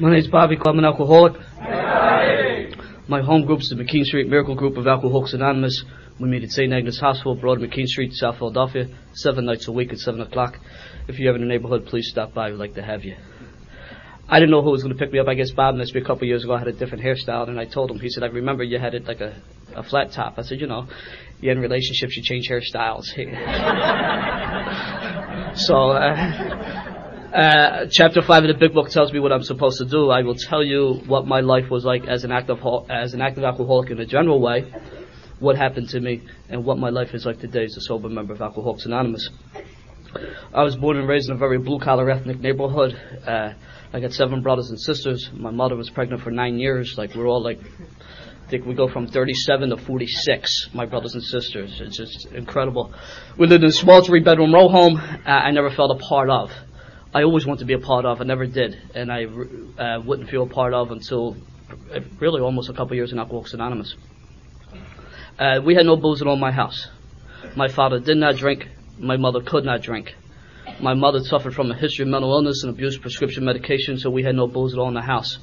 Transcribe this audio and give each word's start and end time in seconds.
My 0.00 0.10
name's 0.10 0.28
Bobby 0.28 0.56
Club, 0.56 0.78
an 0.78 0.86
alcoholic. 0.86 1.34
My 3.06 3.20
home 3.20 3.44
group's 3.44 3.68
the 3.68 3.74
McKean 3.74 4.04
Street 4.04 4.28
Miracle 4.28 4.54
Group 4.54 4.78
of 4.78 4.86
Alcoholics 4.86 5.34
Anonymous. 5.34 5.84
We 6.18 6.26
meet 6.26 6.42
at 6.42 6.48
St. 6.48 6.72
Agnes 6.72 6.98
Hospital, 6.98 7.34
Broad 7.34 7.58
McKean 7.58 7.84
Street, 7.84 8.14
South 8.14 8.38
Philadelphia, 8.38 8.86
seven 9.12 9.44
nights 9.44 9.68
a 9.68 9.72
week 9.72 9.92
at 9.92 9.98
seven 9.98 10.22
o'clock. 10.22 10.58
If 11.06 11.18
you're 11.18 11.34
in 11.34 11.42
the 11.42 11.46
neighborhood, 11.46 11.84
please 11.84 12.08
stop 12.10 12.32
by. 12.32 12.50
We'd 12.50 12.56
like 12.56 12.76
to 12.76 12.82
have 12.82 13.04
you. 13.04 13.14
I 14.26 14.38
didn't 14.38 14.52
know 14.52 14.62
who 14.62 14.70
was 14.70 14.82
going 14.82 14.96
to 14.96 14.98
pick 14.98 15.12
me 15.12 15.18
up. 15.18 15.28
I 15.28 15.34
guess 15.34 15.50
Bob 15.50 15.74
missed 15.74 15.94
me 15.94 16.00
a 16.00 16.04
couple 16.04 16.26
years 16.26 16.44
ago. 16.44 16.54
I 16.54 16.60
had 16.60 16.68
a 16.68 16.72
different 16.72 17.04
hairstyle, 17.04 17.50
and 17.50 17.60
I 17.60 17.66
told 17.66 17.90
him. 17.90 17.98
He 17.98 18.08
said, 18.08 18.22
"I 18.22 18.28
remember 18.28 18.64
you 18.64 18.78
had 18.78 18.94
it 18.94 19.04
like 19.04 19.20
a, 19.20 19.34
a 19.76 19.82
flat 19.82 20.12
top." 20.12 20.38
I 20.38 20.42
said, 20.42 20.62
"You 20.62 20.66
know, 20.66 20.86
you're 21.40 21.52
in 21.52 21.58
relationships, 21.58 22.16
you 22.16 22.22
change 22.22 22.48
hairstyles." 22.48 23.04
so, 25.56 25.90
uh, 25.90 26.69
uh, 27.32 27.86
chapter 27.90 28.22
five 28.22 28.42
of 28.44 28.48
the 28.48 28.58
big 28.58 28.74
book 28.74 28.88
tells 28.90 29.12
me 29.12 29.20
what 29.20 29.32
I'm 29.32 29.42
supposed 29.42 29.78
to 29.78 29.84
do. 29.84 30.10
I 30.10 30.22
will 30.22 30.34
tell 30.34 30.64
you 30.64 31.00
what 31.06 31.26
my 31.26 31.40
life 31.40 31.70
was 31.70 31.84
like 31.84 32.06
as 32.06 32.24
an 32.24 32.32
active 32.32 32.58
as 32.88 33.14
an 33.14 33.20
active 33.20 33.44
alcoholic 33.44 33.90
in 33.90 34.00
a 34.00 34.06
general 34.06 34.40
way, 34.40 34.72
what 35.38 35.56
happened 35.56 35.88
to 35.90 36.00
me, 36.00 36.22
and 36.48 36.64
what 36.64 36.78
my 36.78 36.90
life 36.90 37.14
is 37.14 37.24
like 37.26 37.38
today 37.38 37.64
as 37.64 37.76
a 37.76 37.80
sober 37.82 38.08
member 38.08 38.32
of 38.32 38.42
Alcoholics 38.42 38.84
Anonymous. 38.84 39.30
I 40.52 40.64
was 40.64 40.76
born 40.76 40.96
and 40.96 41.08
raised 41.08 41.28
in 41.28 41.36
a 41.36 41.38
very 41.38 41.58
blue 41.58 41.78
collar 41.78 42.10
ethnic 42.10 42.40
neighborhood. 42.40 42.94
Uh, 43.24 43.52
I 43.92 44.00
got 44.00 44.12
seven 44.12 44.42
brothers 44.42 44.70
and 44.70 44.80
sisters. 44.80 45.30
My 45.32 45.50
mother 45.50 45.76
was 45.76 45.88
pregnant 45.88 46.22
for 46.22 46.32
nine 46.32 46.58
years. 46.58 46.96
Like 46.98 47.14
we're 47.14 47.28
all 47.28 47.42
like, 47.42 47.60
I 47.60 48.50
think 48.50 48.66
we 48.66 48.74
go 48.74 48.88
from 48.88 49.06
37 49.06 49.70
to 49.70 49.76
46. 49.76 50.70
My 50.74 50.84
brothers 50.84 51.14
and 51.14 51.22
sisters. 51.22 51.80
It's 51.80 51.96
just 51.96 52.26
incredible. 52.32 52.92
We 53.38 53.46
lived 53.46 53.62
in 53.62 53.70
a 53.70 53.72
small 53.72 54.04
three 54.04 54.20
bedroom 54.20 54.52
row 54.52 54.68
home. 54.68 54.96
Uh, 54.96 55.30
I 55.30 55.52
never 55.52 55.70
felt 55.70 55.92
a 55.92 56.04
part 56.04 56.28
of. 56.28 56.50
I 57.12 57.24
always 57.24 57.44
wanted 57.44 57.60
to 57.60 57.64
be 57.64 57.74
a 57.74 57.80
part 57.80 58.04
of. 58.04 58.20
I 58.20 58.24
never 58.24 58.46
did, 58.46 58.78
and 58.94 59.10
I 59.10 59.24
uh, 59.24 60.00
wouldn't 60.00 60.30
feel 60.30 60.44
a 60.44 60.48
part 60.48 60.72
of 60.72 60.92
until 60.92 61.36
uh, 61.92 61.98
really 62.20 62.40
almost 62.40 62.70
a 62.70 62.72
couple 62.72 62.94
years 62.94 63.10
in 63.10 63.18
Alcoholics 63.18 63.52
Anonymous. 63.52 63.96
Uh, 65.36 65.60
we 65.64 65.74
had 65.74 65.86
no 65.86 65.96
booze 65.96 66.22
at 66.22 66.28
all 66.28 66.34
in 66.34 66.40
my 66.40 66.52
house. 66.52 66.86
My 67.56 67.66
father 67.66 67.98
did 67.98 68.16
not 68.16 68.36
drink. 68.36 68.68
My 68.96 69.16
mother 69.16 69.40
could 69.40 69.64
not 69.64 69.82
drink. 69.82 70.14
My 70.80 70.94
mother 70.94 71.18
suffered 71.18 71.52
from 71.52 71.72
a 71.72 71.74
history 71.74 72.04
of 72.04 72.10
mental 72.10 72.32
illness 72.32 72.62
and 72.62 72.72
abused 72.72 73.02
prescription 73.02 73.44
medication, 73.44 73.98
so 73.98 74.08
we 74.08 74.22
had 74.22 74.36
no 74.36 74.46
booze 74.46 74.72
at 74.72 74.78
all 74.78 74.86
in 74.86 74.94
the 74.94 75.02
house. 75.02 75.38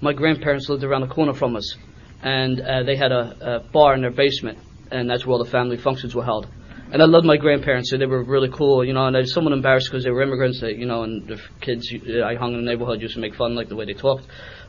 My 0.00 0.14
grandparents 0.14 0.68
lived 0.68 0.82
around 0.82 1.02
the 1.02 1.14
corner 1.14 1.32
from 1.32 1.54
us, 1.54 1.76
and 2.22 2.60
uh, 2.60 2.82
they 2.82 2.96
had 2.96 3.12
a, 3.12 3.36
a 3.40 3.72
bar 3.72 3.94
in 3.94 4.00
their 4.00 4.10
basement, 4.10 4.58
and 4.90 5.08
that's 5.08 5.24
where 5.24 5.34
all 5.34 5.44
the 5.44 5.50
family 5.50 5.76
functions 5.76 6.12
were 6.12 6.24
held. 6.24 6.48
And 6.94 7.02
I 7.02 7.06
loved 7.06 7.26
my 7.26 7.36
grandparents, 7.36 7.90
so 7.90 7.98
they 7.98 8.06
were 8.06 8.22
really 8.22 8.48
cool, 8.48 8.84
you 8.84 8.92
know, 8.92 9.06
and 9.06 9.16
I 9.16 9.20
was 9.22 9.34
somewhat 9.34 9.52
embarrassed 9.52 9.88
because 9.90 10.04
they 10.04 10.12
were 10.12 10.22
immigrants, 10.22 10.60
that, 10.60 10.76
you 10.76 10.86
know, 10.86 11.02
and 11.02 11.26
the 11.26 11.40
kids 11.60 11.92
I 12.24 12.36
hung 12.36 12.54
in 12.54 12.64
the 12.64 12.70
neighborhood 12.70 13.02
used 13.02 13.14
to 13.14 13.20
make 13.20 13.34
fun, 13.34 13.56
like 13.56 13.68
the 13.68 13.74
way 13.74 13.84
they 13.84 13.94
talked. 13.94 14.28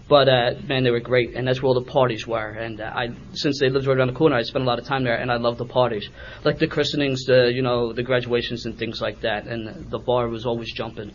But 0.09 0.27
uh, 0.27 0.53
man, 0.67 0.83
they 0.83 0.89
were 0.89 1.01
great, 1.01 1.35
and 1.35 1.47
that's 1.47 1.61
where 1.61 1.67
all 1.67 1.75
the 1.75 1.91
parties 1.91 2.25
were. 2.25 2.49
And 2.49 2.81
uh, 2.81 2.85
I, 2.85 3.09
since 3.33 3.59
they 3.59 3.69
lived 3.69 3.85
right 3.85 3.95
around 3.95 4.07
the 4.07 4.15
corner, 4.15 4.37
I 4.37 4.41
spent 4.41 4.63
a 4.63 4.67
lot 4.67 4.79
of 4.79 4.85
time 4.85 5.03
there, 5.03 5.13
and 5.15 5.31
I 5.31 5.35
loved 5.35 5.59
the 5.59 5.67
parties, 5.67 6.09
like 6.43 6.57
the 6.57 6.65
christenings, 6.65 7.25
the 7.25 7.51
you 7.53 7.61
know, 7.61 7.93
the 7.93 8.01
graduations 8.01 8.65
and 8.65 8.75
things 8.75 8.99
like 8.99 9.21
that. 9.21 9.45
And 9.45 9.91
the 9.91 9.99
bar 9.99 10.27
was 10.27 10.47
always 10.47 10.73
jumping, 10.73 11.13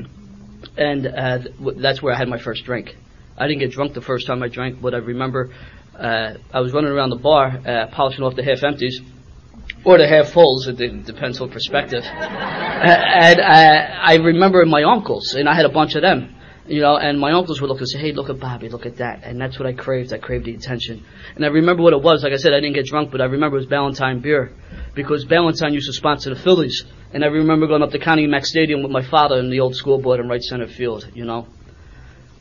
and 0.76 1.06
uh, 1.06 1.38
that's 1.78 2.02
where 2.02 2.12
I 2.12 2.18
had 2.18 2.28
my 2.28 2.38
first 2.38 2.66
drink. 2.66 2.94
I 3.38 3.46
didn't 3.46 3.60
get 3.60 3.70
drunk 3.70 3.94
the 3.94 4.02
first 4.02 4.26
time 4.26 4.42
I 4.42 4.48
drank, 4.48 4.82
but 4.82 4.92
I 4.92 4.98
remember 4.98 5.54
uh, 5.98 6.34
I 6.52 6.60
was 6.60 6.74
running 6.74 6.90
around 6.90 7.08
the 7.08 7.16
bar, 7.16 7.46
uh, 7.66 7.86
polishing 7.92 8.24
off 8.24 8.36
the 8.36 8.44
half 8.44 8.62
empties. 8.62 9.00
Or 9.84 9.98
the 9.98 10.08
half 10.08 10.30
fulls, 10.32 10.66
it 10.66 10.76
depends 11.04 11.40
on 11.40 11.50
perspective. 11.50 12.04
and 12.08 13.40
uh, 13.40 14.00
I 14.02 14.16
remember 14.16 14.64
my 14.64 14.82
uncles, 14.82 15.34
and 15.34 15.48
I 15.48 15.54
had 15.54 15.66
a 15.66 15.70
bunch 15.70 15.94
of 15.94 16.02
them 16.02 16.34
you 16.66 16.80
know, 16.80 16.96
and 16.96 17.20
my 17.20 17.32
uncles 17.32 17.60
would 17.60 17.68
look 17.68 17.80
and 17.80 17.88
say, 17.88 17.98
hey, 17.98 18.12
look 18.12 18.30
at 18.30 18.40
Bobby, 18.40 18.68
look 18.70 18.86
at 18.86 18.96
that. 18.96 19.22
And 19.22 19.38
that's 19.38 19.58
what 19.58 19.66
I 19.66 19.74
craved. 19.74 20.12
I 20.12 20.18
craved 20.18 20.46
the 20.46 20.54
attention. 20.54 21.04
And 21.34 21.44
I 21.44 21.48
remember 21.48 21.82
what 21.82 21.92
it 21.92 22.02
was. 22.02 22.22
Like 22.22 22.32
I 22.32 22.36
said, 22.36 22.54
I 22.54 22.60
didn't 22.60 22.74
get 22.74 22.86
drunk, 22.86 23.10
but 23.10 23.20
I 23.20 23.24
remember 23.24 23.56
it 23.56 23.60
was 23.60 23.68
Ballantine 23.68 24.20
beer. 24.20 24.52
Because 24.94 25.24
Ballantine 25.26 25.74
used 25.74 25.86
to 25.88 25.92
sponsor 25.92 26.30
the 26.30 26.40
Phillies. 26.40 26.84
And 27.12 27.22
I 27.22 27.26
remember 27.26 27.66
going 27.66 27.82
up 27.82 27.90
to 27.90 27.98
Connie 27.98 28.26
Mack 28.26 28.46
Stadium 28.46 28.82
with 28.82 28.90
my 28.90 29.02
father 29.02 29.38
in 29.38 29.50
the 29.50 29.60
old 29.60 29.76
school 29.76 30.00
board 30.00 30.20
in 30.20 30.28
right 30.28 30.42
center 30.42 30.66
field, 30.66 31.10
you 31.12 31.24
know. 31.24 31.46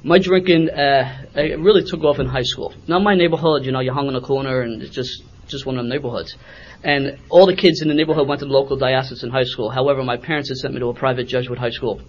My 0.03 0.19
drinking, 0.19 0.69
uh, 0.69 1.25
it 1.35 1.59
really 1.59 1.83
took 1.83 2.03
off 2.03 2.19
in 2.19 2.27
high 2.27 2.43
school. 2.43 2.73
Now 2.87 2.99
my 2.99 3.15
neighborhood, 3.15 3.65
you 3.65 3.71
know, 3.71 3.79
you 3.81 3.93
hung 3.93 4.07
in 4.07 4.15
a 4.15 4.21
corner 4.21 4.61
and 4.61 4.81
it's 4.81 4.95
just, 4.95 5.23
just 5.47 5.65
one 5.65 5.77
of 5.77 5.83
them 5.83 5.89
neighborhoods. 5.89 6.35
And 6.83 7.17
all 7.29 7.45
the 7.45 7.55
kids 7.55 7.81
in 7.81 7.87
the 7.87 7.93
neighborhood 7.93 8.27
went 8.27 8.39
to 8.39 8.45
the 8.45 8.51
local 8.51 8.75
diocesan 8.75 9.29
high 9.29 9.45
school. 9.45 9.69
However, 9.69 10.03
my 10.03 10.17
parents 10.17 10.49
had 10.49 10.57
sent 10.57 10.73
me 10.73 10.79
to 10.81 10.87
a 10.87 10.93
private 10.93 11.27
Jesuit 11.27 11.57
high 11.57 11.69
school. 11.69 12.01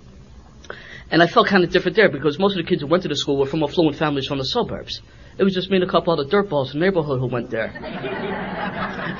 And 1.10 1.22
I 1.22 1.26
felt 1.26 1.46
kind 1.46 1.62
of 1.62 1.70
different 1.70 1.96
there 1.96 2.08
because 2.08 2.38
most 2.38 2.56
of 2.58 2.64
the 2.64 2.68
kids 2.68 2.82
who 2.82 2.88
went 2.88 3.02
to 3.04 3.08
the 3.08 3.16
school 3.16 3.38
were 3.38 3.46
from 3.46 3.62
affluent 3.62 3.96
families 3.96 4.26
from 4.26 4.38
the 4.38 4.44
suburbs. 4.44 5.00
It 5.36 5.44
was 5.44 5.54
just 5.54 5.70
me 5.70 5.76
and 5.76 5.84
a 5.84 5.90
couple 5.90 6.12
other 6.12 6.24
dirtballs 6.24 6.72
in 6.72 6.80
the 6.80 6.86
neighborhood 6.86 7.18
who 7.20 7.26
went 7.26 7.50
there. 7.50 7.70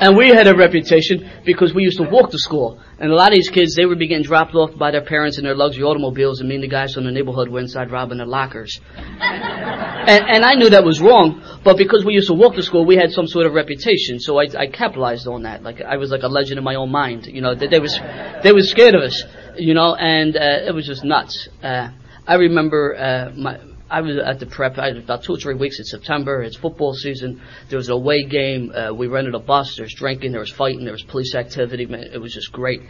and 0.01 0.17
we 0.17 0.29
had 0.29 0.47
a 0.47 0.55
reputation 0.55 1.29
because 1.45 1.75
we 1.75 1.83
used 1.83 1.99
to 1.99 2.09
walk 2.09 2.31
to 2.31 2.39
school. 2.39 2.81
And 2.99 3.11
a 3.11 3.15
lot 3.15 3.33
of 3.33 3.37
these 3.37 3.51
kids, 3.51 3.75
they 3.75 3.85
would 3.85 3.99
be 3.99 4.07
getting 4.07 4.25
dropped 4.25 4.55
off 4.55 4.79
by 4.79 4.91
their 4.91 5.05
parents 5.05 5.39
in 5.39 5.45
their 5.45 5.57
luxury 5.57 5.83
automobiles, 5.83 6.41
and 6.41 6.49
me 6.49 6.55
and 6.55 6.65
the 6.65 6.69
guys 6.69 6.95
from 6.95 7.05
the 7.05 7.11
neighborhood 7.11 7.49
were 7.49 7.61
inside 7.61 7.91
robbing 7.91 8.19
their 8.19 8.27
lockers. 8.27 8.81
and, 8.97 10.25
and 10.37 10.45
I 10.45 10.55
knew 10.55 10.71
that 10.71 10.85
was 10.85 11.01
wrong, 11.01 11.43
but 11.65 11.77
because 11.77 12.05
we 12.05 12.15
used 12.15 12.29
to 12.29 12.35
walk 12.35 12.55
to 12.55 12.63
school, 12.63 12.85
we 12.85 12.97
had 12.97 13.11
some 13.11 13.27
sort 13.27 13.47
of 13.47 13.53
reputation, 13.53 14.21
so 14.21 14.39
I, 14.39 14.47
I 14.57 14.67
capitalized 14.69 15.27
on 15.27 15.43
that. 15.43 15.63
Like, 15.63 15.81
I 15.81 15.97
was 15.97 16.11
like 16.11 16.23
a 16.23 16.29
legend 16.29 16.59
in 16.59 16.65
my 16.65 16.77
own 16.77 16.91
mind, 16.91 17.27
you 17.27 17.41
know, 17.41 17.55
that 17.55 17.71
they 17.71 17.81
was, 17.81 17.99
they 18.43 18.53
was 18.53 18.71
scared 18.71 18.95
of 18.95 19.03
us 19.03 19.25
you 19.57 19.75
know, 19.75 19.95
and 19.95 20.37
uh, 20.37 20.67
it 20.67 20.75
was 20.75 20.87
just 20.87 21.05
nuts. 21.05 21.49
Uh, 21.63 21.91
I 22.27 22.35
remember 22.35 22.97
uh, 22.97 23.33
my. 23.37 23.59
I 23.91 24.01
was 24.01 24.17
at 24.17 24.41
the 24.41 24.47
prep. 24.47 24.79
I 24.79 24.87
had 24.89 24.97
about 24.97 25.25
two 25.25 25.35
or 25.35 25.37
three 25.37 25.55
weeks 25.55 25.79
in 25.79 25.85
September. 25.85 26.43
It's 26.43 26.57
football 26.57 26.95
season. 26.95 27.43
There 27.69 27.77
was 27.77 27.91
a 27.91 27.93
away 27.93 28.25
game. 28.25 28.73
Uh, 28.75 28.95
we 28.95 29.09
rented 29.09 29.35
a 29.35 29.39
bus. 29.39 29.77
There 29.77 29.85
was 29.85 29.95
drinking. 29.95 30.33
There 30.33 30.41
was 30.41 30.51
fighting. 30.51 30.85
There 30.85 30.93
was 30.93 31.03
police 31.03 31.35
activity. 31.35 31.85
Man, 31.85 32.05
it 32.13 32.19
was 32.19 32.33
just 32.33 32.51
great. 32.51 32.81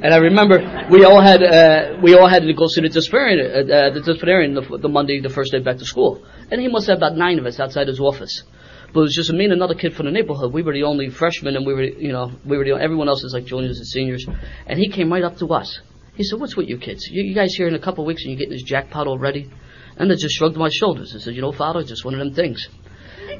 And 0.00 0.14
I 0.14 0.18
remember 0.18 0.86
we 0.90 1.04
all 1.04 1.20
had 1.20 1.42
uh, 1.42 1.98
we 2.02 2.14
all 2.14 2.28
had 2.28 2.44
to 2.44 2.52
go 2.54 2.68
see 2.68 2.82
the 2.82 2.88
disciplinarian, 2.88 3.70
uh, 3.70 3.74
uh, 3.74 3.90
the 3.90 4.00
disciplinarian 4.00 4.54
the, 4.54 4.78
the 4.78 4.88
Monday, 4.88 5.20
the 5.20 5.28
first 5.28 5.50
day 5.50 5.58
back 5.58 5.78
to 5.78 5.84
school. 5.84 6.24
And 6.50 6.60
he 6.60 6.68
must 6.68 6.86
have 6.86 6.98
about 6.98 7.16
nine 7.16 7.38
of 7.38 7.46
us 7.46 7.58
outside 7.58 7.88
his 7.88 7.98
office. 7.98 8.44
But 8.92 9.00
it 9.00 9.02
was 9.02 9.14
just 9.14 9.32
me 9.32 9.44
and 9.44 9.52
another 9.52 9.74
kid 9.74 9.94
from 9.94 10.06
the 10.06 10.12
neighborhood. 10.12 10.52
We 10.52 10.62
were 10.62 10.72
the 10.72 10.84
only 10.84 11.10
freshmen, 11.10 11.56
and 11.56 11.66
we 11.66 11.74
were, 11.74 11.82
you 11.82 12.12
know, 12.12 12.30
we 12.44 12.56
were 12.56 12.64
the 12.64 12.76
everyone 12.80 13.08
else 13.08 13.24
is 13.24 13.34
like 13.34 13.44
juniors 13.44 13.78
and 13.78 13.86
seniors. 13.86 14.24
And 14.66 14.78
he 14.78 14.88
came 14.88 15.12
right 15.12 15.24
up 15.24 15.36
to 15.38 15.48
us 15.48 15.80
he 16.16 16.22
said, 16.22 16.38
what's 16.38 16.56
with 16.56 16.68
you 16.68 16.78
kids? 16.78 17.08
You, 17.08 17.24
you 17.24 17.34
guys 17.34 17.54
here 17.54 17.66
in 17.66 17.74
a 17.74 17.78
couple 17.78 18.04
of 18.04 18.06
weeks 18.06 18.22
and 18.22 18.30
you're 18.30 18.38
getting 18.38 18.52
this 18.52 18.62
jackpot 18.62 19.06
already? 19.06 19.50
And 19.96 20.10
I 20.10 20.16
just 20.16 20.34
shrugged 20.34 20.56
my 20.56 20.70
shoulders 20.70 21.12
and 21.12 21.22
said, 21.22 21.34
you 21.34 21.42
know, 21.42 21.52
Father, 21.52 21.82
just 21.84 22.04
one 22.04 22.14
of 22.14 22.20
them 22.20 22.34
things. 22.34 22.68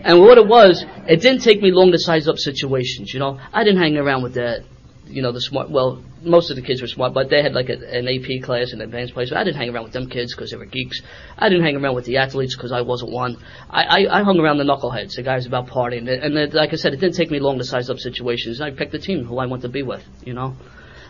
And 0.03 0.21
what 0.21 0.39
it 0.39 0.47
was, 0.47 0.85
it 1.09 1.21
didn't 1.21 1.43
take 1.43 1.63
me 1.63 1.71
long 1.71 1.93
to 1.93 1.99
size 1.99 2.29
up 2.29 2.39
situations, 2.39 3.13
you 3.13 3.21
know. 3.21 3.41
I 3.53 3.65
didn't 3.65 3.81
hang 3.81 3.97
around 3.97 4.23
with 4.23 4.35
that, 4.35 4.65
you 5.07 5.23
know, 5.23 5.33
the 5.33 5.41
smart, 5.41 5.71
well, 5.71 6.03
most 6.23 6.51
of 6.51 6.57
the 6.57 6.63
kids 6.63 6.81
were 6.81 6.89
smart, 6.89 7.13
but 7.13 7.29
they 7.29 7.43
had 7.43 7.55
like 7.55 7.69
a, 7.69 7.75
an 7.75 8.09
AP 8.09 8.43
class 8.43 8.73
and 8.73 8.83
advanced 8.83 9.15
class. 9.15 9.33
I 9.33 9.45
didn't 9.45 9.57
hang 9.57 9.71
around 9.71 9.85
with 9.85 9.93
them 9.93 10.09
kids 10.09 10.35
because 10.35 10.51
they 10.51 10.57
were 10.57 10.65
geeks. 10.67 11.01
I 11.39 11.49
didn't 11.49 11.65
hang 11.65 11.77
around 11.77 11.95
with 11.95 12.07
the 12.07 12.19
athletes 12.19 12.57
because 12.57 12.73
I 12.73 12.83
wasn't 12.83 13.13
one. 13.13 13.37
I, 13.71 14.05
I, 14.05 14.21
I 14.21 14.23
hung 14.23 14.39
around 14.39 14.59
the 14.59 14.65
knuckleheads, 14.65 15.17
the 15.17 15.23
guys 15.23 15.47
about 15.47 15.69
partying. 15.69 16.09
And, 16.11 16.37
and 16.37 16.55
like 16.55 16.73
I 16.73 16.77
said, 16.77 16.95
it 16.95 17.01
didn't 17.01 17.17
take 17.17 17.31
me 17.31 17.41
long 17.41 17.59
to 17.59 17.65
size 17.65 17.91
up 17.91 17.99
situations. 17.99 18.61
I 18.61 18.71
picked 18.71 18.93
the 18.93 18.99
team 18.99 19.25
who 19.25 19.39
I 19.39 19.47
want 19.47 19.63
to 19.63 19.69
be 19.69 19.83
with, 19.83 20.05
you 20.25 20.35
know. 20.35 20.57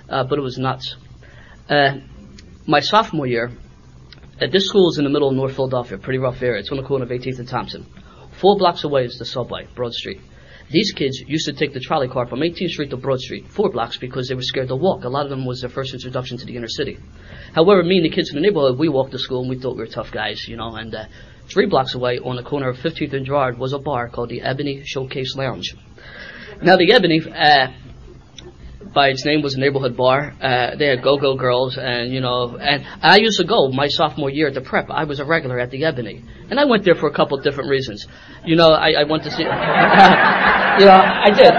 Uh, 0.08 0.24
but 0.24 0.38
it 0.38 0.42
was 0.42 0.58
nuts. 0.58 0.96
Uh, 1.68 1.98
my 2.66 2.80
sophomore 2.80 3.26
year, 3.26 3.52
uh, 4.40 4.46
this 4.50 4.66
school 4.66 4.90
is 4.90 4.98
in 4.98 5.04
the 5.04 5.10
middle 5.10 5.28
of 5.28 5.34
North 5.34 5.54
Philadelphia, 5.54 5.98
pretty 5.98 6.18
rough 6.18 6.42
area. 6.42 6.60
It's 6.60 6.70
on 6.70 6.76
the 6.76 6.82
corner 6.82 7.04
of 7.04 7.10
18th 7.10 7.38
and 7.38 7.48
Thompson. 7.48 7.86
Four 8.40 8.56
blocks 8.56 8.84
away 8.84 9.04
is 9.04 9.16
the 9.18 9.24
subway, 9.24 9.68
Broad 9.74 9.92
Street. 9.92 10.20
These 10.70 10.92
kids 10.92 11.22
used 11.26 11.46
to 11.46 11.52
take 11.52 11.74
the 11.74 11.80
trolley 11.80 12.08
car 12.08 12.26
from 12.26 12.40
18th 12.40 12.70
Street 12.70 12.90
to 12.90 12.96
Broad 12.96 13.20
Street, 13.20 13.48
four 13.48 13.70
blocks, 13.70 13.98
because 13.98 14.28
they 14.28 14.34
were 14.34 14.42
scared 14.42 14.68
to 14.68 14.76
walk. 14.76 15.04
A 15.04 15.08
lot 15.08 15.24
of 15.24 15.30
them 15.30 15.44
was 15.44 15.60
their 15.60 15.70
first 15.70 15.92
introduction 15.92 16.38
to 16.38 16.46
the 16.46 16.56
inner 16.56 16.68
city. 16.68 16.98
However, 17.54 17.82
me 17.82 17.98
and 17.98 18.06
the 18.06 18.10
kids 18.10 18.30
from 18.30 18.40
the 18.40 18.46
neighborhood, 18.48 18.78
we 18.78 18.88
walked 18.88 19.12
to 19.12 19.18
school 19.18 19.42
and 19.42 19.50
we 19.50 19.58
thought 19.58 19.76
we 19.76 19.82
were 19.82 19.86
tough 19.86 20.10
guys, 20.10 20.48
you 20.48 20.56
know, 20.56 20.74
and 20.74 20.94
uh, 20.94 21.04
three 21.48 21.66
blocks 21.66 21.94
away 21.94 22.18
on 22.18 22.36
the 22.36 22.42
corner 22.42 22.70
of 22.70 22.78
15th 22.78 23.12
and 23.12 23.26
Girard 23.26 23.58
was 23.58 23.72
a 23.72 23.78
bar 23.78 24.08
called 24.08 24.30
the 24.30 24.40
Ebony 24.40 24.82
Showcase 24.84 25.36
Lounge. 25.36 25.74
Now, 26.62 26.76
the 26.76 26.92
Ebony, 26.92 27.20
uh, 27.20 27.68
by 28.94 29.08
its 29.08 29.24
name 29.24 29.42
was 29.42 29.54
a 29.54 29.60
neighborhood 29.60 29.96
bar. 29.96 30.32
Uh, 30.40 30.76
they 30.76 30.86
had 30.86 31.02
go-go 31.02 31.36
girls, 31.36 31.76
and 31.76 32.12
you 32.12 32.20
know, 32.20 32.56
and 32.56 32.86
I 33.02 33.18
used 33.18 33.38
to 33.38 33.44
go 33.44 33.68
my 33.68 33.88
sophomore 33.88 34.30
year 34.30 34.48
at 34.48 34.54
the 34.54 34.60
prep. 34.60 34.90
I 34.90 35.04
was 35.04 35.20
a 35.20 35.24
regular 35.24 35.58
at 35.58 35.70
the 35.70 35.84
Ebony, 35.84 36.24
and 36.50 36.60
I 36.60 36.64
went 36.64 36.84
there 36.84 36.94
for 36.94 37.08
a 37.08 37.12
couple 37.12 37.36
of 37.36 37.44
different 37.44 37.70
reasons. 37.70 38.06
You 38.44 38.56
know, 38.56 38.70
I, 38.70 38.92
I 38.92 39.04
went 39.04 39.24
to 39.24 39.30
see, 39.30 39.42
you 39.42 39.48
know, 39.48 39.56
I 39.56 41.30
did. 41.34 41.52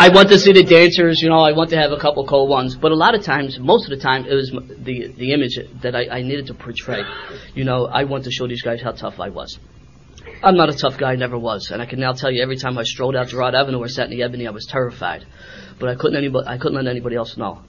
I 0.00 0.10
went 0.14 0.28
to 0.28 0.38
see 0.38 0.52
the 0.52 0.62
dancers, 0.62 1.20
you 1.20 1.28
know, 1.28 1.40
I 1.40 1.50
went 1.50 1.70
to 1.70 1.76
have 1.76 1.90
a 1.90 1.98
couple 1.98 2.24
cold 2.24 2.48
ones, 2.48 2.76
but 2.76 2.92
a 2.92 2.94
lot 2.94 3.16
of 3.16 3.24
times, 3.24 3.58
most 3.58 3.90
of 3.90 3.90
the 3.90 4.02
time, 4.02 4.26
it 4.26 4.34
was 4.34 4.50
the 4.50 5.12
the 5.18 5.32
image 5.32 5.58
that 5.82 5.96
I, 5.96 6.08
I 6.08 6.22
needed 6.22 6.46
to 6.46 6.54
portray. 6.54 7.02
You 7.54 7.64
know, 7.64 7.86
I 7.86 8.04
want 8.04 8.24
to 8.24 8.30
show 8.30 8.46
these 8.46 8.62
guys 8.62 8.80
how 8.80 8.92
tough 8.92 9.18
I 9.18 9.30
was. 9.30 9.58
I'm 10.40 10.56
not 10.56 10.68
a 10.68 10.76
tough 10.76 10.96
guy, 10.96 11.12
I 11.12 11.16
never 11.16 11.36
was, 11.36 11.70
and 11.72 11.82
I 11.82 11.86
can 11.86 11.98
now 11.98 12.12
tell 12.12 12.30
you 12.30 12.42
every 12.42 12.56
time 12.56 12.78
I 12.78 12.84
strolled 12.84 13.16
out 13.16 13.28
Girard 13.28 13.56
Avenue 13.56 13.78
or 13.78 13.88
sat 13.88 14.04
in 14.04 14.16
the 14.16 14.22
Ebony, 14.22 14.46
I 14.46 14.50
was 14.50 14.66
terrified. 14.66 15.26
But 15.80 15.88
I 15.88 15.96
couldn't 15.96 16.16
anybody, 16.16 16.46
I 16.46 16.58
couldn't 16.58 16.76
let 16.76 16.86
anybody 16.86 17.16
else 17.16 17.36
know. 17.36 17.62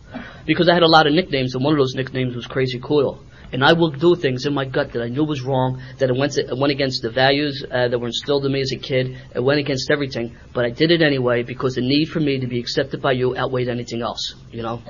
Because 0.45 0.69
I 0.69 0.75
had 0.75 0.83
a 0.83 0.88
lot 0.88 1.07
of 1.07 1.13
nicknames, 1.13 1.56
and 1.56 1.63
one 1.63 1.74
of 1.74 1.80
those 1.80 1.95
nicknames 1.95 2.36
was 2.36 2.45
Crazy 2.45 2.80
Cool. 2.80 3.24
And 3.51 3.63
I 3.63 3.74
will 3.74 3.89
do 3.89 4.16
things 4.16 4.45
in 4.45 4.54
my 4.54 4.66
gut 4.66 4.92
that 4.94 5.01
I 5.01 5.07
knew 5.07 5.24
was 5.24 5.42
wrong, 5.42 5.81
that 5.98 6.10
it 6.12 6.16
went, 6.16 6.33
to, 6.33 6.42
it 6.42 6.57
went 6.57 6.71
against 6.71 7.01
the 7.01 7.10
values 7.10 7.66
uh, 7.71 7.88
that 7.88 7.98
were 7.98 8.07
instilled 8.07 8.45
in 8.45 8.51
me 8.51 8.62
as 8.62 8.72
a 8.72 8.77
kid. 8.77 9.18
It 9.33 9.39
went 9.39 9.60
against 9.60 9.89
everything, 9.89 10.38
but 10.54 10.63
I 10.63 10.69
did 10.69 10.92
it 10.92 11.01
anyway 11.01 11.42
because 11.42 11.74
the 11.74 11.81
need 11.81 12.10
for 12.10 12.19
me 12.19 12.39
to 12.39 12.48
be 12.48 12.60
accepted 12.60 13.01
by 13.01 13.13
you 13.13 13.36
outweighed 13.36 13.69
anything 13.69 14.04
else, 14.04 14.36
you 14.51 14.62
know? 14.62 14.83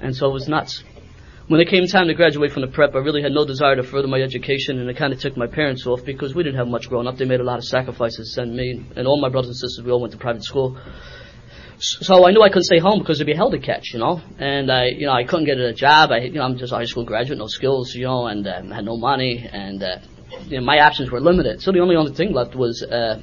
And 0.00 0.14
so 0.14 0.28
it 0.28 0.32
was 0.32 0.46
nuts. 0.46 0.84
When 1.46 1.60
it 1.60 1.68
came 1.68 1.86
time 1.86 2.06
to 2.08 2.14
graduate 2.14 2.52
from 2.52 2.62
the 2.62 2.68
prep, 2.68 2.94
I 2.94 3.00
really 3.00 3.20
had 3.20 3.32
no 3.32 3.44
desire 3.44 3.76
to 3.76 3.82
further 3.82 4.08
my 4.08 4.22
education, 4.22 4.78
and 4.78 4.88
it 4.88 4.96
kind 4.96 5.12
of 5.12 5.20
took 5.20 5.36
my 5.36 5.46
parents 5.46 5.86
off 5.86 6.02
because 6.02 6.34
we 6.34 6.42
didn't 6.42 6.56
have 6.56 6.68
much 6.68 6.88
growing 6.88 7.06
up. 7.06 7.18
They 7.18 7.26
made 7.26 7.40
a 7.40 7.44
lot 7.44 7.58
of 7.58 7.64
sacrifices 7.64 8.38
and 8.38 8.56
me 8.56 8.82
and 8.96 9.06
all 9.06 9.20
my 9.20 9.28
brothers 9.28 9.48
and 9.48 9.56
sisters. 9.56 9.84
We 9.84 9.92
all 9.92 10.00
went 10.00 10.12
to 10.14 10.18
private 10.18 10.42
school. 10.42 10.78
So 11.76 12.26
I 12.26 12.30
knew 12.30 12.40
I 12.40 12.48
couldn't 12.48 12.64
stay 12.64 12.78
home 12.78 13.00
because 13.00 13.18
there'd 13.18 13.26
be 13.26 13.34
hell 13.34 13.50
to 13.50 13.58
catch, 13.58 13.92
you 13.92 13.98
know. 13.98 14.22
And 14.38 14.72
I, 14.72 14.86
you 14.86 15.04
know, 15.04 15.12
I 15.12 15.24
couldn't 15.24 15.44
get 15.44 15.58
a 15.58 15.74
job. 15.74 16.12
I, 16.12 16.20
you 16.20 16.32
know, 16.32 16.44
I'm 16.44 16.56
just 16.56 16.72
a 16.72 16.76
high 16.76 16.86
school 16.86 17.04
graduate, 17.04 17.38
no 17.38 17.46
skills, 17.46 17.94
you 17.94 18.04
know, 18.04 18.26
and 18.26 18.46
um, 18.48 18.70
had 18.70 18.86
no 18.86 18.96
money, 18.96 19.46
and 19.52 19.82
uh, 19.82 19.98
you 20.46 20.60
know, 20.60 20.64
my 20.64 20.78
options 20.78 21.10
were 21.10 21.20
limited. 21.20 21.60
So 21.60 21.72
the 21.72 21.80
only 21.80 21.96
other 21.96 22.14
thing 22.14 22.32
left 22.32 22.54
was 22.54 22.82
uh, 22.82 23.20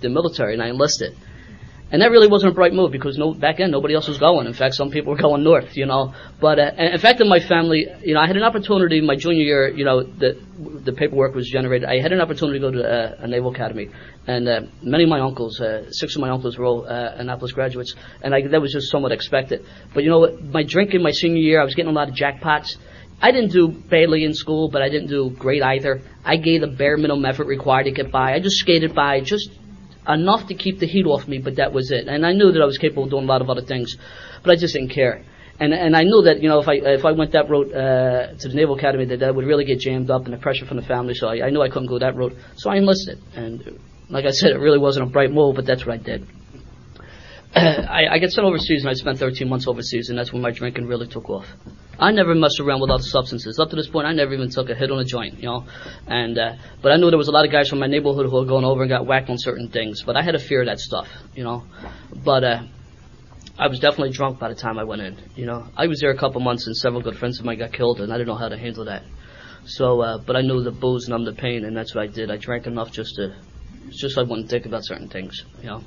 the 0.00 0.08
military, 0.10 0.54
and 0.54 0.62
I 0.62 0.68
enlisted. 0.68 1.16
And 1.90 2.02
that 2.02 2.10
really 2.10 2.28
wasn't 2.28 2.52
a 2.52 2.54
bright 2.54 2.74
move 2.74 2.92
because 2.92 3.16
no, 3.16 3.32
back 3.32 3.56
then 3.56 3.70
nobody 3.70 3.94
else 3.94 4.08
was 4.08 4.18
going. 4.18 4.46
In 4.46 4.52
fact, 4.52 4.74
some 4.74 4.90
people 4.90 5.12
were 5.12 5.18
going 5.28 5.42
north, 5.42 5.76
you 5.76 5.86
know. 5.86 6.14
But 6.40 6.58
uh, 6.58 6.72
in 6.76 6.98
fact, 6.98 7.20
in 7.20 7.28
my 7.28 7.40
family, 7.40 7.86
you 8.02 8.14
know, 8.14 8.20
I 8.20 8.26
had 8.26 8.36
an 8.36 8.42
opportunity 8.42 9.00
my 9.00 9.16
junior 9.16 9.42
year. 9.42 9.68
You 9.68 9.84
know, 9.84 10.02
the 10.02 10.38
the 10.84 10.92
paperwork 10.92 11.34
was 11.34 11.48
generated. 11.48 11.88
I 11.88 12.00
had 12.00 12.12
an 12.12 12.20
opportunity 12.20 12.58
to 12.58 12.70
go 12.70 12.70
to 12.72 12.84
uh, 12.84 13.16
a 13.20 13.26
naval 13.26 13.52
academy, 13.52 13.88
and 14.26 14.48
uh, 14.48 14.60
many 14.82 15.04
of 15.04 15.08
my 15.08 15.20
uncles, 15.20 15.60
uh, 15.60 15.90
six 15.90 16.14
of 16.14 16.20
my 16.20 16.28
uncles, 16.28 16.58
were 16.58 16.66
all 16.66 16.86
uh, 16.86 17.14
Annapolis 17.16 17.52
graduates, 17.52 17.94
and 18.22 18.34
I, 18.34 18.46
that 18.48 18.60
was 18.60 18.72
just 18.72 18.90
somewhat 18.90 19.12
expected. 19.12 19.64
But 19.94 20.04
you 20.04 20.10
know? 20.10 20.36
My 20.48 20.64
drinking 20.64 21.02
my 21.02 21.12
senior 21.12 21.40
year, 21.40 21.60
I 21.60 21.64
was 21.64 21.74
getting 21.74 21.90
a 21.90 21.94
lot 21.94 22.08
of 22.08 22.14
jackpots. 22.14 22.76
I 23.20 23.32
didn't 23.32 23.50
do 23.50 23.68
badly 23.68 24.24
in 24.24 24.34
school, 24.34 24.68
but 24.70 24.80
I 24.80 24.88
didn't 24.88 25.08
do 25.08 25.30
great 25.30 25.62
either. 25.62 26.02
I 26.24 26.36
gave 26.36 26.60
the 26.60 26.68
bare 26.68 26.96
minimum 26.96 27.24
effort 27.24 27.46
required 27.46 27.84
to 27.84 27.90
get 27.90 28.12
by. 28.12 28.34
I 28.34 28.40
just 28.40 28.58
skated 28.58 28.94
by, 28.94 29.20
just 29.20 29.50
enough 30.08 30.46
to 30.48 30.54
keep 30.54 30.78
the 30.78 30.86
heat 30.86 31.06
off 31.06 31.28
me, 31.28 31.38
but 31.38 31.56
that 31.56 31.72
was 31.72 31.90
it. 31.90 32.08
And 32.08 32.24
I 32.24 32.32
knew 32.32 32.50
that 32.52 32.62
I 32.62 32.64
was 32.64 32.78
capable 32.78 33.04
of 33.04 33.10
doing 33.10 33.24
a 33.24 33.26
lot 33.26 33.42
of 33.42 33.50
other 33.50 33.62
things, 33.62 33.96
but 34.42 34.50
I 34.50 34.56
just 34.56 34.74
didn't 34.74 34.90
care. 34.90 35.24
And 35.60 35.74
and 35.74 35.96
I 35.96 36.04
knew 36.04 36.22
that 36.22 36.40
you 36.40 36.48
know 36.48 36.60
if 36.60 36.68
I 36.68 36.74
if 36.74 37.04
I 37.04 37.12
went 37.12 37.32
that 37.32 37.50
route 37.50 37.72
uh, 37.74 38.34
to 38.38 38.48
the 38.48 38.54
Naval 38.54 38.76
Academy 38.76 39.04
that 39.06 39.20
that 39.20 39.34
would 39.34 39.44
really 39.44 39.64
get 39.64 39.80
jammed 39.80 40.08
up 40.10 40.24
and 40.24 40.32
the 40.32 40.38
pressure 40.38 40.66
from 40.66 40.76
the 40.76 40.84
family. 40.84 41.14
So 41.14 41.28
I, 41.28 41.46
I 41.46 41.50
knew 41.50 41.60
I 41.60 41.68
couldn't 41.68 41.88
go 41.88 41.98
that 41.98 42.14
route. 42.14 42.36
So 42.56 42.70
I 42.70 42.76
enlisted, 42.76 43.18
and 43.34 43.80
like 44.08 44.24
I 44.24 44.30
said, 44.30 44.52
it 44.52 44.58
really 44.58 44.78
wasn't 44.78 45.08
a 45.08 45.10
bright 45.10 45.32
move, 45.32 45.56
but 45.56 45.66
that's 45.66 45.84
what 45.84 45.94
I 45.94 46.02
did. 46.02 46.26
I, 47.56 48.06
I 48.10 48.18
get 48.18 48.32
sent 48.32 48.46
overseas 48.46 48.82
and 48.82 48.90
I 48.90 48.94
spent 48.94 49.18
13 49.18 49.48
months 49.48 49.66
overseas, 49.66 50.10
and 50.10 50.18
that's 50.18 50.32
when 50.32 50.42
my 50.42 50.50
drinking 50.50 50.86
really 50.86 51.06
took 51.06 51.30
off. 51.30 51.46
I 51.98 52.12
never 52.12 52.34
messed 52.34 52.60
around 52.60 52.80
with 52.80 52.90
other 52.90 53.02
substances. 53.02 53.58
Up 53.58 53.70
to 53.70 53.76
this 53.76 53.88
point, 53.88 54.06
I 54.06 54.12
never 54.12 54.32
even 54.32 54.50
took 54.50 54.70
a 54.70 54.74
hit 54.74 54.90
on 54.92 55.00
a 55.00 55.04
joint, 55.04 55.38
you 55.38 55.46
know. 55.46 55.66
And 56.06 56.38
uh, 56.38 56.54
but 56.80 56.92
I 56.92 56.96
knew 56.96 57.10
there 57.10 57.18
was 57.18 57.28
a 57.28 57.32
lot 57.32 57.44
of 57.44 57.50
guys 57.50 57.68
from 57.68 57.80
my 57.80 57.88
neighborhood 57.88 58.26
who 58.26 58.32
were 58.32 58.44
going 58.44 58.64
over 58.64 58.82
and 58.82 58.88
got 58.88 59.04
whacked 59.04 59.30
on 59.30 59.38
certain 59.38 59.68
things. 59.68 60.04
But 60.04 60.16
I 60.16 60.22
had 60.22 60.36
a 60.36 60.38
fear 60.38 60.60
of 60.60 60.66
that 60.66 60.78
stuff, 60.78 61.08
you 61.34 61.42
know. 61.42 61.64
But 62.14 62.44
uh, 62.44 62.62
I 63.58 63.66
was 63.66 63.80
definitely 63.80 64.10
drunk 64.10 64.38
by 64.38 64.48
the 64.48 64.54
time 64.54 64.78
I 64.78 64.84
went 64.84 65.02
in, 65.02 65.18
you 65.34 65.46
know. 65.46 65.66
I 65.76 65.88
was 65.88 65.98
there 66.00 66.10
a 66.10 66.16
couple 66.16 66.40
months, 66.40 66.68
and 66.68 66.76
several 66.76 67.02
good 67.02 67.16
friends 67.16 67.40
of 67.40 67.44
mine 67.44 67.58
got 67.58 67.72
killed, 67.72 68.00
and 68.00 68.12
I 68.12 68.16
didn't 68.16 68.28
know 68.28 68.36
how 68.36 68.48
to 68.48 68.58
handle 68.58 68.84
that. 68.84 69.02
So, 69.64 70.00
uh, 70.00 70.18
but 70.18 70.36
I 70.36 70.42
knew 70.42 70.62
the 70.62 70.70
booze 70.70 71.08
numbed 71.08 71.26
the 71.26 71.32
pain, 71.32 71.64
and 71.64 71.76
that's 71.76 71.94
what 71.94 72.04
I 72.04 72.06
did. 72.06 72.30
I 72.30 72.36
drank 72.36 72.66
enough 72.68 72.92
just 72.92 73.16
to, 73.16 73.34
just 73.90 74.14
so 74.14 74.20
I 74.20 74.24
wouldn't 74.24 74.48
think 74.48 74.66
about 74.66 74.84
certain 74.84 75.08
things, 75.08 75.44
you 75.60 75.66
know. 75.66 75.82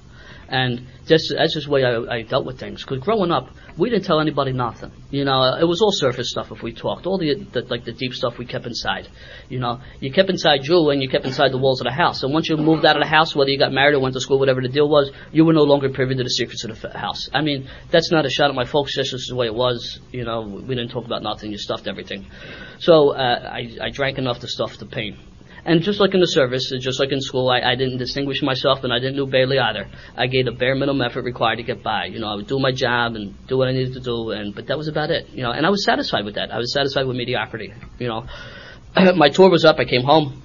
And 0.51 0.88
just, 1.07 1.33
that's 1.33 1.53
just 1.53 1.68
the 1.68 1.71
way 1.71 1.86
I, 1.86 2.18
I 2.18 2.21
dealt 2.24 2.45
with 2.45 2.59
things. 2.59 2.83
Because 2.83 3.00
growing 3.00 3.31
up, 3.31 3.48
we 3.77 3.89
didn't 3.89 4.03
tell 4.03 4.19
anybody 4.19 4.51
nothing. 4.51 4.92
You 5.09 5.24
know, 5.24 5.56
it 5.57 5.63
was 5.63 5.81
all 5.81 5.94
surface 5.94 6.30
stuff 6.30 6.51
if 6.51 6.62
we 6.62 6.74
talked. 6.74 7.07
All 7.07 7.18
the, 7.18 7.36
the 7.36 7.62
like 7.62 7.86
the 7.86 7.94
deep 7.94 8.13
stuff 8.13 8.38
we 8.38 8.45
kept 8.45 8.65
inside. 8.65 9.07
You 9.48 9.59
know, 9.59 9.80
you 10.01 10.12
kept 10.12 10.30
inside 10.30 10.65
you 10.65 10.89
and 10.89 11.01
you 11.01 11.07
kept 11.07 11.25
inside 11.25 11.53
the 11.53 11.57
walls 11.57 11.80
of 11.80 11.86
the 11.86 11.94
house. 11.94 12.24
And 12.24 12.33
once 12.33 12.50
you 12.50 12.57
moved 12.57 12.86
out 12.86 12.98
of 12.98 13.01
the 13.01 13.07
house, 13.07 13.33
whether 13.33 13.50
you 13.50 13.57
got 13.57 13.71
married 13.71 13.95
or 13.95 14.01
went 14.01 14.13
to 14.15 14.19
school, 14.19 14.39
whatever 14.39 14.62
the 14.62 14.68
deal 14.68 14.89
was, 14.89 15.09
you 15.31 15.45
were 15.45 15.53
no 15.53 15.63
longer 15.63 15.89
privy 15.89 16.15
to 16.15 16.24
the 16.24 16.30
secrets 16.30 16.65
of 16.65 16.81
the 16.81 16.98
house. 16.98 17.30
I 17.33 17.42
mean, 17.42 17.69
that's 17.89 18.12
not 18.12 18.25
a 18.25 18.30
shot 18.30 18.50
at 18.50 18.56
my 18.56 18.65
folks. 18.65 18.98
That's 18.98 19.12
just 19.12 19.30
the 19.30 19.36
way 19.36 19.45
it 19.45 19.56
was. 19.56 20.01
You 20.12 20.25
know, 20.25 20.42
we 20.42 20.75
didn't 20.75 20.89
talk 20.89 21.06
about 21.06 21.24
nothing. 21.24 21.51
You 21.51 21.57
stuffed 21.57 21.88
everything. 21.88 22.27
So 22.80 23.12
uh, 23.15 23.50
I, 23.53 23.69
I 23.81 23.89
drank 23.89 24.18
enough 24.18 24.39
to 24.39 24.50
stuff 24.50 24.77
the 24.77 24.86
pain. 24.86 25.18
And 25.63 25.81
just 25.83 25.99
like 25.99 26.13
in 26.13 26.19
the 26.19 26.25
service, 26.25 26.73
just 26.79 26.99
like 26.99 27.11
in 27.11 27.21
school, 27.21 27.49
I, 27.49 27.61
I 27.61 27.75
didn't 27.75 27.97
distinguish 27.97 28.41
myself 28.41 28.83
and 28.83 28.91
I 28.91 28.97
didn't 28.97 29.15
do 29.15 29.27
badly 29.27 29.59
either. 29.59 29.87
I 30.17 30.25
gave 30.25 30.45
the 30.45 30.51
bare 30.51 30.73
minimum 30.73 31.01
effort 31.01 31.23
required 31.23 31.57
to 31.57 31.63
get 31.63 31.83
by. 31.83 32.05
You 32.05 32.19
know, 32.19 32.27
I 32.27 32.35
would 32.35 32.47
do 32.47 32.57
my 32.57 32.71
job 32.71 33.15
and 33.15 33.35
do 33.47 33.57
what 33.57 33.67
I 33.67 33.71
needed 33.71 33.93
to 33.93 33.99
do, 33.99 34.31
and 34.31 34.55
but 34.55 34.67
that 34.67 34.77
was 34.77 34.87
about 34.87 35.11
it. 35.11 35.29
You 35.29 35.43
know, 35.43 35.51
and 35.51 35.65
I 35.65 35.69
was 35.69 35.85
satisfied 35.85 36.25
with 36.25 36.35
that. 36.35 36.51
I 36.51 36.57
was 36.57 36.73
satisfied 36.73 37.05
with 37.05 37.15
mediocrity. 37.15 37.73
You 37.99 38.07
know, 38.07 38.25
my 39.15 39.29
tour 39.29 39.51
was 39.51 39.63
up. 39.63 39.77
I 39.77 39.85
came 39.85 40.03
home. 40.03 40.41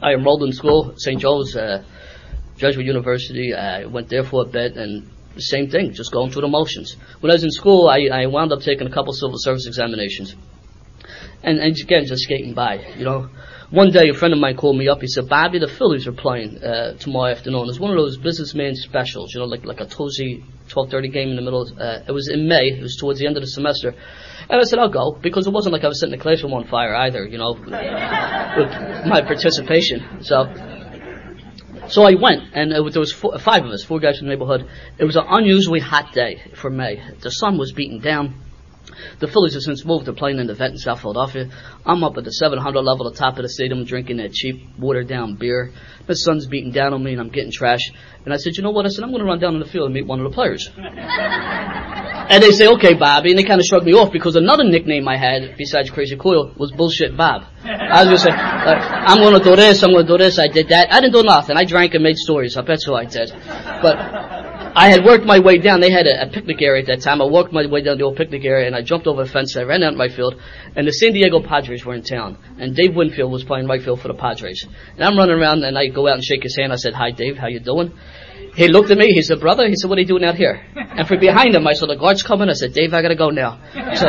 I 0.00 0.12
enrolled 0.12 0.42
in 0.44 0.52
school, 0.52 0.94
St. 0.96 1.20
Joe's 1.20 1.56
uh, 1.56 1.82
Jesuit 2.56 2.86
University. 2.86 3.54
I 3.54 3.86
went 3.86 4.08
there 4.08 4.22
for 4.22 4.42
a 4.42 4.46
bit, 4.46 4.76
and 4.76 5.10
same 5.36 5.68
thing, 5.68 5.94
just 5.94 6.12
going 6.12 6.30
through 6.30 6.42
the 6.42 6.48
motions. 6.48 6.94
When 7.20 7.30
I 7.32 7.34
was 7.34 7.42
in 7.42 7.50
school, 7.50 7.88
I, 7.88 8.06
I 8.12 8.26
wound 8.26 8.52
up 8.52 8.60
taking 8.60 8.86
a 8.86 8.92
couple 8.92 9.12
civil 9.14 9.36
service 9.38 9.66
examinations, 9.66 10.36
and, 11.42 11.58
and 11.58 11.76
again, 11.76 12.04
just 12.06 12.22
skating 12.22 12.54
by. 12.54 12.76
You 12.96 13.04
know. 13.04 13.30
One 13.74 13.90
day, 13.90 14.08
a 14.08 14.14
friend 14.14 14.32
of 14.32 14.38
mine 14.38 14.56
called 14.56 14.78
me 14.78 14.86
up. 14.86 15.00
He 15.00 15.08
said, 15.08 15.28
"Bobby, 15.28 15.58
the 15.58 15.66
Phillies 15.66 16.06
are 16.06 16.12
playing 16.12 16.62
uh, 16.62 16.96
tomorrow 16.96 17.32
afternoon. 17.32 17.68
It's 17.68 17.80
one 17.80 17.90
of 17.90 17.96
those 17.96 18.16
businessman 18.16 18.76
specials, 18.76 19.34
you 19.34 19.40
know, 19.40 19.46
like 19.46 19.64
like 19.64 19.80
a 19.80 19.86
Tozy 19.86 20.44
12:30 20.68 21.12
game 21.12 21.30
in 21.30 21.34
the 21.34 21.42
middle. 21.42 21.62
Of, 21.62 21.76
uh, 21.76 22.04
it 22.06 22.12
was 22.12 22.28
in 22.28 22.46
May. 22.46 22.68
It 22.68 22.80
was 22.80 22.94
towards 22.94 23.18
the 23.18 23.26
end 23.26 23.36
of 23.36 23.42
the 23.42 23.48
semester." 23.48 23.92
And 24.48 24.60
I 24.60 24.62
said, 24.62 24.78
"I'll 24.78 24.90
go," 24.90 25.18
because 25.20 25.48
it 25.48 25.52
wasn't 25.52 25.72
like 25.72 25.82
I 25.82 25.88
was 25.88 25.98
setting 25.98 26.16
the 26.16 26.22
classroom 26.22 26.54
on 26.54 26.68
fire 26.68 26.94
either, 26.94 27.26
you 27.26 27.36
know, 27.36 27.54
with 27.58 29.06
my 29.06 29.22
participation. 29.26 30.22
So. 30.22 30.46
So 31.88 32.04
I 32.04 32.14
went, 32.14 32.44
and 32.54 32.72
it 32.72 32.92
there 32.92 33.00
was 33.00 33.12
four, 33.12 33.38
five 33.38 33.62
of 33.64 33.70
us, 33.70 33.84
four 33.84 34.00
guys 34.00 34.18
from 34.18 34.28
the 34.28 34.34
neighborhood. 34.34 34.66
It 34.96 35.04
was 35.04 35.16
an 35.16 35.24
unusually 35.28 35.80
hot 35.80 36.14
day 36.14 36.40
for 36.54 36.70
May. 36.70 37.02
The 37.20 37.30
sun 37.30 37.58
was 37.58 37.72
beating 37.72 38.00
down. 38.00 38.40
The 39.18 39.28
Phillies 39.28 39.54
have 39.54 39.62
since 39.62 39.84
moved. 39.84 40.06
They're 40.06 40.14
playing 40.14 40.38
in 40.38 40.46
the 40.46 40.54
vet 40.54 40.70
in 40.70 40.78
South 40.78 41.00
Philadelphia. 41.00 41.48
I'm 41.84 42.04
up 42.04 42.16
at 42.16 42.24
the 42.24 42.32
700 42.32 42.80
level, 42.80 43.10
the 43.10 43.16
top 43.16 43.36
of 43.36 43.42
the 43.42 43.48
stadium, 43.48 43.84
drinking 43.84 44.18
that 44.18 44.32
cheap, 44.32 44.62
watered 44.78 45.08
down 45.08 45.36
beer. 45.36 45.72
The 46.06 46.14
sun's 46.14 46.46
beating 46.46 46.72
down 46.72 46.92
on 46.92 47.02
me, 47.02 47.12
and 47.12 47.20
I'm 47.20 47.30
getting 47.30 47.52
trash. 47.52 47.90
And 48.24 48.32
I 48.32 48.36
said, 48.36 48.56
you 48.56 48.62
know 48.62 48.70
what? 48.70 48.86
I 48.86 48.88
said, 48.88 49.04
I'm 49.04 49.10
going 49.10 49.20
to 49.20 49.26
run 49.26 49.38
down 49.38 49.54
in 49.54 49.60
the 49.60 49.66
field 49.66 49.86
and 49.86 49.94
meet 49.94 50.06
one 50.06 50.20
of 50.20 50.30
the 50.30 50.34
players. 50.34 50.70
and 50.76 52.42
they 52.42 52.52
say, 52.52 52.68
okay, 52.68 52.94
Bobby. 52.94 53.30
And 53.30 53.38
they 53.38 53.44
kind 53.44 53.60
of 53.60 53.66
shrugged 53.66 53.86
me 53.86 53.92
off 53.94 54.12
because 54.12 54.36
another 54.36 54.64
nickname 54.64 55.08
I 55.08 55.16
had, 55.16 55.56
besides 55.56 55.90
Crazy 55.90 56.16
Coil, 56.16 56.52
was 56.56 56.72
Bullshit 56.72 57.16
Bob. 57.16 57.44
I 57.64 58.04
was 58.04 58.06
going 58.06 58.16
to 58.16 58.22
say, 58.22 58.30
uh, 58.30 58.74
I'm 59.06 59.18
going 59.18 59.38
to 59.38 59.44
do 59.44 59.56
this, 59.56 59.82
I'm 59.82 59.90
going 59.90 60.06
to 60.06 60.12
do 60.12 60.18
this, 60.18 60.38
I 60.38 60.48
did 60.48 60.68
that. 60.68 60.92
I 60.92 61.00
didn't 61.00 61.14
do 61.14 61.22
nothing. 61.22 61.56
I 61.56 61.64
drank 61.64 61.94
and 61.94 62.02
made 62.02 62.16
stories. 62.16 62.56
I 62.56 62.62
bet 62.62 62.86
you 62.86 62.94
I 62.94 63.04
did. 63.04 63.30
But 63.82 64.53
I 64.76 64.90
had 64.90 65.04
worked 65.04 65.24
my 65.24 65.38
way 65.38 65.58
down. 65.58 65.80
They 65.80 65.90
had 65.92 66.06
a, 66.06 66.22
a, 66.22 66.30
picnic 66.30 66.60
area 66.60 66.82
at 66.82 66.88
that 66.88 67.00
time. 67.00 67.22
I 67.22 67.26
walked 67.26 67.52
my 67.52 67.64
way 67.66 67.82
down 67.82 67.98
the 67.98 68.04
old 68.04 68.16
picnic 68.16 68.44
area 68.44 68.66
and 68.66 68.74
I 68.74 68.82
jumped 68.82 69.06
over 69.06 69.24
the 69.24 69.30
fence. 69.30 69.56
I 69.56 69.62
ran 69.62 69.84
out 69.84 69.92
in 69.92 69.98
my 69.98 70.08
field 70.08 70.34
and 70.74 70.86
the 70.86 70.92
San 70.92 71.12
Diego 71.12 71.40
Padres 71.40 71.84
were 71.84 71.94
in 71.94 72.02
town 72.02 72.38
and 72.58 72.74
Dave 72.74 72.94
Winfield 72.96 73.30
was 73.30 73.44
playing 73.44 73.68
right 73.68 73.80
field 73.80 74.00
for 74.00 74.08
the 74.08 74.14
Padres. 74.14 74.66
And 74.94 75.04
I'm 75.04 75.16
running 75.16 75.36
around 75.36 75.62
and 75.62 75.78
I 75.78 75.86
go 75.88 76.08
out 76.08 76.14
and 76.14 76.24
shake 76.24 76.42
his 76.42 76.56
hand. 76.56 76.72
I 76.72 76.76
said, 76.76 76.92
hi 76.92 77.12
Dave, 77.12 77.36
how 77.36 77.46
you 77.46 77.60
doing? 77.60 77.92
He 78.56 78.68
looked 78.68 78.90
at 78.90 78.98
me. 78.98 79.12
He 79.12 79.22
said, 79.22 79.40
brother, 79.40 79.66
he 79.68 79.74
said, 79.76 79.88
what 79.88 79.98
are 79.98 80.02
you 80.02 80.08
doing 80.08 80.24
out 80.24 80.34
here? 80.36 80.64
And 80.74 81.06
from 81.06 81.20
behind 81.20 81.54
him, 81.54 81.66
I 81.66 81.72
saw 81.72 81.86
the 81.86 81.96
guards 81.96 82.22
coming. 82.22 82.48
I 82.48 82.52
said, 82.52 82.72
Dave, 82.72 82.94
I 82.94 83.02
gotta 83.02 83.16
go 83.16 83.30
now. 83.30 83.60
So, 83.94 84.06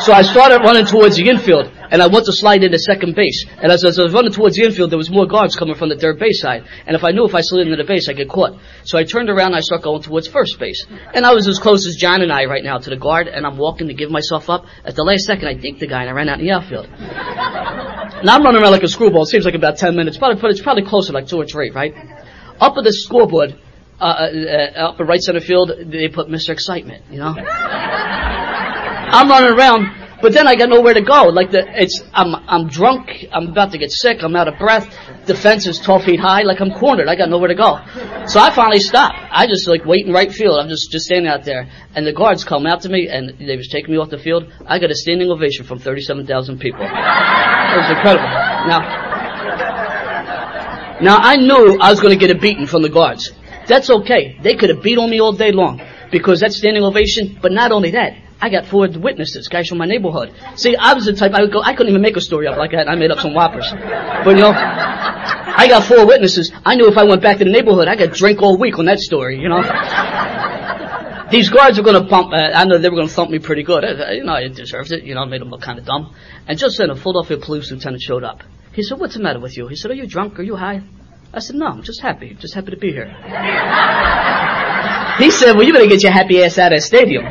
so 0.00 0.12
I 0.12 0.22
started 0.22 0.60
running 0.64 0.86
towards 0.86 1.16
the 1.16 1.28
infield, 1.28 1.70
and 1.90 2.02
I 2.02 2.06
went 2.06 2.26
to 2.26 2.32
slide 2.32 2.62
into 2.62 2.78
second 2.78 3.14
base. 3.14 3.46
And 3.58 3.70
as, 3.70 3.84
I 3.84 4.02
was 4.02 4.12
running 4.12 4.32
towards 4.32 4.56
the 4.56 4.64
infield, 4.64 4.90
there 4.90 4.98
was 4.98 5.10
more 5.10 5.26
guards 5.26 5.56
coming 5.56 5.74
from 5.74 5.88
the 5.88 5.96
third 5.96 6.18
base 6.18 6.40
side. 6.40 6.64
And 6.86 6.96
if 6.96 7.04
I 7.04 7.12
knew 7.12 7.24
if 7.24 7.34
I 7.34 7.40
slid 7.40 7.68
into 7.68 7.76
the 7.76 7.84
base, 7.84 8.08
I'd 8.08 8.16
get 8.16 8.28
caught. 8.28 8.58
So 8.84 8.98
I 8.98 9.04
turned 9.04 9.30
around 9.30 9.48
and 9.48 9.56
I 9.56 9.60
started 9.60 9.84
going 9.84 10.02
towards 10.02 10.26
first 10.26 10.58
base. 10.58 10.84
And 11.14 11.24
I 11.24 11.32
was 11.32 11.46
as 11.46 11.58
close 11.58 11.86
as 11.86 11.96
John 11.96 12.22
and 12.22 12.32
I 12.32 12.46
right 12.46 12.64
now 12.64 12.78
to 12.78 12.90
the 12.90 12.96
guard, 12.96 13.28
and 13.28 13.46
I'm 13.46 13.56
walking 13.56 13.88
to 13.88 13.94
give 13.94 14.10
myself 14.10 14.50
up. 14.50 14.66
At 14.84 14.96
the 14.96 15.04
last 15.04 15.24
second, 15.24 15.46
I 15.46 15.54
dinked 15.54 15.78
the 15.78 15.86
guy, 15.86 16.00
and 16.00 16.10
I 16.10 16.12
ran 16.12 16.28
out 16.28 16.40
in 16.40 16.46
the 16.46 16.52
outfield. 16.52 16.88
now 16.90 18.34
I'm 18.34 18.42
running 18.42 18.62
around 18.62 18.72
like 18.72 18.82
a 18.82 18.88
screwball. 18.88 19.22
It 19.22 19.28
seems 19.28 19.44
like 19.44 19.54
about 19.54 19.78
10 19.78 19.94
minutes, 19.94 20.18
but 20.18 20.36
it's 20.42 20.60
probably 20.60 20.84
closer, 20.84 21.12
like 21.12 21.28
two 21.28 21.38
or 21.38 21.46
three, 21.46 21.70
right? 21.70 21.94
Up 22.60 22.76
at 22.76 22.84
the 22.84 22.92
scoreboard, 22.92 23.58
uh, 24.00 24.04
uh, 24.04 24.88
up 24.90 25.00
at 25.00 25.06
right 25.06 25.20
center 25.20 25.40
field, 25.40 25.70
they 25.86 26.08
put 26.08 26.28
Mr. 26.28 26.50
Excitement, 26.50 27.04
you 27.10 27.18
know? 27.18 27.34
I'm 29.14 29.28
running 29.28 29.56
around, 29.56 30.20
but 30.20 30.32
then 30.32 30.48
I 30.48 30.56
got 30.56 30.68
nowhere 30.68 30.94
to 30.94 31.00
go. 31.00 31.24
Like 31.28 31.50
the, 31.50 31.62
it's, 31.80 32.02
I'm, 32.12 32.34
I'm 32.48 32.68
drunk, 32.68 33.26
I'm 33.32 33.48
about 33.48 33.72
to 33.72 33.78
get 33.78 33.90
sick, 33.90 34.22
I'm 34.22 34.34
out 34.34 34.48
of 34.48 34.58
breath, 34.58 34.92
the 35.26 35.34
fence 35.34 35.66
is 35.66 35.78
12 35.78 36.04
feet 36.04 36.20
high, 36.20 36.42
like 36.42 36.60
I'm 36.60 36.72
cornered, 36.72 37.08
I 37.08 37.14
got 37.14 37.28
nowhere 37.28 37.48
to 37.48 37.54
go. 37.54 37.78
So 38.26 38.40
I 38.40 38.50
finally 38.50 38.80
stop. 38.80 39.12
I 39.30 39.46
just 39.46 39.68
like 39.68 39.84
wait 39.84 40.06
in 40.06 40.12
right 40.12 40.32
field, 40.32 40.58
I'm 40.58 40.68
just, 40.68 40.90
just 40.90 41.06
standing 41.06 41.30
out 41.30 41.44
there, 41.44 41.68
and 41.94 42.06
the 42.06 42.12
guards 42.12 42.44
come 42.44 42.66
out 42.66 42.82
to 42.82 42.88
me, 42.88 43.08
and 43.08 43.38
they 43.38 43.56
was 43.56 43.68
taking 43.68 43.92
me 43.92 43.98
off 43.98 44.10
the 44.10 44.18
field. 44.18 44.52
I 44.66 44.78
got 44.78 44.90
a 44.90 44.96
standing 44.96 45.30
ovation 45.30 45.64
from 45.64 45.78
37,000 45.78 46.58
people. 46.58 46.80
It 46.82 46.90
was 46.90 47.90
incredible. 47.90 48.28
Now, 48.66 49.04
Now 51.00 51.16
I 51.18 51.36
knew 51.36 51.78
I 51.80 51.90
was 51.90 52.00
going 52.00 52.18
to 52.18 52.18
get 52.18 52.34
a 52.34 52.38
beating 52.38 52.66
from 52.66 52.82
the 52.82 52.88
guards. 52.88 53.32
That's 53.66 53.90
okay. 53.90 54.38
They 54.42 54.54
could 54.56 54.70
have 54.70 54.82
beat 54.82 54.98
on 54.98 55.10
me 55.10 55.20
all 55.20 55.32
day 55.32 55.52
long 55.52 55.82
because 56.10 56.40
that's 56.40 56.56
standing 56.56 56.84
ovation. 56.84 57.38
But 57.42 57.52
not 57.52 57.72
only 57.72 57.90
that, 57.92 58.16
I 58.44 58.50
got 58.50 58.66
four 58.66 58.86
witnesses, 58.90 59.48
guys 59.48 59.68
from 59.70 59.78
my 59.78 59.86
neighborhood. 59.86 60.34
See, 60.56 60.76
I 60.76 60.92
was 60.92 61.06
the 61.06 61.14
type 61.14 61.32
I 61.32 61.40
would 61.40 61.50
go. 61.50 61.62
I 61.62 61.72
couldn't 61.72 61.88
even 61.88 62.02
make 62.02 62.18
a 62.18 62.20
story 62.20 62.46
up 62.46 62.58
like 62.58 62.72
that. 62.72 62.90
I 62.90 62.94
made 62.94 63.10
up 63.10 63.20
some 63.20 63.32
whoppers. 63.32 63.66
But 63.72 64.36
you 64.36 64.42
know, 64.42 64.52
I 64.52 65.64
got 65.66 65.84
four 65.84 66.06
witnesses. 66.06 66.52
I 66.62 66.74
knew 66.74 66.86
if 66.86 66.98
I 66.98 67.04
went 67.04 67.22
back 67.22 67.38
to 67.38 67.44
the 67.44 67.50
neighborhood, 67.50 67.88
I 67.88 67.96
could 67.96 68.12
drink 68.12 68.42
all 68.42 68.58
week 68.58 68.78
on 68.78 68.84
that 68.84 68.98
story. 68.98 69.40
You 69.40 69.48
know. 69.48 69.62
These 71.30 71.48
guards 71.48 71.78
were 71.78 71.84
going 71.84 72.02
to 72.02 72.06
pump. 72.06 72.34
Uh, 72.34 72.36
I 72.36 72.66
know 72.66 72.76
they 72.76 72.90
were 72.90 72.96
going 72.96 73.08
to 73.08 73.14
thump 73.14 73.30
me 73.30 73.38
pretty 73.38 73.62
good. 73.62 73.82
Uh, 73.82 74.10
you 74.10 74.24
know, 74.24 74.34
I 74.34 74.46
deserved 74.48 74.92
it. 74.92 75.04
You 75.04 75.14
know, 75.14 75.22
I 75.22 75.24
made 75.24 75.40
them 75.40 75.48
look 75.48 75.62
kind 75.62 75.78
of 75.78 75.86
dumb. 75.86 76.14
And 76.46 76.58
just 76.58 76.76
then, 76.76 76.90
a 76.90 76.96
Philadelphia 76.96 77.38
police 77.38 77.70
lieutenant 77.70 78.02
showed 78.02 78.24
up. 78.24 78.42
He 78.74 78.82
said, 78.82 79.00
"What's 79.00 79.14
the 79.14 79.22
matter 79.22 79.40
with 79.40 79.56
you?" 79.56 79.68
He 79.68 79.76
said, 79.76 79.90
"Are 79.90 79.94
you 79.94 80.06
drunk? 80.06 80.38
Are 80.38 80.42
you 80.42 80.56
high?" 80.56 80.82
I 81.32 81.38
said, 81.38 81.56
"No, 81.56 81.64
I'm 81.64 81.82
just 81.82 82.02
happy. 82.02 82.36
Just 82.38 82.52
happy 82.52 82.72
to 82.72 82.76
be 82.76 82.92
here." 82.92 83.16
He 85.18 85.30
said, 85.30 85.54
"Well, 85.54 85.64
you 85.64 85.72
better 85.72 85.86
get 85.86 86.02
your 86.02 86.12
happy 86.12 86.42
ass 86.42 86.58
out 86.58 86.72
of 86.72 86.78
the 86.78 86.82
stadium." 86.82 87.24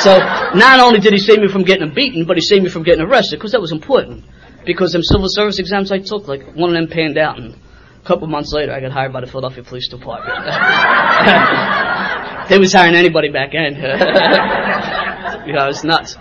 So 0.00 0.18
not 0.54 0.80
only 0.80 1.00
did 1.00 1.12
he 1.12 1.18
save 1.18 1.40
me 1.40 1.48
from 1.48 1.64
getting 1.64 1.92
beaten, 1.94 2.26
but 2.26 2.36
he 2.36 2.42
saved 2.42 2.64
me 2.64 2.70
from 2.70 2.82
getting 2.82 3.04
arrested 3.04 3.38
because 3.38 3.52
that 3.52 3.60
was 3.60 3.72
important. 3.72 4.24
Because 4.64 4.92
them 4.92 5.02
civil 5.02 5.28
service 5.28 5.58
exams 5.58 5.92
I 5.92 5.98
took, 5.98 6.28
like 6.28 6.54
one 6.54 6.70
of 6.70 6.74
them 6.74 6.88
panned 6.88 7.16
out, 7.16 7.38
and 7.38 7.54
a 7.54 8.06
couple 8.06 8.26
months 8.26 8.52
later, 8.52 8.72
I 8.72 8.80
got 8.80 8.92
hired 8.92 9.12
by 9.12 9.20
the 9.20 9.26
Philadelphia 9.26 9.62
Police 9.62 9.88
Department. 9.88 10.36
they 12.48 12.58
was 12.58 12.72
hiring 12.72 12.94
anybody 12.94 13.30
back 13.30 13.52
then. 13.52 13.74
you 15.46 15.52
know, 15.52 15.68
it's 15.68 15.84
nuts. 15.84 16.16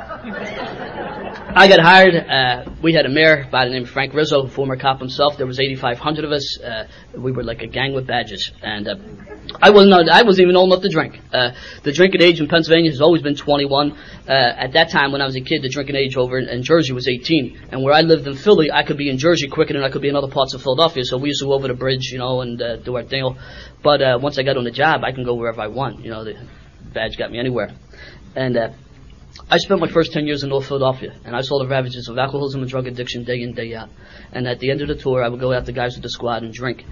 I 1.57 1.69
got 1.69 1.79
hired. 1.79 2.15
Uh, 2.15 2.69
we 2.83 2.91
had 2.91 3.05
a 3.05 3.09
mayor 3.09 3.47
by 3.49 3.63
the 3.63 3.71
name 3.71 3.83
of 3.83 3.89
Frank 3.89 4.13
Rizzo, 4.13 4.45
former 4.47 4.75
cop 4.75 4.99
himself. 4.99 5.37
There 5.37 5.47
was 5.47 5.57
8,500 5.57 6.25
of 6.25 6.31
us. 6.33 6.59
Uh, 6.59 6.85
we 7.17 7.31
were 7.31 7.43
like 7.43 7.61
a 7.61 7.67
gang 7.67 7.93
with 7.93 8.05
badges, 8.05 8.51
and 8.61 8.85
uh, 8.85 8.95
I 9.61 9.69
wasn't. 9.69 10.09
I 10.09 10.23
wasn't 10.23 10.43
even 10.43 10.57
old 10.57 10.73
enough 10.73 10.83
to 10.83 10.89
drink. 10.89 11.17
Uh, 11.31 11.51
the 11.83 11.93
drinking 11.93 12.21
age 12.21 12.41
in 12.41 12.49
Pennsylvania 12.49 12.91
has 12.91 12.99
always 12.99 13.21
been 13.21 13.37
21. 13.37 13.93
Uh, 13.93 14.31
at 14.33 14.73
that 14.73 14.89
time, 14.89 15.13
when 15.13 15.21
I 15.21 15.25
was 15.25 15.37
a 15.37 15.39
kid, 15.39 15.61
the 15.61 15.69
drinking 15.69 15.95
age 15.95 16.17
over 16.17 16.37
in, 16.37 16.49
in, 16.49 16.61
Jersey 16.61 16.91
was 16.91 17.07
18. 17.07 17.69
And 17.71 17.83
where 17.83 17.93
I 17.93 18.01
lived 18.01 18.27
in 18.27 18.35
Philly, 18.35 18.69
I 18.69 18.83
could 18.83 18.97
be 18.97 19.09
in 19.09 19.17
Jersey 19.17 19.47
quicker 19.47 19.71
than 19.71 19.83
I 19.83 19.89
could 19.89 20.01
be 20.01 20.09
in 20.09 20.17
other 20.17 20.27
parts 20.27 20.53
of 20.55 20.61
Philadelphia. 20.61 21.05
So 21.05 21.17
we 21.17 21.29
used 21.29 21.39
to 21.39 21.45
go 21.45 21.53
over 21.53 21.69
the 21.69 21.73
bridge, 21.73 22.11
you 22.11 22.17
know, 22.17 22.41
and 22.41 22.61
uh, 22.61 22.75
do 22.75 22.97
our 22.97 23.03
thing. 23.03 23.33
But 23.81 24.21
once 24.21 24.37
I 24.37 24.43
got 24.43 24.57
on 24.57 24.65
the 24.65 24.71
job, 24.71 25.05
I 25.05 25.13
can 25.13 25.23
go 25.23 25.35
wherever 25.35 25.61
I 25.61 25.67
want. 25.67 26.03
You 26.03 26.11
know, 26.11 26.25
the 26.25 26.35
badge 26.93 27.17
got 27.17 27.31
me 27.31 27.39
anywhere, 27.39 27.71
and 28.35 28.57
I 29.49 29.57
spent 29.57 29.81
my 29.81 29.87
first 29.87 30.13
10 30.13 30.25
years 30.25 30.43
in 30.43 30.49
North 30.49 30.67
Philadelphia, 30.67 31.13
and 31.25 31.35
I 31.35 31.41
saw 31.41 31.59
the 31.59 31.67
ravages 31.67 32.07
of 32.07 32.17
alcoholism 32.17 32.61
and 32.61 32.69
drug 32.69 32.87
addiction 32.87 33.25
day 33.25 33.41
in, 33.41 33.53
day 33.53 33.75
out. 33.75 33.89
And 34.31 34.47
at 34.47 34.59
the 34.59 34.71
end 34.71 34.81
of 34.81 34.87
the 34.87 34.95
tour, 34.95 35.23
I 35.23 35.27
would 35.27 35.39
go 35.39 35.53
out 35.53 35.65
to 35.65 35.71
guys 35.71 35.95
with 35.95 36.03
the 36.03 36.09
squad 36.09 36.41
and 36.41 36.53
drink. 36.53 36.83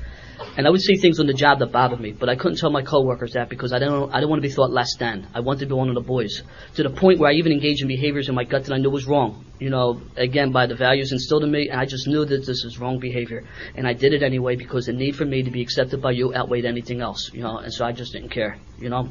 And 0.57 0.67
I 0.67 0.69
would 0.69 0.81
see 0.81 0.95
things 0.97 1.19
on 1.19 1.25
the 1.25 1.33
job 1.33 1.59
that 1.59 1.71
bothered 1.71 1.99
me, 1.99 2.11
but 2.11 2.29
I 2.29 2.35
couldn't 2.35 2.57
tell 2.57 2.69
my 2.69 2.83
coworkers 2.83 3.33
that 3.33 3.49
because 3.49 3.71
I 3.71 3.79
didn't, 3.79 4.11
I 4.11 4.15
didn't 4.15 4.29
want 4.29 4.41
to 4.41 4.47
be 4.47 4.53
thought 4.53 4.71
less 4.71 4.95
than. 4.97 5.27
I 5.33 5.39
wanted 5.39 5.61
to 5.61 5.65
be 5.67 5.73
one 5.73 5.89
of 5.89 5.95
the 5.95 6.01
boys. 6.01 6.43
To 6.75 6.83
the 6.83 6.89
point 6.89 7.19
where 7.19 7.31
I 7.31 7.35
even 7.35 7.51
engaged 7.51 7.81
in 7.81 7.87
behaviors 7.87 8.29
in 8.29 8.35
my 8.35 8.43
gut 8.43 8.65
that 8.65 8.73
I 8.73 8.77
knew 8.77 8.89
was 8.89 9.07
wrong. 9.07 9.45
You 9.59 9.69
know, 9.69 10.01
again, 10.17 10.51
by 10.51 10.67
the 10.67 10.75
values 10.75 11.11
instilled 11.11 11.43
in 11.45 11.51
me, 11.51 11.69
and 11.69 11.79
I 11.79 11.85
just 11.85 12.07
knew 12.07 12.25
that 12.25 12.45
this 12.45 12.65
is 12.65 12.77
wrong 12.77 12.99
behavior. 12.99 13.45
And 13.75 13.87
I 13.87 13.93
did 13.93 14.13
it 14.13 14.21
anyway 14.21 14.57
because 14.57 14.87
the 14.87 14.93
need 14.93 15.15
for 15.15 15.25
me 15.25 15.43
to 15.43 15.49
be 15.49 15.61
accepted 15.61 16.01
by 16.01 16.11
you 16.11 16.35
outweighed 16.35 16.65
anything 16.65 17.01
else, 17.01 17.31
you 17.33 17.41
know, 17.41 17.57
and 17.57 17.73
so 17.73 17.85
I 17.85 17.93
just 17.93 18.11
didn't 18.13 18.29
care, 18.29 18.57
you 18.77 18.89
know. 18.89 19.09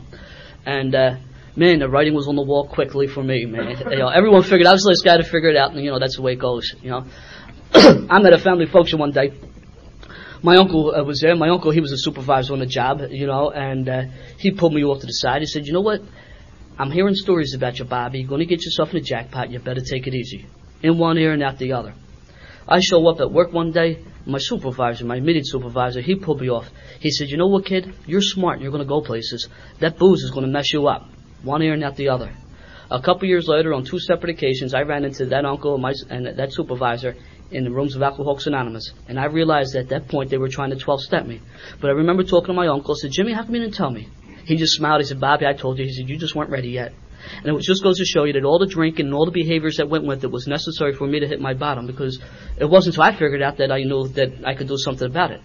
And, 0.65 0.95
uh, 0.95 1.17
man, 1.57 1.79
the 1.79 1.89
writing 1.89 2.15
was 2.15 2.29
on 2.29 2.37
the 2.37 2.43
wall 2.43 2.67
quickly 2.67 3.07
for 3.07 3.23
me, 3.23 3.45
man. 3.45 3.79
you 3.91 3.99
know, 3.99 4.09
everyone 4.09 4.43
figured 4.43 4.67
I 4.67 4.73
was 4.73 4.83
the 4.83 4.91
last 4.91 5.05
guy 5.05 5.17
to 5.17 5.25
figure 5.25 5.51
it 5.51 5.57
out, 5.57 5.73
and 5.73 5.85
you 5.85 5.91
know 5.91 5.99
that's 5.99 6.17
the 6.17 6.23
way 6.23 6.33
it 6.33 6.39
goes. 6.39 6.75
You 6.83 6.91
know, 6.91 7.05
I'm 7.75 8.27
at 8.27 8.33
a 8.33 8.39
family 8.39 8.67
function 8.67 8.99
one 8.99 9.13
day. 9.13 9.33
My 10.43 10.57
uncle 10.57 10.95
uh, 10.95 11.05
was 11.05 11.21
there. 11.21 11.37
My 11.37 11.51
uncle, 11.51 11.71
he 11.71 11.81
was 11.81 11.93
a 11.93 11.99
supervisor 11.99 12.53
on 12.53 12.59
the 12.59 12.67
job, 12.67 13.01
you 13.11 13.27
know, 13.27 13.51
and 13.51 13.89
uh, 13.89 14.03
he 14.39 14.51
pulled 14.51 14.75
me 14.75 14.85
off 14.85 15.01
to 15.01 15.07
the 15.07 15.13
side. 15.13 15.43
He 15.43 15.47
said, 15.47 15.67
"You 15.67 15.73
know 15.73 15.81
what? 15.81 16.03
I'm 16.79 16.91
hearing 16.91 17.15
stories 17.15 17.55
about 17.55 17.79
you, 17.79 17.85
Bobby. 17.85 18.21
You're 18.21 18.29
going 18.29 18.41
to 18.41 18.47
get 18.47 18.65
yourself 18.65 18.91
in 18.91 18.97
a 18.97 19.01
jackpot. 19.01 19.51
You 19.51 19.59
better 19.61 19.83
take 19.83 20.07
it 20.07 20.15
easy, 20.15 20.47
in 20.83 20.99
one 20.99 21.19
ear 21.19 21.33
and 21.33 21.43
out 21.43 21.59
the 21.59 21.73
other." 21.73 21.95
I 22.67 22.79
show 22.81 23.07
up 23.09 23.21
at 23.21 23.31
work 23.31 23.53
one 23.53 23.73
day. 23.73 24.05
My 24.25 24.39
supervisor, 24.39 25.05
my 25.05 25.17
immediate 25.17 25.49
supervisor, 25.49 26.01
he 26.01 26.15
pulled 26.15 26.41
me 26.41 26.49
off. 26.49 26.71
He 27.01 27.11
said, 27.11 27.29
"You 27.29 27.37
know 27.37 27.49
what, 27.49 27.67
kid? 27.67 27.93
You're 28.07 28.23
smart. 28.23 28.55
and 28.55 28.63
You're 28.63 28.73
going 28.73 28.85
to 28.85 28.89
go 28.89 29.01
places. 29.01 29.49
That 29.81 29.99
booze 29.99 30.23
is 30.23 30.31
going 30.31 30.47
to 30.47 30.53
mess 30.53 30.73
you 30.73 30.89
up." 30.89 31.09
One 31.43 31.63
ear 31.63 31.75
and 31.75 31.85
out 31.85 31.97
the 31.97 32.09
other. 32.09 32.33
A 32.91 33.01
couple 33.01 33.27
years 33.27 33.49
later, 33.49 33.73
on 33.73 33.85
two 33.85 33.99
separate 33.99 34.31
occasions, 34.31 34.75
I 34.75 34.83
ran 34.83 35.05
into 35.05 35.27
that 35.27 35.45
uncle 35.45 35.75
and, 35.75 35.83
my, 35.83 35.95
and 36.11 36.27
that 36.27 36.53
supervisor 36.53 37.17
in 37.51 37.65
the 37.65 37.71
rooms 37.71 37.97
of 37.97 38.03
Alcoholics 38.03 38.47
Anonymous, 38.47 38.93
and 39.09 39.19
I 39.19 39.27
realized 39.27 39.75
at 39.77 39.89
that 39.89 40.09
point 40.09 40.31
they 40.31 40.39
were 40.39 40.49
trying 40.49 40.71
to 40.71 40.77
12-step 40.77 41.27
me. 41.27 41.41
But 41.81 41.89
I 41.89 41.95
remember 41.95 42.23
talking 42.23 42.49
to 42.49 42.53
my 42.53 42.67
uncle. 42.67 42.95
I 42.95 42.99
said, 43.01 43.11
Jimmy, 43.13 43.33
how 43.33 43.45
come 43.45 43.55
you 43.55 43.63
didn't 43.63 43.75
tell 43.75 43.91
me? 43.91 44.09
He 44.45 44.57
just 44.57 44.75
smiled. 44.75 45.01
He 45.01 45.07
said, 45.07 45.21
Bobby, 45.21 45.47
I 45.47 45.53
told 45.53 45.79
you. 45.79 45.85
He 45.85 45.93
said, 45.93 46.09
you 46.09 46.19
just 46.19 46.35
weren't 46.35 46.51
ready 46.51 46.71
yet. 46.71 46.93
And 47.45 47.57
it 47.57 47.63
just 47.63 47.83
goes 47.83 47.99
to 47.99 48.05
show 48.05 48.25
you 48.25 48.33
that 48.33 48.45
all 48.45 48.59
the 48.59 48.67
drinking 48.67 49.07
and 49.07 49.15
all 49.15 49.27
the 49.27 49.33
behaviors 49.33 49.77
that 49.77 49.89
went 49.89 50.05
with 50.05 50.25
it 50.25 50.31
was 50.31 50.47
necessary 50.47 50.93
for 50.93 51.07
me 51.07 51.21
to 51.21 51.29
hit 51.29 51.41
my 51.41 51.55
bottom 51.55 51.87
because 51.87 52.19
it 52.59 52.65
wasn't 52.65 52.97
until 52.97 53.05
I 53.05 53.13
figured 53.13 53.43
out 53.43 53.59
that 53.59 53.71
I 53.71 53.83
knew 53.85 54.09
that 54.09 54.45
I 54.45 54.55
could 54.55 54.69
do 54.69 54.77
something 54.77 55.07
about 55.07 55.31
it. 55.31 55.41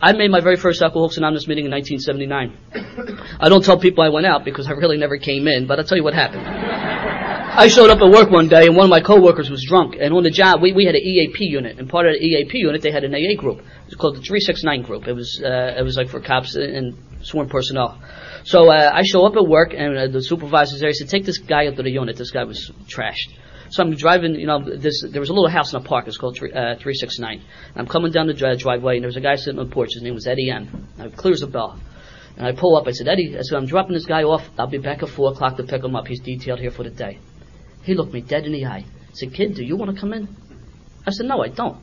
I 0.00 0.12
made 0.12 0.30
my 0.30 0.40
very 0.40 0.56
first 0.56 0.80
Alcoholics 0.80 1.16
Anonymous 1.16 1.48
meeting 1.48 1.64
in 1.64 1.72
1979. 1.72 3.38
I 3.40 3.48
don't 3.48 3.64
tell 3.64 3.78
people 3.78 4.04
I 4.04 4.10
went 4.10 4.26
out 4.26 4.44
because 4.44 4.68
I 4.68 4.72
really 4.72 4.96
never 4.96 5.18
came 5.18 5.48
in, 5.48 5.66
but 5.66 5.78
I'll 5.78 5.84
tell 5.84 5.98
you 5.98 6.04
what 6.04 6.14
happened. 6.14 6.46
I 6.46 7.66
showed 7.66 7.90
up 7.90 7.98
at 8.00 8.08
work 8.08 8.30
one 8.30 8.48
day 8.48 8.66
and 8.66 8.76
one 8.76 8.84
of 8.84 8.90
my 8.90 9.00
coworkers 9.00 9.50
was 9.50 9.64
drunk, 9.64 9.96
and 9.98 10.14
on 10.14 10.22
the 10.22 10.30
job 10.30 10.62
we, 10.62 10.72
we 10.72 10.84
had 10.84 10.94
an 10.94 11.02
EAP 11.02 11.44
unit, 11.44 11.78
and 11.78 11.88
part 11.88 12.06
of 12.06 12.12
the 12.12 12.24
EAP 12.24 12.58
unit 12.58 12.82
they 12.82 12.92
had 12.92 13.02
an 13.02 13.12
AA 13.12 13.34
group. 13.36 13.58
It 13.58 13.86
was 13.86 13.94
called 13.94 14.14
the 14.14 14.20
369 14.20 14.82
group. 14.82 15.08
It 15.08 15.14
was 15.14 15.42
uh, 15.44 15.74
it 15.76 15.82
was 15.82 15.96
like 15.96 16.08
for 16.08 16.20
cops 16.20 16.54
and 16.54 16.96
sworn 17.22 17.48
personnel. 17.48 18.00
So 18.44 18.70
uh, 18.70 18.92
I 18.94 19.02
show 19.02 19.26
up 19.26 19.34
at 19.34 19.48
work, 19.48 19.74
and 19.76 19.98
uh, 19.98 20.06
the 20.06 20.22
supervisor's 20.22 20.78
there. 20.78 20.90
He 20.90 20.94
said, 20.94 21.08
"Take 21.08 21.24
this 21.24 21.38
guy 21.38 21.66
up 21.66 21.74
to 21.74 21.82
the 21.82 21.90
unit. 21.90 22.16
This 22.16 22.30
guy 22.30 22.44
was 22.44 22.70
trashed." 22.86 23.30
So 23.70 23.82
I'm 23.82 23.94
driving, 23.94 24.34
you 24.34 24.46
know, 24.46 24.62
this, 24.62 25.02
there 25.02 25.20
was 25.20 25.30
a 25.30 25.34
little 25.34 25.48
house 25.48 25.72
in 25.72 25.80
a 25.80 25.84
park. 25.84 26.06
It's 26.06 26.16
called 26.16 26.36
uh, 26.38 26.76
369. 26.76 27.42
I'm 27.76 27.86
coming 27.86 28.12
down 28.12 28.26
the 28.26 28.34
driveway, 28.34 28.96
and 28.96 29.02
there 29.02 29.08
was 29.08 29.16
a 29.16 29.20
guy 29.20 29.36
sitting 29.36 29.58
on 29.58 29.68
the 29.68 29.74
porch. 29.74 29.90
His 29.94 30.02
name 30.02 30.14
was 30.14 30.26
Eddie 30.26 30.50
M. 30.50 30.88
Now, 30.96 31.08
clears 31.10 31.42
a 31.42 31.46
bell. 31.46 31.78
And 32.36 32.46
I 32.46 32.52
pull 32.52 32.76
up. 32.76 32.86
I 32.86 32.92
said, 32.92 33.08
Eddie, 33.08 33.36
I 33.36 33.42
said, 33.42 33.56
I'm 33.56 33.66
dropping 33.66 33.94
this 33.94 34.06
guy 34.06 34.22
off. 34.22 34.48
I'll 34.58 34.68
be 34.68 34.78
back 34.78 35.02
at 35.02 35.08
4 35.08 35.32
o'clock 35.32 35.56
to 35.56 35.64
pick 35.64 35.82
him 35.82 35.96
up. 35.96 36.06
He's 36.06 36.20
detailed 36.20 36.60
here 36.60 36.70
for 36.70 36.84
the 36.84 36.90
day. 36.90 37.18
He 37.82 37.94
looked 37.94 38.12
me 38.12 38.20
dead 38.20 38.44
in 38.44 38.52
the 38.52 38.66
eye. 38.66 38.84
I 38.86 39.12
said, 39.12 39.34
kid, 39.34 39.54
do 39.54 39.64
you 39.64 39.76
want 39.76 39.94
to 39.94 40.00
come 40.00 40.12
in? 40.12 40.28
I 41.06 41.10
said, 41.10 41.26
no, 41.26 41.42
I 41.42 41.48
don't. 41.48 41.78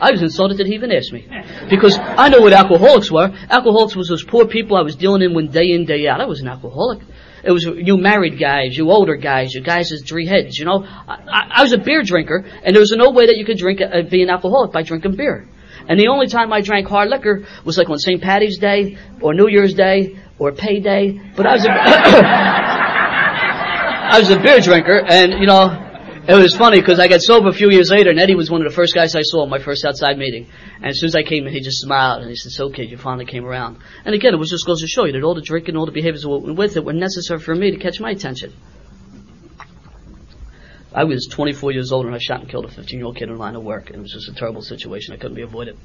I 0.00 0.10
was 0.10 0.22
insulted 0.22 0.58
that 0.58 0.66
he 0.66 0.74
even 0.74 0.92
asked 0.92 1.12
me. 1.12 1.26
Because 1.70 1.98
I 1.98 2.28
know 2.28 2.40
what 2.40 2.52
alcoholics 2.52 3.10
were. 3.10 3.32
Alcoholics 3.48 3.96
was 3.96 4.08
those 4.08 4.24
poor 4.24 4.46
people 4.46 4.76
I 4.76 4.82
was 4.82 4.96
dealing 4.96 5.22
in 5.22 5.34
with 5.34 5.52
day 5.52 5.72
in, 5.72 5.86
day 5.86 6.06
out. 6.06 6.20
I 6.20 6.26
was 6.26 6.40
an 6.40 6.48
alcoholic. 6.48 7.00
It 7.46 7.52
was 7.52 7.64
you 7.64 7.96
married 7.96 8.38
guys, 8.40 8.76
you 8.76 8.90
older 8.90 9.14
guys, 9.16 9.54
you 9.54 9.60
guys 9.60 9.90
with 9.92 10.04
three 10.06 10.26
heads, 10.26 10.58
you 10.58 10.64
know. 10.64 10.84
I, 10.84 11.52
I, 11.56 11.62
was 11.62 11.72
a 11.72 11.78
beer 11.78 12.02
drinker, 12.02 12.44
and 12.64 12.74
there 12.74 12.80
was 12.80 12.90
no 12.90 13.10
way 13.10 13.26
that 13.26 13.36
you 13.36 13.44
could 13.44 13.58
drink, 13.58 13.80
uh, 13.80 14.02
be 14.02 14.22
an 14.22 14.30
alcoholic 14.30 14.72
by 14.72 14.82
drinking 14.82 15.14
beer. 15.14 15.46
And 15.88 16.00
the 16.00 16.08
only 16.08 16.26
time 16.26 16.52
I 16.52 16.60
drank 16.60 16.88
hard 16.88 17.08
liquor 17.08 17.46
was 17.64 17.78
like 17.78 17.88
on 17.88 17.98
St. 17.98 18.20
Patty's 18.20 18.58
Day, 18.58 18.98
or 19.20 19.32
New 19.32 19.46
Year's 19.48 19.74
Day, 19.74 20.18
or 20.40 20.50
payday. 20.50 21.20
But 21.36 21.46
I 21.46 21.52
was 21.52 21.64
a, 21.64 21.70
I 24.10 24.18
was 24.18 24.30
a 24.30 24.40
beer 24.40 24.58
drinker, 24.58 25.00
and 25.06 25.32
you 25.34 25.46
know, 25.46 25.85
it 26.28 26.42
was 26.42 26.56
funny 26.56 26.80
because 26.80 26.98
I 26.98 27.08
got 27.08 27.22
sober 27.22 27.48
a 27.48 27.52
few 27.52 27.70
years 27.70 27.90
later, 27.90 28.10
and 28.10 28.18
Eddie 28.18 28.34
was 28.34 28.50
one 28.50 28.60
of 28.60 28.68
the 28.68 28.74
first 28.74 28.94
guys 28.94 29.14
I 29.14 29.22
saw 29.22 29.44
at 29.44 29.48
my 29.48 29.58
first 29.58 29.84
outside 29.84 30.18
meeting. 30.18 30.48
And 30.76 30.86
as 30.86 30.98
soon 30.98 31.08
as 31.08 31.14
I 31.14 31.22
came 31.22 31.46
in, 31.46 31.52
he 31.52 31.60
just 31.60 31.80
smiled 31.80 32.22
and 32.22 32.30
he 32.30 32.36
said, 32.36 32.52
"So, 32.52 32.70
kid, 32.70 32.90
you 32.90 32.96
finally 32.96 33.26
came 33.26 33.44
around." 33.44 33.78
And 34.04 34.14
again, 34.14 34.34
it 34.34 34.38
was 34.38 34.50
just 34.50 34.66
goes 34.66 34.80
to 34.80 34.88
show 34.88 35.04
you 35.04 35.12
that 35.12 35.22
all 35.22 35.34
the 35.34 35.42
drinking, 35.42 35.76
all 35.76 35.86
the 35.86 35.92
behaviors 35.92 36.22
that 36.22 36.28
went 36.28 36.56
with 36.56 36.76
it 36.76 36.84
were 36.84 36.92
necessary 36.92 37.38
for 37.38 37.54
me 37.54 37.70
to 37.70 37.76
catch 37.76 38.00
my 38.00 38.10
attention. 38.10 38.52
I 40.92 41.04
was 41.04 41.28
24 41.30 41.72
years 41.72 41.92
old 41.92 42.06
and 42.06 42.14
I 42.14 42.18
shot 42.18 42.40
and 42.40 42.48
killed 42.48 42.64
a 42.64 42.68
15-year-old 42.68 43.16
kid 43.16 43.28
in 43.28 43.36
line 43.36 43.54
of 43.54 43.62
work. 43.62 43.90
It 43.90 43.98
was 43.98 44.12
just 44.12 44.30
a 44.30 44.34
terrible 44.34 44.62
situation. 44.62 45.12
I 45.12 45.18
couldn't 45.18 45.34
be 45.34 45.42
avoided. 45.42 45.76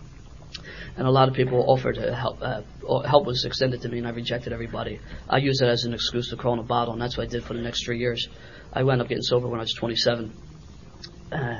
And 0.97 1.05
a 1.05 1.11
lot 1.11 1.27
of 1.27 1.33
people 1.33 1.65
offered 1.67 1.95
to 1.95 2.15
help. 2.15 2.41
Uh, 2.41 2.61
help 3.01 3.25
was 3.25 3.43
extended 3.45 3.81
to 3.81 3.89
me, 3.89 3.99
and 3.99 4.07
I 4.07 4.11
rejected 4.11 4.53
everybody. 4.53 4.99
I 5.29 5.37
used 5.37 5.61
it 5.61 5.67
as 5.67 5.83
an 5.83 5.93
excuse 5.93 6.29
to 6.29 6.37
crawl 6.37 6.53
in 6.53 6.59
a 6.59 6.63
bottle, 6.63 6.93
and 6.93 7.01
that's 7.01 7.17
what 7.17 7.27
I 7.27 7.29
did 7.29 7.43
for 7.43 7.53
the 7.53 7.61
next 7.61 7.85
three 7.85 7.99
years. 7.99 8.27
I 8.73 8.83
wound 8.83 9.01
up 9.01 9.09
getting 9.09 9.23
sober 9.23 9.47
when 9.47 9.59
I 9.59 9.63
was 9.63 9.73
27. 9.73 10.31
Uh, 11.31 11.59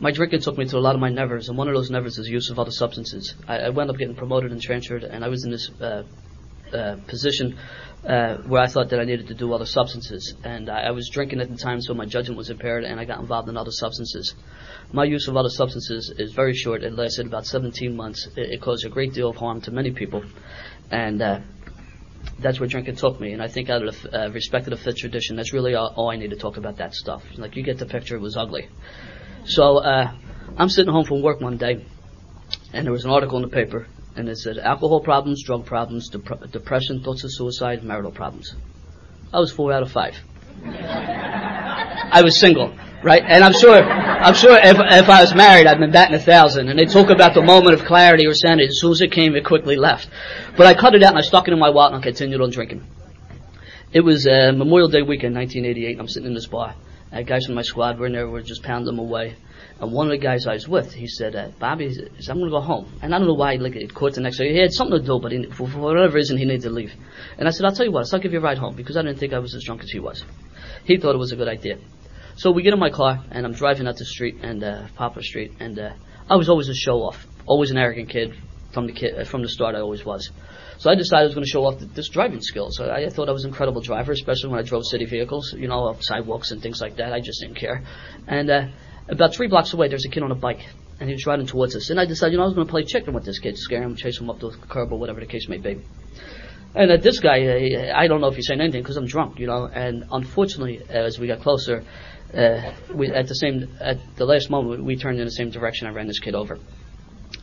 my 0.00 0.10
drinking 0.10 0.40
took 0.40 0.58
me 0.58 0.64
to 0.66 0.76
a 0.76 0.80
lot 0.80 0.94
of 0.94 1.00
my 1.00 1.10
nevers, 1.10 1.48
and 1.48 1.56
one 1.56 1.68
of 1.68 1.74
those 1.74 1.90
nevers 1.90 2.18
is 2.18 2.28
use 2.28 2.50
of 2.50 2.58
other 2.58 2.72
substances. 2.72 3.34
I, 3.46 3.58
I 3.58 3.68
wound 3.70 3.90
up 3.90 3.96
getting 3.96 4.16
promoted 4.16 4.50
and 4.52 4.60
transferred, 4.60 5.04
and 5.04 5.24
I 5.24 5.28
was 5.28 5.44
in 5.44 5.50
this 5.50 5.70
uh, 5.80 6.02
uh, 6.72 6.96
position 7.06 7.56
uh, 8.04 8.36
where 8.38 8.60
I 8.60 8.66
thought 8.66 8.90
that 8.90 9.00
I 9.00 9.04
needed 9.04 9.28
to 9.28 9.34
do 9.34 9.52
other 9.52 9.66
substances. 9.66 10.34
And 10.42 10.68
I, 10.68 10.88
I, 10.88 10.90
was 10.90 11.08
drinking 11.08 11.40
at 11.40 11.48
the 11.48 11.56
time, 11.56 11.80
so 11.80 11.94
my 11.94 12.04
judgment 12.04 12.36
was 12.36 12.50
impaired, 12.50 12.84
and 12.84 12.98
I 12.98 13.04
got 13.04 13.20
involved 13.20 13.48
in 13.48 13.56
other 13.56 13.70
substances. 13.70 14.34
My 14.92 15.04
use 15.04 15.28
of 15.28 15.36
other 15.36 15.48
substances 15.48 16.12
is 16.18 16.32
very 16.32 16.54
short. 16.54 16.82
It 16.82 16.94
lasted 16.94 17.26
about 17.26 17.46
17 17.46 17.94
months. 17.94 18.28
It, 18.36 18.54
it 18.54 18.60
caused 18.60 18.84
a 18.84 18.88
great 18.88 19.14
deal 19.14 19.30
of 19.30 19.36
harm 19.36 19.60
to 19.62 19.70
many 19.70 19.92
people. 19.92 20.24
And 20.90 21.22
uh, 21.22 21.40
that's 22.38 22.60
where 22.60 22.68
drinking 22.68 22.96
took 22.96 23.20
me. 23.20 23.32
And 23.32 23.42
I 23.42 23.48
think 23.48 23.70
out 23.70 23.82
of 23.82 24.02
the, 24.02 24.26
uh, 24.26 24.28
respect 24.30 24.64
to 24.66 24.70
the 24.70 24.92
tradition, 24.92 25.36
that's 25.36 25.52
really 25.52 25.74
all, 25.74 25.92
all, 25.96 26.10
I 26.10 26.16
need 26.16 26.30
to 26.30 26.36
talk 26.36 26.56
about 26.56 26.78
that 26.78 26.94
stuff. 26.94 27.22
Like 27.36 27.56
you 27.56 27.62
get 27.62 27.78
the 27.78 27.86
picture, 27.86 28.16
it 28.16 28.20
was 28.20 28.36
ugly. 28.36 28.68
So 29.46 29.78
uh, 29.78 30.12
I'm 30.56 30.68
sitting 30.68 30.92
home 30.92 31.04
from 31.04 31.22
work 31.22 31.40
one 31.40 31.56
day, 31.56 31.84
and 32.72 32.86
there 32.86 32.92
was 32.92 33.04
an 33.04 33.10
article 33.10 33.36
in 33.36 33.42
the 33.42 33.54
paper, 33.54 33.86
and 34.16 34.28
it 34.28 34.38
said 34.38 34.58
alcohol 34.58 35.00
problems, 35.00 35.42
drug 35.44 35.66
problems, 35.66 36.08
dep- 36.08 36.50
depression, 36.50 37.02
thoughts 37.02 37.24
of 37.24 37.30
suicide, 37.32 37.84
marital 37.84 38.12
problems. 38.12 38.54
I 39.32 39.38
was 39.38 39.52
four 39.52 39.72
out 39.72 39.82
of 39.82 39.90
five. 39.90 40.14
I 40.64 42.22
was 42.22 42.38
single, 42.38 42.72
right? 43.04 43.22
And 43.22 43.44
I'm 43.44 43.52
sure, 43.52 43.74
I'm 43.74 44.34
sure 44.34 44.56
if, 44.56 44.76
if 44.80 45.08
I 45.08 45.20
was 45.20 45.34
married, 45.34 45.66
I'd 45.66 45.78
been 45.78 45.92
batting 45.92 46.14
a 46.14 46.18
thousand. 46.20 46.70
And 46.70 46.78
they 46.78 46.86
talk 46.86 47.10
about 47.10 47.34
the 47.34 47.42
moment 47.42 47.74
of 47.74 47.84
clarity 47.86 48.26
or 48.26 48.34
sanity. 48.34 48.68
As 48.68 48.80
soon 48.80 48.92
as 48.92 49.00
it 49.02 49.12
came, 49.12 49.36
it 49.36 49.44
quickly 49.44 49.76
left. 49.76 50.08
But 50.56 50.66
I 50.66 50.74
cut 50.74 50.94
it 50.94 51.02
out 51.02 51.10
and 51.10 51.18
I 51.18 51.22
stuck 51.22 51.46
it 51.46 51.52
in 51.52 51.58
my 51.58 51.70
wallet 51.70 51.92
and 51.92 52.02
I 52.02 52.04
continued 52.04 52.40
on 52.40 52.50
drinking. 52.50 52.84
It 53.92 54.00
was 54.00 54.26
uh, 54.26 54.52
Memorial 54.56 54.88
Day 54.88 55.02
weekend, 55.02 55.36
1988. 55.36 56.00
I'm 56.00 56.08
sitting 56.08 56.28
in 56.28 56.34
this 56.34 56.46
bar. 56.46 56.74
Uh, 57.12 57.22
guys 57.22 57.46
from 57.46 57.54
my 57.54 57.62
squad 57.62 57.98
were 57.98 58.06
in 58.06 58.12
there. 58.12 58.28
We're 58.28 58.42
just 58.42 58.62
pounding 58.64 58.86
them 58.86 58.98
away. 58.98 59.36
And 59.80 59.92
one 59.92 60.06
of 60.06 60.10
the 60.12 60.18
guys 60.18 60.46
I 60.46 60.54
was 60.54 60.66
with, 60.66 60.92
he 60.92 61.06
said, 61.06 61.36
uh, 61.36 61.48
Bobby, 61.60 61.88
he 61.88 61.94
said, 61.94 62.10
I'm 62.30 62.38
going 62.38 62.50
to 62.50 62.56
go 62.56 62.60
home. 62.60 62.98
And 63.02 63.14
I 63.14 63.18
don't 63.18 63.28
know 63.28 63.34
why, 63.34 63.54
like, 63.56 63.76
it 63.76 63.92
caught 63.92 64.14
the 64.14 64.20
next 64.20 64.38
day. 64.38 64.52
He 64.52 64.58
had 64.58 64.72
something 64.72 64.98
to 64.98 65.06
do, 65.06 65.18
but 65.20 65.30
he, 65.30 65.44
for, 65.50 65.68
for 65.68 65.78
whatever 65.78 66.14
reason, 66.14 66.38
he 66.38 66.44
needed 66.44 66.62
to 66.62 66.70
leave. 66.70 66.92
And 67.38 67.46
I 67.46 67.50
said, 67.50 67.66
I'll 67.66 67.74
tell 67.74 67.84
you 67.84 67.92
what, 67.92 68.12
I'll 68.12 68.20
give 68.20 68.32
you 68.32 68.38
a 68.38 68.42
ride 68.42 68.58
home, 68.58 68.76
because 68.76 68.96
I 68.96 69.02
didn't 69.02 69.18
think 69.18 69.32
I 69.32 69.38
was 69.40 69.54
as 69.54 69.64
drunk 69.64 69.82
as 69.82 69.90
he 69.90 70.00
was. 70.00 70.24
He 70.84 70.96
thought 70.96 71.14
it 71.14 71.18
was 71.18 71.32
a 71.32 71.36
good 71.36 71.48
idea. 71.48 71.78
So 72.36 72.50
we 72.50 72.62
get 72.62 72.72
in 72.72 72.80
my 72.80 72.90
car, 72.90 73.22
and 73.30 73.46
I'm 73.46 73.52
driving 73.52 73.86
out 73.86 73.96
the 73.96 74.04
street, 74.04 74.38
and, 74.42 74.62
uh, 74.62 74.86
Poplar 74.96 75.22
Street, 75.22 75.52
and, 75.60 75.78
uh, 75.78 75.90
I 76.28 76.34
was 76.34 76.48
always 76.48 76.68
a 76.68 76.74
show-off. 76.74 77.26
Always 77.46 77.70
an 77.70 77.78
arrogant 77.78 78.08
kid. 78.08 78.34
From 78.72 78.88
the 78.88 78.92
kid, 78.92 79.16
uh, 79.16 79.24
from 79.24 79.42
the 79.42 79.48
start, 79.48 79.76
I 79.76 79.80
always 79.80 80.04
was. 80.04 80.30
So 80.78 80.90
I 80.90 80.96
decided 80.96 81.22
I 81.22 81.26
was 81.26 81.34
going 81.34 81.44
to 81.44 81.50
show 81.50 81.64
off 81.64 81.78
this 81.78 82.08
driving 82.08 82.40
skills. 82.40 82.80
I, 82.80 83.04
I 83.04 83.08
thought 83.08 83.28
I 83.28 83.32
was 83.32 83.44
an 83.44 83.50
incredible 83.50 83.82
driver, 83.82 84.10
especially 84.10 84.50
when 84.50 84.58
I 84.58 84.62
drove 84.62 84.84
city 84.84 85.04
vehicles, 85.04 85.54
you 85.56 85.68
know, 85.68 85.96
sidewalks 86.00 86.50
and 86.50 86.60
things 86.60 86.80
like 86.80 86.96
that. 86.96 87.12
I 87.12 87.20
just 87.20 87.40
didn't 87.40 87.56
care. 87.56 87.84
And, 88.26 88.50
uh, 88.50 88.66
about 89.08 89.32
three 89.32 89.46
blocks 89.46 89.72
away, 89.72 89.86
there's 89.86 90.04
a 90.04 90.08
kid 90.08 90.24
on 90.24 90.32
a 90.32 90.34
bike, 90.34 90.66
and 90.98 91.08
he 91.08 91.14
was 91.14 91.24
riding 91.26 91.46
towards 91.46 91.76
us. 91.76 91.90
And 91.90 92.00
I 92.00 92.04
decided, 92.04 92.32
you 92.32 92.38
know, 92.38 92.44
I 92.44 92.46
was 92.46 92.54
going 92.54 92.66
to 92.66 92.70
play 92.70 92.82
chicken 92.82 93.14
with 93.14 93.24
this 93.24 93.38
kid, 93.38 93.56
scare 93.56 93.82
him, 93.82 93.94
chase 93.94 94.18
him 94.18 94.28
up 94.28 94.40
the 94.40 94.50
curb 94.68 94.92
or 94.92 94.98
whatever 94.98 95.20
the 95.20 95.26
case 95.26 95.48
may 95.48 95.58
be. 95.58 95.80
And 96.74 96.90
uh, 96.90 96.96
this 96.96 97.20
guy, 97.20 97.46
uh, 97.46 97.96
I 97.96 98.08
don't 98.08 98.20
know 98.20 98.26
if 98.26 98.34
he's 98.34 98.48
saying 98.48 98.60
anything 98.60 98.82
because 98.82 98.96
I'm 98.96 99.06
drunk, 99.06 99.38
you 99.38 99.46
know. 99.46 99.66
And 99.72 100.06
unfortunately, 100.10 100.82
uh, 100.82 101.04
as 101.04 101.20
we 101.20 101.28
got 101.28 101.40
closer, 101.40 101.84
uh, 102.36 102.74
we 102.94 103.08
at 103.08 103.28
the 103.28 103.34
same 103.34 103.76
at 103.80 103.98
the 104.16 104.24
last 104.24 104.50
moment 104.50 104.84
we 104.84 104.96
turned 104.96 105.18
in 105.18 105.24
the 105.24 105.30
same 105.30 105.50
direction. 105.50 105.86
I 105.86 105.90
ran 105.90 106.06
this 106.06 106.18
kid 106.18 106.34
over. 106.34 106.58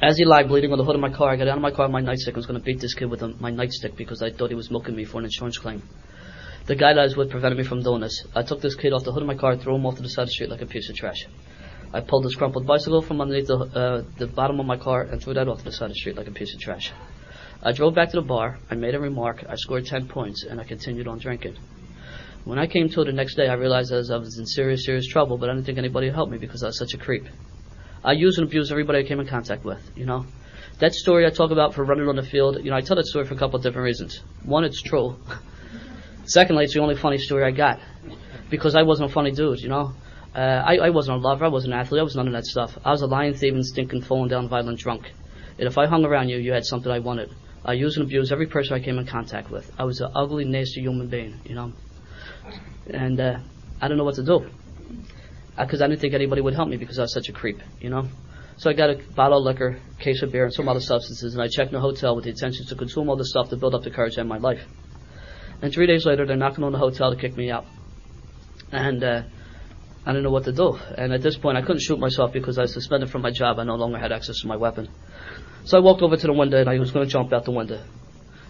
As 0.02 0.18
he 0.18 0.26
lied 0.26 0.48
bleeding 0.48 0.72
on 0.72 0.78
the 0.78 0.84
hood 0.84 0.96
of 0.96 1.02
my 1.02 1.12
car, 1.12 1.30
I 1.30 1.36
got 1.36 1.48
out 1.48 1.58
of 1.58 1.62
my 1.62 1.72
car 1.72 1.86
with 1.86 1.94
my 1.94 2.02
nightstick. 2.02 2.34
I 2.34 2.38
was 2.38 2.48
going 2.48 2.60
to 2.60 2.66
beat 2.66 2.80
this 2.80 2.94
kid 2.94 3.10
with 3.10 3.22
a, 3.22 3.28
my 3.40 3.52
nightstick 3.52 3.96
because 3.96 4.22
I 4.24 4.32
thought 4.32 4.50
he 4.50 4.56
was 4.56 4.72
milking 4.72 4.96
me 4.96 5.06
for 5.06 5.20
an 5.20 5.26
insurance 5.26 5.58
claim. 5.58 5.84
The 6.66 6.76
guy 6.76 6.94
that 6.94 7.00
I 7.00 7.04
was 7.04 7.16
with 7.16 7.30
prevented 7.30 7.58
me 7.58 7.64
from 7.64 7.84
doing 7.84 8.02
this. 8.02 8.26
I 8.36 8.44
took 8.44 8.62
this 8.62 8.76
kid 8.76 8.94
off 8.94 9.04
the 9.04 9.12
hood 9.12 9.22
of 9.22 9.28
my 9.28 9.36
car, 9.36 9.58
threw 9.58 9.76
him 9.76 9.86
off 9.86 9.98
to 9.98 10.02
the 10.02 10.10
side 10.10 10.24
of 10.24 10.28
the 10.30 10.34
street 10.34 10.50
like 10.50 10.62
a 10.62 10.66
piece 10.66 10.90
of 10.90 10.96
trash. 10.96 11.28
I 11.94 12.00
pulled 12.00 12.24
this 12.24 12.36
crumpled 12.36 12.66
bicycle 12.66 13.02
from 13.02 13.22
underneath 13.22 13.48
the, 13.48 13.58
uh, 13.58 14.04
the 14.18 14.28
bottom 14.28 14.60
of 14.60 14.66
my 14.66 14.78
car 14.78 15.02
and 15.02 15.22
threw 15.22 15.34
that 15.34 15.48
off 15.48 15.60
to 15.60 15.66
the 15.66 15.72
side 15.72 15.86
of 15.86 15.92
the 15.92 15.96
street 15.96 16.16
like 16.16 16.28
a 16.28 16.32
piece 16.32 16.54
of 16.54 16.60
trash. 16.60 16.92
I 17.62 17.72
drove 17.74 17.94
back 17.94 18.10
to 18.12 18.16
the 18.16 18.26
bar. 18.26 18.60
I 18.70 18.76
made 18.76 18.96
a 18.96 19.00
remark. 19.00 19.44
I 19.48 19.56
scored 19.56 19.86
10 19.86 20.08
points 20.08 20.44
and 20.50 20.60
I 20.60 20.64
continued 20.64 21.08
on 21.08 21.20
drinking. 21.20 21.58
When 22.44 22.58
I 22.58 22.66
came 22.66 22.90
to 22.90 23.04
the 23.04 23.12
next 23.12 23.36
day, 23.36 23.48
I 23.48 23.54
realized 23.54 23.94
I 23.94 23.98
was, 23.98 24.10
I 24.10 24.18
was 24.18 24.40
in 24.40 24.48
serious, 24.48 24.86
serious 24.86 25.06
trouble, 25.06 25.38
but 25.38 25.50
I 25.50 25.54
didn't 25.54 25.68
think 25.68 25.78
anybody 25.78 26.08
would 26.08 26.16
help 26.16 26.30
me 26.30 26.40
because 26.40 26.64
I 26.64 26.68
was 26.68 26.78
such 26.78 26.96
a 26.96 26.98
creep. 26.98 27.26
I 28.04 28.14
used 28.14 28.40
and 28.40 28.48
abused 28.48 28.72
everybody 28.72 29.00
I 29.00 29.04
came 29.04 29.20
in 29.20 29.28
contact 29.28 29.64
with, 29.64 29.92
you 29.96 30.06
know. 30.06 30.26
That 30.80 30.96
story 30.96 31.28
I 31.28 31.30
talk 31.30 31.52
about 31.52 31.76
for 31.76 31.84
running 31.84 32.08
on 32.08 32.16
the 32.16 32.24
field, 32.24 32.58
you 32.64 32.72
know, 32.72 32.76
I 32.76 32.82
tell 32.82 32.96
that 32.96 33.06
story 33.06 33.26
for 33.26 33.36
a 33.36 33.38
couple 33.38 33.58
of 33.58 33.64
different 33.64 33.86
reasons. 33.86 34.22
One, 34.44 34.64
it's 34.64 34.82
true. 34.82 35.18
Secondly, 36.26 36.64
it's 36.64 36.74
the 36.74 36.82
only 36.82 36.96
funny 36.96 37.20
story 37.20 37.44
I 37.44 37.52
got. 37.52 37.80
Because 38.50 38.76
I 38.76 38.82
wasn't 38.82 39.12
a 39.12 39.14
funny 39.14 39.32
dude, 39.32 39.60
you 39.60 39.70
know. 39.70 39.94
Uh, 40.34 40.40
I, 40.40 40.78
I 40.78 40.90
wasn't 40.90 41.18
a 41.18 41.22
lover, 41.22 41.46
I 41.46 41.50
wasn't 41.50 41.74
an 41.74 41.80
athlete, 41.80 42.00
I 42.00 42.04
was 42.04 42.16
none 42.16 42.26
of 42.26 42.34
that 42.34 42.46
stuff. 42.46 42.76
I 42.84 42.90
was 42.90 43.04
a 43.04 43.06
lying, 43.06 43.36
thieving, 43.36 43.64
stinking, 43.64 44.02
falling 44.02 44.30
down, 44.30 44.50
violent 44.50 44.80
drunk. 44.80 45.12
And 45.60 45.68
if 45.68 45.78
I 45.78 45.86
hung 45.86 46.06
around 46.06 46.30
you, 46.30 46.38
you 46.38 46.54
had 46.54 46.66
something 46.66 46.92
I 46.92 47.00
wanted. 47.00 47.30
I 47.64 47.74
used 47.74 47.98
and 47.98 48.08
abused 48.08 48.32
every 48.32 48.48
person 48.48 48.74
I 48.74 48.80
came 48.80 48.98
in 48.98 49.06
contact 49.06 49.52
with. 49.52 49.72
I 49.78 49.84
was 49.84 50.02
an 50.02 50.12
ugly, 50.16 50.46
nasty 50.46 50.82
human 50.82 51.08
being, 51.08 51.40
you 51.46 51.54
know. 51.54 51.74
And 52.90 53.20
uh, 53.20 53.40
I 53.82 53.88
don't 53.88 53.98
know 53.98 54.04
what 54.04 54.16
to 54.16 54.24
do. 54.24 54.50
Because 55.58 55.82
uh, 55.82 55.86
I 55.86 55.88
didn't 55.88 56.02
think 56.02 56.14
anybody 56.14 56.42
would 56.42 56.54
help 56.54 56.70
me 56.70 56.78
because 56.78 57.00
I 57.00 57.04
was 57.04 57.14
such 57.14 57.30
a 57.30 57.34
creep, 57.34 57.60
you 57.80 57.90
know. 57.90 58.08
So 58.58 58.70
I 58.70 58.74
got 58.74 58.90
a 58.90 58.96
bottle 59.16 59.40
of 59.40 59.44
liquor, 59.46 59.80
case 60.00 60.22
of 60.22 60.32
beer, 60.32 60.46
and 60.46 60.54
some 60.54 60.70
other 60.70 60.80
substances, 60.80 61.34
and 61.34 61.42
I 61.42 61.48
checked 61.48 61.70
in 61.70 61.74
the 61.74 61.82
hotel 61.82 62.16
with 62.16 62.26
the 62.26 62.30
intention 62.30 62.66
to 62.68 62.76
consume 62.76 63.10
all 63.10 63.16
this 63.16 63.30
stuff 63.30 63.50
to 63.50 63.58
build 63.58 63.74
up 63.74 63.84
the 63.84 63.90
courage 63.90 64.18
in 64.18 64.28
my 64.28 64.38
life. 64.38 64.62
And 65.62 65.74
three 65.74 65.88
days 65.88 66.06
later, 66.06 66.26
they're 66.26 66.36
knocking 66.36 66.64
on 66.64 66.72
the 66.72 66.78
hotel 66.78 67.12
to 67.12 67.20
kick 67.20 67.36
me 67.36 67.50
out. 67.50 67.66
And 68.72 69.04
uh, 69.04 69.24
I 70.06 70.12
didn't 70.12 70.24
know 70.24 70.32
what 70.32 70.46
to 70.46 70.52
do. 70.52 70.78
And 70.98 71.14
at 71.14 71.22
this 71.22 71.38
point, 71.38 71.58
I 71.58 71.62
couldn't 71.62 71.82
shoot 71.82 72.00
myself 72.00 72.34
because 72.34 72.58
I 72.58 72.64
was 72.64 72.74
suspended 72.74 73.10
from 73.10 73.22
my 73.22 73.32
job. 73.32 73.60
I 73.60 73.64
no 73.64 73.76
longer 73.76 73.98
had 73.98 74.12
access 74.12 74.42
to 74.42 74.48
my 74.48 74.58
weapon. 74.58 74.90
So 75.66 75.78
I 75.78 75.82
walked 75.82 76.02
over 76.02 76.18
to 76.18 76.28
the 76.28 76.34
window 76.34 76.60
and 76.60 76.70
I 76.70 76.80
was 76.80 76.92
going 76.92 77.06
to 77.06 77.12
jump 77.12 77.32
out 77.34 77.46
the 77.46 77.52
window. 77.52 77.80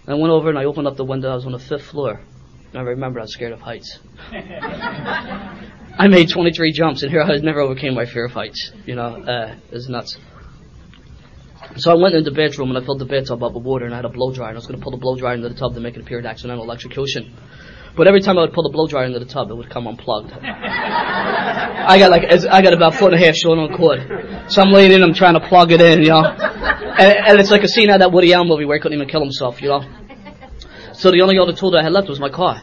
And 0.06 0.08
I 0.08 0.14
went 0.14 0.32
over 0.32 0.48
and 0.48 0.58
I 0.58 0.64
opened 0.64 0.86
up 0.86 0.96
the 0.96 1.04
window. 1.04 1.30
I 1.30 1.34
was 1.34 1.44
on 1.44 1.52
the 1.52 1.58
fifth 1.58 1.84
floor. 1.84 2.20
I 2.74 2.80
remember 2.80 3.20
I 3.20 3.24
was 3.24 3.32
scared 3.32 3.52
of 3.52 3.60
heights. 3.60 3.98
I 5.98 6.08
made 6.08 6.30
23 6.30 6.72
jumps, 6.72 7.02
and 7.02 7.10
here 7.10 7.22
I 7.22 7.36
never 7.36 7.60
overcame 7.60 7.94
my 7.94 8.06
fear 8.06 8.24
of 8.24 8.32
heights. 8.32 8.72
You 8.86 8.94
know, 8.94 9.22
uh, 9.22 9.56
nuts. 9.88 10.16
So 11.76 11.90
I 11.90 11.94
went 11.94 12.14
in 12.14 12.24
the 12.24 12.30
bedroom 12.30 12.68
and 12.70 12.78
I 12.78 12.84
filled 12.84 12.98
the 12.98 13.06
bathtub 13.06 13.42
up 13.42 13.54
with 13.54 13.64
water 13.64 13.86
and 13.86 13.94
I 13.94 13.98
had 13.98 14.04
a 14.04 14.10
blow 14.10 14.32
dryer 14.32 14.48
and 14.48 14.56
I 14.56 14.58
was 14.58 14.66
going 14.66 14.78
to 14.78 14.82
pull 14.82 14.90
the 14.90 14.98
blow 14.98 15.16
dryer 15.16 15.34
into 15.34 15.48
the 15.48 15.54
tub 15.54 15.74
to 15.74 15.80
make 15.80 15.96
it 15.96 16.00
appear 16.00 16.18
an 16.18 16.26
accidental 16.26 16.64
electrocution. 16.64 17.34
But 17.96 18.06
every 18.08 18.20
time 18.20 18.38
I 18.38 18.42
would 18.42 18.52
pull 18.52 18.62
the 18.62 18.70
blow 18.70 18.86
dryer 18.86 19.04
into 19.04 19.18
the 19.18 19.26
tub, 19.26 19.50
it 19.50 19.54
would 19.54 19.70
come 19.70 19.86
unplugged. 19.86 20.32
I 20.32 21.98
got 21.98 22.10
like 22.10 22.24
I 22.24 22.62
got 22.62 22.72
about 22.72 22.94
foot 22.94 23.12
and 23.12 23.22
a 23.22 23.26
half 23.26 23.36
short 23.36 23.58
on 23.58 23.76
cord, 23.76 24.00
so 24.50 24.62
I'm 24.62 24.72
laying 24.72 24.92
in, 24.92 25.02
I'm 25.02 25.12
trying 25.14 25.34
to 25.34 25.46
plug 25.46 25.72
it 25.72 25.80
in, 25.80 26.02
you 26.02 26.08
know. 26.08 26.24
And, 26.24 27.28
and 27.28 27.40
it's 27.40 27.50
like 27.50 27.62
a 27.62 27.68
scene 27.68 27.90
out 27.90 27.96
of 27.96 28.00
that 28.00 28.12
Woody 28.12 28.32
Allen 28.32 28.48
movie 28.48 28.64
where 28.64 28.76
he 28.76 28.82
couldn't 28.82 28.96
even 28.96 29.10
kill 29.10 29.20
himself, 29.20 29.60
you 29.60 29.68
know. 29.68 29.80
So 31.02 31.10
the 31.10 31.22
only 31.22 31.36
other 31.36 31.52
tool 31.52 31.72
that 31.72 31.80
I 31.80 31.82
had 31.82 31.90
left 31.90 32.08
was 32.08 32.20
my 32.20 32.28
car. 32.28 32.62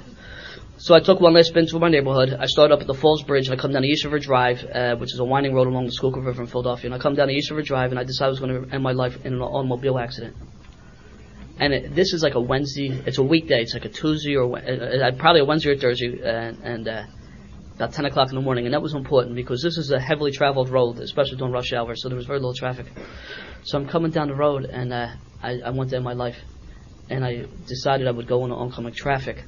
So 0.78 0.96
I 0.96 1.02
took 1.02 1.20
one 1.20 1.34
last 1.34 1.50
spin 1.50 1.68
through 1.68 1.82
my 1.82 1.90
neighborhood. 1.90 2.34
I 2.40 2.46
started 2.46 2.74
up 2.74 2.80
at 2.80 2.88
the 2.88 2.94
Falls 2.94 3.22
Bridge 3.22 3.50
and 3.50 3.60
I 3.60 3.62
come 3.62 3.74
down 3.74 3.82
the 3.82 3.90
East 3.90 4.06
River 4.06 4.18
Drive, 4.18 4.64
uh, 4.64 4.96
which 4.96 5.14
is 5.14 5.20
a 5.20 5.26
winding 5.26 5.54
road 5.54 5.68
along 5.68 5.88
the 5.88 5.92
Schuylkill 5.92 6.22
River 6.22 6.44
in 6.44 6.48
Philadelphia. 6.48 6.86
And 6.86 6.96
I 6.96 7.00
come 7.00 7.16
down 7.16 7.28
the 7.28 7.34
East 7.34 7.52
River 7.52 7.64
Drive 7.64 7.92
and 7.92 8.00
I 8.00 8.06
decided 8.06 8.28
I 8.28 8.30
was 8.30 8.40
going 8.40 8.64
to 8.64 8.74
end 8.74 8.82
my 8.82 8.94
life 8.94 9.26
in 9.26 9.34
an 9.34 9.42
automobile 9.42 10.00
accident. 10.00 10.38
And 11.60 11.74
it, 11.74 11.94
this 11.94 12.14
is 12.14 12.24
like 12.24 12.36
a 12.36 12.40
Wednesday, 12.40 13.04
it's 13.06 13.18
a 13.18 13.24
weekday, 13.24 13.62
it's 13.62 13.74
like 13.74 13.84
a 13.84 13.90
Tuesday 13.90 14.38
or 14.38 14.58
uh, 14.58 14.62
uh, 14.62 15.12
probably 15.18 15.42
a 15.42 15.46
Wednesday 15.46 15.72
or 15.72 15.78
Thursday, 15.78 16.22
and, 16.24 16.60
and 16.64 16.88
uh, 16.88 17.04
about 17.76 17.92
10 17.92 18.06
o'clock 18.06 18.30
in 18.30 18.36
the 18.36 18.42
morning. 18.42 18.64
And 18.64 18.74
that 18.74 18.82
was 18.82 18.94
important 18.94 19.36
because 19.36 19.62
this 19.62 19.78
is 19.78 19.92
a 19.92 20.00
heavily 20.00 20.32
traveled 20.32 20.70
road, 20.70 21.00
especially 21.00 21.36
during 21.36 21.52
rush 21.52 21.74
hour, 21.74 21.94
so 21.94 22.08
there 22.08 22.16
was 22.16 22.26
very 22.26 22.40
little 22.40 22.54
traffic. 22.54 22.86
So 23.64 23.78
I'm 23.78 23.90
coming 23.90 24.12
down 24.12 24.30
the 24.30 24.36
road 24.36 24.64
and 24.64 24.94
uh, 24.94 25.08
I, 25.44 25.60
I 25.60 25.70
wanted 25.72 25.90
to 25.90 25.96
end 25.98 26.06
my 26.06 26.14
life. 26.14 26.38
And 27.10 27.26
I 27.26 27.46
decided 27.68 28.08
I 28.08 28.12
would 28.12 28.28
go 28.28 28.44
into 28.44 28.56
oncoming 28.56 28.94
traffic. 28.94 29.44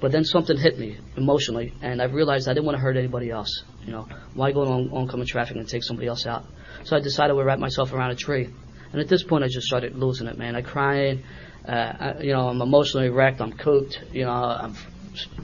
But 0.00 0.10
then 0.10 0.24
something 0.24 0.56
hit 0.56 0.78
me 0.78 0.98
emotionally, 1.16 1.72
and 1.80 2.02
I 2.02 2.06
realized 2.06 2.48
I 2.48 2.54
didn't 2.54 2.66
want 2.66 2.76
to 2.76 2.82
hurt 2.82 2.96
anybody 2.96 3.30
else. 3.30 3.62
You 3.84 3.92
know, 3.92 4.08
why 4.34 4.50
go 4.50 4.62
on 4.62 4.90
oncoming 4.90 5.26
traffic 5.26 5.56
and 5.56 5.68
take 5.68 5.84
somebody 5.84 6.08
else 6.08 6.26
out? 6.26 6.44
So 6.84 6.96
I 6.96 7.00
decided 7.00 7.30
I 7.30 7.34
would 7.34 7.46
wrap 7.46 7.60
myself 7.60 7.92
around 7.92 8.10
a 8.10 8.16
tree. 8.16 8.48
And 8.92 9.00
at 9.00 9.08
this 9.08 9.22
point, 9.22 9.44
I 9.44 9.48
just 9.48 9.66
started 9.66 9.94
losing 9.94 10.26
it, 10.26 10.36
man. 10.36 10.56
I 10.56 10.62
cried. 10.62 11.22
Uh, 11.66 11.70
I, 11.70 12.20
you 12.20 12.32
know, 12.32 12.48
I'm 12.48 12.60
emotionally 12.60 13.10
wrecked. 13.10 13.40
I'm 13.40 13.52
cooked. 13.52 14.02
You 14.12 14.24
know, 14.24 14.32
I'm, 14.32 14.74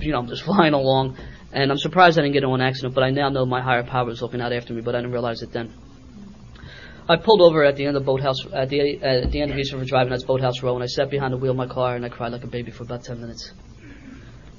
you 0.01 0.11
know, 0.11 0.19
I'm 0.19 0.27
just 0.27 0.43
flying 0.45 0.75
along. 0.75 1.17
And 1.53 1.71
I'm 1.71 1.79
surprised 1.79 2.19
I 2.19 2.23
didn't 2.23 2.35
get 2.35 2.43
into 2.43 2.55
an 2.55 2.61
accident, 2.61 2.95
but 2.95 3.05
I 3.05 3.11
now 3.11 3.31
know 3.31 3.47
my 3.47 3.63
higher 3.63 3.85
power 3.85 4.05
was 4.05 4.21
looking 4.21 4.41
out 4.41 4.53
after 4.53 4.75
me, 4.75 4.83
but 4.83 4.95
I 4.95 4.99
didn't 4.99 5.13
realize 5.13 5.43
it 5.43 5.53
then. 5.53 5.73
I 7.09 7.17
pulled 7.17 7.41
over 7.41 7.65
at 7.65 7.77
the 7.77 7.87
end 7.87 7.97
of 7.97 8.05
Boathouse, 8.05 8.37
at 8.53 8.69
the, 8.69 9.01
uh, 9.03 9.25
at 9.25 9.31
the 9.31 9.41
end 9.41 9.51
of 9.51 9.59
East 9.59 9.73
River 9.73 9.85
Drive, 9.85 10.03
and 10.03 10.13
that's 10.13 10.25
Boathouse 10.25 10.63
Row, 10.63 10.75
and 10.75 10.83
I 10.83 10.87
sat 10.87 11.11
behind 11.11 11.33
the 11.33 11.39
wheel 11.39 11.53
of 11.53 11.57
my 11.57 11.67
car, 11.67 11.97
and 11.97 12.05
I 12.05 12.11
cried 12.11 12.33
like 12.33 12.45
a 12.45 12.49
baby 12.49 12.71
for 12.71 12.83
about 12.83 13.05
10 13.05 13.21
minutes. 13.21 13.53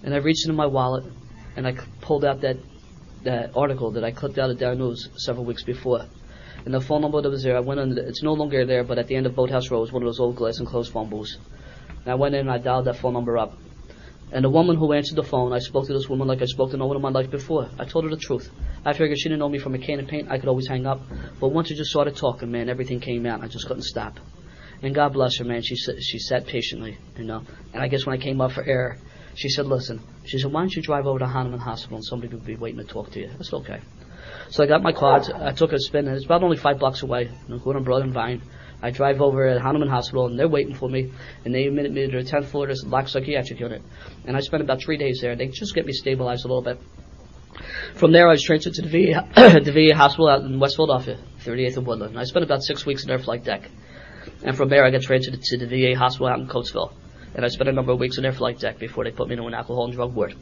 And 0.04 0.14
I 0.14 0.18
reached 0.18 0.46
into 0.46 0.56
my 0.56 0.66
wallet, 0.66 1.06
and 1.56 1.68
I 1.68 1.74
pulled 2.02 2.26
out 2.26 2.42
that, 2.42 2.58
that 3.24 3.52
article 3.56 3.92
that 3.92 4.04
I 4.04 4.12
clipped 4.12 4.40
out 4.40 4.50
of 4.50 4.58
Daily 4.58 4.78
News 4.78 5.10
several 5.18 5.46
weeks 5.46 5.64
before 5.64 6.08
and 6.66 6.74
the 6.74 6.82
phone 6.82 7.02
number 7.02 7.22
that 7.22 7.30
was 7.30 7.44
there, 7.44 7.56
I 7.56 7.62
went 7.62 7.80
on. 7.80 7.98
It's 7.98 8.22
no 8.22 8.34
longer 8.34 8.66
there, 8.66 8.84
but 8.84 9.00
at 9.00 9.08
the 9.08 9.16
end 9.16 9.26
of 9.26 9.36
Boathouse 9.36 9.72
Row 9.72 9.80
was 9.80 9.92
one 9.92 10.04
of 10.04 10.08
those 10.08 10.20
old 10.20 10.36
glass 10.36 10.60
enclosed 10.60 10.92
phone 10.92 11.10
booths. 11.10 11.38
And 12.04 12.08
I 12.08 12.16
went 12.16 12.36
in 12.36 12.42
and 12.42 12.52
I 12.52 12.58
dialed 12.58 12.86
that 12.86 12.98
phone 12.98 13.14
number 13.14 13.38
up. 13.38 13.58
And 14.32 14.46
the 14.46 14.50
woman 14.50 14.76
who 14.76 14.94
answered 14.94 15.16
the 15.16 15.24
phone, 15.24 15.54
I 15.54 15.60
spoke 15.60 15.88
to 15.88 15.94
this 15.94 16.08
woman 16.08 16.28
like 16.28 16.42
I 16.42 16.46
spoke 16.46 16.72
to 16.72 16.78
no 16.78 16.86
one 16.86 16.96
in 16.96 17.02
my 17.02 17.10
life 17.10 17.32
before. 17.32 17.70
I 17.80 17.86
told 17.86 18.04
her 18.04 18.12
the 18.12 18.18
truth. 18.18 18.52
I 18.86 18.94
figured 18.94 19.18
she 19.18 19.30
didn't 19.30 19.40
know 19.40 19.50
me 19.50 19.58
from 19.58 19.74
a 19.74 19.80
can 19.80 20.00
of 20.00 20.08
paint. 20.08 20.30
I 20.30 20.38
could 20.38 20.50
always 20.50 20.68
hang 20.68 20.86
up. 20.86 21.02
But 21.40 21.50
once 21.50 21.70
we 21.70 21.76
just 21.76 21.90
started 21.90 22.16
talking, 22.16 22.52
man, 22.52 22.70
everything 22.70 23.00
came 23.00 23.26
out. 23.26 23.42
I 23.42 23.48
just 23.48 23.66
couldn't 23.68 23.84
stop. 23.84 24.20
And 24.82 24.94
God 24.94 25.14
bless 25.14 25.38
her, 25.40 25.46
man. 25.46 25.62
She 25.62 25.76
she 25.76 26.20
sat 26.20 26.46
patiently, 26.46 26.98
you 27.18 27.26
know. 27.26 27.44
And 27.74 27.82
I 27.82 27.88
guess 27.88 28.06
when 28.06 28.18
I 28.18 28.22
came 28.22 28.40
up 28.40 28.52
for 28.52 28.64
air, 28.64 28.98
she 29.36 29.50
said, 29.50 29.66
"Listen," 29.66 30.00
she 30.26 30.38
said, 30.38 30.54
"Why 30.54 30.62
don't 30.62 30.74
you 30.74 30.82
drive 30.82 31.06
over 31.06 31.20
to 31.20 31.28
Hahnemann 31.28 31.60
Hospital 31.60 31.98
and 31.98 32.06
somebody 32.06 32.34
will 32.34 32.44
be 32.44 32.56
waiting 32.56 32.80
to 32.80 32.86
talk 32.86 33.12
to 33.12 33.20
you?" 33.20 33.30
I 33.38 33.44
said, 33.44 33.58
"Okay." 33.58 33.80
So 34.50 34.64
I 34.64 34.68
got 34.68 34.82
my 34.82 34.94
car. 34.94 35.22
I 35.36 35.52
took 35.52 35.74
a 35.74 35.80
spin, 35.80 36.08
and 36.08 36.16
it's 36.16 36.26
about 36.26 36.44
only 36.44 36.58
five 36.58 36.80
blocks 36.80 37.04
away. 37.04 37.30
You 37.48 37.56
know, 37.56 37.80
Broad 37.80 38.04
and 38.04 38.14
Vine. 38.14 38.42
I 38.82 38.92
drive 38.92 39.22
over 39.22 39.48
at 39.48 39.62
Hahnemann 39.62 39.90
Hospital, 39.90 40.28
and 40.28 40.40
they're 40.40 40.48
waiting 40.48 40.74
for 40.74 40.90
me, 40.90 41.12
and 41.44 41.54
they 41.54 41.68
admitted 41.68 41.94
me 41.94 42.10
to 42.10 42.24
the 42.24 42.30
10th 42.30 42.46
floor 42.46 42.70
of 42.70 42.78
locked 42.86 43.10
psychiatric 43.10 43.60
unit. 43.60 43.82
And 44.26 44.38
I 44.38 44.40
spent 44.40 44.64
about 44.64 44.82
three 44.82 44.98
days 44.98 45.20
there. 45.22 45.36
They 45.36 45.48
just 45.48 45.76
get 45.76 45.86
me 45.86 45.92
stabilized 45.92 46.46
a 46.46 46.48
little 46.48 46.64
bit. 46.64 46.80
From 47.96 48.14
there, 48.14 48.28
I 48.28 48.32
was 48.32 48.44
transferred 48.44 48.76
to 48.76 48.82
the 48.84 48.90
VA, 48.90 49.60
the 49.60 49.72
VA 49.72 49.96
hospital 49.96 50.30
out 50.30 50.42
in 50.42 50.60
West 50.60 50.78
Philadelphia, 50.78 51.20
38th 51.44 51.78
and 51.78 51.88
Woodland. 51.88 52.12
And 52.12 52.20
I 52.20 52.24
spent 52.24 52.46
about 52.46 52.64
six 52.64 52.86
weeks 52.86 53.04
in 53.04 53.10
their 53.10 53.20
flight 53.20 53.44
deck. 53.44 53.70
And 54.44 54.56
from 54.56 54.70
there, 54.70 54.86
I 54.86 54.92
got 54.92 55.02
transferred 55.02 55.42
to 55.42 55.58
the 55.58 55.66
VA 55.66 55.98
hospital 55.98 56.28
out 56.28 56.40
in 56.40 56.48
Coatesville. 56.48 56.94
And 57.36 57.44
I 57.44 57.50
spent 57.50 57.70
a 57.70 57.74
number 57.74 57.92
of 57.92 58.00
weeks 58.00 58.18
in 58.18 58.24
their 58.24 58.32
flight 58.32 58.60
deck 58.60 58.80
before 58.80 59.04
they 59.04 59.12
put 59.12 59.28
me 59.28 59.34
into 59.34 59.46
an 59.46 59.54
alcohol 59.54 59.86
and 59.86 59.94
drug 59.94 60.14
ward. 60.16 60.36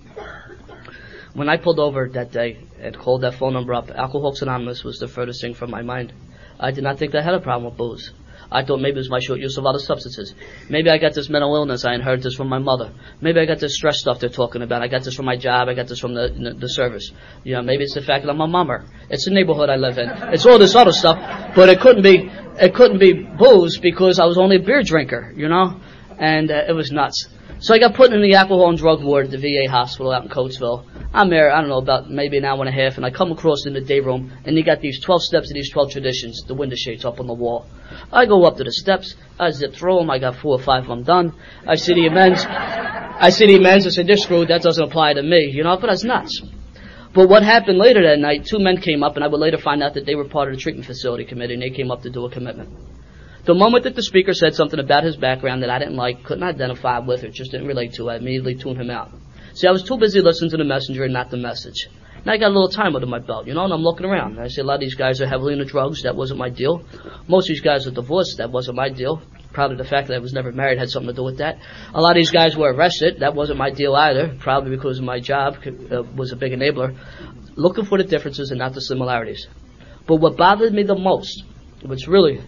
When 1.33 1.49
I 1.49 1.57
pulled 1.57 1.79
over 1.79 2.07
that 2.09 2.31
day 2.31 2.57
and 2.79 2.97
called 2.97 3.21
that 3.21 3.35
phone 3.35 3.53
number 3.53 3.73
up, 3.73 3.89
Alcoholics 3.89 4.41
Anonymous 4.41 4.83
was 4.83 4.99
the 4.99 5.07
furthest 5.07 5.41
thing 5.41 5.53
from 5.53 5.71
my 5.71 5.81
mind. 5.81 6.13
I 6.59 6.71
did 6.71 6.83
not 6.83 6.97
think 6.97 7.11
they 7.11 7.21
had 7.21 7.33
a 7.33 7.39
problem 7.39 7.65
with 7.65 7.77
booze. 7.77 8.11
I 8.51 8.63
thought 8.63 8.77
maybe 8.77 8.95
it 8.95 8.97
was 8.97 9.09
my 9.09 9.19
short 9.19 9.39
use 9.39 9.57
of 9.57 9.65
other 9.65 9.79
substances. 9.79 10.33
Maybe 10.69 10.89
I 10.89 10.97
got 10.97 11.13
this 11.13 11.29
mental 11.29 11.55
illness. 11.55 11.83
I 11.83 11.95
inherited 11.95 12.23
this 12.23 12.35
from 12.35 12.47
my 12.47 12.59
mother. 12.59 12.93
Maybe 13.21 13.39
I 13.39 13.45
got 13.45 13.59
this 13.59 13.75
stress 13.75 13.99
stuff 13.99 14.19
they're 14.19 14.29
talking 14.29 14.61
about. 14.61 14.81
I 14.81 14.87
got 14.87 15.03
this 15.03 15.15
from 15.15 15.25
my 15.25 15.35
job. 15.35 15.67
I 15.67 15.73
got 15.73 15.87
this 15.87 15.99
from 15.99 16.13
the, 16.13 16.29
the, 16.29 16.53
the 16.53 16.69
service. 16.69 17.11
You 17.43 17.55
know, 17.55 17.61
maybe 17.61 17.83
it's 17.83 17.93
the 17.93 18.01
fact 18.01 18.25
that 18.25 18.31
I'm 18.31 18.39
a 18.39 18.47
mummer. 18.47 18.85
It's 19.09 19.25
the 19.25 19.31
neighborhood 19.31 19.69
I 19.69 19.75
live 19.75 19.97
in. 19.97 20.09
It's 20.33 20.45
all 20.45 20.59
this 20.59 20.75
other 20.75 20.93
stuff. 20.93 21.17
But 21.55 21.69
it 21.69 21.81
couldn't 21.81 22.03
be, 22.03 22.29
it 22.59 22.73
couldn't 22.73 22.99
be 22.99 23.13
booze 23.13 23.77
because 23.77 24.19
I 24.19 24.25
was 24.25 24.37
only 24.37 24.57
a 24.57 24.61
beer 24.61 24.81
drinker, 24.83 25.33
you 25.35 25.49
know? 25.49 25.79
And 26.17 26.51
uh, 26.51 26.63
it 26.67 26.73
was 26.73 26.91
nuts. 26.91 27.27
So 27.59 27.73
I 27.73 27.79
got 27.79 27.95
put 27.95 28.13
in 28.13 28.21
the 28.21 28.35
alcohol 28.35 28.69
and 28.69 28.77
drug 28.77 29.03
ward 29.03 29.25
at 29.25 29.31
the 29.31 29.37
VA 29.37 29.69
hospital 29.69 30.11
out 30.11 30.23
in 30.23 30.29
Coatesville. 30.29 30.85
I'm 31.11 31.29
there, 31.29 31.51
I 31.51 31.59
don't 31.59 31.69
know, 31.69 31.79
about 31.79 32.09
maybe 32.09 32.37
an 32.37 32.45
hour 32.45 32.59
and 32.59 32.69
a 32.69 32.71
half, 32.71 32.97
and 32.97 33.05
I 33.05 33.09
come 33.09 33.31
across 33.31 33.65
in 33.65 33.73
the 33.73 33.81
day 33.81 33.99
room, 33.99 34.31
and 34.45 34.55
you 34.55 34.63
got 34.63 34.79
these 34.79 34.99
12 34.99 35.23
steps 35.23 35.49
of 35.49 35.55
these 35.55 35.71
12 35.71 35.91
traditions, 35.91 36.43
the 36.47 36.53
window 36.53 36.75
shades 36.75 37.03
up 37.03 37.19
on 37.19 37.25
the 37.25 37.33
wall. 37.33 37.65
I 38.11 38.27
go 38.27 38.45
up 38.45 38.57
to 38.57 38.63
the 38.63 38.71
steps, 38.71 39.15
I 39.39 39.49
zip 39.49 39.73
through 39.73 39.97
them, 39.97 40.11
I 40.11 40.19
got 40.19 40.35
four 40.35 40.59
or 40.59 40.61
five 40.61 40.83
of 40.83 40.89
them 40.89 41.03
done. 41.03 41.33
I 41.65 41.75
see 41.75 41.95
the 41.95 42.05
amends, 42.05 42.45
I 42.45 43.29
see 43.31 43.47
the 43.47 43.55
amends, 43.55 43.87
I 43.87 43.89
said, 43.89 44.05
this 44.05 44.21
screwed, 44.21 44.49
that 44.49 44.61
doesn't 44.61 44.83
apply 44.83 45.13
to 45.13 45.23
me, 45.23 45.49
you 45.51 45.63
know, 45.63 45.77
but 45.77 45.87
that's 45.87 46.03
nuts. 46.03 46.41
But 47.13 47.29
what 47.29 47.41
happened 47.41 47.79
later 47.79 48.03
that 48.03 48.19
night, 48.19 48.45
two 48.45 48.59
men 48.59 48.79
came 48.79 49.01
up, 49.01 49.15
and 49.15 49.23
I 49.23 49.27
would 49.27 49.39
later 49.39 49.57
find 49.57 49.81
out 49.81 49.95
that 49.95 50.05
they 50.05 50.13
were 50.13 50.25
part 50.25 50.49
of 50.49 50.55
the 50.55 50.61
treatment 50.61 50.85
facility 50.85 51.25
committee, 51.25 51.55
and 51.55 51.63
they 51.63 51.71
came 51.71 51.89
up 51.89 52.03
to 52.03 52.11
do 52.11 52.25
a 52.25 52.29
commitment. 52.29 52.69
The 53.47 53.53
moment 53.53 53.85
that 53.85 53.95
the 53.95 54.03
speaker 54.03 54.33
said 54.33 54.55
something 54.55 54.77
about 54.77 55.05
his 55.05 55.15
background 55.15 55.63
that 55.63 55.69
I 55.69 55.79
didn't 55.79 55.95
like, 55.95 56.25
couldn't 56.25 56.43
identify 56.43 56.99
with, 56.99 57.23
or 57.23 57.29
just 57.29 57.51
didn't 57.51 57.67
relate 57.67 57.93
to, 57.93 58.09
I 58.09 58.17
immediately 58.17 58.55
tuned 58.55 58.77
him 58.77 58.89
out. 58.89 59.09
See, 59.53 59.67
I 59.67 59.71
was 59.71 59.83
too 59.83 59.97
busy 59.97 60.19
listening 60.19 60.51
to 60.51 60.57
the 60.57 60.65
messenger 60.65 61.05
and 61.05 61.13
not 61.13 61.29
the 61.29 61.37
message. 61.37 61.87
Now 62.25 62.33
I 62.33 62.37
got 62.37 62.49
a 62.49 62.53
little 62.53 62.67
time 62.67 62.93
under 62.93 63.07
my 63.07 63.19
belt, 63.19 63.47
you 63.47 63.53
know, 63.53 63.63
and 63.63 63.71
I'm 63.71 63.83
looking 63.83 64.05
around. 64.05 64.33
And 64.33 64.41
I 64.41 64.49
see 64.49 64.59
a 64.59 64.65
lot 64.65 64.73
of 64.73 64.79
these 64.81 64.95
guys 64.95 65.21
are 65.21 65.27
heavily 65.27 65.53
into 65.53 65.63
drugs. 65.63 66.03
That 66.03 66.17
wasn't 66.17 66.39
my 66.39 66.49
deal. 66.49 66.83
Most 67.29 67.45
of 67.45 67.53
these 67.53 67.61
guys 67.61 67.87
are 67.87 67.91
divorced. 67.91 68.39
That 68.39 68.51
wasn't 68.51 68.75
my 68.75 68.89
deal. 68.89 69.21
Probably 69.53 69.77
the 69.77 69.85
fact 69.85 70.09
that 70.09 70.15
I 70.15 70.19
was 70.19 70.33
never 70.33 70.51
married 70.51 70.77
had 70.77 70.89
something 70.89 71.07
to 71.07 71.15
do 71.15 71.23
with 71.23 71.37
that. 71.37 71.57
A 71.93 72.01
lot 72.01 72.11
of 72.11 72.15
these 72.17 72.31
guys 72.31 72.57
were 72.57 72.73
arrested. 72.73 73.21
That 73.21 73.33
wasn't 73.33 73.59
my 73.59 73.69
deal 73.69 73.95
either. 73.95 74.35
Probably 74.41 74.75
because 74.75 74.99
my 74.99 75.21
job 75.21 75.55
uh, 75.65 76.03
was 76.17 76.33
a 76.33 76.35
big 76.35 76.51
enabler. 76.51 76.97
Looking 77.55 77.85
for 77.85 77.97
the 77.97 78.03
differences 78.03 78.51
and 78.51 78.59
not 78.59 78.73
the 78.73 78.81
similarities. 78.81 79.47
But 80.05 80.17
what 80.17 80.35
bothered 80.35 80.73
me 80.73 80.83
the 80.83 80.97
most, 80.97 81.45
which 81.81 82.07
really 82.07 82.41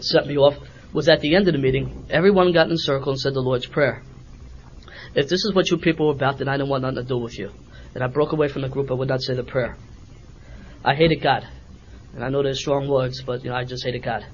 set 0.00 0.26
me 0.26 0.36
off, 0.36 0.54
was 0.92 1.08
at 1.08 1.20
the 1.20 1.34
end 1.34 1.48
of 1.48 1.52
the 1.52 1.58
meeting, 1.58 2.06
everyone 2.10 2.52
got 2.52 2.66
in 2.66 2.72
a 2.72 2.78
circle 2.78 3.12
and 3.12 3.20
said 3.20 3.34
the 3.34 3.40
Lord's 3.40 3.66
Prayer. 3.66 4.02
If 5.14 5.28
this 5.28 5.44
is 5.44 5.52
what 5.54 5.70
you 5.70 5.78
people 5.78 6.06
were 6.08 6.14
about, 6.14 6.38
then 6.38 6.48
I 6.48 6.56
don't 6.56 6.68
want 6.68 6.82
nothing 6.82 6.96
to 6.96 7.04
do 7.04 7.18
with 7.18 7.38
you. 7.38 7.50
And 7.94 8.02
I 8.02 8.08
broke 8.08 8.32
away 8.32 8.48
from 8.48 8.62
the 8.62 8.68
group. 8.68 8.90
I 8.90 8.94
would 8.94 9.08
not 9.08 9.22
say 9.22 9.34
the 9.34 9.44
prayer. 9.44 9.76
I 10.84 10.94
hated 10.94 11.22
God. 11.22 11.46
And 12.14 12.24
I 12.24 12.28
know 12.28 12.42
there's 12.42 12.60
strong 12.60 12.88
words, 12.88 13.22
but, 13.22 13.44
you 13.44 13.50
know, 13.50 13.56
I 13.56 13.64
just 13.64 13.84
hated 13.84 14.02
God. 14.02 14.24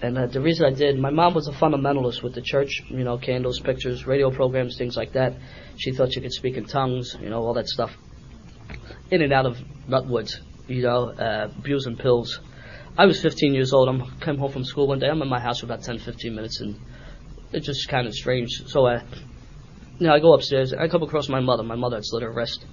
And 0.00 0.18
uh, 0.18 0.26
the 0.26 0.40
reason 0.40 0.66
I 0.66 0.76
did, 0.76 0.98
my 0.98 1.10
mom 1.10 1.34
was 1.34 1.46
a 1.46 1.52
fundamentalist 1.52 2.22
with 2.22 2.34
the 2.34 2.42
church, 2.42 2.82
you 2.88 3.04
know, 3.04 3.18
candles, 3.18 3.60
pictures, 3.60 4.06
radio 4.06 4.30
programs, 4.32 4.76
things 4.76 4.96
like 4.96 5.12
that. 5.12 5.34
She 5.76 5.92
thought 5.92 6.12
she 6.12 6.20
could 6.20 6.32
speak 6.32 6.56
in 6.56 6.66
tongues, 6.66 7.16
you 7.20 7.30
know, 7.30 7.42
all 7.42 7.54
that 7.54 7.68
stuff. 7.68 7.92
In 9.12 9.22
and 9.22 9.32
out 9.32 9.46
of 9.46 9.56
nutwoods, 9.88 10.32
you 10.66 10.82
know, 10.82 11.10
uh, 11.10 11.48
abusing 11.56 11.96
pills. 11.96 12.40
I 12.96 13.06
was 13.06 13.22
15 13.22 13.54
years 13.54 13.72
old. 13.72 13.88
I 13.88 14.24
came 14.24 14.36
home 14.36 14.52
from 14.52 14.64
school 14.64 14.86
one 14.86 14.98
day. 14.98 15.08
I'm 15.08 15.22
in 15.22 15.28
my 15.28 15.40
house 15.40 15.60
for 15.60 15.66
about 15.66 15.82
10, 15.82 15.98
15 15.98 16.34
minutes, 16.34 16.60
and 16.60 16.78
it's 17.50 17.66
just 17.66 17.88
kind 17.88 18.06
of 18.06 18.12
strange. 18.12 18.50
So 18.66 18.86
I, 18.86 19.02
you 19.98 20.06
know, 20.06 20.12
I 20.12 20.20
go 20.20 20.34
upstairs. 20.34 20.74
I 20.74 20.88
come 20.88 21.02
across 21.02 21.28
my 21.28 21.40
mother. 21.40 21.62
My 21.62 21.74
mother 21.74 21.96
had 21.96 22.04
slit 22.04 22.22
her 22.22 22.30
wrist. 22.30 22.66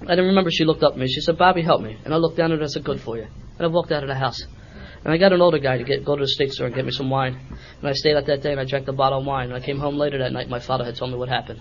I 0.00 0.06
didn't 0.06 0.26
remember 0.26 0.50
she 0.50 0.64
looked 0.64 0.82
up 0.82 0.94
at 0.94 0.98
me. 0.98 1.06
She 1.06 1.20
said, 1.20 1.36
Bobby, 1.36 1.62
help 1.62 1.82
me. 1.82 1.98
And 2.04 2.14
I 2.14 2.16
looked 2.16 2.38
down 2.38 2.46
at 2.46 2.56
her 2.56 2.62
and 2.62 2.64
I 2.64 2.72
said, 2.72 2.82
good 2.82 3.00
for 3.00 3.16
you. 3.16 3.24
And 3.24 3.60
I 3.60 3.66
walked 3.66 3.92
out 3.92 4.02
of 4.02 4.08
the 4.08 4.14
house. 4.14 4.42
And 5.04 5.12
I 5.12 5.18
got 5.18 5.32
an 5.32 5.42
older 5.42 5.58
guy 5.58 5.76
to 5.76 5.84
get 5.84 6.04
go 6.04 6.16
to 6.16 6.22
the 6.22 6.28
state 6.28 6.52
store 6.52 6.66
and 6.66 6.74
get 6.74 6.84
me 6.84 6.92
some 6.92 7.10
wine. 7.10 7.38
And 7.78 7.88
I 7.88 7.92
stayed 7.92 8.16
out 8.16 8.26
that 8.26 8.42
day 8.42 8.52
and 8.52 8.60
I 8.60 8.64
drank 8.64 8.86
the 8.86 8.92
bottle 8.92 9.20
of 9.20 9.26
wine. 9.26 9.52
And 9.52 9.54
I 9.54 9.64
came 9.64 9.78
home 9.78 9.96
later 9.96 10.18
that 10.18 10.32
night. 10.32 10.48
My 10.48 10.60
father 10.60 10.84
had 10.84 10.96
told 10.96 11.10
me 11.10 11.18
what 11.18 11.28
happened. 11.28 11.60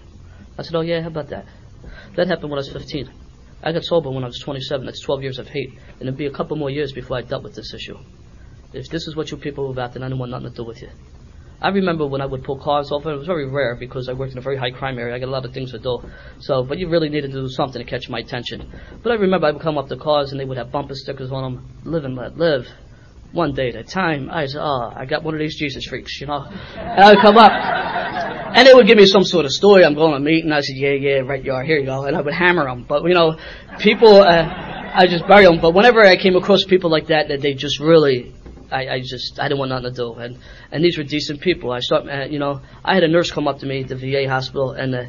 I 0.58 0.64
said, 0.64 0.76
oh 0.76 0.82
yeah, 0.82 1.02
how 1.02 1.08
about 1.08 1.30
that? 1.30 1.46
That 2.16 2.28
happened 2.28 2.52
when 2.52 2.58
I 2.58 2.62
was 2.62 2.70
15. 2.72 3.12
I 3.64 3.72
got 3.72 3.84
sober 3.84 4.10
when 4.10 4.24
I 4.24 4.28
was 4.28 4.40
27. 4.40 4.86
That's 4.86 5.02
12 5.02 5.22
years 5.22 5.40
of 5.40 5.48
hate. 5.48 5.78
And 6.00 6.04
it'd 6.04 6.18
be 6.18 6.26
a 6.26 6.32
couple 6.32 6.58
more 6.58 6.70
years 6.70 6.92
before 6.92 7.18
I 7.18 7.22
dealt 7.22 7.44
with 7.44 7.56
this 7.56 7.74
issue. 7.74 7.98
If 8.74 8.90
this 8.90 9.08
is 9.08 9.16
what 9.16 9.30
you 9.32 9.38
people 9.38 9.68
are 9.68 9.72
about, 9.72 9.94
then 9.94 10.04
I 10.04 10.10
don't 10.10 10.18
want 10.20 10.32
nothing 10.32 10.50
to 10.50 10.56
do 10.56 10.64
with 10.64 10.82
you. 10.82 10.90
I 11.62 11.70
remember 11.70 12.08
when 12.08 12.22
I 12.22 12.26
would 12.26 12.44
pull 12.44 12.58
cars 12.58 12.92
over. 12.92 13.14
It 13.14 13.18
was 13.18 13.28
very 13.28 13.48
rare 13.48 13.76
because 13.76 14.10
I 14.10 14.14
worked 14.14 14.32
in 14.32 14.40
a 14.40 14.42
very 14.42 14.58
high 14.58 14.72
crime 14.72 14.98
area. 14.98 15.16
I 15.16 15.20
got 15.20 15.28
a 15.28 15.32
lot 15.32 15.46
of 15.46 15.54
things 15.54 15.72
to 15.72 15.80
do. 15.80 16.00
So, 16.40 16.64
but 16.64 16.80
you 16.80 16.90
really 16.90 17.10
needed 17.10 17.32
to 17.34 17.42
do 17.42 17.50
something 17.50 17.84
to 17.84 17.88
catch 17.88 18.10
my 18.10 18.20
attention. 18.20 18.72
But 19.04 19.12
I 19.12 19.16
remember 19.16 19.46
I 19.46 19.52
would 19.52 19.62
come 19.62 19.78
up 19.78 19.88
to 19.90 19.98
cars 19.98 20.32
and 20.32 20.40
they 20.40 20.46
would 20.46 20.58
have 20.58 20.72
bumper 20.72 20.96
stickers 20.96 21.32
on 21.32 21.44
them. 21.44 21.70
Live 21.84 22.04
and 22.04 22.16
let 22.16 22.36
live. 22.36 22.66
One 23.32 23.54
day 23.54 23.70
at 23.70 23.76
a 23.76 23.84
time. 23.84 24.30
I 24.32 24.48
said, 24.48 24.62
oh, 24.62 24.92
I 24.96 25.06
got 25.06 25.24
one 25.24 25.36
of 25.36 25.40
these 25.40 25.58
Jesus 25.58 25.86
freaks, 25.86 26.20
you 26.20 26.28
know. 26.28 26.44
And 26.76 27.00
I 27.00 27.14
would 27.14 27.22
come 27.22 27.38
up. 27.38 28.01
And 28.54 28.68
they 28.68 28.74
would 28.74 28.88
give 28.88 28.98
me 28.98 29.06
some 29.06 29.24
sort 29.24 29.46
of 29.46 29.52
story. 29.52 29.86
I'm 29.86 29.96
going 29.96 30.14
to 30.14 30.20
meet, 30.20 30.44
and 30.44 30.54
I 30.54 30.62
said, 30.62 30.76
yeah, 30.76 30.92
yeah, 30.92 31.20
right 31.20 31.44
you 31.44 31.54
are. 31.54 31.64
Here 31.64 31.80
you 31.80 31.86
go. 31.86 32.06
And 32.06 32.16
I 32.16 32.22
would 32.22 32.34
hammer 32.34 32.66
them. 32.66 32.86
But, 32.88 33.04
you 33.04 33.14
know, 33.14 33.38
people, 33.80 34.22
uh, 34.22 34.92
I 34.94 35.08
just 35.08 35.26
bury 35.28 35.46
them. 35.46 35.60
But 35.62 35.74
whenever 35.74 36.02
I 36.02 36.18
came 36.18 36.36
across 36.36 36.66
people 36.66 36.90
like 36.90 37.08
that, 37.08 37.30
that 37.30 37.42
they 37.42 37.54
just 37.54 37.80
really 37.80 38.34
I, 38.72 38.88
I 38.88 39.00
just 39.02 39.40
I 39.40 39.48
didn't 39.48 39.60
want 39.60 39.70
nothing 39.70 39.90
to 39.90 39.96
do. 39.96 40.14
And 40.14 40.38
and 40.72 40.84
these 40.84 40.98
were 40.98 41.04
decent 41.04 41.42
people. 41.42 41.72
I 41.72 41.80
start, 41.80 42.08
uh, 42.08 42.26
you 42.26 42.40
know, 42.40 42.62
I 42.84 42.94
had 42.94 43.04
a 43.04 43.08
nurse 43.08 43.32
come 43.32 43.48
up 43.48 43.60
to 43.60 43.66
me 43.66 43.82
at 43.82 43.90
the 43.90 43.96
VA 43.96 44.30
hospital, 44.30 44.72
and 44.72 44.96
uh, 44.96 45.04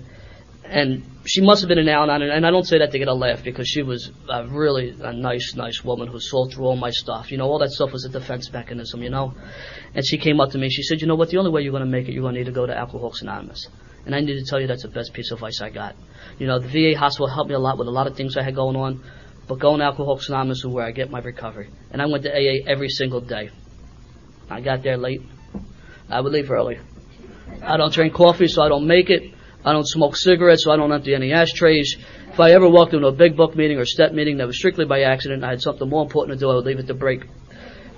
and 0.73 1.05
she 1.27 1.43
must 1.43 1.61
have 1.61 1.69
been 1.69 1.79
an 1.79 1.89
Al-Anon, 1.89 2.31
and 2.31 2.47
I 2.47 2.51
don't 2.51 2.65
say 2.65 2.79
that 2.79 2.93
to 2.93 2.99
get 2.99 3.07
a 3.07 3.13
laugh 3.13 3.45
because 3.45 3.69
she 3.69 3.83
was 3.83 4.11
a 4.31 4.47
really 4.47 4.97
a 5.03 5.13
nice, 5.13 5.55
nice 5.55 5.85
woman 5.85 6.09
who 6.09 6.19
saw 6.19 6.47
through 6.47 6.65
all 6.65 6.77
my 6.77 6.89
stuff. 6.89 7.31
You 7.31 7.37
know, 7.37 7.45
all 7.45 7.59
that 7.59 7.71
stuff 7.71 7.93
was 7.93 8.07
a 8.07 8.09
defense 8.09 8.51
mechanism. 8.51 9.03
You 9.03 9.11
know, 9.11 9.35
and 9.95 10.05
she 10.05 10.17
came 10.17 10.41
up 10.41 10.53
to 10.53 10.59
me. 10.59 10.71
She 10.71 10.83
said, 10.83 11.03
you 11.03 11.07
know 11.07 11.15
what? 11.15 11.29
The 11.29 11.37
only 11.37 11.51
way 11.51 11.61
you're 11.61 11.73
going 11.73 11.85
to 11.85 11.91
make 11.91 12.09
it, 12.09 12.13
you're 12.13 12.23
going 12.23 12.35
to 12.35 12.41
need 12.41 12.47
to 12.47 12.53
go 12.53 12.65
to 12.65 12.75
Alcoholics 12.75 13.21
Anonymous. 13.21 13.69
And 14.07 14.15
I 14.15 14.21
need 14.21 14.39
to 14.39 14.45
tell 14.45 14.61
you 14.61 14.67
that's 14.67 14.83
the 14.83 14.89
best 14.89 15.13
piece 15.13 15.31
of 15.31 15.39
advice 15.39 15.61
I 15.61 15.69
got. 15.69 15.95
You 16.39 16.47
know, 16.47 16.59
the 16.59 16.69
VA 16.69 16.99
hospital 16.99 17.29
helped 17.29 17.51
me 17.51 17.55
a 17.55 17.59
lot 17.59 17.77
with 17.77 17.87
a 17.87 17.93
lot 17.93 18.07
of 18.07 18.17
things 18.17 18.39
I 18.39 18.43
had 18.43 18.55
going 18.55 18.77
on. 18.77 19.05
But 19.47 19.59
going 19.59 19.81
to 19.81 19.85
Alcoholics 19.85 20.31
Anonymous 20.31 20.59
is 20.59 20.67
where 20.67 20.87
I 20.87 20.93
get 20.93 21.11
my 21.11 21.21
recovery. 21.21 21.69
And 21.91 22.01
I 22.01 22.07
went 22.07 22.25
to 22.25 22.31
AA 22.31 22.67
every 22.67 22.89
single 22.89 23.21
day. 23.21 23.51
I 24.49 24.63
got 24.63 24.83
there 24.83 24.97
late. 24.97 25.21
I 26.09 26.21
would 26.21 26.33
leave 26.33 26.51
early. 26.51 26.79
I 27.63 27.77
don't 27.77 27.93
drink 27.93 28.15
coffee, 28.15 28.49
so 28.49 28.63
I 28.63 28.69
don't 28.69 28.87
make 28.87 29.11
it. 29.11 29.35
I 29.65 29.73
don't 29.73 29.87
smoke 29.87 30.17
cigarettes, 30.17 30.65
so 30.65 30.73
I 30.73 30.77
don't 30.77 30.93
empty 30.93 31.15
any 31.15 31.33
ashtrays. 31.33 31.97
If 32.33 32.41
I 32.41 32.53
ever 32.53 32.69
walked 32.69 32.95
into 32.95 33.07
a 33.07 33.13
big 33.13 33.37
book 33.37 33.55
meeting 33.55 33.79
or 33.79 33.85
step 33.85 34.13
meeting 34.13 34.39
that 34.39 34.47
was 34.47 34.57
strictly 34.57 34.85
by 34.85 35.03
accident, 35.03 35.45
I 35.45 35.51
had 35.51 35.63
something 35.63 35.89
more 35.89 36.03
important 36.03 36.39
to 36.39 36.45
do, 36.45 36.51
I 36.51 36.55
would 36.55 36.65
leave 36.65 36.79
it 36.79 36.87
to 36.89 36.95
break. 36.95 37.25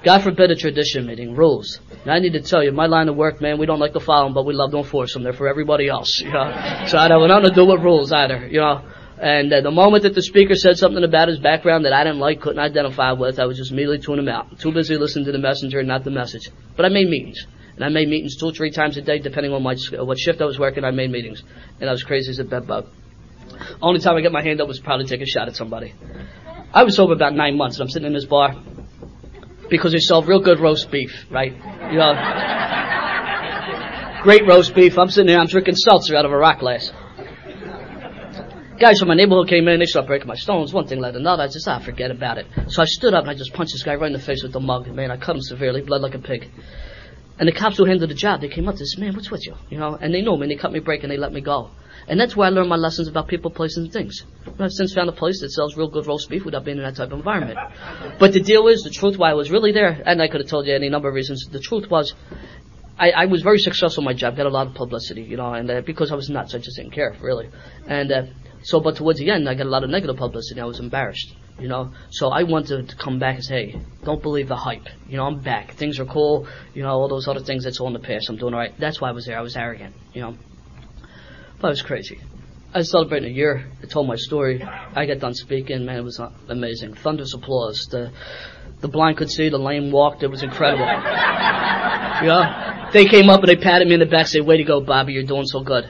God 0.04 0.22
forbid 0.22 0.50
a 0.50 0.56
tradition 0.56 1.06
meeting, 1.06 1.34
rules. 1.34 1.80
And 2.02 2.12
I 2.12 2.18
need 2.18 2.34
to 2.34 2.42
tell 2.42 2.62
you, 2.62 2.72
my 2.72 2.86
line 2.86 3.08
of 3.08 3.16
work, 3.16 3.40
man, 3.40 3.58
we 3.58 3.64
don't 3.64 3.80
like 3.80 3.94
to 3.94 4.00
follow 4.00 4.26
them, 4.26 4.34
but 4.34 4.44
we 4.44 4.52
love 4.52 4.70
to 4.72 4.78
enforce 4.78 5.14
them. 5.14 5.22
They're 5.22 5.32
for 5.32 5.48
everybody 5.48 5.88
else, 5.88 6.20
you 6.24 6.30
know. 6.30 6.84
So 6.88 6.98
I 6.98 7.08
don't 7.08 7.20
have 7.22 7.28
nothing 7.28 7.48
to 7.48 7.54
do 7.54 7.64
with 7.64 7.80
rules 7.80 8.12
either, 8.12 8.46
you 8.46 8.60
know. 8.60 8.82
And 9.18 9.50
uh, 9.50 9.62
the 9.62 9.70
moment 9.70 10.02
that 10.02 10.14
the 10.14 10.22
speaker 10.22 10.54
said 10.54 10.76
something 10.76 11.02
about 11.02 11.28
his 11.28 11.38
background 11.38 11.86
that 11.86 11.94
I 11.94 12.04
didn't 12.04 12.18
like, 12.18 12.42
couldn't 12.42 12.58
identify 12.58 13.12
with, 13.12 13.38
I 13.38 13.46
was 13.46 13.56
just 13.56 13.70
immediately 13.70 14.00
tune 14.00 14.18
him 14.18 14.28
out. 14.28 14.58
Too 14.58 14.72
busy 14.72 14.98
listening 14.98 15.24
to 15.26 15.32
the 15.32 15.38
messenger 15.38 15.78
and 15.78 15.88
not 15.88 16.04
the 16.04 16.10
message. 16.10 16.50
But 16.76 16.84
I 16.84 16.88
made 16.90 17.08
meetings. 17.08 17.46
And 17.76 17.84
I 17.84 17.88
made 17.88 18.08
meetings 18.08 18.36
two 18.36 18.46
or 18.46 18.52
three 18.52 18.70
times 18.70 18.96
a 18.96 19.02
day, 19.02 19.18
depending 19.18 19.52
on 19.52 19.62
my, 19.62 19.76
what 19.98 20.18
shift 20.18 20.40
I 20.40 20.44
was 20.44 20.58
working, 20.58 20.84
I 20.84 20.90
made 20.92 21.10
meetings. 21.10 21.42
And 21.80 21.88
I 21.88 21.92
was 21.92 22.02
crazy 22.02 22.30
as 22.30 22.38
a 22.38 22.44
bedbug. 22.44 22.86
Only 23.82 24.00
time 24.00 24.16
I 24.16 24.20
got 24.22 24.32
my 24.32 24.42
hand 24.42 24.60
up 24.60 24.68
was 24.68 24.80
probably 24.80 25.06
take 25.06 25.20
a 25.20 25.26
shot 25.26 25.48
at 25.48 25.56
somebody. 25.56 25.92
I 26.72 26.84
was 26.84 26.96
sober 26.96 27.12
about 27.12 27.34
nine 27.34 27.56
months, 27.56 27.76
and 27.76 27.82
I'm 27.84 27.90
sitting 27.90 28.06
in 28.06 28.14
this 28.14 28.24
bar 28.24 28.54
because 29.70 29.92
they 29.92 29.98
sell 29.98 30.22
real 30.22 30.40
good 30.40 30.60
roast 30.60 30.90
beef, 30.90 31.26
right? 31.30 31.52
You 31.90 31.98
know, 31.98 32.14
great 34.22 34.46
roast 34.46 34.74
beef. 34.74 34.98
I'm 34.98 35.08
sitting 35.08 35.28
there, 35.28 35.38
I'm 35.38 35.46
drinking 35.46 35.76
seltzer 35.76 36.16
out 36.16 36.24
of 36.24 36.32
a 36.32 36.36
rock 36.36 36.60
glass 36.60 36.92
guys 38.78 38.98
from 38.98 39.08
my 39.08 39.14
neighborhood 39.14 39.48
came 39.48 39.68
in, 39.68 39.78
they 39.78 39.86
started 39.86 40.08
breaking 40.08 40.28
my 40.28 40.34
stones, 40.34 40.72
one 40.72 40.86
thing 40.86 41.00
led 41.00 41.12
to 41.12 41.18
another. 41.18 41.44
I 41.44 41.46
just, 41.46 41.66
ah, 41.68 41.78
forget 41.78 42.10
about 42.10 42.38
it. 42.38 42.46
So 42.68 42.82
I 42.82 42.84
stood 42.84 43.14
up 43.14 43.22
and 43.22 43.30
I 43.30 43.34
just 43.34 43.52
punched 43.54 43.72
this 43.72 43.82
guy 43.82 43.94
right 43.94 44.08
in 44.08 44.12
the 44.12 44.24
face 44.24 44.42
with 44.42 44.52
the 44.52 44.60
mug. 44.60 44.86
Man, 44.88 45.10
I 45.10 45.16
cut 45.16 45.36
him 45.36 45.42
severely, 45.42 45.82
blood 45.82 46.02
like 46.02 46.14
a 46.14 46.18
pig. 46.18 46.50
And 47.38 47.48
the 47.48 47.52
cops 47.52 47.76
who 47.76 47.84
handled 47.84 48.10
the 48.10 48.14
job, 48.14 48.40
they 48.40 48.48
came 48.48 48.68
up 48.68 48.76
to 48.76 48.78
this, 48.78 48.96
man, 48.96 49.14
what's 49.14 49.30
with 49.30 49.46
you? 49.46 49.54
You 49.68 49.78
know, 49.78 49.98
and 50.00 50.14
they 50.14 50.22
knew 50.22 50.36
me 50.36 50.42
and 50.42 50.50
they 50.50 50.56
cut 50.56 50.72
me 50.72 50.78
break 50.78 51.02
and 51.02 51.10
they 51.10 51.16
let 51.16 51.32
me 51.32 51.40
go. 51.40 51.70
And 52.06 52.20
that's 52.20 52.36
where 52.36 52.46
I 52.46 52.50
learned 52.50 52.68
my 52.68 52.76
lessons 52.76 53.08
about 53.08 53.28
people, 53.28 53.50
places, 53.50 53.78
and 53.78 53.92
things. 53.92 54.24
I've 54.58 54.70
since 54.70 54.94
found 54.94 55.08
a 55.08 55.12
place 55.12 55.40
that 55.40 55.50
sells 55.50 55.76
real 55.76 55.88
good 55.88 56.06
roast 56.06 56.28
beef 56.28 56.44
without 56.44 56.64
being 56.64 56.76
in 56.76 56.84
that 56.84 56.96
type 56.96 57.12
of 57.12 57.18
environment. 57.18 57.58
But 58.18 58.32
the 58.32 58.40
deal 58.40 58.68
is, 58.68 58.82
the 58.82 58.90
truth 58.90 59.16
why 59.16 59.30
I 59.30 59.34
was 59.34 59.50
really 59.50 59.72
there, 59.72 60.02
and 60.04 60.20
I 60.22 60.28
could 60.28 60.42
have 60.42 60.50
told 60.50 60.66
you 60.66 60.74
any 60.74 60.90
number 60.90 61.08
of 61.08 61.14
reasons, 61.14 61.48
the 61.50 61.60
truth 61.60 61.90
was, 61.90 62.14
I, 62.98 63.10
I 63.10 63.24
was 63.26 63.42
very 63.42 63.58
successful 63.58 64.02
in 64.02 64.04
my 64.04 64.12
job, 64.12 64.36
got 64.36 64.46
a 64.46 64.50
lot 64.50 64.68
of 64.68 64.74
publicity, 64.74 65.22
you 65.22 65.36
know, 65.36 65.52
and 65.54 65.68
uh, 65.68 65.80
because 65.80 66.12
I 66.12 66.14
was 66.14 66.28
nuts, 66.28 66.54
I 66.54 66.58
just 66.58 66.76
didn't 66.76 66.92
care, 66.92 67.16
really. 67.20 67.48
And 67.86 68.12
uh, 68.12 68.22
so, 68.62 68.80
but 68.80 68.96
towards 68.96 69.18
the 69.18 69.30
end, 69.30 69.48
I 69.48 69.54
got 69.54 69.66
a 69.66 69.70
lot 69.70 69.82
of 69.82 69.90
negative 69.90 70.16
publicity. 70.16 70.60
I 70.60 70.64
was 70.64 70.78
embarrassed. 70.78 71.34
You 71.58 71.68
know. 71.68 71.92
So 72.10 72.28
I 72.28 72.42
wanted 72.42 72.88
to 72.88 72.96
come 72.96 73.18
back 73.18 73.36
and 73.36 73.44
say, 73.44 73.70
hey, 73.70 73.80
don't 74.04 74.22
believe 74.22 74.48
the 74.48 74.56
hype. 74.56 74.86
You 75.08 75.16
know, 75.16 75.24
I'm 75.24 75.40
back. 75.40 75.72
Things 75.72 75.98
are 76.00 76.04
cool. 76.04 76.46
You 76.74 76.82
know, 76.82 76.90
all 76.90 77.08
those 77.08 77.28
other 77.28 77.40
things 77.40 77.64
that's 77.64 77.80
all 77.80 77.86
in 77.88 77.92
the 77.92 77.98
past. 77.98 78.28
I'm 78.28 78.36
doing 78.36 78.54
all 78.54 78.60
right. 78.60 78.74
That's 78.78 79.00
why 79.00 79.08
I 79.08 79.12
was 79.12 79.26
there. 79.26 79.38
I 79.38 79.42
was 79.42 79.56
arrogant, 79.56 79.94
you 80.12 80.22
know. 80.22 80.36
But 81.60 81.68
it 81.68 81.70
was 81.70 81.82
crazy. 81.82 82.20
I 82.74 82.78
was 82.78 82.90
celebrating 82.90 83.30
a 83.30 83.32
year. 83.32 83.70
I 83.82 83.86
told 83.86 84.08
my 84.08 84.16
story. 84.16 84.62
I 84.62 85.06
got 85.06 85.20
done 85.20 85.34
speaking. 85.34 85.84
Man, 85.84 85.96
it 85.96 86.02
was 86.02 86.20
amazing. 86.48 86.94
Thunderous 86.94 87.32
applause. 87.34 87.86
The 87.90 88.10
the 88.80 88.88
blind 88.88 89.16
could 89.16 89.30
see, 89.30 89.48
the 89.48 89.58
lame 89.58 89.92
walked. 89.92 90.22
It 90.22 90.26
was 90.26 90.42
incredible. 90.42 90.84
know, 92.26 92.90
they 92.92 93.06
came 93.06 93.30
up 93.30 93.40
and 93.40 93.48
they 93.48 93.56
patted 93.56 93.88
me 93.88 93.94
in 93.94 94.00
the 94.00 94.06
back, 94.06 94.26
said, 94.26 94.44
"Way 94.44 94.58
to 94.58 94.64
go, 94.64 94.80
Bobby! 94.80 95.12
You're 95.12 95.22
doing 95.22 95.46
so 95.46 95.62
good." 95.62 95.88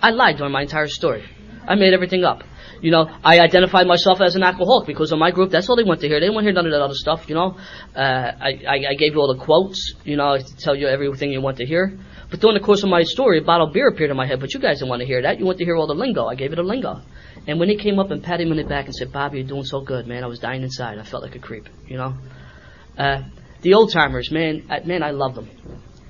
I 0.00 0.10
lied 0.10 0.36
during 0.36 0.52
my 0.52 0.62
entire 0.62 0.88
story. 0.88 1.24
I 1.66 1.74
made 1.76 1.94
everything 1.94 2.24
up. 2.24 2.44
You 2.82 2.90
know, 2.90 3.08
I 3.22 3.38
identified 3.38 3.86
myself 3.86 4.20
as 4.20 4.34
an 4.34 4.42
alcoholic 4.42 4.88
because 4.88 5.12
of 5.12 5.18
my 5.20 5.30
group. 5.30 5.50
That's 5.50 5.68
all 5.68 5.76
they 5.76 5.84
want 5.84 6.00
to 6.00 6.08
hear. 6.08 6.18
They 6.18 6.28
want 6.28 6.40
to 6.40 6.46
hear 6.46 6.52
none 6.52 6.66
of 6.66 6.72
that 6.72 6.82
other 6.82 6.94
stuff. 6.94 7.28
You 7.28 7.36
know, 7.36 7.56
uh, 7.94 8.32
I, 8.40 8.60
I, 8.68 8.74
I 8.90 8.94
gave 8.94 9.14
you 9.14 9.20
all 9.20 9.32
the 9.32 9.42
quotes. 9.42 9.94
You 10.04 10.16
know, 10.16 10.36
to 10.36 10.56
tell 10.56 10.74
you 10.74 10.88
everything 10.88 11.30
you 11.30 11.40
want 11.40 11.58
to 11.58 11.64
hear. 11.64 11.96
But 12.28 12.40
during 12.40 12.58
the 12.58 12.64
course 12.64 12.82
of 12.82 12.88
my 12.88 13.02
story, 13.02 13.38
a 13.38 13.42
bottle 13.42 13.68
of 13.68 13.72
beer 13.72 13.86
appeared 13.86 14.10
in 14.10 14.16
my 14.16 14.26
head. 14.26 14.40
But 14.40 14.52
you 14.52 14.58
guys 14.58 14.80
didn't 14.80 14.88
want 14.88 15.00
to 15.00 15.06
hear 15.06 15.22
that. 15.22 15.38
You 15.38 15.44
want 15.44 15.58
to 15.58 15.64
hear 15.64 15.76
all 15.76 15.86
the 15.86 15.94
lingo. 15.94 16.26
I 16.26 16.34
gave 16.34 16.50
you 16.50 16.56
the 16.56 16.64
lingo. 16.64 17.02
And 17.46 17.60
when 17.60 17.68
he 17.68 17.76
came 17.76 18.00
up 18.00 18.10
and 18.10 18.20
patted 18.20 18.46
me 18.46 18.50
on 18.50 18.56
the 18.56 18.64
back 18.64 18.86
and 18.86 18.94
said, 18.94 19.12
"Bobby, 19.12 19.38
you're 19.38 19.48
doing 19.48 19.64
so 19.64 19.80
good, 19.80 20.08
man," 20.08 20.24
I 20.24 20.26
was 20.26 20.40
dying 20.40 20.62
inside. 20.62 20.98
I 20.98 21.04
felt 21.04 21.22
like 21.22 21.36
a 21.36 21.38
creep. 21.38 21.68
You 21.86 21.98
know, 21.98 22.14
uh, 22.98 23.22
the 23.60 23.74
old 23.74 23.92
timers, 23.92 24.32
man, 24.32 24.66
man, 24.84 25.04
I 25.04 25.12
love 25.12 25.36
them. 25.36 25.48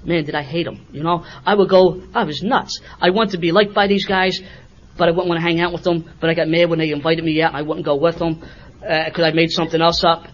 Man, 0.05 0.25
did 0.25 0.35
I 0.35 0.43
hate 0.43 0.65
them. 0.65 0.87
You 0.91 1.03
know, 1.03 1.25
I 1.47 1.55
would 1.55 1.69
go. 1.69 2.03
I 2.15 2.25
was 2.25 2.43
nuts. 2.43 2.81
I 3.01 3.11
wanted 3.11 3.33
to 3.33 3.39
be 3.39 3.53
liked 3.53 3.73
by 3.73 3.87
these 3.87 4.05
guys 4.05 4.41
but 5.03 5.09
I 5.09 5.11
wouldn't 5.11 5.31
want 5.31 5.41
to 5.41 5.43
hang 5.43 5.59
out 5.59 5.73
with 5.73 5.83
them. 5.83 6.09
But 6.21 6.31
I 6.31 6.35
got 6.35 6.47
mad 6.47 6.71
when 6.71 6.79
they 6.79 6.93
invited 6.93 7.25
me 7.25 7.43
out, 7.43 7.49
and 7.49 7.57
I 7.57 7.63
wouldn't 7.63 7.85
go 7.85 7.97
with 7.97 8.21
them 8.21 8.35
because 8.79 9.19
uh, 9.19 9.25
I 9.25 9.33
made 9.33 9.51
something 9.51 9.83
else 9.83 10.05
up. 10.05 10.29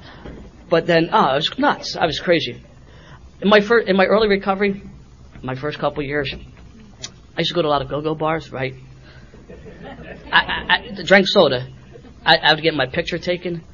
But 0.68 0.87
then, 0.87 1.09
oh, 1.11 1.16
I 1.16 1.37
was 1.37 1.59
nuts. 1.59 1.96
I 1.96 2.04
was 2.04 2.20
crazy. 2.20 2.62
In 3.40 3.48
my 3.48 3.62
first, 3.62 3.88
in 3.88 3.96
my 3.96 4.04
early 4.04 4.28
recovery, 4.28 4.83
my 5.42 5.54
first 5.54 5.78
couple 5.78 6.02
years, 6.02 6.35
I 6.35 7.38
used 7.38 7.48
to 7.48 7.54
go 7.54 7.62
to 7.62 7.68
a 7.68 7.70
lot 7.70 7.81
of 7.81 7.88
go-go 7.88 8.14
bars, 8.14 8.52
right? 8.52 8.74
I, 10.31 10.38
I, 10.38 10.92
I 10.98 11.02
drank 11.02 11.28
soda. 11.28 11.66
I, 12.26 12.37
I 12.37 12.52
would 12.52 12.62
get 12.62 12.74
my 12.74 12.85
picture 12.85 13.16
taken, 13.16 13.64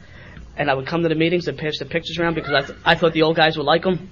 and 0.56 0.70
I 0.70 0.74
would 0.74 0.86
come 0.86 1.02
to 1.02 1.08
the 1.08 1.16
meetings 1.16 1.48
and 1.48 1.58
pass 1.58 1.76
the 1.80 1.86
pictures 1.86 2.20
around 2.20 2.34
because 2.34 2.52
I, 2.52 2.60
th- 2.60 2.78
I 2.84 2.94
thought 2.94 3.14
the 3.14 3.22
old 3.22 3.34
guys 3.34 3.56
would 3.56 3.66
like 3.66 3.82
them. 3.82 4.10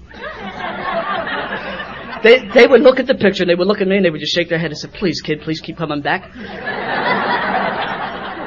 They, 2.23 2.39
they 2.47 2.67
would 2.67 2.79
look 2.79 3.01
at 3.01 3.07
the 3.07 3.15
picture 3.15 3.43
and 3.43 3.49
they 3.49 3.55
would 3.55 3.67
look 3.67 3.81
at 3.81 3.87
me 3.87 3.97
and 3.97 4.05
they 4.05 4.09
would 4.09 4.21
just 4.21 4.33
shake 4.33 4.47
their 4.47 4.57
head 4.57 4.71
and 4.71 4.77
say, 4.77 4.87
please, 4.87 5.19
kid, 5.19 5.41
please 5.41 5.59
keep 5.59 5.75
coming 5.75 6.01
back. 6.01 6.31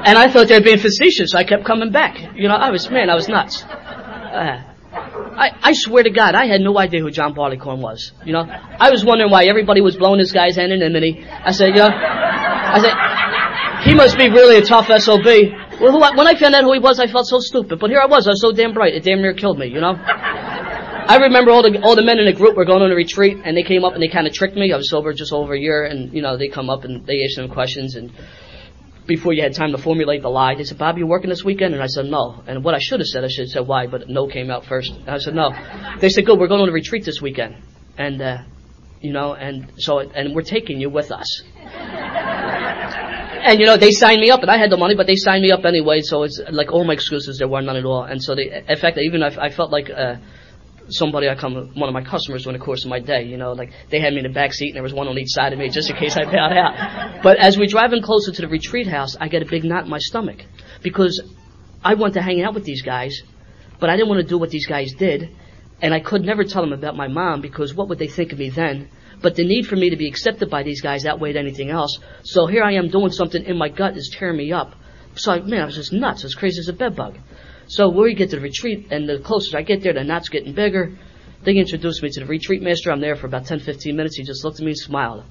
And 0.07 0.16
I 0.16 0.33
thought 0.33 0.47
they 0.47 0.57
were 0.57 0.64
being 0.64 0.79
facetious. 0.79 1.35
I 1.35 1.42
kept 1.42 1.64
coming 1.64 1.90
back. 1.90 2.37
You 2.37 2.47
know, 2.47 2.55
I 2.55 2.71
was, 2.71 2.88
man, 2.90 3.11
I 3.11 3.16
was 3.16 3.29
nuts. 3.29 3.64
Uh, 3.64 4.62
I, 4.95 5.51
I 5.62 5.73
swear 5.73 6.05
to 6.05 6.11
God, 6.11 6.35
I 6.37 6.47
had 6.47 6.61
no 6.61 6.79
idea 6.79 7.01
who 7.01 7.11
John 7.11 7.35
Barleycorn 7.35 7.81
was. 7.81 8.12
You 8.25 8.33
know, 8.33 8.47
I 8.47 8.90
was 8.90 9.05
wondering 9.05 9.33
why 9.33 9.47
everybody 9.47 9.81
was 9.81 9.97
blowing 9.97 10.19
this 10.19 10.31
guy's 10.33 10.59
anonymity. 10.59 11.27
I 11.27 11.51
said, 11.51 11.71
you 11.71 11.83
know, 11.83 11.90
I 11.90 12.79
said, 12.81 13.90
he 13.90 13.95
must 13.95 14.16
be 14.16 14.31
really 14.31 14.57
a 14.59 14.62
tough 14.62 14.87
SOB. 14.87 15.27
Well, 15.81 15.99
when 16.01 16.27
I 16.27 16.38
found 16.38 16.55
out 16.55 16.62
who 16.62 16.73
he 16.73 16.79
was, 16.79 17.01
I 17.01 17.09
felt 17.09 17.27
so 17.27 17.40
stupid. 17.40 17.81
But 17.81 17.90
here 17.90 18.01
I 18.01 18.07
was, 18.07 18.29
I 18.29 18.31
was 18.31 18.40
so 18.40 18.53
damn 18.53 18.75
bright, 18.75 18.95
it 18.95 19.03
damn 19.03 19.21
near 19.21 19.35
killed 19.35 19.59
me, 19.59 19.66
you 19.66 19.81
know? 19.81 19.99
I 21.09 21.19
remember 21.19 21.51
all 21.53 21.62
the 21.62 21.81
all 21.83 21.95
the 21.95 22.03
men 22.03 22.19
in 22.19 22.27
the 22.27 22.33
group 22.33 22.57
were 22.57 22.64
going 22.64 22.83
on 22.83 22.90
a 22.90 22.95
retreat, 22.95 23.38
and 23.45 23.57
they 23.57 23.62
came 23.62 23.85
up 23.85 23.95
and 23.95 24.03
they 24.03 24.09
kind 24.09 24.27
of 24.27 24.33
tricked 24.33 24.57
me. 24.57 24.73
I 24.73 24.77
was 24.77 24.90
sober 24.90 25.12
just 25.12 25.33
over 25.33 25.55
a 25.55 25.59
year, 25.59 25.85
and 25.85 26.12
you 26.12 26.21
know 26.21 26.37
they 26.37 26.49
come 26.49 26.69
up 26.69 26.83
and 26.83 27.07
they 27.07 27.23
asked 27.23 27.37
them 27.37 27.49
questions, 27.49 27.95
and 27.95 28.11
before 29.07 29.33
you 29.33 29.42
had 29.42 29.55
time 29.55 29.73
to 29.73 29.79
formulate 29.79 30.23
the 30.23 30.29
lie, 30.29 30.55
they 30.55 30.64
said, 30.64 30.79
"Bob, 30.79 30.99
you 30.99 31.07
working 31.07 31.31
this 31.31 31.45
weekend?" 31.45 31.75
And 31.75 31.83
I 31.83 31.87
said, 31.87 32.07
"No." 32.07 32.42
And 32.47 32.64
what 32.64 32.75
I 32.75 32.79
should 32.79 33.01
have 33.01 33.07
said, 33.07 33.25
I 33.25 33.29
should 33.29 33.45
have 33.45 33.51
said 33.51 33.66
why, 33.66 33.87
but 33.87 34.09
no 34.09 34.27
came 34.27 34.51
out 34.51 34.64
first. 34.66 34.92
And 34.92 35.09
I 35.09 35.19
said, 35.19 35.35
"No." 35.35 35.53
They 36.01 36.09
said, 36.09 36.27
"Good, 36.27 36.38
we're 36.38 36.49
going 36.49 36.61
on 36.61 36.69
a 36.69 36.73
retreat 36.73 37.05
this 37.05 37.21
weekend," 37.23 37.57
and 37.97 38.21
uh, 38.21 38.38
you 39.01 39.12
know, 39.12 39.35
and 39.35 39.73
so 39.79 40.01
and 40.01 40.35
we're 40.35 40.42
taking 40.42 40.81
you 40.81 40.90
with 40.90 41.11
us. 41.12 41.42
and 43.47 43.61
you 43.61 43.66
know, 43.66 43.77
they 43.77 43.92
signed 43.92 44.21
me 44.21 44.31
up, 44.31 44.40
and 44.42 44.51
I 44.51 44.59
had 44.59 44.71
the 44.71 44.77
money, 44.77 44.95
but 44.95 45.07
they 45.07 45.16
signed 45.16 45.42
me 45.42 45.53
up 45.53 45.64
anyway. 45.64 46.01
So 46.01 46.25
it's 46.25 46.40
like 46.51 46.73
all 46.73 46.85
my 46.85 46.95
excuses, 46.95 47.38
there 47.38 47.49
were 47.49 47.62
none 47.62 47.77
at 47.77 47.85
all. 47.85 48.05
And 48.05 48.23
so 48.23 48.35
they, 48.35 48.62
in 48.69 48.77
fact, 48.77 48.99
even 48.99 49.23
I, 49.23 49.29
I 49.47 49.51
felt 49.51 49.71
like. 49.71 49.90
Uh, 49.90 50.16
somebody 50.88 51.29
I 51.29 51.35
come, 51.35 51.55
one 51.75 51.88
of 51.88 51.92
my 51.92 52.03
customers 52.03 52.44
during 52.44 52.59
the 52.59 52.64
course 52.64 52.85
of 52.85 52.90
my 52.90 53.01
day. 53.01 53.25
You 53.25 53.37
know, 53.37 53.53
like 53.53 53.72
they 53.90 54.01
had 54.01 54.12
me 54.12 54.20
in 54.20 54.27
the 54.27 54.33
back 54.33 54.53
seat 54.53 54.68
and 54.68 54.77
there 54.77 54.83
was 54.83 54.94
one 54.94 55.09
on 55.09 55.18
each 55.18 55.31
side 55.31 55.53
of 55.53 55.59
me 55.59 55.68
just 55.68 55.90
in 55.90 55.96
case 55.96 56.16
I 56.16 56.25
bowed 56.33 56.53
out. 56.53 57.22
But 57.22 57.38
as 57.38 57.59
we're 57.59 57.66
driving 57.66 58.03
closer 58.03 58.33
to 58.33 58.42
the 58.42 58.49
retreat 58.49 58.87
house, 58.87 59.16
I 59.20 59.29
get 59.29 59.42
a 59.42 59.46
big 59.46 59.64
knot 59.64 59.85
in 59.85 59.90
my 59.90 59.99
stomach 59.99 60.44
because 60.83 61.22
I 61.85 61.94
want 61.94 62.14
to 62.14 62.22
hang 62.22 62.42
out 62.42 62.55
with 62.55 62.64
these 62.64 62.83
guys, 62.83 63.22
but 63.79 63.90
I 63.90 63.96
didn't 63.96 64.09
want 64.09 64.20
to 64.20 64.27
do 64.27 64.38
what 64.38 64.51
these 64.51 64.66
guys 64.66 64.92
did, 64.94 65.31
and 65.81 65.94
I 65.94 66.01
could 66.01 66.22
never 66.22 66.44
tell 66.44 66.62
them 66.62 66.72
about 66.72 66.96
my 66.96 67.09
mom 67.09 67.40
because 67.40 67.75
what 67.75 67.88
would 67.88 67.99
they 67.99 68.09
think 68.09 68.33
of 68.33 68.38
me 68.38 68.51
then? 68.51 68.88
But 69.22 69.35
the 69.35 69.46
need 69.46 69.66
for 69.66 69.77
me 69.77 69.90
to 69.90 69.96
be 69.96 70.09
accepted 70.09 70.51
by 70.51 70.62
these 70.62 70.81
guys 70.81 71.07
outweighed 71.07 71.37
anything 71.37 71.70
else. 71.70 71.99
So 72.22 72.46
here 72.46 72.62
I 72.62 72.75
am 72.75 72.88
doing 72.88 73.11
something 73.11 73.44
in 73.44 73.57
my 73.57 73.68
gut 73.68 73.96
is 73.96 74.14
tearing 74.16 74.37
me 74.37 74.53
up. 74.53 74.75
So 75.14 75.33
I, 75.33 75.40
man, 75.40 75.62
I 75.62 75.64
was 75.66 75.77
just 75.77 75.92
nuts, 75.92 76.25
as 76.25 76.35
crazy 76.35 76.61
as 76.61 76.68
a 76.68 76.72
bedbug. 76.72 77.18
So 77.68 77.88
we 77.88 78.14
get 78.14 78.31
to 78.31 78.37
the 78.37 78.42
retreat, 78.42 78.88
and 78.90 79.09
the 79.09 79.18
closer 79.18 79.59
I 79.59 79.62
get 79.62 79.83
there, 79.83 79.92
the 79.92 80.05
knot's 80.05 80.29
getting 80.29 80.55
bigger. 80.55 80.96
They 81.44 81.57
introduced 81.57 82.02
me 82.02 82.11
to 82.11 82.20
the 82.20 82.26
retreat 82.26 82.62
master. 82.62 82.90
I'm 82.90 83.00
there 83.00 83.16
for 83.16 83.26
about 83.26 83.46
10, 83.46 83.61
15 83.61 83.96
minutes. 83.96 84.16
He 84.16 84.24
just 84.24 84.44
looked 84.44 84.61
at 84.61 84.64
me 84.64 84.70
and 84.70 84.79
smiled. 84.79 85.24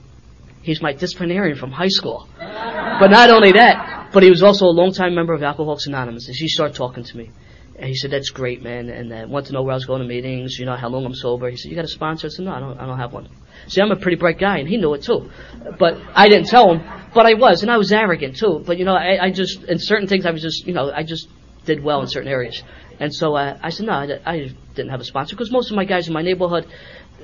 He's 0.62 0.82
my 0.82 0.94
disciplinarian 0.94 1.58
from 1.58 1.72
high 1.72 1.90
school. 1.90 2.28
But 2.40 3.08
not 3.08 3.30
only 3.30 3.52
that, 3.54 4.10
but 4.14 4.24
he 4.24 4.30
was 4.30 4.42
also 4.42 4.66
a 4.66 4.74
longtime 4.74 5.14
member 5.14 5.34
of 5.34 5.44
Alcoholics 5.44 5.88
Anonymous. 5.88 6.28
And 6.28 6.36
he 6.36 6.48
started 6.48 6.76
talking 6.76 7.04
to 7.04 7.18
me. 7.18 7.32
And 7.78 7.88
he 7.88 7.96
said, 7.96 8.12
that's 8.12 8.30
great, 8.30 8.64
man. 8.64 8.90
And 8.90 9.12
uh, 9.12 9.26
wanted 9.28 9.48
to 9.48 9.54
know 9.54 9.64
where 9.64 9.74
I 9.74 9.76
was 9.76 9.86
going 9.86 10.02
to 10.02 10.08
meetings, 10.08 10.58
you 10.58 10.66
know, 10.66 10.76
how 10.78 10.88
long 10.88 11.06
I'm 11.06 11.14
sober. 11.14 11.50
He 11.50 11.58
said, 11.58 11.70
you 11.70 11.76
got 11.76 11.86
a 11.86 11.90
sponsor? 11.90 12.28
I 12.28 12.30
said, 12.30 12.46
no, 12.46 12.52
I 12.52 12.60
don't, 12.60 12.80
I 12.80 12.86
don't 12.86 12.98
have 12.98 13.12
one. 13.12 13.28
See, 13.68 13.82
I'm 13.82 13.92
a 13.92 13.98
pretty 13.98 14.18
bright 14.18 14.40
guy, 14.40 14.60
and 14.60 14.68
he 14.68 14.78
knew 14.78 14.94
it 14.94 15.04
too. 15.04 15.30
But 15.78 16.00
I 16.14 16.30
didn't 16.30 16.48
tell 16.48 16.72
him, 16.74 16.82
but 17.14 17.26
I 17.26 17.34
was, 17.34 17.64
and 17.64 17.72
I 17.72 17.78
was 17.78 17.92
arrogant 17.92 18.38
too. 18.38 18.64
But 18.66 18.78
you 18.78 18.86
know, 18.86 18.96
I, 18.96 19.26
I 19.26 19.32
just, 19.32 19.64
in 19.64 19.80
certain 19.80 20.08
things, 20.08 20.26
I 20.26 20.32
was 20.32 20.42
just, 20.42 20.66
you 20.66 20.74
know, 20.74 20.92
I 20.92 21.04
just 21.04 21.28
did 21.66 21.84
well 21.84 22.02
in 22.02 22.08
certain 22.08 22.30
areas. 22.30 22.64
And 23.00 23.14
so 23.14 23.36
uh, 23.36 23.58
I 23.62 23.70
said, 23.70 23.88
no, 23.88 23.94
I, 23.94 24.20
I 24.26 24.56
didn't 24.74 24.90
have 24.90 25.02
a 25.02 25.06
sponsor 25.06 25.36
because 25.36 25.52
most 25.52 25.70
of 25.70 25.76
my 25.76 25.86
guys 25.86 26.08
in 26.08 26.14
my 26.14 26.22
neighborhood, 26.22 26.68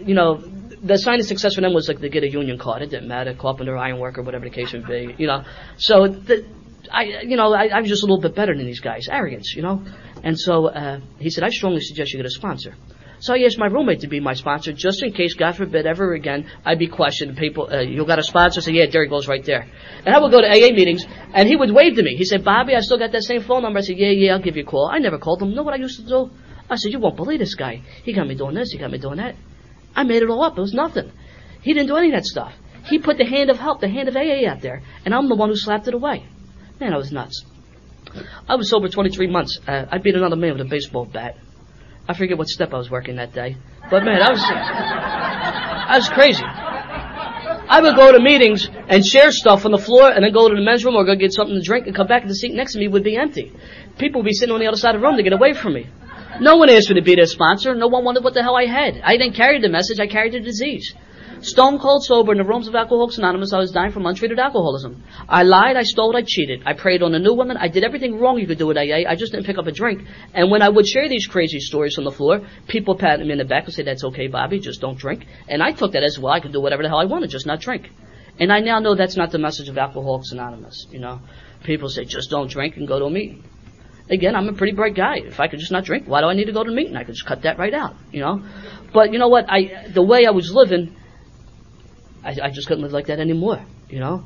you 0.04 0.14
know, 0.14 0.38
the 0.84 0.98
sign 0.98 1.20
of 1.20 1.26
success 1.26 1.56
for 1.56 1.62
them 1.62 1.74
was 1.74 1.88
like 1.88 2.00
to 2.00 2.10
get 2.10 2.24
a 2.24 2.30
union 2.30 2.58
card. 2.58 2.82
It 2.82 2.90
didn't 2.90 3.08
matter, 3.08 3.34
carpenter, 3.34 3.78
ironworker, 3.78 4.22
whatever 4.22 4.46
the 4.46 4.52
case 4.52 4.74
may 4.74 4.80
be, 4.80 5.16
you 5.18 5.28
know. 5.28 5.44
So 5.78 6.08
the, 6.08 6.46
I, 6.92 7.04
you 7.04 7.38
know, 7.38 7.54
I, 7.54 7.68
I 7.68 7.80
was 7.80 7.90
just 7.90 8.04
a 8.04 8.06
little 8.06 8.22
bit 8.22 8.36
better 8.36 8.56
than 8.56 8.66
these 8.66 8.80
guys, 8.82 9.08
arrogance, 9.10 9.54
you 9.56 9.62
know. 9.62 9.86
And 10.24 10.40
so 10.40 10.68
uh, 10.68 11.00
he 11.20 11.30
said, 11.30 11.44
I 11.44 11.50
strongly 11.50 11.82
suggest 11.82 12.12
you 12.12 12.18
get 12.18 12.26
a 12.26 12.32
sponsor. 12.32 12.76
So 13.22 13.36
I 13.36 13.44
asked 13.46 13.60
my 13.60 13.68
roommate 13.68 14.00
to 14.00 14.08
be 14.08 14.20
my 14.20 14.34
sponsor, 14.34 14.74
just 14.74 15.04
in 15.04 15.14
case, 15.14 15.36
God 15.36 15.56
forbid, 15.56 15.86
ever 15.86 16.14
again 16.14 16.50
I'd 16.66 16.80
be 16.80 16.88
questioned. 16.88 17.38
People, 17.38 17.70
uh, 17.72 17.82
you 17.82 18.04
got 18.04 18.18
a 18.18 18.24
sponsor? 18.24 18.62
Say, 18.62 18.72
yeah, 18.72 18.88
he 18.88 19.08
goes, 19.08 19.28
right 19.28 19.46
there. 19.46 19.68
And 20.04 20.16
I 20.16 20.20
would 20.20 20.32
go 20.32 20.42
to 20.42 20.48
AA 20.48 20.74
meetings, 20.74 21.06
and 21.32 21.48
he 21.48 21.56
would 21.56 21.70
wave 21.72 21.96
to 21.98 22.04
me. 22.04 22.16
He 22.16 22.26
said, 22.26 22.44
Bobby, 22.44 22.76
I 22.76 22.80
still 22.80 22.98
got 22.98 23.12
that 23.12 23.22
same 23.22 23.44
phone 23.44 23.62
number. 23.62 23.78
I 23.78 23.84
said, 23.84 23.98
yeah, 24.00 24.10
yeah, 24.10 24.34
I'll 24.34 24.42
give 24.42 24.56
you 24.58 24.64
a 24.64 24.66
call. 24.66 24.90
I 24.92 24.98
never 24.98 25.20
called 25.20 25.40
him. 25.44 25.54
Know 25.54 25.62
what 25.62 25.76
I 25.76 25.78
used 25.78 26.00
to 26.00 26.08
do? 26.08 26.32
I 26.68 26.78
said, 26.78 26.92
you 26.92 27.00
won't 27.00 27.16
believe 27.16 27.38
this 27.38 27.54
guy. 27.54 27.84
He 28.04 28.12
got 28.12 28.28
me 28.28 28.34
doing 28.34 28.56
this. 28.56 28.72
He 28.72 28.80
got 28.80 28.90
me 28.90 28.98
doing 28.98 29.18
that. 29.18 29.36
I 29.96 30.02
made 30.02 30.24
it 30.24 30.30
all 30.30 30.44
up. 30.44 30.58
It 30.58 30.62
was 30.62 30.74
nothing. 30.74 31.12
He 31.62 31.74
didn't 31.74 31.90
do 31.90 31.98
any 31.98 32.08
of 32.08 32.16
that 32.16 32.26
stuff. 32.26 32.54
He 32.86 32.98
put 32.98 33.20
the 33.20 33.26
hand 33.26 33.52
of 33.52 33.60
help, 33.60 33.82
the 33.82 33.90
hand 33.90 34.08
of 34.08 34.16
AA 34.16 34.50
out 34.50 34.62
there, 34.62 34.82
and 35.06 35.14
I'm 35.14 35.30
the 35.30 35.36
one 35.36 35.50
who 35.50 35.56
slapped 35.56 35.88
it 35.88 35.94
away. 35.94 36.26
Man, 36.80 36.92
I 36.92 36.98
was 36.98 37.12
nuts. 37.12 37.46
I 38.50 38.56
was 38.56 38.68
sober 38.70 38.90
23 38.90 39.28
months. 39.28 39.60
Uh, 39.68 39.86
I 39.92 40.00
beat 40.00 40.16
another 40.16 40.36
man 40.36 40.54
with 40.54 40.62
a 40.62 40.70
baseball 40.70 41.06
bat. 41.06 41.36
I 42.12 42.14
forget 42.14 42.38
what 42.38 42.50
step 42.50 42.74
I 42.74 42.78
was 42.78 42.92
working 42.92 43.16
that 43.16 43.32
day. 43.32 43.56
But 43.90 44.04
man, 44.04 44.22
I 44.22 44.32
was, 44.32 44.44
I 44.44 45.96
was 45.96 46.10
crazy. 46.10 46.44
I 46.44 47.80
would 47.80 47.96
go 47.96 48.12
to 48.12 48.20
meetings 48.20 48.70
and 48.90 49.06
share 49.06 49.32
stuff 49.32 49.64
on 49.64 49.72
the 49.72 49.78
floor 49.78 50.12
and 50.12 50.26
then 50.26 50.34
go 50.34 50.50
to 50.50 50.54
the 50.54 50.62
men's 50.62 50.84
room 50.84 50.96
or 50.96 51.06
go 51.06 51.16
get 51.16 51.32
something 51.32 51.56
to 51.56 51.62
drink 51.62 51.88
and 51.88 51.96
come 51.96 52.08
back 52.08 52.24
and 52.24 52.30
the 52.30 52.36
seat 52.36 52.54
next 52.54 52.74
to 52.74 52.80
me 52.80 52.90
would 52.90 53.06
be 53.06 53.16
empty. 53.16 53.54
People 53.98 54.20
would 54.20 54.26
be 54.28 54.34
sitting 54.34 54.54
on 54.54 54.60
the 54.60 54.68
other 54.68 54.76
side 54.76 54.94
of 54.94 55.00
the 55.00 55.08
room 55.08 55.16
to 55.16 55.24
get 55.24 55.32
away 55.32 55.54
from 55.54 55.74
me. 55.74 55.88
No 56.42 56.58
one 56.58 56.70
asked 56.70 56.90
me 56.90 56.96
to 56.96 57.02
be 57.02 57.16
their 57.16 57.28
sponsor. 57.28 57.76
No 57.76 57.88
one 57.88 58.04
wondered 58.04 58.26
what 58.26 58.34
the 58.34 58.44
hell 58.44 58.58
I 58.58 58.66
had. 58.66 59.00
I 59.02 59.16
didn't 59.16 59.36
carry 59.36 59.62
the 59.62 59.70
message, 59.70 60.02
I 60.02 60.08
carried 60.08 60.34
the 60.34 60.42
disease. 60.42 60.94
Stone 61.42 61.80
cold 61.80 62.04
sober 62.04 62.32
in 62.34 62.38
the 62.38 62.44
rooms 62.44 62.68
of 62.68 62.76
Alcoholics 62.76 63.18
Anonymous, 63.18 63.52
I 63.52 63.58
was 63.58 63.72
dying 63.72 63.92
from 63.92 64.06
untreated 64.06 64.38
alcoholism. 64.38 65.04
I 65.28 65.42
lied, 65.42 65.76
I 65.76 65.82
stole, 65.82 66.16
I 66.16 66.22
cheated. 66.22 66.62
I 66.68 66.74
preyed 66.74 67.02
on 67.02 67.16
a 67.16 67.20
new 67.20 67.34
woman. 67.34 67.58
I 67.58 67.68
did 67.68 67.84
everything 67.84 68.20
wrong 68.20 68.38
you 68.38 68.46
could 68.46 68.60
do 68.60 68.70
at 68.70 68.78
AA. 68.78 69.10
I 69.10 69.16
just 69.16 69.32
didn't 69.32 69.48
pick 69.48 69.58
up 69.58 69.66
a 69.66 69.72
drink. 69.72 70.04
And 70.36 70.52
when 70.52 70.62
I 70.62 70.70
would 70.70 70.88
share 70.88 71.10
these 71.10 71.26
crazy 71.26 71.60
stories 71.60 71.98
on 71.98 72.04
the 72.04 72.12
floor, 72.12 72.42
people 72.68 72.96
patted 72.96 73.26
me 73.26 73.32
in 73.32 73.40
the 73.40 73.46
back 73.46 73.66
and 73.66 73.74
say, 73.74 73.82
that's 73.82 74.04
okay, 74.04 74.28
Bobby, 74.28 74.60
just 74.60 74.82
don't 74.82 75.00
drink. 75.00 75.26
And 75.48 75.64
I 75.64 75.72
took 75.72 75.94
that 75.94 76.04
as 76.04 76.20
well. 76.20 76.32
I 76.32 76.42
could 76.42 76.54
do 76.54 76.62
whatever 76.62 76.84
the 76.84 76.90
hell 76.90 77.00
I 77.00 77.06
wanted, 77.06 77.32
just 77.32 77.48
not 77.48 77.60
drink. 77.60 77.90
And 78.40 78.54
I 78.54 78.60
now 78.60 78.78
know 78.78 78.94
that's 78.94 79.18
not 79.18 79.32
the 79.32 79.40
message 79.40 79.68
of 79.68 79.80
Alcoholics 79.80 80.32
Anonymous, 80.32 80.86
you 80.92 81.00
know. 81.00 81.22
People 81.64 81.90
say, 81.90 82.06
just 82.06 82.30
don't 82.30 82.52
drink 82.52 82.78
and 82.78 82.88
go 82.88 83.00
to 83.00 83.06
a 83.06 83.10
meeting. 83.10 83.44
Again, 84.12 84.36
I'm 84.36 84.48
a 84.48 84.54
pretty 84.54 84.74
bright 84.74 84.94
guy. 84.94 85.18
If 85.18 85.40
I 85.40 85.48
could 85.48 85.60
just 85.60 85.72
not 85.72 85.86
drink, 85.86 86.08
why 86.08 86.22
do 86.22 86.28
I 86.28 86.34
need 86.34 86.46
to 86.46 86.52
go 86.52 86.64
to 86.64 86.70
a 86.70 86.74
meeting? 86.74 86.96
I 86.98 87.04
could 87.04 87.16
just 87.16 87.26
cut 87.26 87.44
that 87.44 87.58
right 87.58 87.74
out, 87.74 87.96
you 88.12 88.20
know. 88.20 88.44
But 88.94 89.12
you 89.14 89.20
know 89.20 89.30
what? 89.30 89.46
I 89.50 89.88
the 89.92 90.04
way 90.04 90.26
I 90.28 90.32
was 90.32 90.54
living, 90.54 90.98
I, 92.24 92.36
I 92.44 92.50
just 92.50 92.68
couldn't 92.68 92.84
live 92.84 92.92
like 92.92 93.08
that 93.08 93.20
anymore, 93.20 93.64
you 93.90 94.00
know. 94.00 94.24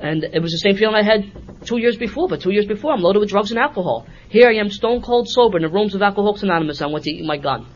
And 0.00 0.24
it 0.24 0.40
was 0.40 0.52
the 0.52 0.58
same 0.58 0.76
feeling 0.76 0.94
I 0.94 1.02
had 1.02 1.30
two 1.64 1.78
years 1.78 1.96
before, 1.96 2.28
but 2.28 2.40
two 2.40 2.52
years 2.52 2.66
before 2.66 2.92
I'm 2.92 3.00
loaded 3.00 3.20
with 3.20 3.28
drugs 3.28 3.50
and 3.50 3.58
alcohol. 3.58 4.06
Here 4.28 4.48
I 4.48 4.54
am 4.54 4.70
stone 4.70 5.02
cold 5.02 5.28
sober 5.28 5.58
in 5.58 5.62
the 5.62 5.68
rooms 5.68 5.94
of 5.94 6.02
Alcoholics 6.02 6.42
Anonymous. 6.42 6.80
And 6.80 6.90
I 6.90 6.92
went 6.92 7.04
to 7.04 7.10
eat 7.10 7.24
my 7.24 7.36
gun. 7.36 7.66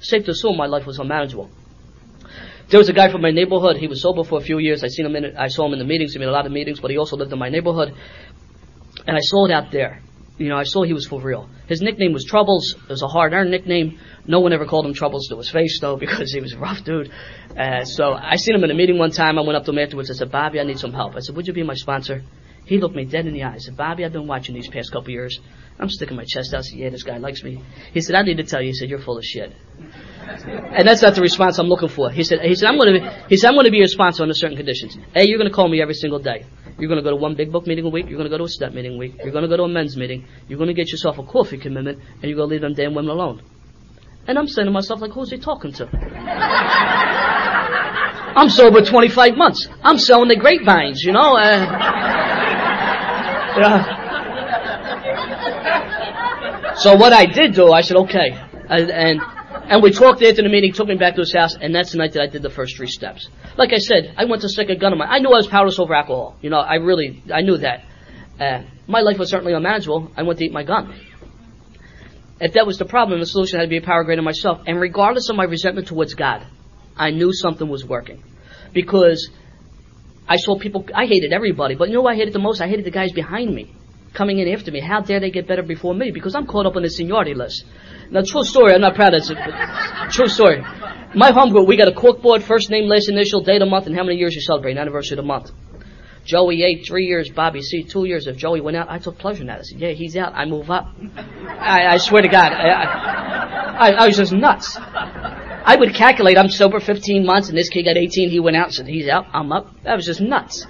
Safe 0.00 0.24
to 0.26 0.30
assume 0.30 0.56
my 0.56 0.66
life 0.66 0.86
was 0.86 0.98
unmanageable. 0.98 1.50
There 2.68 2.78
was 2.78 2.88
a 2.88 2.92
guy 2.92 3.10
from 3.10 3.22
my 3.22 3.30
neighborhood. 3.30 3.78
He 3.78 3.88
was 3.88 4.02
sober 4.02 4.24
for 4.24 4.38
a 4.38 4.42
few 4.42 4.58
years. 4.58 4.84
I 4.84 4.88
seen 4.88 5.06
him 5.06 5.16
in. 5.16 5.36
I 5.36 5.48
saw 5.48 5.66
him 5.66 5.72
in 5.72 5.78
the 5.78 5.86
meetings. 5.86 6.12
He 6.12 6.18
made 6.18 6.28
a 6.28 6.32
lot 6.32 6.46
of 6.46 6.52
meetings, 6.52 6.80
but 6.80 6.90
he 6.90 6.98
also 6.98 7.16
lived 7.16 7.32
in 7.32 7.38
my 7.38 7.48
neighborhood. 7.48 7.94
And 9.06 9.16
I 9.16 9.20
saw 9.20 9.46
it 9.46 9.52
out 9.52 9.72
there. 9.72 10.02
You 10.38 10.48
know, 10.48 10.56
I 10.56 10.62
saw 10.62 10.84
he 10.84 10.92
was 10.92 11.06
for 11.06 11.20
real. 11.20 11.48
His 11.66 11.82
nickname 11.82 12.12
was 12.12 12.24
Troubles. 12.24 12.76
It 12.80 12.88
was 12.88 13.02
a 13.02 13.08
hard-earned 13.08 13.50
nickname. 13.50 13.98
No 14.24 14.38
one 14.38 14.52
ever 14.52 14.66
called 14.66 14.86
him 14.86 14.94
Troubles 14.94 15.26
to 15.28 15.36
his 15.36 15.50
face, 15.50 15.80
though, 15.80 15.96
because 16.04 16.32
he 16.32 16.40
was 16.40 16.52
a 16.52 16.58
rough 16.58 16.84
dude. 16.84 17.10
Uh, 17.58 17.84
so 17.84 18.12
I 18.12 18.36
seen 18.36 18.54
him 18.54 18.64
in 18.64 18.70
a 18.70 18.74
meeting 18.74 18.98
one 18.98 19.10
time. 19.10 19.38
I 19.38 19.42
went 19.42 19.56
up 19.56 19.64
to 19.64 19.72
him 19.72 19.78
afterwards. 19.78 20.10
I 20.10 20.14
said, 20.14 20.30
Bobby, 20.30 20.60
I 20.60 20.64
need 20.64 20.78
some 20.78 20.92
help. 20.92 21.16
I 21.16 21.20
said, 21.20 21.36
would 21.36 21.46
you 21.46 21.52
be 21.52 21.64
my 21.64 21.74
sponsor? 21.74 22.22
He 22.64 22.78
looked 22.78 22.94
me 22.94 23.06
dead 23.06 23.26
in 23.26 23.32
the 23.32 23.44
eyes. 23.44 23.54
I 23.54 23.58
said, 23.66 23.76
Bobby, 23.76 24.04
I've 24.04 24.12
been 24.12 24.26
watching 24.26 24.54
these 24.54 24.68
past 24.68 24.92
couple 24.92 25.10
years. 25.10 25.40
I'm 25.80 25.88
sticking 25.88 26.16
my 26.16 26.24
chest 26.26 26.52
out. 26.54 26.58
I 26.58 26.62
said, 26.62 26.78
yeah, 26.78 26.90
this 26.90 27.02
guy 27.02 27.16
likes 27.16 27.42
me. 27.42 27.62
He 27.92 28.00
said, 28.00 28.14
I 28.14 28.22
need 28.22 28.36
to 28.36 28.44
tell 28.44 28.60
you. 28.60 28.68
He 28.68 28.74
said, 28.74 28.90
you're 28.90 28.98
full 28.98 29.16
of 29.16 29.24
shit. 29.24 29.54
And 30.28 30.86
that's 30.86 31.00
not 31.00 31.14
the 31.14 31.22
response 31.22 31.58
I'm 31.58 31.68
looking 31.68 31.88
for. 31.88 32.10
He 32.10 32.22
said, 32.24 32.40
he 32.42 32.54
said, 32.54 32.68
I'm 32.68 32.78
to 32.78 32.92
be, 32.92 33.26
he 33.28 33.36
said, 33.38 33.48
I'm 33.48 33.54
going 33.54 33.64
to 33.64 33.70
be 33.70 33.78
your 33.78 33.86
sponsor 33.86 34.22
under 34.22 34.34
certain 34.34 34.56
conditions. 34.56 34.98
A, 35.16 35.26
you're 35.26 35.38
going 35.38 35.50
to 35.50 35.54
call 35.54 35.68
me 35.68 35.80
every 35.80 35.94
single 35.94 36.18
day. 36.18 36.44
You're 36.78 36.88
going 36.88 36.98
to 36.98 37.02
go 37.02 37.10
to 37.10 37.16
one 37.16 37.34
big 37.34 37.50
book 37.50 37.66
meeting 37.66 37.84
a 37.84 37.88
week. 37.88 38.06
You're 38.08 38.18
going 38.18 38.30
to 38.30 38.34
go 38.34 38.38
to 38.38 38.44
a 38.44 38.48
step 38.48 38.72
meeting 38.72 38.94
a 38.94 38.96
week. 38.96 39.16
You're 39.18 39.32
going 39.32 39.42
to 39.42 39.48
go 39.48 39.56
to 39.56 39.64
a 39.64 39.68
men's 39.68 39.96
meeting. 39.96 40.26
You're 40.48 40.58
going 40.58 40.68
to 40.68 40.74
get 40.74 40.90
yourself 40.90 41.18
a 41.18 41.24
coffee 41.24 41.58
commitment, 41.58 41.98
and 41.98 42.22
you're 42.22 42.36
going 42.36 42.48
to 42.48 42.52
leave 42.54 42.60
them 42.62 42.74
damn 42.74 42.94
women 42.94 43.10
alone. 43.10 43.42
And 44.26 44.38
I'm 44.38 44.46
saying 44.46 44.66
to 44.66 44.70
myself, 44.72 45.00
like, 45.00 45.12
who's 45.12 45.30
he 45.30 45.38
talking 45.38 45.72
to? 45.72 45.88
I'm 48.36 48.48
sober 48.50 48.82
25 48.82 49.36
months. 49.36 49.66
I'm 49.82 49.98
selling 49.98 50.28
the 50.28 50.36
grapevines, 50.36 51.02
you 51.02 51.12
know. 51.12 51.36
Uh. 51.36 51.84
So 56.78 56.94
what 56.94 57.12
I 57.12 57.26
did 57.26 57.54
do, 57.54 57.72
I 57.72 57.80
said, 57.80 57.96
okay. 57.96 58.30
And, 58.68 58.88
and, 58.88 59.20
and 59.68 59.82
we 59.82 59.90
talked 59.90 60.22
after 60.22 60.42
the 60.42 60.48
meeting, 60.48 60.72
took 60.72 60.88
me 60.88 60.96
back 60.96 61.14
to 61.14 61.20
his 61.20 61.34
house, 61.34 61.54
and 61.54 61.74
that's 61.74 61.92
the 61.92 61.98
night 61.98 62.12
that 62.14 62.22
I 62.22 62.26
did 62.26 62.42
the 62.42 62.50
first 62.50 62.76
three 62.76 62.86
steps. 62.86 63.28
Like 63.56 63.72
I 63.72 63.78
said, 63.78 64.14
I 64.16 64.24
went 64.24 64.42
to 64.42 64.48
stick 64.48 64.70
a 64.70 64.76
gun 64.76 64.92
in 64.92 64.98
my, 64.98 65.06
I 65.06 65.18
knew 65.18 65.28
I 65.28 65.36
was 65.36 65.46
powerless 65.46 65.78
over 65.78 65.94
alcohol. 65.94 66.36
You 66.40 66.50
know, 66.50 66.58
I 66.58 66.76
really, 66.76 67.22
I 67.32 67.42
knew 67.42 67.58
that. 67.58 67.84
Uh, 68.40 68.62
my 68.86 69.00
life 69.00 69.18
was 69.18 69.30
certainly 69.30 69.52
unmanageable. 69.52 70.12
I 70.16 70.22
went 70.22 70.38
to 70.38 70.44
eat 70.46 70.52
my 70.52 70.62
gun. 70.64 70.94
If 72.40 72.54
that 72.54 72.66
was 72.66 72.78
the 72.78 72.84
problem, 72.84 73.20
the 73.20 73.26
solution 73.26 73.58
had 73.58 73.66
to 73.66 73.68
be 73.68 73.78
a 73.78 73.82
power 73.82 74.04
greater 74.04 74.18
than 74.18 74.24
myself. 74.24 74.62
And 74.66 74.80
regardless 74.80 75.28
of 75.28 75.36
my 75.36 75.44
resentment 75.44 75.88
towards 75.88 76.14
God, 76.14 76.46
I 76.96 77.10
knew 77.10 77.32
something 77.32 77.68
was 77.68 77.84
working. 77.84 78.22
Because 78.72 79.28
I 80.28 80.36
saw 80.36 80.58
people, 80.58 80.86
I 80.94 81.06
hated 81.06 81.32
everybody, 81.32 81.74
but 81.74 81.88
you 81.88 81.94
know 81.94 82.02
what 82.02 82.14
I 82.14 82.16
hated 82.16 82.32
the 82.32 82.38
most? 82.38 82.60
I 82.60 82.68
hated 82.68 82.84
the 82.84 82.90
guys 82.90 83.12
behind 83.12 83.54
me, 83.54 83.74
coming 84.14 84.38
in 84.38 84.48
after 84.48 84.70
me. 84.70 84.80
How 84.80 85.00
dare 85.00 85.20
they 85.20 85.30
get 85.30 85.48
better 85.48 85.62
before 85.62 85.94
me? 85.94 86.10
Because 86.12 86.34
I'm 86.34 86.46
caught 86.46 86.66
up 86.66 86.76
on 86.76 86.82
the 86.82 86.90
seniority 86.90 87.34
list. 87.34 87.64
Now, 88.10 88.22
true 88.24 88.44
story, 88.44 88.72
I'm 88.72 88.80
not 88.80 88.94
proud 88.94 89.14
of 89.14 89.22
it, 89.22 90.12
true 90.12 90.28
story. 90.28 90.62
My 91.14 91.30
home 91.30 91.50
group, 91.50 91.66
we 91.66 91.76
got 91.76 91.88
a 91.88 91.92
corkboard, 91.92 92.42
first 92.42 92.70
name, 92.70 92.88
last 92.88 93.08
initial, 93.08 93.42
date 93.42 93.62
of 93.62 93.68
month, 93.68 93.86
and 93.86 93.96
how 93.96 94.02
many 94.02 94.18
years 94.18 94.34
you 94.34 94.40
celebrate, 94.40 94.76
anniversary 94.76 95.18
of 95.18 95.24
the 95.24 95.26
month. 95.26 95.50
Joey 96.24 96.62
eight, 96.62 96.84
three 96.86 97.06
years, 97.06 97.30
Bobby 97.30 97.62
C, 97.62 97.84
two 97.84 98.04
years. 98.04 98.26
If 98.26 98.36
Joey 98.36 98.60
went 98.60 98.76
out, 98.76 98.90
I 98.90 98.98
took 98.98 99.18
pleasure 99.18 99.40
in 99.40 99.46
that. 99.46 99.60
I 99.60 99.62
said, 99.62 99.80
yeah, 99.80 99.92
he's 99.92 100.14
out, 100.14 100.34
I 100.34 100.44
move 100.44 100.70
up. 100.70 100.88
I, 101.16 101.86
I 101.86 101.96
swear 101.96 102.20
to 102.20 102.28
God, 102.28 102.52
I, 102.52 103.78
I, 103.78 103.90
I 103.92 104.06
was 104.06 104.16
just 104.16 104.32
nuts. 104.32 104.76
I 104.78 105.76
would 105.78 105.94
calculate 105.94 106.36
I'm 106.36 106.50
sober 106.50 106.80
15 106.80 107.24
months 107.24 107.48
and 107.48 107.56
this 107.56 107.70
kid 107.70 107.84
got 107.84 107.96
18, 107.96 108.30
he 108.30 108.40
went 108.40 108.56
out, 108.56 108.72
said 108.72 108.86
he's 108.86 109.08
out, 109.08 109.26
I'm 109.32 109.52
up. 109.52 109.68
That 109.84 109.96
was 109.96 110.04
just 110.04 110.20
nuts. 110.20 110.66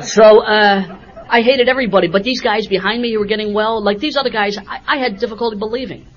So, 0.00 0.40
uh, 0.40 0.99
I 1.30 1.42
hated 1.42 1.68
everybody, 1.68 2.08
but 2.08 2.24
these 2.24 2.40
guys 2.40 2.66
behind 2.66 3.00
me 3.00 3.12
who 3.12 3.20
were 3.20 3.26
getting 3.26 3.54
well, 3.54 3.80
like 3.82 4.00
these 4.00 4.16
other 4.16 4.30
guys, 4.30 4.58
I, 4.58 4.80
I 4.84 4.96
had 4.98 5.18
difficulty 5.18 5.56
believing. 5.56 6.08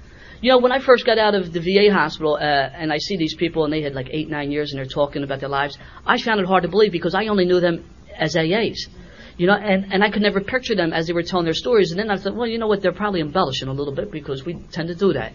You 0.42 0.50
know, 0.50 0.58
when 0.58 0.72
I 0.72 0.80
first 0.80 1.06
got 1.06 1.20
out 1.20 1.36
of 1.36 1.54
the 1.54 1.60
VA 1.60 1.94
hospital, 1.94 2.34
uh, 2.34 2.40
and 2.42 2.92
I 2.92 2.98
see 2.98 3.16
these 3.16 3.36
people 3.36 3.64
and 3.64 3.72
they 3.72 3.84
had 3.84 3.94
like 3.94 4.10
eight, 4.10 4.28
nine 4.28 4.52
years 4.52 4.72
and 4.72 4.80
they're 4.80 4.88
talking 4.88 5.24
about 5.24 5.40
their 5.40 5.50
lives, 5.50 5.78
I 6.04 6.18
found 6.18 6.40
it 6.40 6.48
hard 6.48 6.64
to 6.64 6.70
believe 6.70 6.92
because 6.92 7.14
I 7.14 7.28
only 7.28 7.46
knew 7.46 7.60
them 7.60 7.86
as 8.18 8.36
AAs. 8.36 8.90
You 9.38 9.48
know, 9.48 9.54
and, 9.54 9.94
and 9.94 10.04
I 10.04 10.10
could 10.10 10.24
never 10.24 10.42
picture 10.42 10.76
them 10.76 10.94
as 10.94 11.06
they 11.06 11.14
were 11.14 11.24
telling 11.24 11.46
their 11.46 11.54
stories. 11.54 11.92
And 11.92 12.00
then 12.00 12.10
I 12.10 12.18
thought, 12.18 12.36
well, 12.36 12.48
you 12.48 12.58
know 12.58 12.68
what, 12.68 12.82
they're 12.82 12.92
probably 12.92 13.22
embellishing 13.22 13.68
a 13.68 13.74
little 13.74 13.94
bit 13.94 14.12
because 14.12 14.44
we 14.44 14.56
tend 14.72 14.88
to 14.88 14.96
do 14.96 15.14
that. 15.14 15.34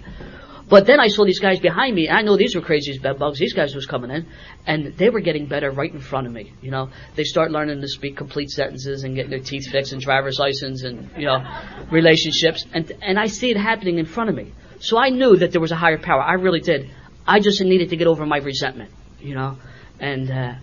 But 0.69 0.87
then 0.87 1.01
I 1.01 1.09
saw 1.09 1.25
these 1.25 1.39
guys 1.39 1.61
behind 1.61 1.95
me. 1.95 2.11
I 2.11 2.21
know 2.23 2.37
these 2.37 2.55
were 2.55 2.61
crazy 2.61 2.91
as 2.91 2.99
bedbugs. 2.99 3.39
These 3.39 3.55
guys 3.55 3.75
was 3.75 3.87
coming 3.87 4.11
in, 4.11 4.27
and 4.67 4.95
they 4.99 5.09
were 5.09 5.21
getting 5.21 5.47
better 5.47 5.71
right 5.71 5.93
in 5.93 6.01
front 6.01 6.27
of 6.27 6.33
me. 6.33 6.53
You 6.61 6.71
know, 6.71 6.91
they 7.15 7.25
start 7.25 7.51
learning 7.51 7.81
to 7.81 7.89
speak 7.89 8.17
complete 8.17 8.51
sentences 8.51 9.05
and 9.05 9.15
getting 9.15 9.31
their 9.31 9.41
teeth 9.41 9.71
fixed 9.71 9.93
and 9.93 10.03
driver's 10.03 10.39
license 10.39 10.83
and 10.83 11.11
you 11.17 11.25
know, 11.25 11.43
relationships. 11.91 12.67
And 12.75 12.93
and 13.01 13.19
I 13.19 13.27
see 13.27 13.51
it 13.51 13.57
happening 13.57 13.99
in 13.99 14.05
front 14.05 14.29
of 14.29 14.37
me. 14.37 14.53
So 14.81 14.99
I 14.99 15.09
knew 15.09 15.37
that 15.37 15.53
there 15.53 15.61
was 15.61 15.73
a 15.73 15.77
higher 15.77 15.99
power. 15.99 16.21
I 16.21 16.35
really 16.35 16.61
did. 16.61 16.91
I 17.27 17.41
just 17.41 17.61
needed 17.63 17.91
to 17.91 17.97
get 17.97 18.07
over 18.07 18.27
my 18.27 18.39
resentment. 18.39 18.91
You 19.21 19.35
know, 19.35 19.57
and 19.99 20.31
uh, 20.31 20.55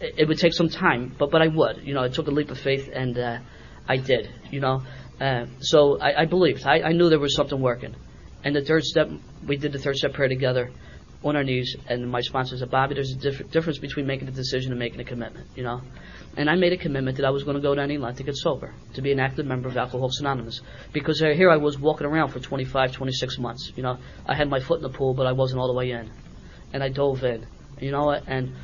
it, 0.00 0.14
it 0.18 0.28
would 0.28 0.38
take 0.38 0.54
some 0.54 0.70
time, 0.70 1.14
but 1.18 1.30
but 1.30 1.42
I 1.42 1.48
would. 1.48 1.82
You 1.84 1.92
know, 1.92 2.02
I 2.02 2.08
took 2.08 2.26
a 2.26 2.30
leap 2.30 2.50
of 2.50 2.58
faith, 2.58 2.88
and 2.90 3.18
uh, 3.18 3.38
I 3.86 3.98
did. 3.98 4.30
You 4.50 4.60
know, 4.60 4.82
uh, 5.20 5.44
so 5.60 5.98
I, 6.00 6.22
I 6.22 6.24
believed. 6.24 6.64
I, 6.64 6.80
I 6.80 6.92
knew 6.92 7.10
there 7.10 7.20
was 7.20 7.36
something 7.36 7.60
working. 7.60 7.94
And 8.44 8.56
the 8.56 8.62
third 8.62 8.84
step, 8.84 9.10
we 9.46 9.56
did 9.56 9.72
the 9.72 9.78
third 9.78 9.96
step 9.96 10.12
prayer 10.12 10.28
together 10.28 10.70
on 11.22 11.36
our 11.36 11.44
knees. 11.44 11.76
And 11.88 12.10
my 12.10 12.20
sponsor 12.20 12.56
said, 12.56 12.70
Bobby, 12.70 12.94
there's 12.94 13.12
a 13.12 13.16
diff- 13.16 13.50
difference 13.50 13.78
between 13.78 14.06
making 14.06 14.28
a 14.28 14.30
decision 14.30 14.72
and 14.72 14.78
making 14.78 15.00
a 15.00 15.04
commitment, 15.04 15.46
you 15.54 15.62
know. 15.62 15.82
And 16.36 16.48
I 16.48 16.54
made 16.54 16.72
a 16.72 16.76
commitment 16.76 17.16
that 17.16 17.26
I 17.26 17.30
was 17.30 17.44
going 17.44 17.56
to 17.56 17.62
go 17.62 17.74
to 17.74 17.82
any 17.82 17.98
length 17.98 18.18
to 18.18 18.22
get 18.22 18.36
sober, 18.36 18.72
to 18.94 19.02
be 19.02 19.12
an 19.12 19.20
active 19.20 19.46
member 19.46 19.68
of 19.68 19.76
Alcoholics 19.76 20.20
Anonymous. 20.20 20.60
Because 20.92 21.18
here 21.18 21.50
I 21.50 21.56
was 21.56 21.78
walking 21.78 22.06
around 22.06 22.28
for 22.28 22.40
25, 22.40 22.92
26 22.92 23.38
months. 23.38 23.72
You 23.76 23.82
know, 23.82 23.98
I 24.26 24.34
had 24.34 24.48
my 24.48 24.60
foot 24.60 24.76
in 24.76 24.82
the 24.82 24.96
pool, 24.96 25.12
but 25.12 25.26
I 25.26 25.32
wasn't 25.32 25.60
all 25.60 25.66
the 25.66 25.74
way 25.74 25.90
in. 25.90 26.10
And 26.72 26.82
I 26.82 26.88
dove 26.88 27.24
in, 27.24 27.46
you 27.80 27.90
know, 27.90 28.10
and 28.10 28.54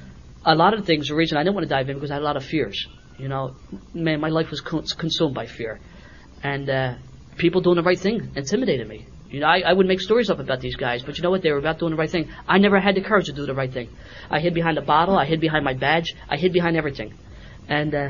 a 0.45 0.55
lot 0.55 0.75
of 0.75 0.87
things, 0.87 1.09
the 1.09 1.17
reason 1.17 1.37
I 1.37 1.43
didn't 1.43 1.57
want 1.57 1.65
to 1.65 1.75
dive 1.75 1.91
in 1.91 1.97
because 1.97 2.13
I 2.13 2.15
had 2.15 2.23
a 2.23 2.25
lot 2.25 2.37
of 2.37 2.45
fears. 2.45 2.87
You 3.19 3.29
know, 3.29 3.57
man, 3.93 4.21
my 4.21 4.29
life 4.29 4.51
was 4.51 4.61
consumed 4.61 5.35
by 5.35 5.47
fear. 5.47 5.81
And 6.43 6.71
uh, 6.71 6.95
people 7.37 7.63
doing 7.63 7.77
the 7.77 7.83
right 7.83 7.99
thing 7.99 8.31
intimidated 8.37 8.87
me. 8.89 9.07
You 9.31 9.41
know, 9.41 9.47
I, 9.47 9.61
I 9.61 9.73
would 9.73 9.87
make 9.87 10.01
stories 10.01 10.31
up 10.31 10.39
about 10.39 10.61
these 10.61 10.77
guys, 10.77 11.03
but 11.03 11.19
you 11.19 11.23
know 11.23 11.31
what? 11.31 11.43
They 11.43 11.51
were 11.51 11.59
about 11.59 11.79
doing 11.79 11.91
the 11.91 11.97
right 11.97 12.11
thing. 12.11 12.31
I 12.47 12.59
never 12.59 12.79
had 12.79 12.95
the 12.95 13.03
courage 13.03 13.27
to 13.27 13.33
do 13.33 13.45
the 13.45 13.55
right 13.55 13.73
thing. 13.73 13.89
I 14.31 14.39
hid 14.41 14.55
behind 14.55 14.79
a 14.79 14.83
bottle. 14.83 15.17
I 15.17 15.27
hid 15.27 15.41
behind 15.41 15.65
my 15.65 15.75
badge. 15.75 16.15
I 16.29 16.37
hid 16.37 16.53
behind 16.53 16.77
everything. 16.77 17.15
And 17.69 17.95
uh, 17.95 18.09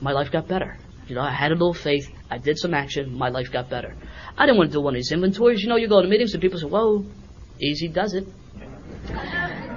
my 0.00 0.12
life 0.12 0.30
got 0.30 0.46
better. 0.46 0.78
You 1.08 1.16
know, 1.16 1.22
I 1.22 1.32
had 1.32 1.50
a 1.50 1.54
little 1.54 1.74
faith. 1.74 2.08
I 2.30 2.38
did 2.38 2.58
some 2.58 2.72
action. 2.72 3.12
My 3.12 3.28
life 3.28 3.50
got 3.52 3.68
better. 3.68 3.96
I 4.38 4.46
didn't 4.46 4.58
want 4.58 4.70
to 4.70 4.78
do 4.78 4.80
one 4.80 4.94
of 4.94 4.98
these 4.98 5.10
inventories. 5.12 5.60
You 5.62 5.68
know, 5.68 5.76
you 5.76 5.88
go 5.88 6.00
to 6.00 6.08
meetings 6.08 6.32
and 6.34 6.40
people 6.40 6.58
say, 6.60 6.66
whoa, 6.66 7.04
easy 7.60 7.88
does 7.88 8.14
it. 8.14 8.26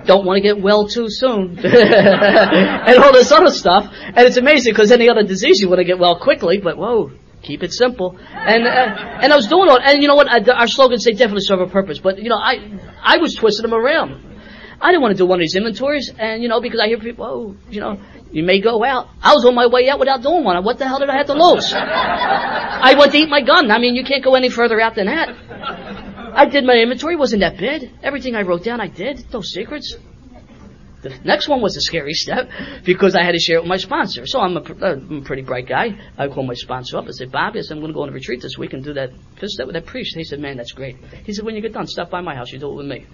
Don't 0.05 0.25
want 0.25 0.37
to 0.37 0.41
get 0.41 0.61
well 0.61 0.87
too 0.87 1.07
soon. 1.09 1.57
and 1.63 3.03
all 3.03 3.11
this 3.11 3.31
other 3.31 3.49
stuff. 3.49 3.91
And 3.91 4.27
it's 4.27 4.37
amazing 4.37 4.73
because 4.73 4.91
any 4.91 5.09
other 5.09 5.23
disease 5.23 5.59
you 5.59 5.67
want 5.67 5.79
to 5.79 5.83
get 5.83 5.97
well 5.97 6.19
quickly, 6.19 6.59
but 6.59 6.77
whoa, 6.77 7.11
Keep 7.45 7.61
it 7.61 7.73
simple. 7.73 8.17
And 8.31 8.65
uh, 8.65 9.21
and 9.21 9.31
I 9.31 9.35
was 9.35 9.47
doing 9.47 9.69
all, 9.69 9.79
and 9.79 10.01
you 10.01 10.07
know 10.07 10.15
what? 10.15 10.27
I, 10.27 10.39
our 10.51 10.67
slogans 10.67 11.05
they 11.05 11.11
definitely 11.11 11.43
serve 11.43 11.61
a 11.61 11.67
purpose. 11.67 11.99
But 11.99 12.17
you 12.17 12.29
know, 12.29 12.37
I 12.37 12.53
I 13.01 13.17
was 13.17 13.35
twisting 13.35 13.69
them 13.69 13.73
around. 13.73 14.33
I 14.81 14.91
didn't 14.91 15.03
want 15.03 15.13
to 15.13 15.17
do 15.17 15.25
one 15.25 15.39
of 15.39 15.43
these 15.43 15.55
inventories, 15.55 16.11
and 16.17 16.41
you 16.41 16.49
know, 16.49 16.59
because 16.59 16.79
I 16.79 16.87
hear 16.87 16.97
people, 16.97 17.25
oh, 17.25 17.55
you 17.69 17.79
know, 17.79 18.01
you 18.31 18.43
may 18.43 18.59
go 18.59 18.83
out. 18.83 19.09
I 19.21 19.33
was 19.33 19.45
on 19.45 19.53
my 19.55 19.67
way 19.67 19.89
out 19.89 19.99
without 19.99 20.23
doing 20.23 20.43
one. 20.43 20.61
What 20.63 20.79
the 20.79 20.87
hell 20.87 20.99
did 20.99 21.09
I 21.09 21.17
have 21.17 21.27
to 21.27 21.33
lose? 21.33 21.71
I 21.73 22.95
went 22.97 23.11
to 23.11 23.17
eat 23.19 23.29
my 23.29 23.41
gun. 23.41 23.69
I 23.71 23.77
mean, 23.77 23.95
you 23.95 24.03
can't 24.03 24.23
go 24.23 24.35
any 24.35 24.49
further 24.49 24.81
out 24.81 24.95
than 24.95 25.05
that. 25.05 25.29
I 26.35 26.45
did 26.45 26.65
my 26.65 26.73
inventory. 26.73 27.15
wasn't 27.15 27.41
that 27.41 27.57
bad. 27.57 27.91
Everything 28.03 28.35
I 28.35 28.41
wrote 28.41 28.63
down, 28.63 28.81
I 28.81 28.87
did. 28.87 29.31
No 29.31 29.41
secrets. 29.41 29.95
The 31.05 31.19
next 31.23 31.47
one 31.47 31.61
was 31.61 31.77
a 31.77 31.81
scary 31.81 32.13
step 32.13 32.49
because 32.83 33.15
I 33.15 33.23
had 33.23 33.33
to 33.33 33.39
share 33.39 33.57
it 33.57 33.61
with 33.61 33.69
my 33.69 33.77
sponsor. 33.77 34.25
So 34.25 34.39
I'm 34.39 34.57
a, 34.57 34.61
uh, 34.61 34.95
I'm 34.95 35.21
a 35.21 35.21
pretty 35.21 35.43
bright 35.43 35.67
guy. 35.67 35.95
I 36.17 36.27
call 36.27 36.43
my 36.43 36.55
sponsor 36.55 36.97
up 36.97 37.05
and 37.05 37.13
say, 37.13 37.25
Bobby, 37.25 37.59
I 37.59 37.61
said, 37.61 37.73
I'm 37.73 37.81
going 37.81 37.91
to 37.91 37.95
go 37.95 38.01
on 38.01 38.09
a 38.09 38.11
retreat 38.11 38.41
this 38.41 38.57
week 38.57 38.73
and 38.73 38.83
do 38.83 38.93
that 38.93 39.11
fifth 39.39 39.51
step 39.51 39.67
with 39.67 39.75
that 39.75 39.85
priest. 39.85 40.15
He 40.15 40.23
said, 40.23 40.39
man, 40.39 40.57
that's 40.57 40.71
great. 40.71 40.97
He 41.23 41.33
said, 41.33 41.45
when 41.45 41.53
you 41.55 41.61
get 41.61 41.73
done, 41.73 41.85
stop 41.85 42.09
by 42.09 42.21
my 42.21 42.33
house. 42.33 42.51
You 42.51 42.57
do 42.57 42.71
it 42.71 42.75
with 42.75 42.87
me. 42.87 43.05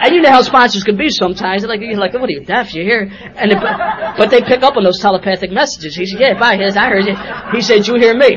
and 0.00 0.14
you 0.14 0.20
know 0.20 0.30
how 0.30 0.42
sponsors 0.42 0.84
can 0.84 0.98
be 0.98 1.08
sometimes. 1.08 1.62
They're 1.62 1.70
like, 1.70 1.80
you're 1.80 1.96
like, 1.96 2.12
what 2.12 2.28
are 2.28 2.32
you, 2.32 2.44
deaf? 2.44 2.74
You're 2.74 2.84
here. 2.84 3.10
And 3.36 3.52
but 4.18 4.30
they 4.30 4.42
pick 4.42 4.62
up 4.62 4.76
on 4.76 4.84
those 4.84 4.98
telepathic 5.00 5.50
messages. 5.50 5.96
He 5.96 6.04
said, 6.04 6.20
yeah, 6.20 6.38
bye. 6.38 6.54
Yes, 6.54 6.76
I 6.76 6.88
heard 6.88 7.06
you. 7.06 7.16
He 7.52 7.62
said, 7.62 7.86
you 7.86 7.94
hear 7.96 8.14
me. 8.14 8.36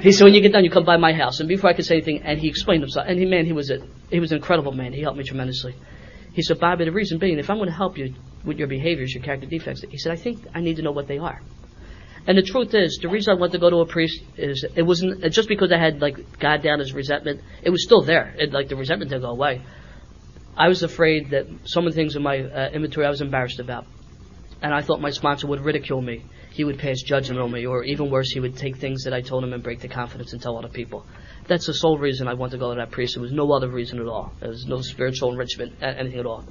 He 0.00 0.10
said, 0.10 0.24
when 0.24 0.34
you 0.34 0.40
get 0.40 0.52
done, 0.52 0.64
you 0.64 0.70
come 0.70 0.84
by 0.84 0.96
my 0.96 1.12
house. 1.12 1.38
And 1.38 1.48
before 1.48 1.70
I 1.70 1.74
could 1.74 1.84
say 1.84 1.94
anything, 1.94 2.22
and 2.22 2.38
he 2.40 2.48
explained 2.48 2.82
himself. 2.82 3.06
And 3.08 3.18
he, 3.18 3.24
man, 3.24 3.46
he 3.46 3.52
was 3.52 3.70
a, 3.70 3.78
he 4.10 4.18
was 4.18 4.32
an 4.32 4.38
incredible 4.38 4.72
man. 4.72 4.92
He 4.92 5.00
helped 5.02 5.16
me 5.16 5.24
tremendously. 5.24 5.76
He 6.32 6.42
said, 6.42 6.58
Bobby, 6.58 6.84
the 6.84 6.92
reason 6.92 7.18
being, 7.18 7.38
if 7.38 7.50
I'm 7.50 7.58
going 7.58 7.68
to 7.68 7.74
help 7.74 7.98
you 7.98 8.14
with 8.44 8.58
your 8.58 8.68
behaviors, 8.68 9.14
your 9.14 9.22
character 9.22 9.46
defects, 9.46 9.82
he 9.88 9.98
said, 9.98 10.12
I 10.12 10.16
think 10.16 10.46
I 10.54 10.60
need 10.60 10.76
to 10.76 10.82
know 10.82 10.92
what 10.92 11.06
they 11.06 11.18
are. 11.18 11.40
And 12.26 12.38
the 12.38 12.42
truth 12.42 12.72
is, 12.74 13.00
the 13.02 13.08
reason 13.08 13.36
I 13.36 13.40
went 13.40 13.52
to 13.52 13.58
go 13.58 13.68
to 13.68 13.78
a 13.78 13.86
priest 13.86 14.22
is 14.36 14.64
it 14.76 14.82
wasn't 14.82 15.30
just 15.32 15.48
because 15.48 15.72
I 15.72 15.78
had 15.78 16.00
like 16.00 16.38
God 16.38 16.62
down 16.62 16.80
as 16.80 16.92
resentment. 16.92 17.40
It 17.62 17.70
was 17.70 17.82
still 17.84 18.02
there. 18.02 18.34
It, 18.38 18.52
like 18.52 18.68
the 18.68 18.76
resentment 18.76 19.10
didn't 19.10 19.22
go 19.22 19.30
away. 19.30 19.62
I 20.56 20.68
was 20.68 20.82
afraid 20.82 21.30
that 21.30 21.46
some 21.64 21.86
of 21.86 21.92
the 21.92 21.96
things 21.96 22.14
in 22.14 22.22
my 22.22 22.38
uh, 22.40 22.70
inventory 22.70 23.06
I 23.06 23.10
was 23.10 23.20
embarrassed 23.22 23.58
about. 23.58 23.86
and 24.62 24.72
I 24.72 24.80
thought 24.80 25.00
my 25.00 25.10
sponsor 25.10 25.48
would 25.48 25.60
ridicule 25.60 26.00
me. 26.00 26.22
He 26.52 26.64
would 26.64 26.78
pass 26.78 27.02
judgment 27.02 27.40
on 27.40 27.50
me, 27.50 27.66
or 27.66 27.82
even 27.82 28.10
worse, 28.10 28.30
he 28.30 28.40
would 28.40 28.56
take 28.56 28.76
things 28.76 29.04
that 29.04 29.12
I 29.12 29.20
told 29.20 29.42
him 29.42 29.52
and 29.52 29.62
break 29.62 29.80
the 29.80 29.88
confidence 29.88 30.32
and 30.32 30.40
tell 30.40 30.56
other 30.56 30.68
people. 30.68 31.04
That's 31.48 31.66
the 31.66 31.74
sole 31.74 31.98
reason 31.98 32.28
I 32.28 32.34
wanted 32.34 32.52
to 32.52 32.58
go 32.58 32.74
to 32.74 32.80
that 32.80 32.90
priest. 32.90 33.14
There 33.14 33.22
was 33.22 33.32
no 33.32 33.52
other 33.52 33.68
reason 33.68 33.98
at 33.98 34.06
all. 34.06 34.32
There 34.40 34.48
was 34.48 34.64
no 34.66 34.80
spiritual 34.80 35.32
enrichment, 35.32 35.74
anything 35.82 36.20
at 36.20 36.26
all. 36.26 36.44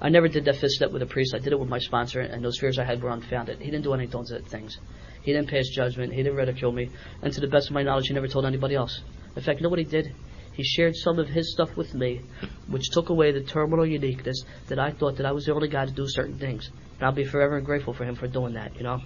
I 0.00 0.08
never 0.08 0.26
did 0.26 0.46
that 0.46 0.56
fifth 0.56 0.72
step 0.72 0.90
with 0.90 1.02
a 1.02 1.06
priest. 1.06 1.34
I 1.34 1.38
did 1.38 1.52
it 1.52 1.60
with 1.60 1.68
my 1.68 1.78
sponsor, 1.78 2.20
and 2.20 2.44
those 2.44 2.58
fears 2.58 2.78
I 2.78 2.84
had 2.84 3.02
were 3.02 3.10
unfounded. 3.10 3.60
He 3.60 3.66
didn't 3.66 3.84
do 3.84 3.92
any 3.92 4.04
of 4.04 4.10
those 4.10 4.32
things. 4.48 4.78
He 5.22 5.32
didn't 5.32 5.48
pass 5.48 5.68
judgment. 5.68 6.12
He 6.12 6.22
didn't 6.22 6.36
ridicule 6.36 6.72
me. 6.72 6.90
And 7.22 7.32
to 7.32 7.40
the 7.40 7.46
best 7.46 7.68
of 7.68 7.74
my 7.74 7.82
knowledge, 7.82 8.08
he 8.08 8.14
never 8.14 8.26
told 8.26 8.44
anybody 8.44 8.74
else. 8.74 9.00
In 9.36 9.42
fact, 9.42 9.60
you 9.60 9.64
know 9.64 9.68
what 9.68 9.78
he 9.78 9.84
did? 9.84 10.12
He 10.54 10.64
shared 10.64 10.96
some 10.96 11.18
of 11.18 11.28
his 11.28 11.52
stuff 11.52 11.76
with 11.76 11.94
me, 11.94 12.22
which 12.68 12.90
took 12.90 13.10
away 13.10 13.32
the 13.32 13.42
terminal 13.42 13.86
uniqueness 13.86 14.44
that 14.68 14.78
I 14.78 14.90
thought 14.90 15.16
that 15.16 15.26
I 15.26 15.32
was 15.32 15.44
the 15.44 15.54
only 15.54 15.68
guy 15.68 15.86
to 15.86 15.92
do 15.92 16.06
certain 16.08 16.38
things. 16.38 16.68
And 16.98 17.06
I'll 17.06 17.12
be 17.12 17.24
forever 17.24 17.60
grateful 17.60 17.94
for 17.94 18.04
him 18.04 18.16
for 18.16 18.26
doing 18.26 18.54
that, 18.54 18.76
you 18.76 18.82
know. 18.82 19.00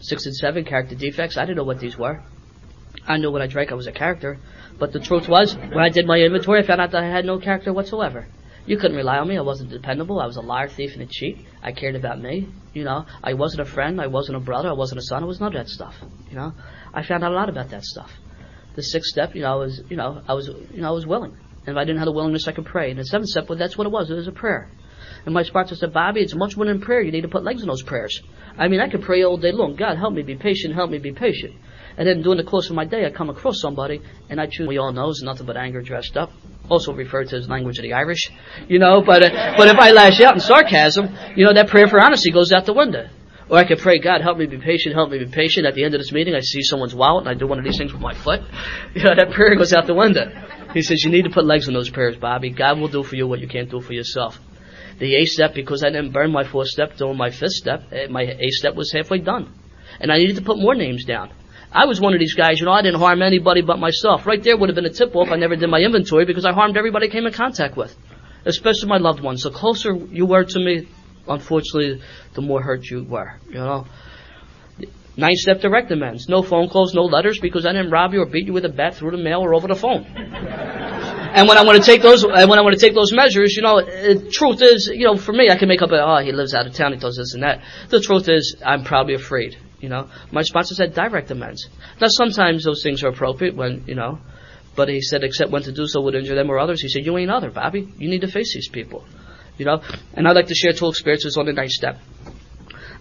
Six 0.00 0.26
and 0.26 0.36
seven, 0.36 0.64
character 0.64 0.94
defects. 0.94 1.36
I 1.36 1.42
didn't 1.42 1.56
know 1.56 1.64
what 1.64 1.80
these 1.80 1.96
were. 1.96 2.22
I 3.06 3.16
knew 3.16 3.30
when 3.30 3.42
I 3.42 3.46
drank 3.46 3.72
I 3.72 3.74
was 3.74 3.86
a 3.86 3.92
character. 3.92 4.38
But 4.78 4.92
the 4.92 5.00
truth 5.00 5.28
was, 5.28 5.54
when 5.56 5.78
I 5.78 5.88
did 5.88 6.06
my 6.06 6.18
inventory, 6.18 6.62
I 6.62 6.66
found 6.66 6.80
out 6.80 6.90
that 6.92 7.02
I 7.02 7.08
had 7.08 7.24
no 7.24 7.38
character 7.38 7.72
whatsoever. 7.72 8.26
You 8.66 8.76
couldn't 8.76 8.96
rely 8.96 9.18
on 9.18 9.28
me. 9.28 9.36
I 9.36 9.42
wasn't 9.42 9.70
dependable. 9.70 10.20
I 10.20 10.26
was 10.26 10.36
a 10.36 10.42
liar, 10.42 10.68
thief, 10.68 10.92
and 10.92 11.02
a 11.02 11.06
cheat. 11.06 11.46
I 11.62 11.72
cared 11.72 11.96
about 11.96 12.20
me. 12.20 12.48
You 12.72 12.84
know, 12.84 13.06
I 13.22 13.34
wasn't 13.34 13.62
a 13.62 13.70
friend. 13.70 14.00
I 14.00 14.06
wasn't 14.06 14.36
a 14.36 14.40
brother. 14.40 14.68
I 14.68 14.74
wasn't 14.74 15.00
a 15.00 15.02
son. 15.02 15.22
I 15.22 15.26
was 15.26 15.40
none 15.40 15.54
of 15.54 15.54
that 15.54 15.68
stuff. 15.68 15.94
You 16.30 16.36
know, 16.36 16.52
I 16.94 17.02
found 17.02 17.24
out 17.24 17.32
a 17.32 17.34
lot 17.34 17.48
about 17.48 17.70
that 17.70 17.84
stuff 17.84 18.10
the 18.76 18.82
sixth 18.82 19.10
step, 19.10 19.34
you 19.34 19.42
know, 19.42 19.52
I 19.52 19.56
was, 19.56 19.82
you 19.88 19.96
know, 19.96 20.22
I 20.26 20.34
was, 20.34 20.48
you 20.48 20.80
know, 20.80 20.88
I 20.88 20.92
was 20.92 21.06
willing. 21.06 21.36
And 21.66 21.76
if 21.76 21.76
I 21.76 21.84
didn't 21.84 21.98
have 21.98 22.06
the 22.06 22.12
willingness, 22.12 22.48
I 22.48 22.52
could 22.52 22.66
pray. 22.66 22.90
And 22.90 22.98
the 22.98 23.04
seventh 23.04 23.28
step, 23.28 23.48
well, 23.48 23.58
that's 23.58 23.76
what 23.76 23.86
it 23.86 23.90
was. 23.90 24.10
It 24.10 24.14
was 24.14 24.28
a 24.28 24.32
prayer. 24.32 24.70
And 25.26 25.34
my 25.34 25.42
sponsor 25.42 25.74
said, 25.74 25.92
Bobby, 25.92 26.20
it's 26.20 26.34
much 26.34 26.56
more 26.56 26.66
than 26.66 26.80
prayer. 26.80 27.02
You 27.02 27.12
need 27.12 27.22
to 27.22 27.28
put 27.28 27.44
legs 27.44 27.62
in 27.62 27.68
those 27.68 27.82
prayers. 27.82 28.22
I 28.56 28.68
mean, 28.68 28.80
I 28.80 28.88
could 28.88 29.02
pray 29.02 29.22
all 29.22 29.36
day 29.36 29.52
long. 29.52 29.76
God, 29.76 29.98
help 29.98 30.14
me 30.14 30.22
be 30.22 30.36
patient. 30.36 30.74
Help 30.74 30.90
me 30.90 30.98
be 30.98 31.12
patient. 31.12 31.54
And 31.96 32.06
then 32.06 32.22
during 32.22 32.38
the 32.38 32.44
course 32.44 32.70
of 32.70 32.76
my 32.76 32.84
day, 32.84 33.04
I 33.04 33.10
come 33.10 33.30
across 33.30 33.60
somebody, 33.60 34.00
and 34.28 34.40
I 34.40 34.46
choose. 34.46 34.68
We 34.68 34.78
all 34.78 34.92
know 34.92 35.10
is 35.10 35.22
nothing 35.22 35.46
but 35.46 35.56
anger 35.56 35.82
dressed 35.82 36.16
up. 36.16 36.30
Also 36.68 36.92
referred 36.92 37.28
to 37.28 37.36
as 37.36 37.48
language 37.48 37.78
of 37.78 37.82
the 37.82 37.94
Irish, 37.94 38.30
you 38.68 38.78
know. 38.78 39.02
But 39.02 39.22
uh, 39.24 39.54
but 39.56 39.68
if 39.68 39.78
I 39.78 39.90
lash 39.90 40.20
out 40.20 40.34
in 40.34 40.40
sarcasm, 40.40 41.08
you 41.36 41.44
know, 41.44 41.52
that 41.52 41.68
prayer 41.68 41.88
for 41.88 42.00
honesty 42.02 42.30
goes 42.30 42.52
out 42.52 42.64
the 42.66 42.72
window. 42.72 43.08
Or 43.50 43.58
I 43.58 43.64
could 43.64 43.80
pray, 43.80 43.98
God, 43.98 44.20
help 44.20 44.38
me 44.38 44.46
be 44.46 44.58
patient, 44.58 44.94
help 44.94 45.10
me 45.10 45.18
be 45.18 45.26
patient. 45.26 45.66
At 45.66 45.74
the 45.74 45.82
end 45.82 45.92
of 45.94 46.00
this 46.00 46.12
meeting, 46.12 46.36
I 46.36 46.40
see 46.40 46.62
someone's 46.62 46.94
wallet 46.94 47.26
and 47.26 47.34
I 47.34 47.36
do 47.36 47.48
one 47.48 47.58
of 47.58 47.64
these 47.64 47.76
things 47.76 47.92
with 47.92 48.00
my 48.00 48.14
foot. 48.14 48.40
You 48.94 49.02
know, 49.02 49.14
that 49.16 49.32
prayer 49.32 49.54
goes 49.56 49.72
out 49.72 49.86
the 49.86 49.94
window. 49.94 50.30
He 50.72 50.82
says, 50.82 51.02
you 51.02 51.10
need 51.10 51.22
to 51.22 51.30
put 51.30 51.44
legs 51.44 51.66
on 51.66 51.74
those 51.74 51.90
prayers, 51.90 52.16
Bobby. 52.16 52.50
God 52.50 52.78
will 52.78 52.88
do 52.88 53.02
for 53.02 53.16
you 53.16 53.26
what 53.26 53.40
you 53.40 53.48
can't 53.48 53.68
do 53.70 53.80
for 53.80 53.92
yourself. 53.92 54.38
The 54.98 55.16
eighth 55.16 55.30
step, 55.30 55.54
because 55.54 55.82
I 55.82 55.90
didn't 55.90 56.12
burn 56.12 56.30
my 56.30 56.44
fourth 56.44 56.68
step 56.68 56.96
doing 56.96 57.16
my 57.16 57.30
fifth 57.30 57.52
step, 57.52 57.84
eh, 57.92 58.06
my 58.08 58.22
eighth 58.22 58.54
step 58.54 58.74
was 58.74 58.92
halfway 58.92 59.18
done. 59.18 59.52
And 59.98 60.12
I 60.12 60.18
needed 60.18 60.36
to 60.36 60.42
put 60.42 60.58
more 60.58 60.74
names 60.74 61.04
down. 61.04 61.30
I 61.72 61.86
was 61.86 62.00
one 62.00 62.14
of 62.14 62.20
these 62.20 62.34
guys, 62.34 62.58
you 62.58 62.66
know, 62.66 62.72
I 62.72 62.82
didn't 62.82 62.98
harm 62.98 63.22
anybody 63.22 63.62
but 63.62 63.78
myself. 63.78 64.26
Right 64.26 64.42
there 64.42 64.56
would 64.56 64.68
have 64.68 64.76
been 64.76 64.86
a 64.86 64.90
tip 64.90 65.14
off. 65.14 65.28
I 65.30 65.36
never 65.36 65.54
did 65.54 65.68
my 65.68 65.78
inventory 65.78 66.24
because 66.24 66.44
I 66.44 66.52
harmed 66.52 66.76
everybody 66.76 67.06
I 67.06 67.10
came 67.10 67.26
in 67.26 67.32
contact 67.32 67.76
with. 67.76 67.96
Especially 68.44 68.88
my 68.88 68.98
loved 68.98 69.20
ones. 69.20 69.42
The 69.42 69.50
closer 69.50 69.94
you 69.94 70.26
were 70.26 70.44
to 70.44 70.58
me, 70.58 70.88
unfortunately, 71.28 72.02
the 72.34 72.42
more 72.42 72.62
hurt 72.62 72.84
you 72.90 73.04
were, 73.04 73.38
you 73.46 73.54
know. 73.54 73.86
Nine 75.16 75.36
step 75.36 75.60
direct 75.60 75.90
amends. 75.90 76.28
No 76.28 76.42
phone 76.42 76.68
calls, 76.68 76.94
no 76.94 77.02
letters 77.02 77.38
because 77.40 77.66
I 77.66 77.72
didn't 77.72 77.90
rob 77.90 78.14
you 78.14 78.22
or 78.22 78.26
beat 78.26 78.46
you 78.46 78.52
with 78.52 78.64
a 78.64 78.68
bat 78.68 78.94
through 78.94 79.10
the 79.10 79.18
mail 79.18 79.40
or 79.40 79.54
over 79.54 79.68
the 79.68 79.74
phone. 79.74 80.04
and 80.06 81.46
when 81.46 81.58
I 81.58 81.62
want 81.64 81.78
to 81.78 81.84
take 81.84 82.00
those, 82.00 82.24
when 82.24 82.36
I 82.36 82.62
want 82.62 82.78
to 82.78 82.80
take 82.80 82.94
those 82.94 83.12
measures, 83.12 83.54
you 83.54 83.62
know, 83.62 83.84
the 83.84 84.30
truth 84.30 84.62
is, 84.62 84.90
you 84.92 85.04
know, 85.04 85.16
for 85.16 85.32
me, 85.32 85.50
I 85.50 85.56
can 85.56 85.68
make 85.68 85.82
up 85.82 85.90
a, 85.90 86.00
oh, 86.02 86.18
he 86.24 86.32
lives 86.32 86.54
out 86.54 86.66
of 86.66 86.74
town, 86.74 86.94
he 86.94 86.98
does 86.98 87.16
this 87.16 87.34
and 87.34 87.42
that. 87.42 87.62
The 87.90 88.00
truth 88.00 88.28
is, 88.28 88.56
I'm 88.64 88.82
probably 88.82 89.14
afraid, 89.14 89.58
you 89.80 89.88
know. 89.88 90.08
My 90.30 90.42
sponsor 90.42 90.74
said 90.74 90.94
direct 90.94 91.30
amends. 91.30 91.68
Now 92.00 92.08
sometimes 92.08 92.64
those 92.64 92.82
things 92.82 93.02
are 93.02 93.08
appropriate 93.08 93.56
when, 93.56 93.84
you 93.86 93.94
know, 93.94 94.18
but 94.76 94.88
he 94.88 95.00
said, 95.00 95.24
except 95.24 95.50
when 95.50 95.62
to 95.62 95.72
do 95.72 95.86
so 95.86 96.00
would 96.02 96.14
injure 96.14 96.34
them 96.34 96.50
or 96.50 96.58
others. 96.58 96.80
He 96.80 96.88
said, 96.88 97.04
you 97.04 97.16
ain't 97.18 97.30
other, 97.30 97.50
Bobby. 97.50 97.92
You 97.98 98.08
need 98.08 98.20
to 98.20 98.28
face 98.28 98.54
these 98.54 98.68
people, 98.68 99.04
you 99.58 99.64
know. 99.64 99.82
And 100.14 100.28
I'd 100.28 100.36
like 100.36 100.46
to 100.46 100.54
share 100.54 100.72
two 100.72 100.88
experiences 100.88 101.36
on 101.36 101.46
the 101.46 101.52
ninth 101.52 101.72
step. 101.72 101.98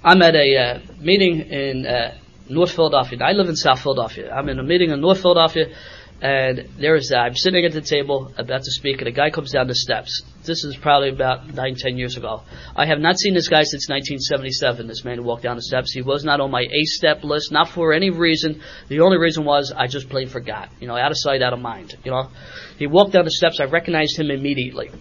I'm 0.03 0.21
at 0.21 0.35
a 0.35 0.57
uh, 0.57 0.79
meeting 0.99 1.39
in 1.39 1.85
uh, 1.85 2.17
North 2.49 2.71
Philadelphia. 2.71 3.19
I 3.21 3.33
live 3.33 3.49
in 3.49 3.55
South 3.55 3.81
Philadelphia. 3.81 4.31
I'm 4.31 4.49
in 4.49 4.59
a 4.59 4.63
meeting 4.63 4.91
in 4.91 5.01
North 5.01 5.21
Philadelphia, 5.21 5.75
and 6.21 6.67
there 6.77 6.95
is 6.95 7.11
uh, 7.13 7.19
I'm 7.19 7.35
sitting 7.35 7.65
at 7.65 7.71
the 7.71 7.81
table 7.81 8.33
about 8.37 8.63
to 8.63 8.71
speak, 8.71 8.99
and 8.99 9.07
a 9.07 9.11
guy 9.11 9.29
comes 9.29 9.51
down 9.51 9.67
the 9.67 9.75
steps. 9.75 10.23
This 10.43 10.63
is 10.63 10.75
probably 10.75 11.09
about 11.09 11.53
nine, 11.53 11.75
ten 11.75 11.97
years 11.97 12.17
ago. 12.17 12.41
I 12.75 12.85
have 12.85 12.99
not 12.99 13.17
seen 13.17 13.33
this 13.33 13.47
guy 13.47 13.63
since 13.63 13.87
1977. 13.87 14.87
This 14.87 15.05
man 15.05 15.17
who 15.17 15.23
walked 15.23 15.43
down 15.43 15.55
the 15.55 15.61
steps. 15.61 15.93
He 15.93 16.01
was 16.01 16.25
not 16.25 16.41
on 16.41 16.51
my 16.51 16.61
A-step 16.61 17.23
list, 17.23 17.51
not 17.51 17.69
for 17.69 17.93
any 17.93 18.09
reason. 18.09 18.61
The 18.89 18.99
only 18.99 19.17
reason 19.17 19.45
was 19.45 19.71
I 19.75 19.87
just 19.87 20.09
plain 20.09 20.27
forgot. 20.27 20.69
You 20.81 20.87
know, 20.87 20.97
out 20.97 21.11
of 21.11 21.17
sight, 21.17 21.41
out 21.41 21.53
of 21.53 21.59
mind. 21.59 21.95
You 22.03 22.11
know, 22.11 22.29
he 22.77 22.87
walked 22.87 23.13
down 23.13 23.25
the 23.25 23.31
steps. 23.31 23.59
I 23.61 23.65
recognized 23.65 24.19
him 24.19 24.29
immediately. 24.29 24.91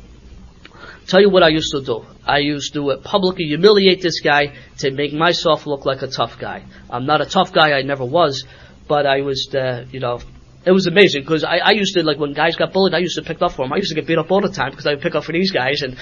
Tell 1.09 1.23
you 1.23 1.31
what 1.31 1.43
I 1.43 1.49
used 1.49 1.73
to 1.73 1.83
do. 1.83 2.05
I 2.27 2.39
used 2.39 2.75
to 2.75 2.91
uh, 2.91 3.01
publicly 3.03 3.47
humiliate 3.47 4.03
this 4.03 4.21
guy 4.21 4.53
to 4.79 4.91
make 4.91 5.15
myself 5.15 5.67
look 5.67 5.87
like 5.87 6.03
a 6.03 6.07
tough 6.07 6.39
guy. 6.39 6.65
I'm 6.91 7.07
not 7.07 7.23
a 7.23 7.27
tough 7.27 7.53
guy. 7.53 7.73
I 7.73 7.83
never 7.83 8.05
was, 8.05 8.45
but 8.87 9.07
I 9.07 9.23
was, 9.23 9.49
uh, 9.55 9.87
you 9.91 10.01
know, 10.01 10.21
it 10.65 10.73
was 10.73 10.87
amazing 10.87 11.23
because 11.23 11.45
I, 11.45 11.59
I 11.59 11.71
used 11.71 11.95
to 11.95 12.03
like 12.03 12.19
when 12.19 12.33
guys 12.33 12.57
got 12.57 12.73
bullied, 12.73 12.95
I 12.95 12.99
used 12.99 13.17
to 13.17 13.23
pick 13.23 13.41
up 13.43 13.53
for 13.53 13.65
them. 13.65 13.73
I 13.73 13.77
used 13.77 13.91
to 13.91 13.95
get 13.95 14.07
beat 14.07 14.19
up 14.19 14.31
all 14.31 14.41
the 14.41 14.51
time 14.51 14.71
because 14.71 14.87
I 14.87 14.91
would 14.95 15.03
pick 15.03 15.15
up 15.15 15.25
for 15.25 15.33
these 15.33 15.51
guys 15.51 15.83
and. 15.83 15.97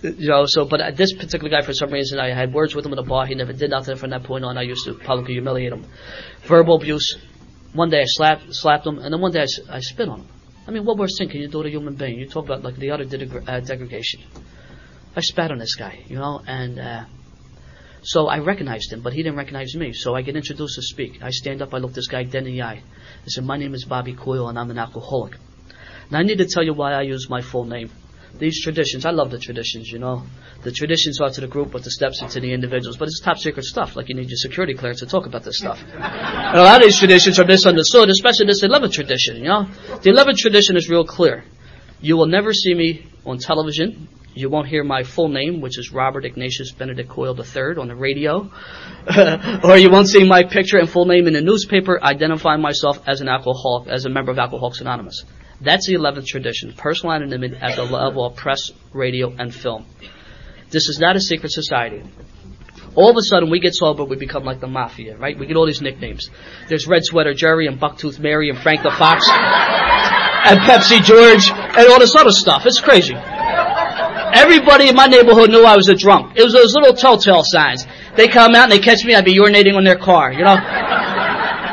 You 0.00 0.28
know, 0.28 0.46
so, 0.46 0.64
but 0.64 0.96
this 0.96 1.12
particular 1.12 1.50
guy, 1.50 1.66
for 1.66 1.72
some 1.72 1.90
reason, 1.90 2.20
I 2.20 2.28
had 2.28 2.54
words 2.54 2.72
with 2.72 2.86
him 2.86 2.92
in 2.92 2.96
the 2.96 3.02
bar. 3.02 3.26
He 3.26 3.34
never 3.34 3.52
did 3.52 3.70
nothing 3.70 3.96
from 3.96 4.10
that 4.10 4.22
point 4.22 4.44
on. 4.44 4.56
I 4.56 4.62
used 4.62 4.84
to 4.84 4.94
publicly 4.94 5.34
humiliate 5.34 5.72
him. 5.72 5.84
Verbal 6.44 6.76
abuse. 6.76 7.16
One 7.72 7.90
day 7.90 8.02
I 8.02 8.04
slapped, 8.06 8.54
slapped 8.54 8.86
him, 8.86 9.00
and 9.00 9.12
then 9.12 9.20
one 9.20 9.32
day 9.32 9.40
I, 9.40 9.78
I 9.78 9.80
spit 9.80 10.08
on 10.08 10.20
him. 10.20 10.28
I 10.68 10.70
mean, 10.70 10.84
what 10.84 10.98
worse 10.98 11.18
thing 11.18 11.30
can 11.30 11.40
you 11.40 11.48
do 11.48 11.62
to 11.62 11.68
a 11.68 11.70
human 11.72 11.96
being? 11.96 12.16
You 12.16 12.28
talk 12.28 12.44
about 12.44 12.62
like 12.62 12.76
the 12.76 12.92
utter 12.92 13.06
uh, 13.48 13.58
degradation. 13.58 14.20
I 15.16 15.20
spat 15.20 15.50
on 15.50 15.58
this 15.58 15.74
guy, 15.74 16.04
you 16.06 16.16
know, 16.16 16.42
and 16.46 16.78
uh, 16.78 17.04
so 18.02 18.28
I 18.28 18.38
recognized 18.38 18.92
him, 18.92 19.00
but 19.00 19.12
he 19.12 19.22
didn't 19.22 19.36
recognize 19.36 19.74
me. 19.74 19.92
So 19.92 20.14
I 20.14 20.22
get 20.22 20.36
introduced 20.36 20.76
to 20.76 20.82
speak. 20.82 21.22
I 21.22 21.30
stand 21.30 21.62
up, 21.62 21.74
I 21.74 21.78
look 21.78 21.92
this 21.92 22.06
guy 22.06 22.22
dead 22.22 22.46
in 22.46 22.52
the 22.52 22.62
eye. 22.62 22.82
I 23.24 23.28
said, 23.28 23.44
"My 23.44 23.56
name 23.56 23.74
is 23.74 23.84
Bobby 23.84 24.14
Coyle, 24.14 24.48
and 24.48 24.58
I'm 24.58 24.70
an 24.70 24.78
alcoholic." 24.78 25.36
Now 26.10 26.18
I 26.18 26.22
need 26.22 26.38
to 26.38 26.46
tell 26.46 26.62
you 26.62 26.72
why 26.72 26.94
I 26.94 27.02
use 27.02 27.28
my 27.28 27.42
full 27.42 27.64
name. 27.64 27.90
These 28.38 28.62
traditions, 28.62 29.04
I 29.04 29.10
love 29.10 29.30
the 29.30 29.38
traditions, 29.38 29.90
you 29.90 29.98
know. 29.98 30.22
The 30.62 30.70
traditions 30.70 31.20
are 31.20 31.30
to 31.30 31.40
the 31.40 31.46
group, 31.46 31.72
but 31.72 31.82
the 31.82 31.90
steps 31.90 32.22
are 32.22 32.28
to 32.28 32.40
the 32.40 32.52
individuals. 32.52 32.96
But 32.96 33.08
it's 33.08 33.20
top 33.20 33.38
secret 33.38 33.64
stuff. 33.64 33.96
Like 33.96 34.08
you 34.08 34.14
need 34.14 34.28
your 34.28 34.36
security 34.36 34.74
clearance 34.74 35.00
to 35.00 35.06
talk 35.06 35.26
about 35.26 35.44
this 35.44 35.58
stuff. 35.58 35.82
and 35.92 36.56
a 36.58 36.62
lot 36.62 36.80
of 36.80 36.86
these 36.86 36.98
traditions 36.98 37.38
are 37.38 37.44
misunderstood, 37.44 38.08
especially 38.10 38.46
this 38.46 38.62
11th 38.62 38.92
tradition, 38.92 39.36
you 39.36 39.48
know. 39.48 39.66
The 40.02 40.10
11th 40.10 40.36
tradition 40.38 40.76
is 40.76 40.88
real 40.88 41.04
clear. 41.04 41.44
You 42.00 42.16
will 42.16 42.26
never 42.26 42.52
see 42.52 42.74
me 42.74 43.06
on 43.26 43.38
television. 43.38 44.08
You 44.34 44.48
won't 44.50 44.68
hear 44.68 44.84
my 44.84 45.02
full 45.02 45.28
name, 45.28 45.60
which 45.60 45.78
is 45.78 45.92
Robert 45.92 46.24
Ignatius 46.24 46.72
Benedict 46.72 47.08
Coyle 47.08 47.36
III, 47.36 47.78
on 47.78 47.88
the 47.88 47.96
radio. 47.96 48.50
or 49.64 49.76
you 49.76 49.90
won't 49.90 50.08
see 50.08 50.24
my 50.24 50.44
picture 50.44 50.78
and 50.78 50.88
full 50.88 51.06
name 51.06 51.26
in 51.26 51.32
the 51.32 51.40
newspaper 51.40 52.02
identifying 52.02 52.62
myself 52.62 53.00
as 53.06 53.20
an 53.20 53.28
alcoholic, 53.28 53.88
as 53.88 54.04
a 54.04 54.10
member 54.10 54.30
of 54.30 54.38
Alcoholics 54.38 54.80
Anonymous. 54.80 55.24
That's 55.60 55.88
the 55.88 55.94
11th 55.94 56.26
tradition, 56.26 56.72
personal 56.74 57.14
anonymity 57.14 57.56
at 57.56 57.74
the 57.74 57.82
level 57.82 58.24
of 58.24 58.36
press, 58.36 58.70
radio, 58.92 59.34
and 59.36 59.52
film. 59.52 59.86
This 60.70 60.88
is 60.88 60.98
not 61.00 61.16
a 61.16 61.20
secret 61.20 61.50
society. 61.50 62.04
All 62.94 63.10
of 63.10 63.16
a 63.16 63.22
sudden, 63.22 63.50
we 63.50 63.58
get 63.58 63.74
sober, 63.74 64.04
we 64.04 64.16
become 64.16 64.44
like 64.44 64.60
the 64.60 64.66
mafia, 64.66 65.16
right? 65.16 65.38
We 65.38 65.46
get 65.46 65.56
all 65.56 65.66
these 65.66 65.80
nicknames. 65.80 66.30
There's 66.68 66.86
Red 66.86 67.04
Sweater 67.04 67.34
Jerry 67.34 67.66
and 67.66 67.80
Bucktooth 67.80 68.18
Mary 68.18 68.50
and 68.50 68.58
Frank 68.58 68.82
the 68.82 68.90
Fox 68.90 69.28
and 69.32 70.60
Pepsi 70.60 71.02
George 71.02 71.50
and 71.50 71.92
all 71.92 71.98
this 71.98 72.14
other 72.14 72.32
stuff. 72.32 72.66
It's 72.66 72.80
crazy. 72.80 73.14
Everybody 74.32 74.88
in 74.88 74.94
my 74.96 75.06
neighborhood 75.06 75.50
knew 75.50 75.64
I 75.64 75.76
was 75.76 75.88
a 75.88 75.94
drunk. 75.94 76.36
It 76.36 76.44
was 76.44 76.52
those 76.52 76.74
little 76.74 76.94
telltale 76.94 77.42
signs. 77.44 77.86
They 78.16 78.28
come 78.28 78.54
out 78.54 78.64
and 78.64 78.72
they 78.72 78.78
catch 78.78 79.04
me, 79.04 79.14
I'd 79.14 79.24
be 79.24 79.38
urinating 79.38 79.76
on 79.76 79.84
their 79.84 79.98
car, 79.98 80.32
you 80.32 80.44
know? 80.44 80.56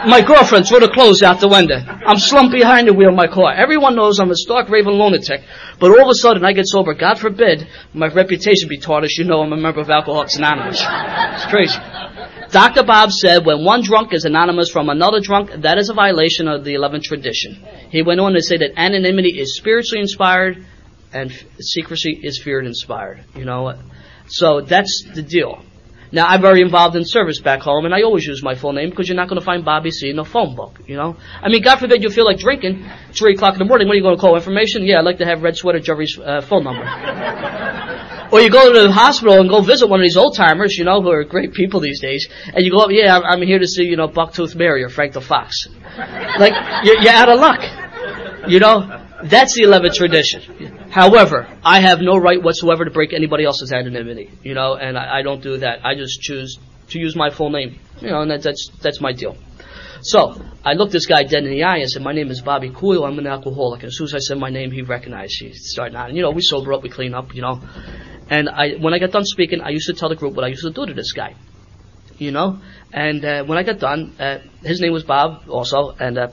My 0.06 0.22
girlfriend 0.22 0.68
threw 0.68 0.80
the 0.80 0.90
clothes 0.90 1.24
out 1.24 1.40
the 1.40 1.48
window. 1.48 1.78
I'm 1.78 2.20
slumped 2.20 2.54
behind 2.54 2.88
the 2.88 2.94
wheel 2.94 3.10
of 3.10 3.16
my 3.16 3.26
car. 3.26 3.54
Everyone 3.54 3.96
knows 3.96 4.20
I'm 4.20 4.30
a 4.30 4.36
stark 4.36 4.70
raving 4.70 4.94
lunatic. 4.94 5.42
But 5.80 5.90
all 5.90 6.04
of 6.04 6.10
a 6.10 6.14
sudden 6.14 6.46
I 6.46 6.54
get 6.54 6.68
sober. 6.68 6.94
God 6.94 7.18
forbid 7.18 7.68
my 7.92 8.08
reputation 8.08 8.70
be 8.70 8.78
tarnished. 8.78 9.18
You 9.18 9.26
know 9.26 9.42
I'm 9.42 9.52
a 9.52 9.58
member 9.58 9.82
of 9.82 9.90
Alcoholics 9.90 10.36
Anonymous. 10.36 10.80
It's 10.80 11.46
crazy. 11.48 11.80
Dr. 12.52 12.84
Bob 12.84 13.12
said 13.12 13.46
when 13.46 13.66
one 13.66 13.82
drunk 13.82 14.14
is 14.14 14.26
anonymous 14.26 14.70
from 14.70 14.90
another 14.90 15.20
drunk, 15.20 15.50
that 15.64 15.80
is 15.80 15.90
a 15.90 15.94
violation 15.94 16.48
of 16.48 16.64
the 16.64 16.76
11th 16.76 17.04
tradition. 17.04 17.66
He 17.90 18.04
went 18.04 18.20
on 18.20 18.34
to 18.34 18.42
say 18.42 18.58
that 18.58 18.78
anonymity 18.78 19.40
is 19.40 19.58
spiritually 19.58 20.02
inspired 20.02 20.64
and 21.16 21.32
secrecy 21.60 22.20
is 22.22 22.42
fear 22.44 22.60
and 22.60 22.68
inspired. 22.68 23.24
You 23.36 23.46
know, 23.46 23.80
so 24.28 24.62
that's 24.62 25.06
the 25.16 25.22
deal. 25.22 25.64
Now 26.12 26.28
I'm 26.28 26.42
very 26.42 26.62
involved 26.62 26.96
in 26.96 27.04
service 27.04 27.40
back 27.40 27.62
home, 27.62 27.86
and 27.86 27.94
I 27.94 28.04
always 28.04 28.26
use 28.26 28.44
my 28.44 28.56
full 28.56 28.74
name 28.74 28.90
because 28.90 29.08
you're 29.08 29.18
not 29.18 29.28
going 29.28 29.40
to 29.40 29.46
find 29.46 29.66
Bobby 29.66 29.92
C 29.92 30.10
in 30.10 30.20
a 30.20 30.26
phone 30.26 30.56
book. 30.56 30.80
You 30.88 30.98
know, 30.98 31.18
I 31.42 31.50
mean, 31.50 31.64
God 31.64 31.78
forbid 31.78 32.04
you 32.04 32.10
feel 32.10 32.26
like 32.26 32.38
drinking. 32.38 32.88
Three 33.14 33.34
o'clock 33.34 33.54
in 33.54 33.60
the 33.60 33.66
morning. 33.66 33.88
When 33.88 33.96
are 33.96 33.98
you 33.98 34.04
going 34.04 34.16
to 34.16 34.22
call 34.22 34.36
information? 34.36 34.86
Yeah, 34.86 35.00
I'd 35.00 35.06
like 35.06 35.18
to 35.18 35.26
have 35.26 35.42
Red 35.42 35.58
Sweater 35.58 35.80
Jerry's 35.80 36.18
uh, 36.20 36.42
phone 36.42 36.64
number. 36.64 36.86
Or 38.32 38.42
you 38.42 38.50
go 38.50 38.74
to 38.74 38.82
the 38.88 38.92
hospital 38.92 39.40
and 39.40 39.48
go 39.48 39.62
visit 39.62 39.88
one 39.88 40.00
of 40.00 40.04
these 40.04 40.18
old 40.18 40.36
timers, 40.36 40.76
you 40.78 40.84
know, 40.84 41.00
who 41.00 41.12
are 41.12 41.24
great 41.24 41.54
people 41.54 41.80
these 41.80 42.02
days, 42.02 42.28
and 42.54 42.66
you 42.66 42.72
go 42.72 42.80
up, 42.80 42.90
yeah, 42.92 43.16
I'm, 43.16 43.24
I'm 43.24 43.42
here 43.44 43.60
to 43.60 43.68
see, 43.68 43.84
you 43.84 43.96
know, 43.96 44.08
Bucktooth 44.08 44.56
Mary 44.56 44.84
or 44.84 44.90
Frank 44.90 45.14
the 45.14 45.22
Fox. 45.22 45.68
Like, 46.40 46.54
you're, 46.84 47.00
you're 47.02 47.14
out 47.14 47.30
of 47.30 47.40
luck. 47.40 48.50
You 48.50 48.60
know, 48.60 49.05
that's 49.30 49.56
the 49.56 49.64
11th 49.64 49.96
tradition. 49.96 50.90
However, 50.90 51.48
I 51.64 51.80
have 51.82 52.02
no 52.02 52.18
right 52.18 52.42
whatsoever 52.42 52.86
to 52.86 52.92
break 52.92 53.14
anybody 53.14 53.46
else's 53.46 53.72
anonymity, 53.72 54.32
you 54.44 54.54
know, 54.54 54.76
and 54.76 54.98
I, 54.98 55.20
I 55.20 55.22
don't 55.22 55.42
do 55.42 55.58
that. 55.58 55.86
I 55.86 55.96
just 55.96 56.22
choose 56.22 56.60
to 56.90 57.00
use 57.00 57.16
my 57.16 57.30
full 57.30 57.50
name, 57.50 57.80
you 58.02 58.10
know, 58.10 58.22
and 58.22 58.32
that, 58.32 58.44
that's 58.44 58.70
that's 58.82 59.02
my 59.02 59.12
deal. 59.12 59.36
So 60.02 60.40
I 60.64 60.74
looked 60.74 60.92
this 60.92 61.08
guy 61.08 61.24
dead 61.24 61.44
in 61.44 61.50
the 61.50 61.64
eye 61.64 61.78
and 61.78 61.90
said, 61.90 62.04
"My 62.04 62.14
name 62.14 62.30
is 62.30 62.42
Bobby 62.42 62.70
Coyle. 62.70 63.06
I'm 63.06 63.18
an 63.18 63.28
alcoholic." 63.28 63.82
And 63.82 63.88
as 63.88 63.98
soon 63.98 64.06
as 64.06 64.14
I 64.14 64.20
said 64.20 64.38
my 64.38 64.50
name, 64.50 64.72
he 64.72 64.82
recognized. 64.82 65.34
He 65.40 65.52
started 65.54 65.98
and 65.98 66.16
you 66.16 66.22
know, 66.22 66.32
we 66.32 66.42
sober 66.42 66.74
up, 66.74 66.84
we 66.84 66.90
clean 66.90 67.14
up, 67.14 67.34
you 67.34 67.42
know. 67.42 67.62
And 68.30 68.50
I, 68.50 68.74
when 68.74 68.94
I 68.94 69.00
got 69.00 69.12
done 69.12 69.26
speaking, 69.26 69.62
I 69.62 69.70
used 69.70 69.88
to 69.88 69.94
tell 69.94 70.10
the 70.10 70.16
group 70.16 70.36
what 70.36 70.44
I 70.44 70.50
used 70.50 70.64
to 70.64 70.72
do 70.72 70.86
to 70.86 70.94
this 70.94 71.12
guy, 71.14 71.36
you 72.18 72.32
know. 72.32 72.60
And 72.92 73.24
uh, 73.24 73.44
when 73.46 73.58
I 73.58 73.64
got 73.64 73.80
done, 73.80 74.16
uh, 74.20 74.40
his 74.62 74.80
name 74.80 74.94
was 74.94 75.04
Bob 75.04 75.50
also, 75.50 75.96
and 76.00 76.18
uh, 76.18 76.28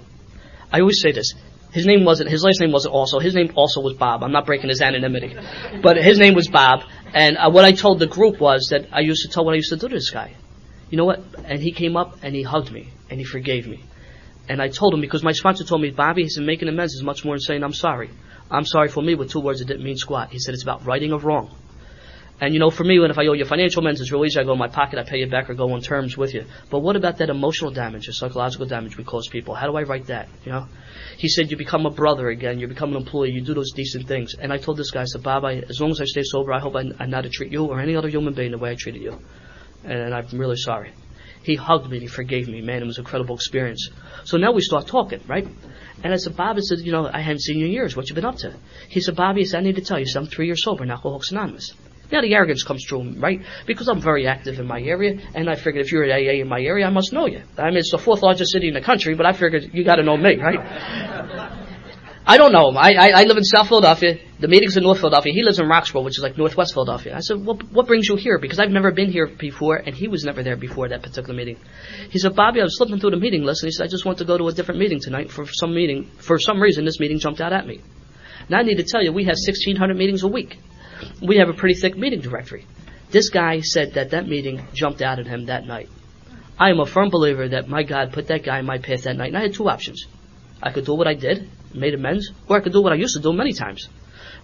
I 0.70 0.80
always 0.80 1.00
say 1.00 1.12
this: 1.12 1.34
his 1.72 1.86
name 1.86 2.04
wasn't, 2.04 2.30
his 2.30 2.44
last 2.44 2.60
name 2.60 2.70
wasn't 2.70 2.94
also, 2.94 3.18
his 3.18 3.34
name 3.34 3.52
also 3.56 3.80
was 3.80 3.94
Bob. 3.94 4.22
I'm 4.22 4.30
not 4.30 4.44
breaking 4.44 4.68
his 4.68 4.82
anonymity. 4.82 5.34
But 5.82 5.96
his 5.96 6.18
name 6.18 6.34
was 6.34 6.48
Bob. 6.48 6.82
And 7.14 7.38
uh, 7.38 7.50
what 7.50 7.64
I 7.64 7.72
told 7.72 7.98
the 7.98 8.06
group 8.06 8.40
was 8.40 8.68
that 8.70 8.88
I 8.92 9.00
used 9.00 9.22
to 9.22 9.32
tell 9.32 9.44
what 9.44 9.52
I 9.52 9.56
used 9.56 9.70
to 9.70 9.76
do 9.76 9.88
to 9.88 9.94
this 9.94 10.10
guy. 10.10 10.34
You 10.90 10.98
know 10.98 11.06
what? 11.06 11.24
And 11.44 11.60
he 11.60 11.72
came 11.72 11.96
up 11.96 12.18
and 12.22 12.34
he 12.34 12.42
hugged 12.42 12.70
me 12.70 12.90
and 13.08 13.18
he 13.18 13.24
forgave 13.24 13.66
me. 13.66 13.82
And 14.50 14.60
I 14.60 14.68
told 14.68 14.92
him 14.92 15.00
because 15.00 15.22
my 15.22 15.32
sponsor 15.32 15.64
told 15.64 15.80
me, 15.80 15.90
Bobby, 15.90 16.24
he 16.24 16.28
said, 16.28 16.44
making 16.44 16.68
amends 16.68 16.92
is 16.92 17.02
much 17.02 17.24
more 17.24 17.34
than 17.34 17.40
saying 17.40 17.64
I'm 17.64 17.72
sorry. 17.72 18.10
I'm 18.50 18.66
sorry 18.66 18.88
for 18.88 19.02
me 19.02 19.14
with 19.14 19.30
two 19.30 19.40
words 19.40 19.60
that 19.60 19.66
didn't 19.66 19.82
mean 19.82 19.96
squat. 19.96 20.30
He 20.30 20.38
said 20.38 20.52
it's 20.52 20.62
about 20.62 20.84
righting 20.84 21.12
a 21.12 21.18
wrong. 21.18 21.56
And 22.42 22.52
you 22.52 22.58
know, 22.58 22.70
for 22.70 22.82
me, 22.82 22.98
when 22.98 23.08
if 23.08 23.18
I 23.18 23.26
owe 23.28 23.34
you 23.34 23.44
financial 23.44 23.82
amends, 23.82 24.00
it's 24.00 24.10
real 24.10 24.24
easy. 24.24 24.40
I 24.40 24.42
go 24.42 24.54
in 24.54 24.58
my 24.58 24.66
pocket, 24.66 24.98
I 24.98 25.04
pay 25.04 25.18
you 25.18 25.28
back, 25.28 25.48
or 25.48 25.54
go 25.54 25.72
on 25.74 25.80
terms 25.80 26.16
with 26.16 26.34
you. 26.34 26.44
But 26.70 26.80
what 26.80 26.96
about 26.96 27.18
that 27.18 27.30
emotional 27.30 27.70
damage 27.70 28.08
or 28.08 28.12
psychological 28.12 28.66
damage 28.66 28.96
we 28.96 29.04
cause 29.04 29.28
people? 29.28 29.54
How 29.54 29.68
do 29.68 29.76
I 29.76 29.84
write 29.84 30.06
that? 30.06 30.28
You 30.44 30.50
know, 30.50 30.66
he 31.18 31.28
said 31.28 31.52
you 31.52 31.56
become 31.56 31.86
a 31.86 31.90
brother 31.90 32.30
again, 32.30 32.58
you 32.58 32.66
become 32.66 32.90
an 32.90 32.96
employee, 32.96 33.30
you 33.30 33.42
do 33.42 33.54
those 33.54 33.70
decent 33.70 34.08
things. 34.08 34.34
And 34.34 34.52
I 34.52 34.56
told 34.56 34.76
this 34.76 34.90
guy, 34.90 35.02
I 35.02 35.04
said, 35.04 35.22
Bob, 35.22 35.44
I, 35.44 35.58
as 35.58 35.80
long 35.80 35.92
as 35.92 36.00
I 36.00 36.04
stay 36.04 36.24
sober, 36.24 36.52
I 36.52 36.58
hope 36.58 36.74
I, 36.74 36.82
I 36.98 37.06
not 37.06 37.20
to 37.20 37.30
treat 37.30 37.52
you 37.52 37.66
or 37.66 37.78
any 37.78 37.94
other 37.94 38.08
human 38.08 38.34
being 38.34 38.50
the 38.50 38.58
way 38.58 38.72
I 38.72 38.74
treated 38.74 39.02
you. 39.02 39.20
And 39.84 40.12
I'm 40.12 40.26
really 40.32 40.56
sorry. 40.56 40.92
He 41.44 41.54
hugged 41.54 41.88
me, 41.88 42.00
he 42.00 42.08
forgave 42.08 42.48
me. 42.48 42.60
Man, 42.60 42.82
it 42.82 42.86
was 42.86 42.98
an 42.98 43.04
incredible 43.04 43.36
experience. 43.36 43.88
So 44.24 44.36
now 44.36 44.50
we 44.50 44.62
start 44.62 44.88
talking, 44.88 45.20
right? 45.28 45.46
And 46.02 46.12
I 46.12 46.16
said, 46.16 46.36
Bob, 46.36 46.56
I 46.56 46.60
said, 46.60 46.80
you 46.80 46.90
know, 46.90 47.08
I 47.08 47.20
haven't 47.20 47.42
seen 47.42 47.60
you 47.60 47.66
in 47.66 47.72
years. 47.72 47.96
What 47.96 48.08
you 48.08 48.16
been 48.16 48.24
up 48.24 48.38
to? 48.38 48.52
He 48.88 49.00
said, 49.00 49.14
Bobby, 49.14 49.42
I, 49.42 49.44
said, 49.44 49.58
I 49.58 49.62
need 49.62 49.76
to 49.76 49.82
tell 49.82 50.00
you, 50.00 50.06
so 50.06 50.18
I'm 50.18 50.26
three 50.26 50.46
years 50.46 50.64
sober 50.64 50.82
in 50.82 50.90
Alcoholics 50.90 51.30
Anonymous. 51.30 51.72
Now 52.12 52.20
the 52.20 52.34
arrogance 52.34 52.62
comes 52.62 52.84
through, 52.86 53.14
right? 53.18 53.40
Because 53.66 53.88
I'm 53.88 54.00
very 54.00 54.26
active 54.26 54.60
in 54.60 54.66
my 54.66 54.80
area, 54.80 55.18
and 55.34 55.48
I 55.48 55.54
figured 55.54 55.84
if 55.84 55.90
you're 55.90 56.04
at 56.04 56.10
AA 56.10 56.42
in 56.42 56.48
my 56.48 56.60
area, 56.60 56.86
I 56.86 56.90
must 56.90 57.12
know 57.12 57.26
you. 57.26 57.42
I 57.56 57.70
mean, 57.70 57.78
it's 57.78 57.90
the 57.90 57.98
fourth 57.98 58.22
largest 58.22 58.52
city 58.52 58.68
in 58.68 58.74
the 58.74 58.82
country, 58.82 59.14
but 59.14 59.24
I 59.24 59.32
figured 59.32 59.70
you 59.72 59.82
got 59.82 59.96
to 59.96 60.02
know 60.02 60.18
me, 60.18 60.36
right? 60.36 61.62
I 62.24 62.36
don't 62.36 62.52
know 62.52 62.68
him. 62.68 62.76
I, 62.76 62.94
I, 62.94 63.10
I 63.16 63.24
live 63.24 63.36
in 63.36 63.42
South 63.42 63.68
Philadelphia. 63.68 64.18
The 64.38 64.46
meeting's 64.46 64.76
in 64.76 64.84
North 64.84 64.98
Philadelphia. 64.98 65.32
He 65.32 65.42
lives 65.42 65.58
in 65.58 65.66
Roxborough, 65.66 66.04
which 66.04 66.18
is 66.18 66.22
like 66.22 66.38
Northwest 66.38 66.74
Philadelphia. 66.74 67.16
I 67.16 67.20
said, 67.20 67.44
well, 67.44 67.58
what 67.72 67.88
brings 67.88 68.08
you 68.08 68.16
here? 68.16 68.38
Because 68.38 68.60
I've 68.60 68.70
never 68.70 68.92
been 68.92 69.10
here 69.10 69.26
before, 69.26 69.76
and 69.76 69.94
he 69.94 70.06
was 70.06 70.22
never 70.22 70.42
there 70.42 70.56
before 70.56 70.88
that 70.90 71.02
particular 71.02 71.34
meeting. 71.34 71.56
He 72.10 72.20
said, 72.20 72.36
Bobby, 72.36 72.60
I 72.60 72.64
was 72.64 72.76
flipping 72.76 73.00
through 73.00 73.10
the 73.10 73.16
meeting 73.16 73.42
list, 73.42 73.62
and 73.62 73.68
he 73.68 73.72
said, 73.72 73.84
I 73.84 73.88
just 73.88 74.04
want 74.04 74.18
to 74.18 74.24
go 74.24 74.38
to 74.38 74.46
a 74.46 74.52
different 74.52 74.78
meeting 74.78 75.00
tonight 75.00 75.32
for 75.32 75.46
some 75.46 75.74
meeting. 75.74 76.10
For 76.18 76.38
some 76.38 76.60
reason, 76.60 76.84
this 76.84 77.00
meeting 77.00 77.18
jumped 77.18 77.40
out 77.40 77.52
at 77.52 77.66
me. 77.66 77.80
Now 78.48 78.58
I 78.58 78.62
need 78.62 78.76
to 78.76 78.84
tell 78.84 79.02
you, 79.02 79.12
we 79.12 79.24
have 79.24 79.36
1,600 79.36 79.96
meetings 79.96 80.22
a 80.22 80.28
week. 80.28 80.58
We 81.20 81.36
have 81.38 81.48
a 81.48 81.54
pretty 81.54 81.74
thick 81.74 81.96
meeting 81.96 82.20
directory. 82.20 82.66
This 83.10 83.28
guy 83.28 83.60
said 83.60 83.94
that 83.94 84.10
that 84.10 84.26
meeting 84.26 84.66
jumped 84.72 85.02
out 85.02 85.18
at 85.18 85.26
him 85.26 85.46
that 85.46 85.66
night. 85.66 85.88
I 86.58 86.70
am 86.70 86.80
a 86.80 86.86
firm 86.86 87.10
believer 87.10 87.48
that 87.48 87.68
my 87.68 87.82
God 87.82 88.12
put 88.12 88.28
that 88.28 88.44
guy 88.44 88.58
in 88.58 88.66
my 88.66 88.78
path 88.78 89.02
that 89.04 89.16
night, 89.16 89.28
and 89.28 89.36
I 89.36 89.42
had 89.42 89.54
two 89.54 89.68
options. 89.68 90.06
I 90.62 90.70
could 90.72 90.86
do 90.86 90.94
what 90.94 91.08
I 91.08 91.14
did, 91.14 91.48
made 91.74 91.94
amends, 91.94 92.30
or 92.48 92.56
I 92.56 92.60
could 92.60 92.72
do 92.72 92.80
what 92.82 92.92
I 92.92 92.96
used 92.96 93.16
to 93.16 93.22
do 93.22 93.32
many 93.32 93.52
times. 93.52 93.88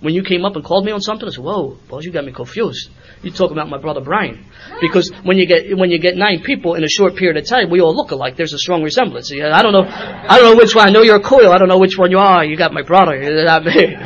When 0.00 0.14
you 0.14 0.22
came 0.22 0.44
up 0.44 0.54
and 0.54 0.64
called 0.64 0.84
me 0.84 0.92
on 0.92 1.00
something, 1.00 1.26
I 1.26 1.30
said, 1.32 1.42
"Whoa, 1.42 1.76
boss, 1.88 2.04
you 2.04 2.12
got 2.12 2.24
me 2.24 2.32
confused. 2.32 2.88
You 3.22 3.32
talking 3.32 3.56
about 3.56 3.68
my 3.68 3.78
brother 3.78 4.00
Brian?" 4.00 4.44
Because 4.80 5.10
when 5.24 5.38
you 5.38 5.46
get 5.46 5.76
when 5.76 5.90
you 5.90 5.98
get 5.98 6.16
nine 6.16 6.40
people 6.42 6.74
in 6.74 6.84
a 6.84 6.88
short 6.88 7.16
period 7.16 7.36
of 7.36 7.46
time, 7.46 7.68
we 7.68 7.80
all 7.80 7.94
look 7.94 8.12
alike. 8.12 8.36
There's 8.36 8.52
a 8.52 8.58
strong 8.58 8.82
resemblance. 8.82 9.32
I 9.32 9.62
don't 9.62 9.72
know, 9.72 9.84
I 9.84 10.38
don't 10.38 10.52
know 10.52 10.56
which 10.56 10.74
one. 10.74 10.88
I 10.88 10.90
know 10.90 11.02
you're 11.02 11.16
a 11.16 11.20
Coyle. 11.20 11.50
I 11.50 11.58
don't 11.58 11.68
know 11.68 11.78
which 11.78 11.98
one 11.98 12.10
you 12.10 12.18
are. 12.18 12.44
You 12.44 12.56
got 12.56 12.72
my 12.72 12.82
brother. 12.82 13.20
You're 13.20 13.44
not 13.44 13.64
me. 13.64 13.96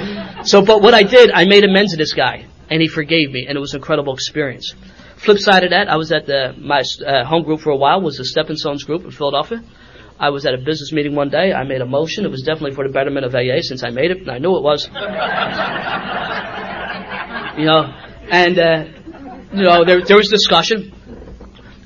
So, 0.45 0.65
but 0.65 0.83
what 0.83 0.95
I 0.95 1.03
did, 1.03 1.31
I 1.31 1.45
made 1.45 1.65
amends 1.65 1.93
to 1.93 1.97
this 1.97 2.13
guy 2.13 2.47
and 2.73 2.81
he 2.81 2.89
forgave 2.89 3.31
me, 3.31 3.47
and 3.47 3.57
it 3.57 3.61
was 3.61 3.75
an 3.75 3.81
incredible 3.81 4.15
experience. 4.15 4.75
Flip 5.19 5.39
side 5.39 5.63
of 5.63 5.71
that, 5.71 5.89
I 5.89 5.97
was 5.97 6.11
at 6.11 6.27
the 6.27 6.55
my 6.59 6.83
uh, 7.07 7.25
home 7.25 7.45
group 7.45 7.61
for 7.61 7.71
a 7.71 7.77
while. 7.77 8.01
Was 8.01 8.17
the 8.17 8.25
Stepping 8.25 8.57
Stones 8.57 8.83
group 8.83 9.05
in 9.05 9.11
Philadelphia. 9.11 9.63
I 10.19 10.31
was 10.31 10.47
at 10.47 10.55
a 10.55 10.59
business 10.59 10.93
meeting 10.93 11.15
one 11.15 11.29
day. 11.29 11.53
I 11.53 11.65
made 11.65 11.81
a 11.81 11.87
motion. 11.87 12.25
It 12.25 12.31
was 12.31 12.43
definitely 12.43 12.75
for 12.75 12.87
the 12.87 12.93
betterment 12.93 13.27
of 13.27 13.35
AA 13.35 13.61
since 13.61 13.85
I 13.85 13.91
made 13.91 14.11
it, 14.11 14.19
and 14.19 14.31
I 14.31 14.39
knew 14.39 14.57
it 14.57 14.63
was. 14.63 14.87
you 17.59 17.67
know, 17.67 17.93
and 18.31 18.59
uh, 18.59 18.85
you 19.53 19.63
know 19.63 19.85
there 19.85 20.03
there 20.03 20.17
was 20.17 20.29
discussion. 20.29 20.93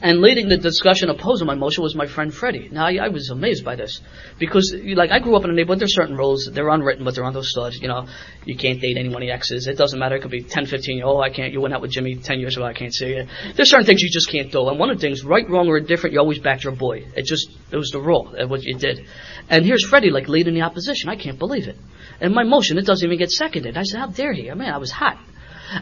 And 0.03 0.21
leading 0.21 0.49
the 0.49 0.59
discussion 0.59 1.09
opposing 1.09 1.47
my 1.47 1.55
motion 1.55 1.83
was 1.83 1.95
my 1.95 2.07
friend 2.07 2.33
Freddie. 2.33 2.69
Now, 2.71 2.87
I, 2.87 2.97
I, 2.97 3.09
was 3.09 3.31
amazed 3.31 3.65
by 3.65 3.77
this. 3.77 4.03
Because, 4.39 4.75
like, 4.95 5.11
I 5.11 5.21
grew 5.21 5.37
up 5.37 5.45
in 5.45 5.51
a 5.51 5.55
neighborhood, 5.55 5.81
there's 5.81 5.95
certain 5.95 6.17
rules. 6.17 6.51
They're 6.53 6.69
unwritten, 6.69 7.05
but 7.05 7.15
they're 7.15 7.25
understood. 7.25 7.75
You 7.75 7.89
know, 7.89 8.07
you 8.45 8.57
can't 8.57 8.79
date 8.79 8.99
anyone 8.99 9.23
of 9.23 9.31
exes. 9.31 9.67
It 9.67 9.79
doesn't 9.79 9.99
matter. 9.99 10.17
It 10.17 10.21
could 10.21 10.31
be 10.31 10.43
10, 10.43 10.67
15 10.67 10.97
year 10.99 11.07
old. 11.07 11.23
I 11.23 11.31
can't, 11.31 11.51
you 11.51 11.63
went 11.63 11.73
out 11.73 11.81
with 11.81 11.93
Jimmy 11.93 12.15
10 12.15 12.41
years 12.41 12.57
ago. 12.57 12.67
I 12.67 12.75
can't 12.75 12.93
see 12.93 13.09
you. 13.09 13.27
There's 13.55 13.71
certain 13.71 13.87
things 13.87 14.03
you 14.03 14.11
just 14.11 14.31
can't 14.31 14.53
do. 14.53 14.69
And 14.69 14.79
one 14.79 14.91
of 14.91 14.99
the 14.99 15.01
things, 15.01 15.25
right, 15.25 15.49
wrong, 15.49 15.67
or 15.67 15.79
indifferent, 15.79 16.13
you 16.13 16.21
always 16.21 16.41
backed 16.41 16.65
your 16.65 16.77
boy. 16.77 17.07
It 17.17 17.25
just, 17.25 17.49
it 17.71 17.77
was 17.77 17.91
the 17.91 18.01
rule 18.01 18.35
what 18.49 18.63
you 18.65 18.77
did. 18.77 19.07
And 19.49 19.65
here's 19.65 19.85
Freddie, 19.85 20.11
like, 20.11 20.29
leading 20.29 20.55
the 20.55 20.63
opposition. 20.63 21.09
I 21.09 21.17
can't 21.17 21.39
believe 21.39 21.69
it. 21.69 21.77
And 22.21 22.35
my 22.35 22.45
motion, 22.45 22.77
it 22.77 22.85
doesn't 22.85 23.07
even 23.07 23.19
get 23.19 23.31
seconded. 23.31 23.79
I 23.79 23.83
said, 23.83 24.01
how 24.01 24.09
dare 24.09 24.35
he? 24.35 24.51
I 24.51 24.55
mean, 24.55 24.69
I 24.69 24.79
was 24.79 24.91
hot. 24.91 25.19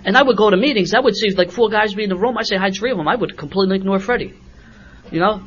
And 0.05 0.17
I 0.17 0.23
would 0.23 0.37
go 0.37 0.51
to 0.51 0.57
meetings. 0.57 0.95
I 0.95 1.01
would 1.01 1.17
see 1.17 1.31
like 1.31 1.51
four 1.51 1.69
guys 1.69 1.95
be 1.95 2.05
in 2.05 2.11
the 2.11 2.17
room. 2.17 2.39
I 2.39 2.43
say 2.43 2.57
hi, 2.57 2.71
to 2.71 2.79
three 2.79 2.91
of 2.91 2.97
them. 2.97 3.09
I 3.09 3.17
would 3.17 3.37
completely 3.37 3.77
ignore 3.77 3.99
Freddie 3.99 4.35
you 5.11 5.21
know. 5.21 5.43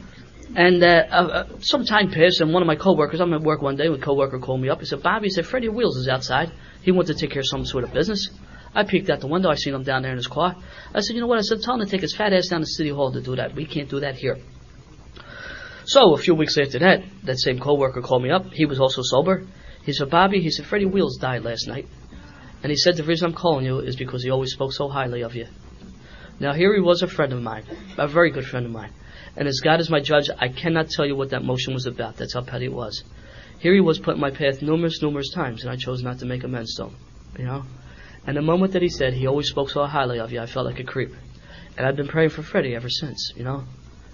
And 0.55 0.81
uh, 0.81 0.87
uh, 0.87 1.13
uh, 1.13 1.59
some 1.59 1.85
time 1.85 2.09
passed, 2.09 2.39
and 2.39 2.53
one 2.53 2.63
of 2.63 2.67
my 2.67 2.77
coworkers, 2.77 3.19
I'm 3.19 3.33
at 3.33 3.41
work 3.41 3.61
one 3.61 3.75
day, 3.75 3.87
a 3.87 3.97
coworker 3.97 4.39
called 4.39 4.61
me 4.61 4.69
up. 4.69 4.79
He 4.79 4.85
said, 4.85 5.03
Bobby, 5.03 5.27
he 5.27 5.29
said, 5.29 5.45
Freddie 5.45 5.69
Wheels 5.69 5.97
is 5.97 6.07
outside. 6.07 6.51
He 6.81 6.91
wanted 6.91 7.13
to 7.13 7.19
take 7.19 7.31
care 7.31 7.41
of 7.41 7.47
some 7.47 7.65
sort 7.65 7.83
of 7.83 7.93
business. 7.93 8.29
I 8.73 8.83
peeked 8.83 9.09
out 9.09 9.19
the 9.19 9.27
window. 9.27 9.49
I 9.49 9.55
seen 9.55 9.73
him 9.73 9.83
down 9.83 10.03
there 10.03 10.11
in 10.11 10.17
his 10.17 10.27
car. 10.27 10.55
I 10.93 11.01
said, 11.01 11.15
you 11.15 11.21
know 11.21 11.27
what? 11.27 11.37
I 11.37 11.41
said, 11.41 11.61
tell 11.61 11.75
him 11.75 11.85
to 11.85 11.91
take 11.91 12.01
his 12.01 12.15
fat 12.15 12.31
ass 12.31 12.47
down 12.47 12.61
to 12.61 12.65
City 12.65 12.89
Hall 12.89 13.11
to 13.11 13.21
do 13.21 13.35
that. 13.35 13.55
We 13.55 13.65
can't 13.65 13.89
do 13.89 13.99
that 13.99 14.15
here. 14.15 14.37
So 15.85 16.13
a 16.13 16.17
few 16.17 16.33
weeks 16.33 16.57
after 16.57 16.79
that, 16.79 17.03
that 17.23 17.39
same 17.39 17.59
coworker 17.59 18.01
called 18.01 18.23
me 18.23 18.31
up. 18.31 18.45
He 18.53 18.65
was 18.65 18.79
also 18.79 19.01
sober. 19.03 19.45
He 19.83 19.91
said, 19.91 20.09
Bobby, 20.09 20.41
he 20.41 20.49
said, 20.49 20.65
Freddie 20.65 20.85
Wheels 20.85 21.17
died 21.17 21.43
last 21.43 21.67
night. 21.67 21.87
And 22.67 22.71
he 22.73 22.75
said, 22.75 22.97
the 22.97 23.03
reason 23.03 23.27
I'm 23.27 23.33
calling 23.33 23.65
you 23.65 23.79
is 23.79 23.95
because 23.95 24.23
he 24.23 24.29
always 24.29 24.51
spoke 24.51 24.73
so 24.73 24.89
highly 24.89 25.21
of 25.21 25.33
you. 25.33 25.47
Now 26.37 26.51
here 26.51 26.75
he 26.75 26.81
was 26.81 27.01
a 27.01 27.07
friend 27.07 27.31
of 27.31 27.41
mine, 27.41 27.63
a 27.97 28.09
very 28.09 28.29
good 28.29 28.45
friend 28.45 28.65
of 28.65 28.73
mine. 28.73 28.91
And 29.37 29.47
as 29.47 29.61
God 29.63 29.79
is 29.79 29.89
my 29.89 30.01
judge, 30.01 30.29
I 30.37 30.49
cannot 30.49 30.89
tell 30.89 31.05
you 31.05 31.15
what 31.15 31.29
that 31.29 31.45
motion 31.45 31.73
was 31.73 31.85
about. 31.85 32.17
That's 32.17 32.33
how 32.33 32.41
petty 32.41 32.65
it 32.65 32.73
was. 32.73 33.05
Here 33.59 33.73
he 33.73 33.79
was 33.79 33.99
put 33.99 34.15
in 34.15 34.19
my 34.19 34.31
path 34.31 34.61
numerous, 34.61 35.01
numerous 35.01 35.31
times, 35.33 35.63
and 35.63 35.71
I 35.71 35.77
chose 35.77 36.03
not 36.03 36.19
to 36.19 36.25
make 36.25 36.43
amends 36.43 36.75
to 36.75 36.87
him. 36.87 36.97
You 37.39 37.45
know? 37.45 37.63
And 38.25 38.35
the 38.35 38.41
moment 38.41 38.73
that 38.73 38.81
he 38.81 38.89
said 38.89 39.13
he 39.13 39.27
always 39.27 39.47
spoke 39.47 39.69
so 39.69 39.85
highly 39.85 40.19
of 40.19 40.33
you, 40.33 40.41
I 40.41 40.45
felt 40.45 40.65
like 40.65 40.81
a 40.81 40.83
creep. 40.83 41.13
And 41.77 41.87
I've 41.87 41.95
been 41.95 42.09
praying 42.09 42.31
for 42.31 42.43
Freddie 42.43 42.75
ever 42.75 42.89
since, 42.89 43.31
you 43.37 43.45
know? 43.45 43.63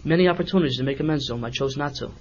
Many 0.04 0.28
opportunities 0.28 0.78
to 0.78 0.84
make 0.84 1.00
amends 1.00 1.26
to 1.26 1.34
him, 1.34 1.44
I 1.44 1.50
chose 1.50 1.76
not 1.76 1.96
to. 1.96 2.12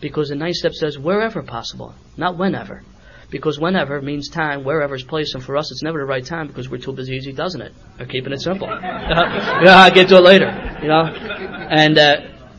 Because 0.00 0.28
the 0.28 0.36
ninth 0.36 0.54
step 0.54 0.74
says 0.74 0.96
wherever 0.96 1.42
possible, 1.42 1.92
not 2.16 2.38
whenever. 2.38 2.84
Because 3.32 3.58
whenever 3.58 4.00
means 4.02 4.28
time, 4.28 4.62
wherever 4.62 4.94
is 4.94 5.02
place, 5.02 5.32
and 5.34 5.42
for 5.42 5.56
us 5.56 5.72
it's 5.72 5.82
never 5.82 5.98
the 5.98 6.04
right 6.04 6.24
time 6.24 6.46
because 6.46 6.68
we're 6.68 6.76
too 6.76 6.92
busy 6.92 7.14
easy, 7.14 7.32
doesn't 7.32 7.62
it? 7.62 7.72
Or 7.98 8.04
keeping 8.04 8.32
it 8.32 8.42
simple. 8.42 8.68
yeah, 8.70 9.82
I'll 9.82 9.90
get 9.90 10.08
to 10.10 10.16
it 10.16 10.22
later, 10.22 10.78
you 10.82 10.88
know? 10.88 11.06
And, 11.06 11.98
uh, 11.98 12.16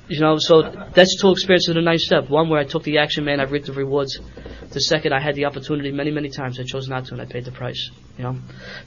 you 0.07 0.19
know, 0.19 0.38
so 0.39 0.63
that's 0.93 1.21
two 1.21 1.32
experiences 1.32 1.69
in 1.69 1.78
a 1.78 1.82
nice 1.82 2.05
step. 2.05 2.28
One 2.28 2.49
where 2.49 2.59
I 2.59 2.65
took 2.65 2.84
the 2.84 2.97
action, 2.97 3.24
man, 3.24 3.39
I've 3.39 3.51
reaped 3.51 3.67
the 3.67 3.74
rewards. 3.74 4.19
The 4.71 4.82
second, 4.82 5.13
I 5.13 5.21
had 5.21 5.36
the 5.36 5.45
opportunity 5.45 5.91
many, 5.91 6.09
many 6.09 6.30
times. 6.30 6.59
I 6.59 6.63
chose 6.63 6.88
not 6.88 7.05
to, 7.05 7.13
and 7.13 7.21
I 7.21 7.26
paid 7.26 7.45
the 7.45 7.51
price. 7.51 7.91
You 8.17 8.24
know, 8.24 8.38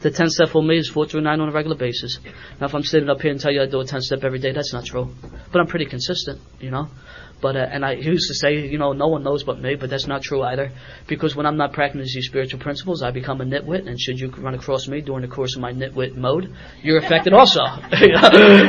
the 0.01 0.11
ten 0.11 0.29
step 0.29 0.49
for 0.49 0.63
me 0.63 0.79
is 0.79 0.89
four 0.89 1.07
through 1.07 1.21
nine 1.21 1.41
on 1.41 1.49
a 1.49 1.53
regular 1.53 1.77
basis. 1.77 2.19
Now, 2.61 2.67
if 2.67 2.75
I'm 2.75 2.83
sitting 2.83 3.09
up 3.09 3.21
here 3.21 3.31
and 3.31 3.41
tell 3.41 3.53
you 3.53 3.63
I 3.63 3.67
do 3.67 3.81
a 3.81 3.85
ten 3.85 4.01
step 4.01 4.25
every 4.25 4.41
day, 4.41 4.51
that's 4.51 4.73
not 4.73 4.85
true. 4.85 5.15
But 5.53 5.61
I'm 5.61 5.69
pretty 5.69 5.87
consistent. 5.87 6.41
You 6.59 6.73
know, 6.73 6.89
But 7.41 7.55
uh, 7.55 7.69
and 7.71 7.85
I 7.85 7.93
used 7.93 8.29
to 8.29 8.35
say, 8.35 8.67
you 8.67 8.79
know, 8.79 8.93
no 8.93 9.09
one 9.09 9.23
knows 9.23 9.45
but 9.45 9.61
me, 9.61 9.75
but 9.75 9.91
that's 9.91 10.07
not 10.07 10.23
true 10.23 10.43
either. 10.43 10.73
Because 11.07 11.37
when 11.37 11.45
I'm 11.45 11.59
not 11.59 11.75
practicing 11.75 12.01
these 12.01 12.27
spiritual 12.27 12.61
principles, 12.61 13.03
I 13.03 13.11
become 13.11 13.43
a 13.43 13.45
nitwit, 13.45 13.87
and 13.87 14.01
should 14.01 14.19
you 14.19 14.31
run 14.31 14.55
across 14.55 14.89
me 14.89 15.03
during 15.03 15.21
the 15.21 15.29
course 15.29 15.55
of 15.55 15.61
my 15.61 15.73
nitwit 15.73 16.17
mode, 16.17 16.55
you're 16.83 16.97
affected 16.97 17.35
also. 17.35 17.61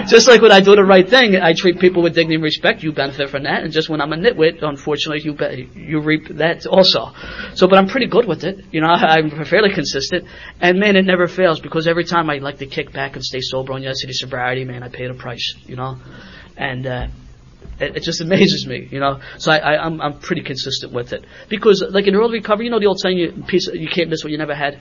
just 0.07 0.27
like 0.27 0.41
when 0.41 0.51
I 0.51 0.59
do 0.59 0.75
the 0.75 0.83
right 0.83 1.07
thing, 1.07 1.37
I 1.37 1.53
treat 1.53 1.79
people 1.79 2.03
with 2.03 2.13
dignity 2.13 2.35
and 2.35 2.43
respect. 2.43 2.83
You 2.83 2.91
benefit 2.91 3.29
from 3.29 3.43
that, 3.43 3.63
and 3.63 3.71
just 3.71 3.87
when 3.87 4.01
I'm 4.01 4.11
a 4.11 4.17
nitwit, 4.17 4.61
unfortunately, 4.61 5.23
you 5.23 5.33
be- 5.33 5.69
you 5.73 6.01
reap 6.01 6.27
that 6.37 6.65
also. 6.67 7.13
So, 7.55 7.67
but 7.69 7.79
I'm 7.79 7.87
pretty 7.87 8.07
good 8.07 8.27
with 8.27 8.43
it. 8.43 8.65
You 8.71 8.81
know, 8.81 8.87
I'm 8.89 9.45
fairly 9.45 9.73
consistent, 9.73 10.25
and 10.59 10.77
man, 10.77 10.97
it 10.97 11.05
never 11.05 11.27
fails 11.27 11.61
because 11.61 11.87
every 11.87 12.03
time 12.03 12.29
I 12.29 12.39
like 12.39 12.57
to 12.57 12.65
kick 12.65 12.91
back 12.91 13.15
and 13.15 13.23
stay 13.23 13.39
sober 13.39 13.71
on 13.71 13.81
yesterday 13.81 14.13
sobriety, 14.13 14.65
man, 14.65 14.83
I 14.83 14.89
pay 14.89 15.07
the 15.07 15.13
price. 15.13 15.55
You 15.65 15.77
know, 15.77 15.97
and. 16.57 16.85
Uh, 16.85 17.07
it, 17.79 17.97
it, 17.97 18.03
just 18.03 18.21
amazes 18.21 18.65
me, 18.67 18.87
you 18.91 18.99
know. 18.99 19.19
So 19.37 19.51
I, 19.51 19.57
I, 19.57 19.85
I'm, 19.85 20.01
I'm 20.01 20.19
pretty 20.19 20.41
consistent 20.41 20.93
with 20.93 21.13
it 21.13 21.25
because, 21.49 21.83
like 21.89 22.07
in 22.07 22.15
early 22.15 22.39
recovery, 22.39 22.65
you 22.65 22.71
know 22.71 22.79
the 22.79 22.87
old 22.87 22.99
saying, 22.99 23.17
"You 23.17 23.43
piece, 23.47 23.67
you 23.67 23.87
can't 23.87 24.09
miss 24.09 24.23
what 24.23 24.31
you 24.31 24.37
never 24.37 24.55
had." 24.55 24.79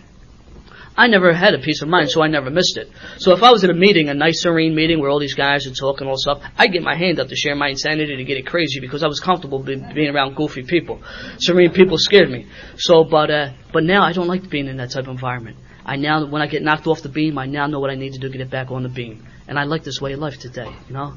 I 0.98 1.08
never 1.08 1.34
had 1.34 1.52
a 1.52 1.58
peace 1.58 1.82
of 1.82 1.88
mind, 1.88 2.10
so 2.10 2.22
I 2.22 2.28
never 2.28 2.48
missed 2.48 2.78
it. 2.78 2.90
So 3.18 3.34
if 3.34 3.42
I 3.42 3.50
was 3.50 3.62
in 3.64 3.68
a 3.68 3.74
meeting, 3.74 4.08
a 4.08 4.14
nice 4.14 4.42
serene 4.42 4.74
meeting 4.74 4.98
where 4.98 5.10
all 5.10 5.18
these 5.18 5.34
guys 5.34 5.66
are 5.66 5.74
talking 5.74 6.08
all 6.08 6.16
stuff, 6.16 6.42
I'd 6.56 6.72
get 6.72 6.82
my 6.82 6.96
hand 6.96 7.20
up 7.20 7.28
to 7.28 7.36
share 7.36 7.54
my 7.54 7.68
insanity 7.68 8.16
to 8.16 8.24
get 8.24 8.38
it 8.38 8.46
crazy 8.46 8.80
because 8.80 9.02
I 9.02 9.06
was 9.06 9.20
comfortable 9.20 9.58
be, 9.58 9.76
being 9.76 10.08
around 10.08 10.36
goofy 10.36 10.62
people. 10.62 11.02
Serene 11.36 11.72
people 11.72 11.98
scared 11.98 12.30
me. 12.30 12.46
So, 12.78 13.04
but 13.04 13.30
uh, 13.30 13.52
but 13.74 13.84
now 13.84 14.04
I 14.04 14.14
don't 14.14 14.26
like 14.26 14.48
being 14.48 14.68
in 14.68 14.78
that 14.78 14.92
type 14.92 15.04
of 15.04 15.10
environment. 15.10 15.58
I 15.84 15.96
now, 15.96 16.24
when 16.24 16.40
I 16.40 16.46
get 16.46 16.62
knocked 16.62 16.86
off 16.86 17.02
the 17.02 17.10
beam, 17.10 17.36
I 17.36 17.44
now 17.44 17.66
know 17.66 17.78
what 17.78 17.90
I 17.90 17.94
need 17.94 18.14
to 18.14 18.18
do 18.18 18.28
to 18.28 18.32
get 18.32 18.40
it 18.40 18.50
back 18.50 18.70
on 18.70 18.82
the 18.82 18.88
beam. 18.88 19.26
And 19.46 19.58
I 19.58 19.64
like 19.64 19.84
this 19.84 20.00
way 20.00 20.14
of 20.14 20.18
life 20.18 20.38
today, 20.38 20.74
you 20.88 20.94
know 20.94 21.12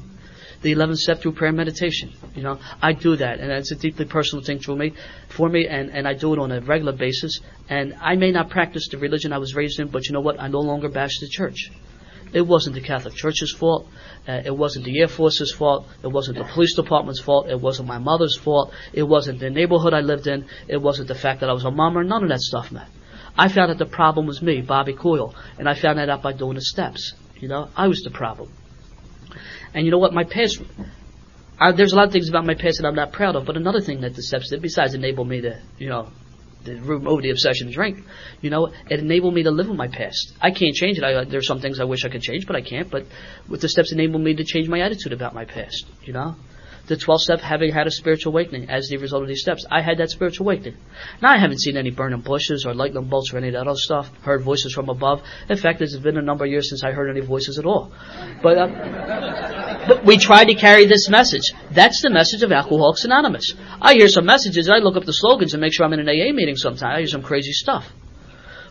the 0.62 0.74
11th 0.74 0.98
step 0.98 1.20
through 1.20 1.32
prayer 1.32 1.48
and 1.48 1.56
meditation. 1.56 2.12
You 2.34 2.42
know, 2.42 2.58
I 2.82 2.92
do 2.92 3.16
that, 3.16 3.40
and 3.40 3.50
it's 3.50 3.72
a 3.72 3.76
deeply 3.76 4.04
personal 4.04 4.44
thing 4.44 4.60
for 4.60 4.76
me, 4.76 4.92
for 5.28 5.48
me, 5.48 5.66
and, 5.66 5.90
and 5.90 6.06
I 6.06 6.14
do 6.14 6.32
it 6.34 6.38
on 6.38 6.52
a 6.52 6.60
regular 6.60 6.92
basis. 6.92 7.40
And 7.68 7.94
I 8.00 8.16
may 8.16 8.30
not 8.30 8.50
practice 8.50 8.88
the 8.88 8.98
religion 8.98 9.32
I 9.32 9.38
was 9.38 9.54
raised 9.54 9.80
in, 9.80 9.88
but 9.88 10.06
you 10.06 10.12
know 10.12 10.20
what? 10.20 10.40
I 10.40 10.48
no 10.48 10.60
longer 10.60 10.88
bash 10.88 11.18
the 11.20 11.28
church. 11.28 11.70
It 12.32 12.42
wasn't 12.42 12.74
the 12.74 12.80
Catholic 12.80 13.14
Church's 13.14 13.52
fault. 13.52 13.88
Uh, 14.28 14.42
it 14.44 14.56
wasn't 14.56 14.84
the 14.84 15.00
Air 15.00 15.08
Force's 15.08 15.52
fault. 15.52 15.88
It 16.02 16.08
wasn't 16.08 16.38
the 16.38 16.44
police 16.44 16.76
department's 16.76 17.20
fault. 17.20 17.48
It 17.48 17.60
wasn't 17.60 17.88
my 17.88 17.98
mother's 17.98 18.36
fault. 18.36 18.72
It 18.92 19.02
wasn't 19.02 19.40
the 19.40 19.50
neighborhood 19.50 19.94
I 19.94 20.00
lived 20.00 20.28
in. 20.28 20.46
It 20.68 20.76
wasn't 20.76 21.08
the 21.08 21.16
fact 21.16 21.40
that 21.40 21.50
I 21.50 21.52
was 21.52 21.64
a 21.64 21.70
mom 21.72 21.98
or 21.98 22.04
none 22.04 22.22
of 22.22 22.28
that 22.28 22.40
stuff, 22.40 22.70
man. 22.70 22.86
I 23.36 23.48
found 23.48 23.70
that 23.70 23.78
the 23.78 23.86
problem 23.86 24.26
was 24.26 24.42
me, 24.42 24.60
Bobby 24.60 24.92
Coyle, 24.92 25.34
and 25.58 25.68
I 25.68 25.74
found 25.74 25.98
that 25.98 26.08
out 26.08 26.22
by 26.22 26.32
doing 26.32 26.54
the 26.54 26.62
steps. 26.62 27.14
You 27.36 27.48
know, 27.48 27.68
I 27.76 27.88
was 27.88 28.02
the 28.02 28.10
problem. 28.10 28.52
And 29.74 29.84
you 29.84 29.90
know 29.90 29.98
what? 29.98 30.12
My 30.12 30.24
past, 30.24 30.60
I, 31.58 31.72
there's 31.72 31.92
a 31.92 31.96
lot 31.96 32.06
of 32.06 32.12
things 32.12 32.28
about 32.28 32.44
my 32.44 32.54
past 32.54 32.78
that 32.80 32.86
I'm 32.86 32.94
not 32.94 33.12
proud 33.12 33.36
of. 33.36 33.46
But 33.46 33.56
another 33.56 33.80
thing 33.80 34.00
that 34.02 34.14
the 34.14 34.22
steps 34.22 34.50
did, 34.50 34.62
besides 34.62 34.94
enable 34.94 35.24
me 35.24 35.40
to, 35.42 35.60
you 35.78 35.88
know, 35.88 36.08
to 36.64 36.80
remove 36.80 37.22
the 37.22 37.30
obsession 37.30 37.68
to 37.68 37.72
drink, 37.72 38.04
you 38.40 38.50
know, 38.50 38.72
it 38.88 39.00
enabled 39.00 39.34
me 39.34 39.42
to 39.44 39.50
live 39.50 39.68
with 39.68 39.76
my 39.76 39.88
past. 39.88 40.34
I 40.40 40.50
can't 40.50 40.74
change 40.74 40.98
it. 40.98 41.04
I, 41.04 41.14
uh, 41.14 41.24
there's 41.24 41.46
some 41.46 41.60
things 41.60 41.80
I 41.80 41.84
wish 41.84 42.04
I 42.04 42.08
could 42.08 42.22
change, 42.22 42.46
but 42.46 42.56
I 42.56 42.60
can't. 42.60 42.90
But 42.90 43.06
with 43.48 43.60
the 43.60 43.68
steps, 43.68 43.92
enabled 43.92 44.22
me 44.22 44.34
to 44.34 44.44
change 44.44 44.68
my 44.68 44.80
attitude 44.80 45.12
about 45.12 45.34
my 45.34 45.44
past. 45.44 45.86
You 46.02 46.12
know, 46.12 46.36
the 46.90 46.96
12th 46.96 47.20
step 47.20 47.40
having 47.40 47.72
had 47.72 47.86
a 47.86 47.90
spiritual 47.90 48.32
awakening 48.32 48.68
as 48.68 48.88
the 48.88 48.96
result 48.98 49.22
of 49.22 49.28
these 49.28 49.40
steps. 49.40 49.64
I 49.70 49.80
had 49.80 49.98
that 49.98 50.10
spiritual 50.10 50.46
awakening. 50.46 50.76
Now 51.22 51.30
I 51.30 51.38
haven't 51.38 51.60
seen 51.60 51.76
any 51.76 51.90
burning 51.90 52.20
bushes 52.20 52.66
or 52.66 52.74
lightning 52.74 53.04
bolts 53.04 53.32
or 53.32 53.38
any 53.38 53.48
of 53.48 53.54
that 53.54 53.68
other 53.68 53.78
stuff, 53.78 54.10
heard 54.22 54.42
voices 54.42 54.74
from 54.74 54.88
above. 54.88 55.22
In 55.48 55.56
fact, 55.56 55.80
it's 55.80 55.96
been 55.96 56.18
a 56.18 56.22
number 56.22 56.44
of 56.44 56.50
years 56.50 56.68
since 56.68 56.82
I 56.82 56.90
heard 56.90 57.08
any 57.08 57.24
voices 57.24 57.58
at 57.58 57.64
all. 57.64 57.92
But, 58.42 58.58
uh, 58.58 59.86
but 59.86 60.04
we 60.04 60.18
try 60.18 60.44
to 60.44 60.54
carry 60.54 60.86
this 60.86 61.08
message. 61.08 61.52
That's 61.70 62.02
the 62.02 62.10
message 62.10 62.42
of 62.42 62.50
Alcoholics 62.50 63.04
Anonymous. 63.04 63.54
I 63.80 63.94
hear 63.94 64.08
some 64.08 64.26
messages, 64.26 64.68
I 64.68 64.78
look 64.78 64.96
up 64.96 65.04
the 65.04 65.12
slogans 65.12 65.54
and 65.54 65.60
make 65.60 65.72
sure 65.72 65.86
I'm 65.86 65.92
in 65.92 66.00
an 66.00 66.08
AA 66.08 66.34
meeting 66.34 66.56
sometime. 66.56 66.96
I 66.96 66.98
hear 66.98 67.06
some 67.06 67.22
crazy 67.22 67.52
stuff. 67.52 67.86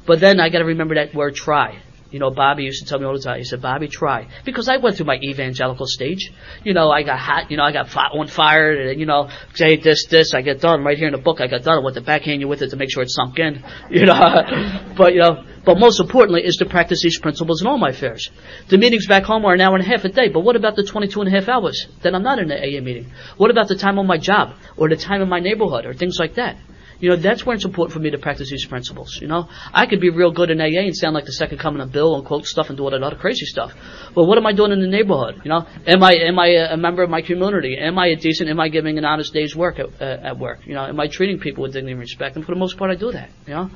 But 0.05 0.19
then 0.19 0.39
I 0.39 0.49
gotta 0.49 0.65
remember 0.65 0.95
that 0.95 1.15
word 1.15 1.35
try. 1.35 1.81
You 2.11 2.19
know, 2.19 2.31
Bobby 2.31 2.63
used 2.63 2.83
to 2.83 2.89
tell 2.89 2.97
me 2.97 3.05
all 3.05 3.13
the 3.13 3.19
time. 3.19 3.37
He 3.37 3.43
said, 3.43 3.61
"Bobby, 3.61 3.87
try," 3.87 4.27
because 4.43 4.67
I 4.67 4.77
went 4.77 4.97
through 4.97 5.05
my 5.05 5.19
evangelical 5.21 5.85
stage. 5.85 6.31
You 6.63 6.73
know, 6.73 6.89
I 6.89 7.03
got 7.03 7.19
hot. 7.19 7.51
You 7.51 7.57
know, 7.57 7.63
I 7.63 7.71
got 7.71 7.95
on 7.95 8.27
fire, 8.27 8.71
and 8.89 8.99
you 8.99 9.05
know, 9.05 9.29
say 9.53 9.75
this, 9.77 10.07
this. 10.07 10.33
I 10.33 10.41
get 10.41 10.59
done 10.59 10.83
right 10.83 10.97
here 10.97 11.07
in 11.07 11.13
the 11.13 11.19
book. 11.19 11.39
I 11.39 11.47
got 11.47 11.63
done. 11.63 11.77
I 11.77 11.79
want 11.81 11.95
to 11.95 12.01
backhand 12.01 12.41
you 12.41 12.47
with 12.47 12.63
it 12.63 12.71
to 12.71 12.77
make 12.77 12.91
sure 12.91 13.03
it 13.03 13.11
sunk 13.11 13.37
in. 13.39 13.63
You 13.89 14.05
know, 14.05 14.93
but 14.95 15.13
you 15.13 15.19
know, 15.19 15.43
but 15.65 15.77
most 15.77 15.99
importantly 15.99 16.41
is 16.43 16.57
to 16.57 16.65
practice 16.65 17.01
these 17.01 17.19
principles 17.19 17.61
in 17.61 17.67
all 17.67 17.77
my 17.77 17.89
affairs. 17.89 18.29
The 18.69 18.77
meetings 18.77 19.07
back 19.07 19.23
home 19.23 19.45
are 19.45 19.53
an 19.53 19.61
hour 19.61 19.75
and 19.75 19.83
a 19.83 19.87
half 19.87 20.05
a 20.05 20.09
day, 20.09 20.29
but 20.29 20.41
what 20.41 20.55
about 20.55 20.75
the 20.75 20.83
22 20.83 21.21
and 21.21 21.27
a 21.27 21.39
half 21.39 21.49
hours 21.49 21.87
that 22.01 22.15
I'm 22.15 22.23
not 22.23 22.39
in 22.39 22.47
the 22.47 22.55
AA 22.55 22.81
meeting? 22.81 23.11
What 23.37 23.51
about 23.51 23.67
the 23.67 23.75
time 23.75 23.99
on 23.99 24.07
my 24.07 24.17
job, 24.17 24.55
or 24.77 24.89
the 24.89 24.95
time 24.95 25.21
in 25.21 25.29
my 25.29 25.39
neighborhood, 25.39 25.85
or 25.85 25.93
things 25.93 26.17
like 26.19 26.35
that? 26.35 26.57
You 26.99 27.09
know, 27.09 27.15
that's 27.15 27.45
where 27.45 27.55
it's 27.55 27.63
important 27.63 27.93
for 27.93 27.99
me 27.99 28.09
to 28.09 28.17
practice 28.17 28.49
these 28.49 28.65
principles. 28.65 29.19
You 29.21 29.27
know, 29.27 29.47
I 29.73 29.85
could 29.85 30.01
be 30.01 30.09
real 30.09 30.31
good 30.31 30.49
in 30.49 30.59
AA 30.59 30.85
and 30.85 30.95
sound 30.95 31.15
like 31.15 31.25
the 31.25 31.31
second 31.31 31.59
coming 31.59 31.81
of 31.81 31.91
Bill 31.91 32.15
and 32.15 32.25
quote 32.25 32.45
stuff 32.45 32.69
and 32.69 32.77
do 32.77 32.83
all 32.83 32.91
that 32.91 33.01
other 33.01 33.15
crazy 33.15 33.45
stuff. 33.45 33.73
But 34.13 34.25
what 34.25 34.37
am 34.37 34.45
I 34.45 34.51
doing 34.51 34.71
in 34.71 34.81
the 34.81 34.87
neighborhood? 34.87 35.41
You 35.43 35.49
know, 35.49 35.65
am 35.87 36.03
I 36.03 36.13
am 36.13 36.37
I 36.37 36.47
a 36.47 36.77
member 36.77 37.01
of 37.01 37.09
my 37.09 37.21
community? 37.21 37.77
Am 37.77 37.97
I 37.97 38.07
a 38.07 38.15
decent? 38.15 38.49
Am 38.49 38.59
I 38.59 38.67
giving 38.67 38.97
an 38.97 39.05
honest 39.05 39.33
day's 39.33 39.55
work 39.55 39.79
at, 39.79 39.87
uh, 40.01 40.27
at 40.27 40.37
work? 40.37 40.59
You 40.65 40.73
know, 40.73 40.85
am 40.85 40.99
I 40.99 41.07
treating 41.07 41.39
people 41.39 41.63
with 41.63 41.73
dignity 41.73 41.93
and 41.93 42.01
respect? 42.01 42.35
And 42.35 42.45
for 42.45 42.53
the 42.53 42.59
most 42.59 42.77
part, 42.77 42.91
I 42.91 42.95
do 42.95 43.11
that. 43.13 43.29
You 43.47 43.53
know, 43.53 43.69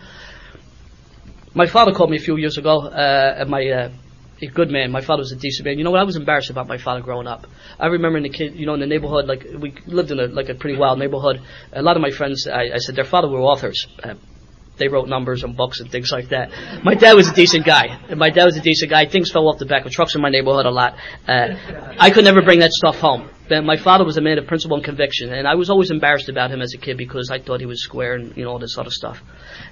my 1.54 1.68
father 1.68 1.94
called 1.94 2.10
me 2.10 2.18
a 2.18 2.22
few 2.22 2.36
years 2.36 2.58
ago 2.58 2.88
uh, 2.88 3.36
at 3.38 3.48
my 3.48 3.66
uh, 3.70 3.90
a 4.44 4.52
good 4.52 4.70
man. 4.70 4.92
My 4.92 5.02
father 5.02 5.22
was 5.22 5.32
a 5.32 5.36
decent 5.36 5.66
man. 5.66 5.78
You 5.78 5.84
know 5.84 5.92
what? 5.92 6.00
I 6.00 6.04
was 6.04 6.16
embarrassed 6.16 6.50
about 6.50 6.68
my 6.68 6.78
father 6.78 7.02
growing 7.02 7.28
up. 7.28 7.48
I 7.80 7.88
remember 7.88 8.18
in 8.18 8.24
the 8.24 8.30
kid, 8.30 8.56
you 8.56 8.66
know, 8.66 8.74
in 8.74 8.80
the 8.80 8.88
neighborhood, 8.88 9.26
like 9.26 9.46
we 9.60 9.74
lived 9.86 10.12
in 10.12 10.20
a 10.20 10.28
like 10.28 10.50
a 10.50 10.56
pretty 10.56 10.78
wild 10.78 11.00
neighborhood. 11.00 11.42
A 11.72 11.82
lot 11.82 11.96
of 11.96 12.02
my 12.02 12.12
friends, 12.12 12.48
I, 12.48 12.72
I 12.74 12.78
said, 12.78 12.96
their 12.96 13.06
father 13.06 13.30
were 13.30 13.42
authors. 13.42 13.88
Uh, 14.04 14.16
they 14.78 14.88
wrote 14.88 15.08
numbers 15.08 15.44
and 15.44 15.56
books 15.56 15.80
and 15.80 15.92
things 15.92 16.12
like 16.12 16.30
that. 16.30 16.50
My 16.84 16.96
dad 16.96 17.14
was 17.14 17.30
a 17.30 17.34
decent 17.34 17.66
guy. 17.66 18.00
My 18.16 18.30
dad 18.30 18.46
was 18.46 18.58
a 18.58 18.62
decent 18.62 18.90
guy. 18.90 19.06
Things 19.06 19.32
fell 19.32 19.48
off 19.48 19.60
the 19.60 19.66
back 19.66 19.86
of 19.86 19.92
trucks 19.92 20.16
in 20.16 20.22
my 20.22 20.30
neighborhood 20.30 20.66
a 20.66 20.72
lot. 20.72 20.96
Uh, 21.28 21.56
I 22.00 22.10
could 22.10 22.24
never 22.24 22.42
bring 22.42 22.60
that 22.60 22.72
stuff 22.72 22.98
home. 22.98 23.30
But 23.50 23.66
my 23.66 23.76
father 23.76 24.06
was 24.06 24.18
a 24.18 24.22
man 24.22 24.38
of 24.38 24.48
principle 24.48 24.78
and 24.78 24.86
conviction, 24.86 25.34
and 25.34 25.46
I 25.46 25.56
was 25.56 25.70
always 25.70 25.92
embarrassed 25.92 26.30
about 26.30 26.50
him 26.50 26.62
as 26.62 26.74
a 26.74 26.78
kid 26.78 26.98
because 26.98 27.30
I 27.30 27.40
thought 27.40 27.60
he 27.60 27.66
was 27.66 27.84
square 27.84 28.16
and 28.16 28.36
you 28.38 28.46
know 28.46 28.52
all 28.52 28.60
this 28.60 28.78
other 28.78 28.90
stuff. 28.90 29.22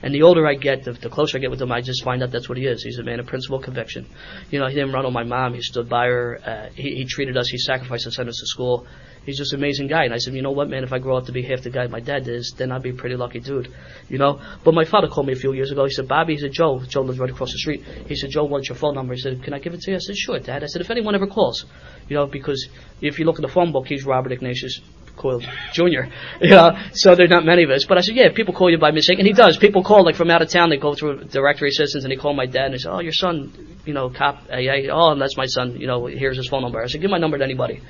And 0.03 0.13
the 0.13 0.23
older 0.23 0.45
I 0.45 0.55
get, 0.55 0.83
the, 0.83 0.91
the 0.91 1.09
closer 1.09 1.37
I 1.37 1.41
get 1.41 1.51
with 1.51 1.61
him, 1.61 1.71
I 1.71 1.81
just 1.81 2.03
find 2.03 2.21
out 2.21 2.31
that's 2.31 2.49
what 2.49 2.57
he 2.57 2.65
is. 2.65 2.83
He's 2.83 2.99
a 2.99 3.03
man 3.03 3.21
of 3.21 3.27
principle 3.27 3.57
and 3.57 3.63
conviction. 3.63 4.07
You 4.49 4.59
know, 4.59 4.67
he 4.67 4.75
didn't 4.75 4.91
run 4.91 5.05
on 5.05 5.13
my 5.13 5.23
mom. 5.23 5.53
He 5.53 5.61
stood 5.61 5.87
by 5.87 6.07
her. 6.07 6.39
Uh, 6.45 6.69
he, 6.75 6.95
he 6.95 7.05
treated 7.05 7.37
us. 7.37 7.47
He 7.47 7.57
sacrificed 7.57 8.05
and 8.05 8.13
sent 8.13 8.27
us 8.27 8.39
to 8.39 8.45
school 8.45 8.87
he's 9.25 9.37
just 9.37 9.53
an 9.53 9.59
amazing 9.59 9.87
guy. 9.87 10.05
And 10.05 10.13
I 10.13 10.17
said, 10.17 10.33
you 10.33 10.41
know 10.41 10.51
what, 10.51 10.69
man, 10.69 10.83
if 10.83 10.93
I 10.93 10.99
grow 10.99 11.17
up 11.17 11.25
to 11.25 11.31
be 11.31 11.41
half 11.43 11.61
the 11.61 11.69
guy 11.69 11.87
my 11.87 11.99
dad 11.99 12.27
is, 12.27 12.53
then 12.57 12.71
I'd 12.71 12.83
be 12.83 12.89
a 12.89 12.93
pretty 12.93 13.15
lucky 13.15 13.39
dude, 13.39 13.73
you 14.09 14.17
know. 14.17 14.39
But 14.63 14.73
my 14.73 14.85
father 14.85 15.07
called 15.07 15.27
me 15.27 15.33
a 15.33 15.37
few 15.37 15.53
years 15.53 15.71
ago. 15.71 15.85
He 15.85 15.91
said, 15.91 16.07
Bobby, 16.07 16.33
he 16.33 16.39
said, 16.39 16.51
Joe, 16.51 16.81
Joe 16.87 17.01
lives 17.01 17.19
right 17.19 17.29
across 17.29 17.51
the 17.51 17.57
street. 17.57 17.83
He 18.07 18.15
said, 18.15 18.29
Joe 18.29 18.45
wants 18.45 18.69
your 18.69 18.77
phone 18.77 18.95
number. 18.95 19.13
He 19.13 19.19
said, 19.19 19.43
can 19.43 19.53
I 19.53 19.59
give 19.59 19.73
it 19.73 19.81
to 19.81 19.91
you? 19.91 19.97
I 19.97 19.99
said, 19.99 20.15
sure, 20.17 20.39
Dad. 20.39 20.63
I 20.63 20.67
said, 20.67 20.81
if 20.81 20.89
anyone 20.89 21.15
ever 21.15 21.27
calls, 21.27 21.65
you 22.07 22.15
know, 22.15 22.27
because 22.27 22.67
if 23.01 23.19
you 23.19 23.25
look 23.25 23.35
at 23.35 23.41
the 23.41 23.53
phone 23.53 23.71
book, 23.71 23.87
he's 23.87 24.05
Robert 24.05 24.31
Ignatius 24.31 24.81
Coyle 25.15 25.41
Jr. 25.73 26.09
You 26.41 26.49
know, 26.49 26.71
so 26.93 27.15
there's 27.15 27.29
not 27.29 27.45
many 27.45 27.63
of 27.63 27.69
us. 27.69 27.85
But 27.85 27.97
I 27.97 28.01
said, 28.01 28.15
yeah, 28.15 28.29
people 28.33 28.53
call 28.53 28.69
you 28.69 28.77
by 28.77 28.91
mistake, 28.91 29.19
and 29.19 29.27
he 29.27 29.33
does. 29.33 29.57
People 29.57 29.83
call 29.83 30.03
like 30.03 30.15
from 30.15 30.31
out 30.31 30.41
of 30.41 30.49
town. 30.49 30.69
They 30.69 30.77
go 30.77 30.95
through 30.95 31.25
directory 31.25 31.69
assistants 31.69 32.05
and 32.05 32.11
they 32.11 32.15
call 32.15 32.33
my 32.33 32.45
dad 32.45 32.65
and 32.65 32.73
they 32.73 32.77
say, 32.79 32.89
oh, 32.89 32.99
your 32.99 33.13
son, 33.13 33.77
you 33.85 33.93
know, 33.93 34.09
cop, 34.09 34.43
AA. 34.49 34.89
Oh, 34.91 35.17
that's 35.17 35.37
my 35.37 35.45
son. 35.45 35.77
You 35.79 35.87
know, 35.87 36.05
here's 36.05 36.37
his 36.37 36.47
phone 36.47 36.61
number. 36.61 36.81
I 36.81 36.87
said, 36.87 37.01
give 37.01 37.11
my 37.11 37.19
number 37.19 37.37
to 37.37 37.43
anybody. 37.43 37.81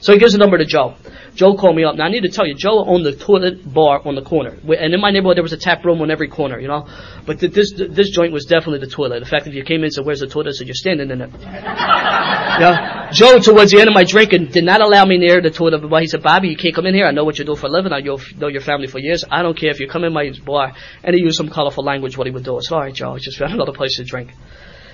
So 0.00 0.12
he 0.12 0.18
gives 0.18 0.32
the 0.32 0.38
number 0.38 0.58
to 0.58 0.64
Joe. 0.64 0.94
Joe 1.34 1.54
called 1.54 1.76
me 1.76 1.84
up. 1.84 1.94
Now 1.96 2.06
I 2.06 2.10
need 2.10 2.22
to 2.22 2.28
tell 2.28 2.46
you, 2.46 2.54
Joe 2.54 2.84
owned 2.84 3.06
the 3.06 3.14
toilet 3.14 3.72
bar 3.72 4.00
on 4.04 4.14
the 4.16 4.22
corner, 4.22 4.50
and 4.50 4.92
in 4.94 5.00
my 5.00 5.10
neighborhood 5.10 5.36
there 5.36 5.42
was 5.42 5.52
a 5.52 5.56
tap 5.56 5.84
room 5.84 6.00
on 6.02 6.10
every 6.10 6.28
corner, 6.28 6.58
you 6.58 6.66
know. 6.66 6.88
But 7.26 7.38
this 7.38 7.72
this 7.72 8.10
joint 8.10 8.32
was 8.32 8.46
definitely 8.46 8.80
the 8.80 8.92
toilet. 8.92 9.18
In 9.18 9.24
fact, 9.24 9.46
if 9.46 9.54
you 9.54 9.62
came 9.62 9.78
in 9.78 9.84
and 9.84 9.92
said, 9.92 10.04
"Where's 10.04 10.20
the 10.20 10.26
toilet?" 10.26 10.48
I 10.48 10.52
said, 10.52 10.66
"You're 10.66 10.74
standing 10.74 11.10
in 11.10 11.20
it." 11.20 11.30
yeah. 11.40 13.10
Joe, 13.12 13.38
towards 13.38 13.70
the 13.70 13.78
end 13.78 13.88
of 13.88 13.94
my 13.94 14.04
drinking, 14.04 14.46
did 14.46 14.64
not 14.64 14.80
allow 14.80 15.04
me 15.04 15.18
near 15.18 15.40
the 15.40 15.50
toilet. 15.50 15.78
But 15.88 16.02
he 16.02 16.08
said, 16.08 16.22
"Bobby, 16.22 16.48
you 16.48 16.56
can't 16.56 16.74
come 16.74 16.86
in 16.86 16.94
here. 16.94 17.06
I 17.06 17.12
know 17.12 17.24
what 17.24 17.38
you 17.38 17.44
do 17.44 17.54
for 17.54 17.66
a 17.66 17.70
living. 17.70 17.92
I 17.92 18.00
know 18.00 18.48
your 18.48 18.60
family 18.60 18.88
for 18.88 18.98
years. 18.98 19.24
I 19.30 19.42
don't 19.42 19.56
care 19.56 19.70
if 19.70 19.78
you 19.78 19.88
come 19.88 20.04
in 20.04 20.12
my 20.12 20.32
bar." 20.44 20.72
And 21.04 21.14
he 21.14 21.22
used 21.22 21.36
some 21.36 21.50
colorful 21.50 21.84
language. 21.84 22.18
What 22.18 22.26
he 22.26 22.32
would 22.32 22.44
do. 22.44 22.56
I 22.56 22.60
said, 22.60 22.74
"All 22.74 22.80
right, 22.80 22.94
Joe. 22.94 23.14
I 23.14 23.18
just 23.18 23.38
found 23.38 23.52
another 23.52 23.72
place 23.72 23.96
to 23.96 24.04
drink." 24.04 24.30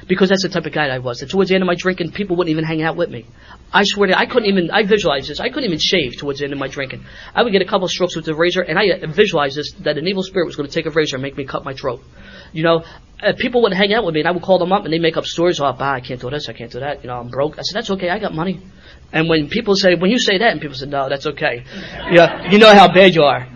Because 0.06 0.28
that's 0.28 0.42
the 0.42 0.48
type 0.48 0.66
of 0.66 0.72
guy 0.72 0.86
I 0.86 0.98
was. 0.98 1.22
And 1.22 1.30
towards 1.30 1.48
the 1.48 1.54
end 1.54 1.62
of 1.62 1.66
my 1.66 1.74
drinking, 1.74 2.12
people 2.12 2.36
wouldn't 2.36 2.50
even 2.50 2.64
hang 2.64 2.82
out 2.82 2.96
with 2.96 3.10
me. 3.10 3.26
I 3.72 3.82
swear 3.84 4.08
to 4.08 4.12
God, 4.12 4.20
I 4.20 4.26
couldn't 4.26 4.48
even, 4.48 4.70
I 4.70 4.84
visualized 4.84 5.28
this, 5.28 5.40
I 5.40 5.48
couldn't 5.48 5.64
even 5.64 5.78
shave 5.78 6.16
towards 6.18 6.38
the 6.38 6.44
end 6.44 6.52
of 6.52 6.58
my 6.58 6.68
drinking. 6.68 7.04
I 7.34 7.42
would 7.42 7.52
get 7.52 7.62
a 7.62 7.66
couple 7.66 7.88
strokes 7.88 8.16
with 8.16 8.24
the 8.24 8.34
razor, 8.34 8.62
and 8.62 8.78
I 8.78 9.04
visualized 9.06 9.56
this, 9.56 9.72
that 9.80 9.98
an 9.98 10.06
evil 10.06 10.22
spirit 10.22 10.46
was 10.46 10.56
going 10.56 10.68
to 10.68 10.74
take 10.74 10.86
a 10.86 10.90
razor 10.90 11.16
and 11.16 11.22
make 11.22 11.36
me 11.36 11.44
cut 11.44 11.64
my 11.64 11.74
throat. 11.74 12.02
You 12.52 12.62
know, 12.62 12.84
uh, 13.22 13.32
people 13.36 13.62
wouldn't 13.62 13.78
hang 13.78 13.92
out 13.94 14.04
with 14.04 14.14
me, 14.14 14.20
and 14.20 14.28
I 14.28 14.32
would 14.32 14.42
call 14.42 14.58
them 14.58 14.72
up, 14.72 14.84
and 14.84 14.92
they 14.92 14.98
make 14.98 15.16
up 15.16 15.24
stories, 15.24 15.60
oh, 15.60 15.72
bah, 15.72 15.94
I 15.94 16.00
can't 16.00 16.20
do 16.20 16.30
this, 16.30 16.48
I 16.48 16.52
can't 16.52 16.70
do 16.70 16.80
that, 16.80 17.02
you 17.02 17.08
know, 17.08 17.16
I'm 17.16 17.28
broke. 17.28 17.58
I 17.58 17.62
said, 17.62 17.76
that's 17.76 17.90
okay, 17.90 18.10
I 18.10 18.18
got 18.18 18.34
money. 18.34 18.60
And 19.14 19.28
when 19.28 19.48
people 19.48 19.76
say, 19.76 19.94
when 19.94 20.10
you 20.10 20.18
say 20.18 20.38
that, 20.38 20.50
and 20.50 20.60
people 20.60 20.74
say, 20.74 20.86
no, 20.86 21.08
that's 21.08 21.24
okay. 21.24 21.62
Yeah, 22.10 22.50
you 22.50 22.58
know 22.58 22.74
how 22.74 22.92
bad 22.92 23.14
you 23.14 23.22
are. 23.22 23.46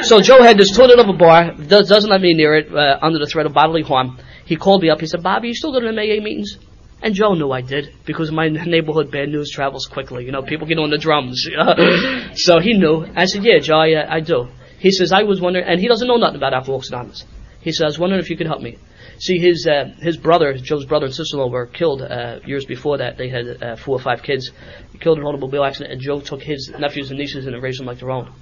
So 0.00 0.22
Joe 0.22 0.42
had 0.42 0.56
this 0.56 0.74
toilet 0.74 0.98
of 0.98 1.06
a 1.06 1.12
bar, 1.12 1.52
does, 1.52 1.86
doesn't 1.86 2.08
let 2.08 2.22
me 2.22 2.32
near 2.32 2.54
it, 2.54 2.74
uh, 2.74 2.98
under 3.02 3.18
the 3.18 3.26
threat 3.26 3.44
of 3.44 3.52
bodily 3.52 3.82
harm. 3.82 4.18
He 4.46 4.56
called 4.56 4.80
me 4.82 4.88
up. 4.88 5.00
He 5.00 5.06
said, 5.06 5.22
Bobby, 5.22 5.48
you 5.48 5.54
still 5.54 5.70
go 5.70 5.80
to 5.80 5.86
the 5.86 5.92
AA 5.92 6.22
meetings? 6.22 6.56
And 7.02 7.14
Joe 7.14 7.34
knew 7.34 7.50
I 7.52 7.60
did 7.60 7.92
because 8.06 8.32
my 8.32 8.48
neighborhood 8.48 9.10
bad 9.10 9.28
news 9.28 9.50
travels 9.50 9.84
quickly. 9.84 10.24
You 10.24 10.32
know, 10.32 10.42
people 10.42 10.66
get 10.66 10.78
on 10.78 10.88
the 10.88 10.98
drums. 10.98 11.46
So 12.34 12.58
he 12.60 12.72
knew. 12.72 13.04
I 13.14 13.26
said, 13.26 13.44
yeah, 13.44 13.58
Joe, 13.58 13.80
I, 13.80 14.16
I 14.16 14.20
do. 14.20 14.48
He 14.78 14.90
says, 14.92 15.12
I 15.12 15.24
was 15.24 15.40
wondering, 15.42 15.66
and 15.66 15.78
he 15.78 15.88
doesn't 15.88 16.08
know 16.08 16.16
nothing 16.16 16.36
about 16.36 16.54
Alcoholics 16.54 16.88
Anonymous. 16.88 17.26
He 17.60 17.70
says, 17.70 17.82
I 17.82 17.86
was 17.86 17.98
wondering 17.98 18.22
if 18.22 18.30
you 18.30 18.36
could 18.38 18.46
help 18.46 18.62
me. 18.62 18.78
See, 19.22 19.38
his 19.38 19.68
uh, 19.68 19.94
his 20.00 20.16
brother, 20.16 20.52
Joe's 20.54 20.84
brother 20.84 21.06
and 21.06 21.14
sister-in-law, 21.14 21.48
were 21.48 21.66
killed 21.66 22.02
uh, 22.02 22.40
years 22.44 22.64
before 22.64 22.98
that. 22.98 23.18
They 23.18 23.28
had 23.28 23.62
uh, 23.62 23.76
four 23.76 23.94
or 23.94 24.00
five 24.00 24.24
kids, 24.24 24.50
killed 24.98 25.18
in 25.18 25.22
an 25.22 25.28
automobile 25.28 25.62
accident, 25.62 25.92
and 25.92 26.00
Joe 26.00 26.18
took 26.18 26.42
his 26.42 26.72
nephews 26.76 27.10
and 27.10 27.20
nieces 27.20 27.46
and 27.46 27.62
raised 27.62 27.78
them 27.78 27.86
like 27.86 28.00
their 28.00 28.10
own. 28.10 28.32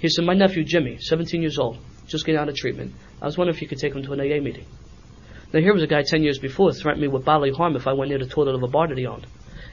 He 0.00 0.08
said, 0.08 0.24
"My 0.24 0.34
nephew 0.34 0.64
Jimmy, 0.64 0.98
17 0.98 1.40
years 1.40 1.56
old, 1.56 1.78
just 2.08 2.26
getting 2.26 2.40
out 2.40 2.48
of 2.48 2.56
treatment. 2.56 2.94
I 3.22 3.26
was 3.26 3.38
wondering 3.38 3.54
if 3.54 3.62
you 3.62 3.68
could 3.68 3.78
take 3.78 3.94
him 3.94 4.02
to 4.02 4.12
an 4.12 4.20
AA 4.20 4.40
meeting." 4.40 4.66
Now 5.52 5.60
here 5.60 5.72
was 5.72 5.84
a 5.84 5.86
guy 5.86 6.02
10 6.02 6.24
years 6.24 6.40
before 6.40 6.72
threatened 6.72 7.02
me 7.02 7.06
with 7.06 7.24
bodily 7.24 7.52
harm 7.52 7.76
if 7.76 7.86
I 7.86 7.92
went 7.92 8.08
near 8.08 8.18
the 8.18 8.26
toilet 8.26 8.56
of 8.56 8.62
a 8.64 8.66
bar 8.66 8.88
that 8.88 8.98
he 8.98 9.06
owned, 9.06 9.28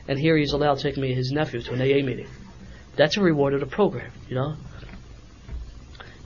and 0.07 0.20
here 0.20 0.38
he's 0.38 0.53
allowed 0.53 0.78
to 0.78 0.84
take 0.84 0.95
me 0.95 1.16
his 1.16 1.32
nephew 1.32 1.64
to 1.64 1.74
an 1.74 1.82
AA 1.82 2.05
meeting. 2.05 2.28
That's 2.95 3.18
a 3.18 3.22
reward 3.22 3.55
of 3.55 3.62
the 3.62 3.66
program, 3.66 4.12
you 4.30 4.36
know. 4.36 4.57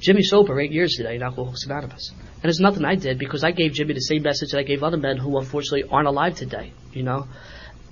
Jimmy 0.02 0.24
sober 0.24 0.60
eight 0.60 0.74
years 0.74 0.96
today 0.98 1.16
in 1.16 1.24
Alcoholics 1.24 1.66
Anonymous. 1.66 2.12
And 2.46 2.50
it's 2.52 2.60
nothing 2.60 2.86
I 2.86 2.94
did 2.94 3.18
because 3.18 3.44
I 3.44 3.50
gave 3.50 3.74
Jimmy 3.74 3.96
the 3.96 4.02
same 4.02 4.22
message 4.22 4.52
that 4.52 4.60
I 4.60 4.62
gave 4.62 4.84
other 4.84 4.98
men 4.98 5.18
who 5.18 5.36
unfortunately 5.40 5.90
aren't 5.90 6.08
alive 6.08 6.36
today, 6.36 6.74
you 6.94 7.02
know. 7.02 7.28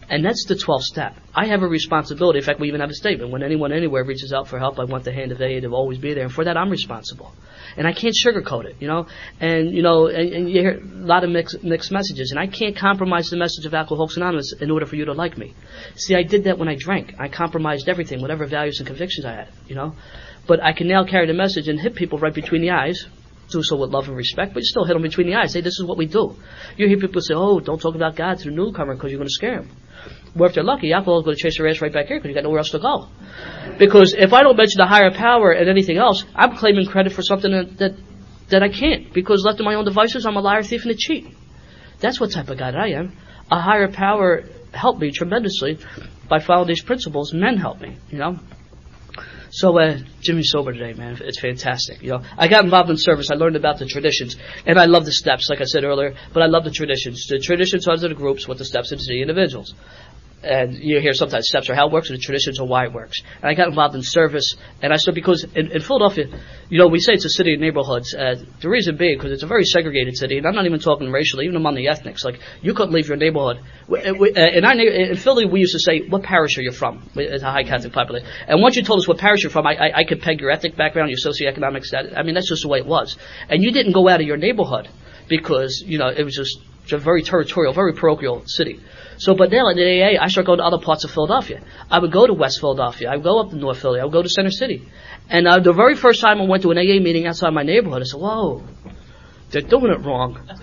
And 0.08 0.24
that's 0.24 0.46
the 0.46 0.54
12th 0.54 0.84
step. 0.84 1.16
I 1.34 1.48
have 1.48 1.64
a 1.64 1.68
responsibility. 1.68 2.38
In 2.38 2.46
fact, 2.46 2.60
we 2.60 2.68
even 2.68 2.80
have 2.80 2.92
a 2.92 2.94
statement. 2.94 3.32
When 3.32 3.42
anyone 3.42 3.74
anywhere 3.74 4.04
reaches 4.04 4.32
out 4.32 4.48
for 4.48 4.60
help, 4.60 4.78
I 4.78 4.84
want 4.84 5.06
the 5.06 5.12
hand 5.12 5.32
of 5.32 5.42
aid 5.42 5.64
to 5.64 5.74
always 5.74 5.98
be 5.98 6.14
there. 6.14 6.26
And 6.26 6.32
for 6.32 6.46
that, 6.46 6.56
I'm 6.56 6.70
responsible. 6.70 7.34
And 7.78 7.88
I 7.88 7.94
can't 7.94 8.14
sugarcoat 8.14 8.66
it, 8.66 8.76
you 8.80 8.88
know. 8.88 9.08
And, 9.40 9.74
you 9.74 9.82
know, 9.82 10.06
and, 10.06 10.32
and 10.32 10.48
you 10.48 10.62
hear 10.62 10.80
a 10.80 10.86
lot 11.04 11.24
of 11.24 11.32
mixed, 11.32 11.64
mixed 11.64 11.92
messages. 11.92 12.30
And 12.30 12.40
I 12.40 12.46
can't 12.46 12.78
compromise 12.78 13.32
the 13.32 13.38
message 13.38 13.66
of 13.66 13.74
Alcoholics 13.74 14.18
Anonymous 14.18 14.54
in 14.62 14.70
order 14.70 14.86
for 14.86 14.98
you 14.98 15.06
to 15.06 15.14
like 15.14 15.36
me. 15.36 15.56
See, 15.96 16.14
I 16.14 16.22
did 16.22 16.44
that 16.44 16.60
when 16.60 16.70
I 16.70 16.76
drank. 16.76 17.16
I 17.18 17.28
compromised 17.28 17.90
everything, 17.90 18.22
whatever 18.22 18.46
values 18.46 18.78
and 18.78 18.86
convictions 18.86 19.26
I 19.26 19.32
had, 19.32 19.50
you 19.68 19.74
know. 19.74 19.96
But 20.46 20.62
I 20.62 20.74
can 20.74 20.88
now 20.88 21.06
carry 21.06 21.26
the 21.26 21.34
message 21.34 21.68
and 21.68 21.80
hit 21.80 21.96
people 21.96 22.20
right 22.20 22.36
between 22.36 22.62
the 22.62 22.70
eyes 22.70 23.08
do 23.50 23.62
so 23.64 23.78
with 23.78 23.92
love 23.92 24.08
and 24.08 24.18
respect, 24.18 24.54
but 24.54 24.62
you 24.62 24.66
still 24.66 24.86
hit 24.86 24.94
them 24.94 25.02
between 25.02 25.28
the 25.28 25.36
eyes. 25.36 25.54
Say, 25.54 25.62
this 25.62 25.80
is 25.80 25.86
what 25.86 25.98
we 25.98 26.06
do. 26.06 26.36
You 26.78 26.88
hear 26.88 26.98
people 26.98 27.22
say, 27.22 27.34
oh, 27.36 27.60
don't 27.60 27.80
talk 27.80 27.96
about 27.96 28.16
God 28.16 28.40
to 28.40 28.46
the 28.46 28.52
newcomer 28.52 28.96
because 28.96 29.12
you're 29.12 29.20
going 29.20 29.28
to 29.28 29.34
scare 29.34 29.62
him. 29.62 29.70
Well, 30.36 30.50
if 30.50 30.56
they're 30.56 30.64
lucky, 30.64 30.92
alcohol 30.94 31.20
is 31.20 31.26
going 31.26 31.38
to 31.38 31.42
chase 31.42 31.58
their 31.58 31.68
ass 31.68 31.82
right 31.82 31.94
back 31.94 32.08
here 32.08 32.18
because 32.18 32.30
you 32.30 32.36
got 32.36 32.44
nowhere 32.44 32.60
else 32.60 32.72
to 32.72 32.80
go. 32.80 33.08
Because 33.78 34.16
if 34.18 34.34
I 34.34 34.42
don't 34.42 34.58
mention 34.58 34.80
the 34.80 34.88
higher 34.88 35.12
power 35.12 35.52
and 35.52 35.70
anything 35.70 35.98
else, 35.98 36.26
I'm 36.36 36.56
claiming 36.58 36.88
credit 36.88 37.14
for 37.14 37.22
something 37.22 37.52
that, 37.52 37.78
that, 37.78 37.92
that 38.50 38.64
I 38.64 38.70
can't. 38.70 39.14
Because 39.14 39.44
left 39.46 39.60
to 39.60 39.64
my 39.64 39.76
own 39.76 39.86
devices, 39.86 40.26
I'm 40.26 40.36
a 40.36 40.42
liar, 40.42 40.64
thief, 40.64 40.84
and 40.84 40.92
a 40.92 40.96
cheat. 40.96 41.28
That's 42.00 42.20
what 42.20 42.32
type 42.32 42.50
of 42.50 42.58
that 42.58 42.76
I 42.76 42.90
am. 42.94 43.16
A 43.52 43.62
higher 43.62 43.92
power 43.92 44.44
helped 44.74 45.00
me 45.00 45.12
tremendously 45.12 45.78
by 46.28 46.40
following 46.40 46.68
these 46.68 46.84
principles. 46.84 47.34
Men 47.34 47.58
help 47.58 47.80
me, 47.80 47.98
you 48.10 48.18
know. 48.18 48.40
So 49.56 49.78
uh, 49.78 50.00
Jimmy's 50.20 50.50
sober 50.52 50.74
today, 50.74 50.94
man. 50.94 51.20
It's 51.22 51.40
fantastic. 51.40 52.02
You 52.02 52.10
know, 52.10 52.24
I 52.40 52.48
got 52.48 52.64
involved 52.64 52.90
in 52.90 52.98
service. 52.98 53.30
I 53.30 53.36
learned 53.36 53.56
about 53.56 53.78
the 53.78 53.86
traditions, 53.86 54.36
and 54.66 54.80
I 54.80 54.86
love 54.86 55.06
the 55.06 55.12
steps, 55.12 55.48
like 55.48 55.62
I 55.62 55.66
said 55.66 55.84
earlier. 55.84 56.16
But 56.34 56.42
I 56.42 56.48
love 56.48 56.64
the 56.64 56.72
traditions. 56.72 57.28
The 57.30 57.38
traditions 57.38 57.88
are 57.88 57.96
the 57.96 58.16
groups, 58.16 58.48
what 58.48 58.58
the 58.58 58.66
steps 58.66 58.92
are 58.92 58.96
the 58.96 59.22
individuals 59.22 59.76
and 60.44 60.76
you 60.76 61.00
hear 61.00 61.14
sometimes 61.14 61.48
steps 61.48 61.70
or 61.70 61.76
how 61.76 61.88
it 61.88 61.94
works, 61.94 62.10
and 62.10 62.18
the 62.18 62.22
traditions 62.22 62.60
or 62.60 62.68
why 62.68 62.86
it 62.86 62.94
works. 62.94 63.22
And 63.42 63.50
I 63.50 63.54
got 63.54 63.68
involved 63.68 63.96
in 63.96 64.02
service, 64.04 64.56
and 64.82 64.94
I 64.94 64.98
said 64.98 65.16
because 65.16 65.46
in, 65.56 65.72
in 65.72 65.82
Philadelphia, 65.82 66.26
you 66.70 66.78
know, 66.78 66.88
we 66.88 67.00
say 67.00 67.14
it's 67.14 67.26
a 67.26 67.30
city 67.30 67.54
of 67.54 67.60
neighborhoods. 67.60 68.14
Uh, 68.14 68.36
the 68.62 68.70
reason 68.70 68.98
being 68.98 69.18
because 69.18 69.32
it's 69.32 69.44
a 69.44 69.48
very 69.48 69.64
segregated 69.64 70.18
city, 70.18 70.38
and 70.38 70.46
I'm 70.46 70.56
not 70.56 70.66
even 70.66 70.80
talking 70.80 71.12
racially, 71.12 71.46
even 71.46 71.56
among 71.56 71.76
the 71.76 71.88
ethnics. 71.88 72.24
Like 72.24 72.40
you 72.62 72.74
couldn't 72.74 72.94
leave 72.94 73.08
your 73.08 73.18
neighborhood. 73.18 73.62
We, 73.88 74.02
uh, 74.02 74.14
we, 74.14 74.34
uh, 74.34 74.48
in, 74.48 74.66
our, 74.66 74.74
in 74.74 75.16
Philly, 75.18 75.46
we 75.46 75.62
used 75.62 75.74
to 75.74 75.80
say, 75.80 76.08
"What 76.08 76.24
parish 76.24 76.58
are 76.58 76.62
you 76.62 76.72
from?" 76.72 77.10
It's 77.16 77.44
a 77.44 77.52
high 77.52 77.64
Catholic 77.64 77.94
population. 77.94 78.28
And 78.48 78.62
once 78.62 78.76
you 78.76 78.84
told 78.84 79.00
us 79.00 79.08
what 79.08 79.18
parish 79.18 79.44
you're 79.44 79.52
from, 79.52 79.68
I, 79.68 79.76
I, 79.76 79.98
I 80.00 80.04
could 80.04 80.22
peg 80.22 80.42
your 80.42 80.52
ethnic 80.52 80.76
background, 80.76 81.10
your 81.10 81.20
socioeconomic 81.20 81.86
status. 81.86 82.14
I 82.16 82.24
mean, 82.24 82.36
that's 82.36 82.50
just 82.50 82.64
the 82.64 82.70
way 82.70 82.80
it 82.80 82.86
was. 82.86 83.18
And 83.50 83.64
you 83.64 83.72
didn't 83.72 83.94
go 83.94 84.08
out 84.10 84.22
of 84.22 84.28
your 84.28 84.38
neighborhood 84.38 84.90
because 85.30 85.84
you 85.86 85.98
know 85.98 86.08
it 86.08 86.24
was 86.24 86.36
just 86.36 86.60
a 86.92 86.98
very 86.98 87.24
territorial, 87.24 87.74
very 87.74 87.94
parochial 87.94 88.44
city. 88.46 88.82
So, 89.18 89.36
but 89.36 89.52
now 89.52 89.70
in 89.70 89.78
the 89.78 90.04
AA, 90.04 90.22
I 90.22 90.28
start 90.28 90.48
going 90.48 90.58
to 90.58 90.66
other 90.66 90.80
parts 90.80 91.06
of 91.06 91.12
Philadelphia. 91.12 91.62
I 91.90 92.00
would 92.00 92.12
go 92.12 92.28
to 92.28 92.34
West 92.34 92.60
Philadelphia. 92.60 93.10
I 93.10 93.16
would 93.16 93.24
go 93.24 93.40
up 93.40 93.52
to 93.52 93.56
North 93.56 93.80
Philly. 93.80 94.02
I 94.02 94.04
would 94.04 94.12
go 94.12 94.22
to 94.22 94.30
Center 94.30 94.52
City. 94.52 94.90
And 95.30 95.48
uh, 95.48 95.60
the 95.60 95.72
very 95.72 95.96
first 95.96 96.20
time 96.20 96.42
I 96.42 96.46
went 96.46 96.64
to 96.64 96.72
an 96.72 96.78
AA 96.78 97.00
meeting 97.02 97.26
outside 97.28 97.52
my 97.52 97.64
neighborhood, 97.64 98.02
I 98.02 98.06
said, 98.06 98.20
whoa, 98.20 98.64
they're 99.52 99.62
doing 99.62 99.92
it 99.92 100.04
wrong. 100.04 100.38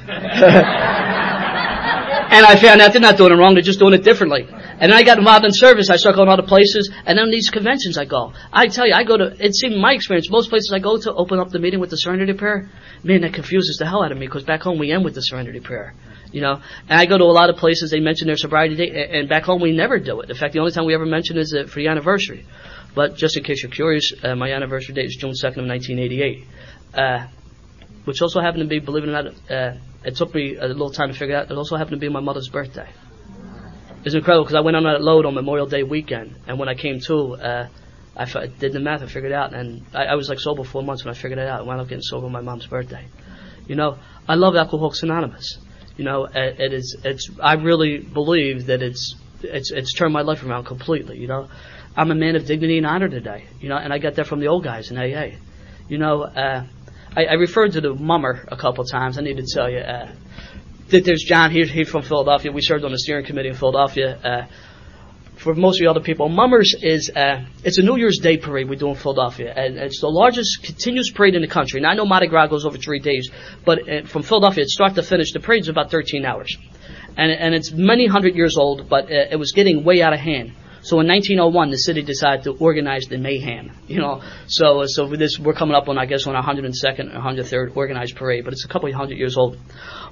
and 2.31 2.47
I 2.47 2.57
found 2.57 2.81
out 2.81 2.93
they're 2.93 3.01
not 3.01 3.16
doing 3.16 3.33
it 3.33 3.37
wrong, 3.37 3.55
they're 3.55 3.62
just 3.62 3.79
doing 3.79 3.95
it 3.95 4.05
differently. 4.05 4.47
And 4.51 4.93
then 4.93 4.99
I 4.99 5.03
got 5.03 5.18
involved 5.18 5.45
in 5.45 5.53
service, 5.53 5.91
I 5.91 5.97
started 5.97 6.16
going 6.16 6.29
to 6.29 6.35
other 6.35 6.47
places, 6.47 6.91
and 7.07 7.18
then 7.18 7.31
these 7.31 7.51
conventions 7.51 7.99
I 7.99 8.05
go. 8.05 8.33
I 8.53 8.68
tell 8.68 8.87
you, 8.87 8.95
I 8.95 9.05
go 9.05 9.16
to, 9.16 9.37
it 9.39 9.55
seemed 9.55 9.77
my 9.77 9.93
experience, 9.93 10.31
most 10.31 10.49
places 10.51 10.73
I 10.75 10.79
go 10.79 10.99
to 10.99 11.12
open 11.14 11.39
up 11.39 11.51
the 11.51 11.59
meeting 11.59 11.81
with 11.81 11.91
the 11.91 11.97
Serenity 11.97 12.33
Prayer, 12.33 12.68
man, 13.03 13.23
that 13.23 13.35
confuses 13.35 13.79
the 13.79 13.87
hell 13.87 14.03
out 14.05 14.12
of 14.12 14.18
me, 14.18 14.27
because 14.27 14.45
back 14.45 14.62
home 14.62 14.79
we 14.79 14.93
end 14.93 15.05
with 15.05 15.14
the 15.14 15.23
Serenity 15.23 15.61
Prayer. 15.61 15.95
You 16.33 16.41
know, 16.41 16.61
and 16.89 17.01
I 17.01 17.07
go 17.07 17.18
to 17.18 17.24
a 17.24 17.26
lot 17.26 17.51
of 17.51 17.57
places, 17.57 17.91
they 17.91 17.99
mention 17.99 18.28
their 18.28 18.37
sobriety 18.37 18.76
date, 18.76 18.95
and 18.95 19.28
back 19.28 19.45
home 19.45 19.61
we 19.61 19.72
never 19.72 19.99
do 19.99 20.20
it. 20.20 20.31
In 20.31 20.37
fact, 20.37 20.53
the 20.53 20.61
only 20.61 20.70
time 20.70 20.85
we 20.85 20.95
ever 20.95 21.07
mention 21.07 21.37
is 21.37 21.53
uh, 21.53 21.66
for 21.66 21.81
the 21.81 21.89
anniversary. 21.89 22.47
But 22.95 23.16
just 23.16 23.37
in 23.37 23.43
case 23.43 23.62
you're 23.62 23.72
curious, 23.72 24.12
uh, 24.22 24.35
my 24.37 24.53
anniversary 24.53 24.95
date 24.95 25.07
is 25.07 25.16
June 25.16 25.33
2nd 25.33 25.59
of 25.59 25.66
1988. 25.66 26.47
Uh, 26.95 27.26
which 28.05 28.22
also 28.22 28.41
happened 28.41 28.62
to 28.62 28.68
be, 28.68 28.78
believe 28.78 29.05
it 29.05 29.09
or 29.09 29.22
not, 29.22 29.26
uh, 29.51 29.74
it 30.05 30.16
took 30.16 30.35
me 30.35 30.57
a 30.57 30.66
little 30.66 30.91
time 30.91 31.12
to 31.12 31.18
figure 31.18 31.37
out, 31.37 31.51
it 31.51 31.57
also 31.57 31.76
happened 31.76 32.01
to 32.01 32.01
be 32.01 32.09
my 32.09 32.20
mother's 32.20 32.49
birthday. 32.49 32.89
It's 34.05 34.14
incredible 34.14 34.45
because 34.45 34.57
I 34.57 34.61
went 34.61 34.76
on 34.76 34.85
that 34.85 35.03
load 35.03 35.26
on 35.26 35.35
Memorial 35.35 35.66
Day 35.66 35.83
weekend, 35.83 36.37
and 36.47 36.59
when 36.59 36.68
I 36.68 36.74
came 36.74 37.01
to, 37.01 37.35
uh, 37.35 37.68
did 38.59 38.72
the 38.72 38.81
math 38.81 39.03
I 39.03 39.07
figured 39.07 39.33
it 39.33 39.35
out, 39.35 39.53
and 39.53 39.85
I, 39.93 40.07
I 40.07 40.14
was 40.14 40.28
like 40.28 40.41
sober 40.41 40.64
four 40.64 40.83
months 40.83 41.05
when 41.05 41.14
I 41.14 41.16
figured 41.16 41.39
it 41.39 41.47
out. 41.47 41.61
I 41.61 41.62
wound 41.62 41.81
up 41.81 41.89
getting 41.89 42.03
sober 42.03 42.26
on 42.26 42.33
my 42.33 42.41
mom's 42.41 42.66
birthday. 42.66 43.07
You 43.66 43.76
know, 43.76 43.99
I 44.26 44.37
love 44.37 44.57
Alcoholics 44.57 45.03
Anonymous. 45.03 45.59
You 46.01 46.07
know, 46.07 46.24
it, 46.24 46.72
is, 46.72 46.96
it's, 47.05 47.28
I 47.42 47.57
really 47.57 47.98
believe 47.98 48.68
that 48.68 48.80
it's, 48.80 49.16
it's, 49.42 49.70
it's 49.70 49.92
turned 49.92 50.14
my 50.14 50.22
life 50.22 50.42
around 50.42 50.64
completely, 50.64 51.18
you 51.18 51.26
know. 51.26 51.46
I'm 51.94 52.11
a 52.11 52.14
man 52.14 52.36
of 52.36 52.46
dignity 52.46 52.78
and 52.78 52.86
honor 52.86 53.11
today, 53.11 53.44
you 53.61 53.68
know, 53.68 53.76
and 53.76 53.92
I 53.92 53.98
got 53.98 54.14
that 54.14 54.26
from 54.26 54.40
the 54.40 54.46
old 54.46 54.64
guys 54.64 54.90
in 54.90 54.96
AA. 54.96 55.36
You 55.90 55.98
know, 55.98 56.22
uh, 56.22 56.64
I, 57.14 57.24
I 57.26 57.32
referred 57.34 57.72
to 57.72 57.82
the 57.82 57.92
mummer 57.92 58.46
a 58.48 58.57
couple 58.57 58.82
times. 58.84 59.18
I 59.18 59.20
need 59.20 59.36
to 59.36 59.46
tell 59.46 59.70
you 59.70 59.80
uh, 59.80 60.11
that 60.88 61.05
there's 61.05 61.22
John. 61.22 61.51
He's, 61.51 61.70
he's 61.70 61.90
from 61.90 62.01
Philadelphia. 62.01 62.51
We 62.51 62.62
served 62.62 62.82
on 62.86 62.92
the 62.92 62.98
steering 62.98 63.26
committee 63.26 63.51
in 63.51 63.55
Philadelphia. 63.55 64.16
Uh, 64.16 64.46
for 65.41 65.55
most 65.55 65.80
of 65.80 65.84
the 65.84 65.91
other 65.91 66.01
people, 66.01 66.28
Mummers 66.28 66.74
is 66.82 67.11
uh, 67.16 67.45
it's 67.64 67.78
a 67.78 67.82
New 67.82 67.97
Year's 67.97 68.18
Day 68.18 68.36
parade 68.36 68.68
we 68.68 68.76
do 68.76 68.88
in 68.88 68.95
Philadelphia, 68.95 69.53
and 69.57 69.78
it's 69.78 70.01
the 70.01 70.09
largest 70.09 70.62
continuous 70.62 71.11
parade 71.11 71.34
in 71.34 71.41
the 71.41 71.49
country. 71.49 71.80
Now 71.80 71.91
I 71.91 71.95
know 71.95 72.05
Mardi 72.05 72.26
Gras 72.26 72.49
goes 72.49 72.66
over 72.66 72.76
three 72.76 72.99
days, 72.99 73.30
but 73.64 73.78
uh, 73.88 74.07
from 74.07 74.22
Philadelphia, 74.22 74.64
it's 74.64 74.74
start 74.74 74.95
to 74.97 75.03
finish, 75.03 75.32
the 75.32 75.41
parade 75.41 75.62
is 75.62 75.68
about 75.68 75.91
13 75.91 76.26
hours, 76.26 76.57
and 77.16 77.32
and 77.32 77.55
it's 77.55 77.72
many 77.72 78.07
hundred 78.07 78.34
years 78.34 78.59
old, 78.59 78.88
but 78.88 79.05
uh, 79.05 79.30
it 79.30 79.38
was 79.38 79.53
getting 79.53 79.82
way 79.82 80.03
out 80.03 80.12
of 80.12 80.20
hand. 80.20 80.53
So 80.83 81.01
in 81.01 81.07
1901, 81.09 81.70
the 81.70 81.76
city 81.76 82.03
decided 82.03 82.45
to 82.45 82.53
organize 82.53 83.07
the 83.07 83.18
mayhem. 83.18 83.72
You 83.87 83.99
know, 83.99 84.22
so 84.47 84.85
so 84.87 85.07
this 85.09 85.39
we're 85.39 85.55
coming 85.55 85.74
up 85.74 85.89
on 85.89 85.99
I 85.99 86.07
guess 86.07 86.26
on 86.26 86.35
102nd, 86.35 87.14
103rd 87.14 87.76
organized 87.76 88.16
parade, 88.16 88.45
but 88.45 88.53
it's 88.53 88.64
a 88.64 88.68
couple 88.68 88.91
hundred 88.93 89.18
years 89.18 89.37
old. 89.37 89.59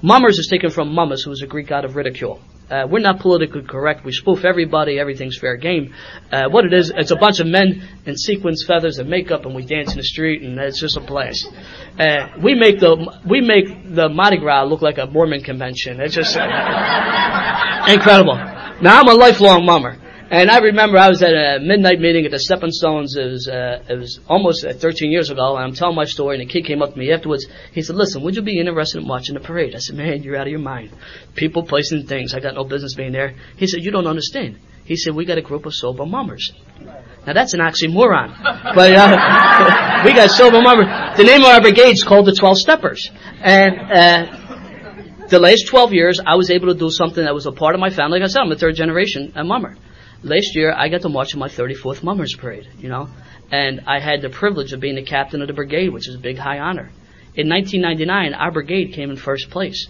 Mummers 0.01 0.37
is 0.37 0.47
taken 0.47 0.69
from 0.69 0.93
Mummus, 0.93 1.23
who 1.23 1.29
was 1.29 1.41
a 1.41 1.47
Greek 1.47 1.67
god 1.67 1.85
of 1.85 1.95
ridicule. 1.95 2.39
Uh, 2.69 2.85
we're 2.87 2.99
not 2.99 3.19
politically 3.19 3.63
correct. 3.63 4.05
We 4.05 4.11
spoof 4.11 4.45
everybody. 4.45 4.99
Everything's 4.99 5.39
fair 5.39 5.57
game. 5.57 5.93
Uh, 6.31 6.49
what 6.49 6.65
it 6.65 6.73
is, 6.73 6.91
it's 6.95 7.09
a 7.09 7.15
bunch 7.15 7.39
of 7.39 7.47
men 7.47 7.81
in 8.05 8.15
sequins, 8.15 8.63
feathers, 8.63 8.99
and 8.99 9.09
makeup, 9.09 9.45
and 9.45 9.55
we 9.55 9.65
dance 9.65 9.91
in 9.91 9.97
the 9.97 10.03
street, 10.03 10.43
and 10.43 10.59
it's 10.59 10.79
just 10.79 10.95
a 10.95 11.01
blast. 11.01 11.49
Uh, 11.97 12.27
we 12.43 12.53
make 12.53 12.79
the 12.79 13.19
we 13.25 13.41
make 13.41 13.65
the 13.95 14.07
Mardi 14.07 14.37
Gras 14.37 14.63
look 14.65 14.83
like 14.83 14.99
a 14.99 15.07
Mormon 15.07 15.41
convention. 15.41 15.99
It's 15.99 16.13
just 16.13 16.35
incredible. 17.89 18.35
Now 18.81 19.01
I'm 19.01 19.07
a 19.07 19.15
lifelong 19.15 19.65
mummer. 19.65 19.97
And 20.31 20.51
I 20.51 20.59
remember 20.59 20.99
I 20.99 21.09
was 21.09 21.23
at 21.23 21.33
a 21.33 21.59
midnight 21.59 21.99
meeting 21.99 22.23
at 22.23 22.29
the 22.29 22.37
Stepping 22.37 22.69
Stones. 22.69 23.15
It 23.15 23.25
was, 23.25 23.47
uh, 23.47 23.83
it 23.89 23.97
was 23.97 24.19
almost 24.27 24.63
uh, 24.63 24.73
13 24.73 25.11
years 25.11 25.31
ago, 25.31 25.55
and 25.55 25.65
I'm 25.65 25.73
telling 25.73 25.95
my 25.95 26.05
story, 26.05 26.39
and 26.39 26.47
a 26.47 26.51
kid 26.51 26.65
came 26.65 26.83
up 26.83 26.93
to 26.93 26.99
me 26.99 27.11
afterwards. 27.11 27.47
He 27.71 27.81
said, 27.81 27.95
listen, 27.95 28.21
would 28.21 28.35
you 28.35 28.43
be 28.43 28.59
interested 28.59 29.01
in 29.01 29.07
watching 29.07 29.33
the 29.33 29.39
parade? 29.39 29.73
I 29.73 29.79
said, 29.79 29.95
man, 29.95 30.21
you're 30.21 30.35
out 30.35 30.45
of 30.45 30.51
your 30.51 30.59
mind. 30.59 30.95
People, 31.33 31.63
placing 31.63 32.05
things. 32.05 32.35
I 32.35 32.41
got 32.41 32.53
no 32.53 32.63
business 32.63 32.93
being 32.93 33.11
there. 33.11 33.33
He 33.57 33.65
said, 33.65 33.83
you 33.83 33.89
don't 33.89 34.05
understand. 34.05 34.59
He 34.85 34.97
said, 34.97 35.15
we 35.15 35.25
got 35.25 35.39
a 35.39 35.41
group 35.41 35.65
of 35.65 35.73
sober 35.73 36.05
mummers. 36.05 36.51
Now 37.25 37.33
that's 37.33 37.55
an 37.55 37.59
oxymoron. 37.59 38.37
But, 38.75 38.93
uh, 38.93 40.03
we 40.05 40.13
got 40.13 40.29
sober 40.29 40.61
mummers. 40.61 41.17
The 41.17 41.23
name 41.23 41.41
of 41.41 41.47
our 41.47 41.61
brigade 41.61 41.93
is 41.93 42.03
called 42.03 42.27
the 42.27 42.35
12 42.35 42.59
Steppers. 42.59 43.09
And, 43.41 43.79
uh, 43.79 45.25
the 45.27 45.39
last 45.39 45.67
12 45.67 45.93
years, 45.93 46.19
I 46.23 46.35
was 46.35 46.51
able 46.51 46.67
to 46.67 46.75
do 46.75 46.91
something 46.91 47.23
that 47.23 47.33
was 47.33 47.47
a 47.47 47.51
part 47.51 47.73
of 47.73 47.81
my 47.81 47.89
family. 47.89 48.19
Like 48.19 48.29
I 48.29 48.31
said, 48.31 48.41
I'm 48.41 48.51
a 48.51 48.55
third 48.55 48.75
generation 48.75 49.33
a 49.35 49.43
mummer 49.43 49.75
last 50.23 50.55
year 50.55 50.73
I 50.75 50.89
got 50.89 51.01
to 51.01 51.09
march 51.09 51.33
in 51.33 51.39
my 51.39 51.47
34th 51.47 52.03
Mummers 52.03 52.35
Parade, 52.35 52.67
you 52.77 52.89
know, 52.89 53.09
and 53.51 53.81
I 53.87 53.99
had 53.99 54.21
the 54.21 54.29
privilege 54.29 54.73
of 54.73 54.79
being 54.79 54.95
the 54.95 55.03
captain 55.03 55.41
of 55.41 55.47
the 55.47 55.53
brigade, 55.53 55.89
which 55.89 56.07
is 56.07 56.15
a 56.15 56.19
big 56.19 56.37
high 56.37 56.59
honor. 56.59 56.91
In 57.35 57.47
1999, 57.47 58.33
our 58.33 58.51
brigade 58.51 58.93
came 58.93 59.09
in 59.11 59.17
first 59.17 59.49
place. 59.49 59.87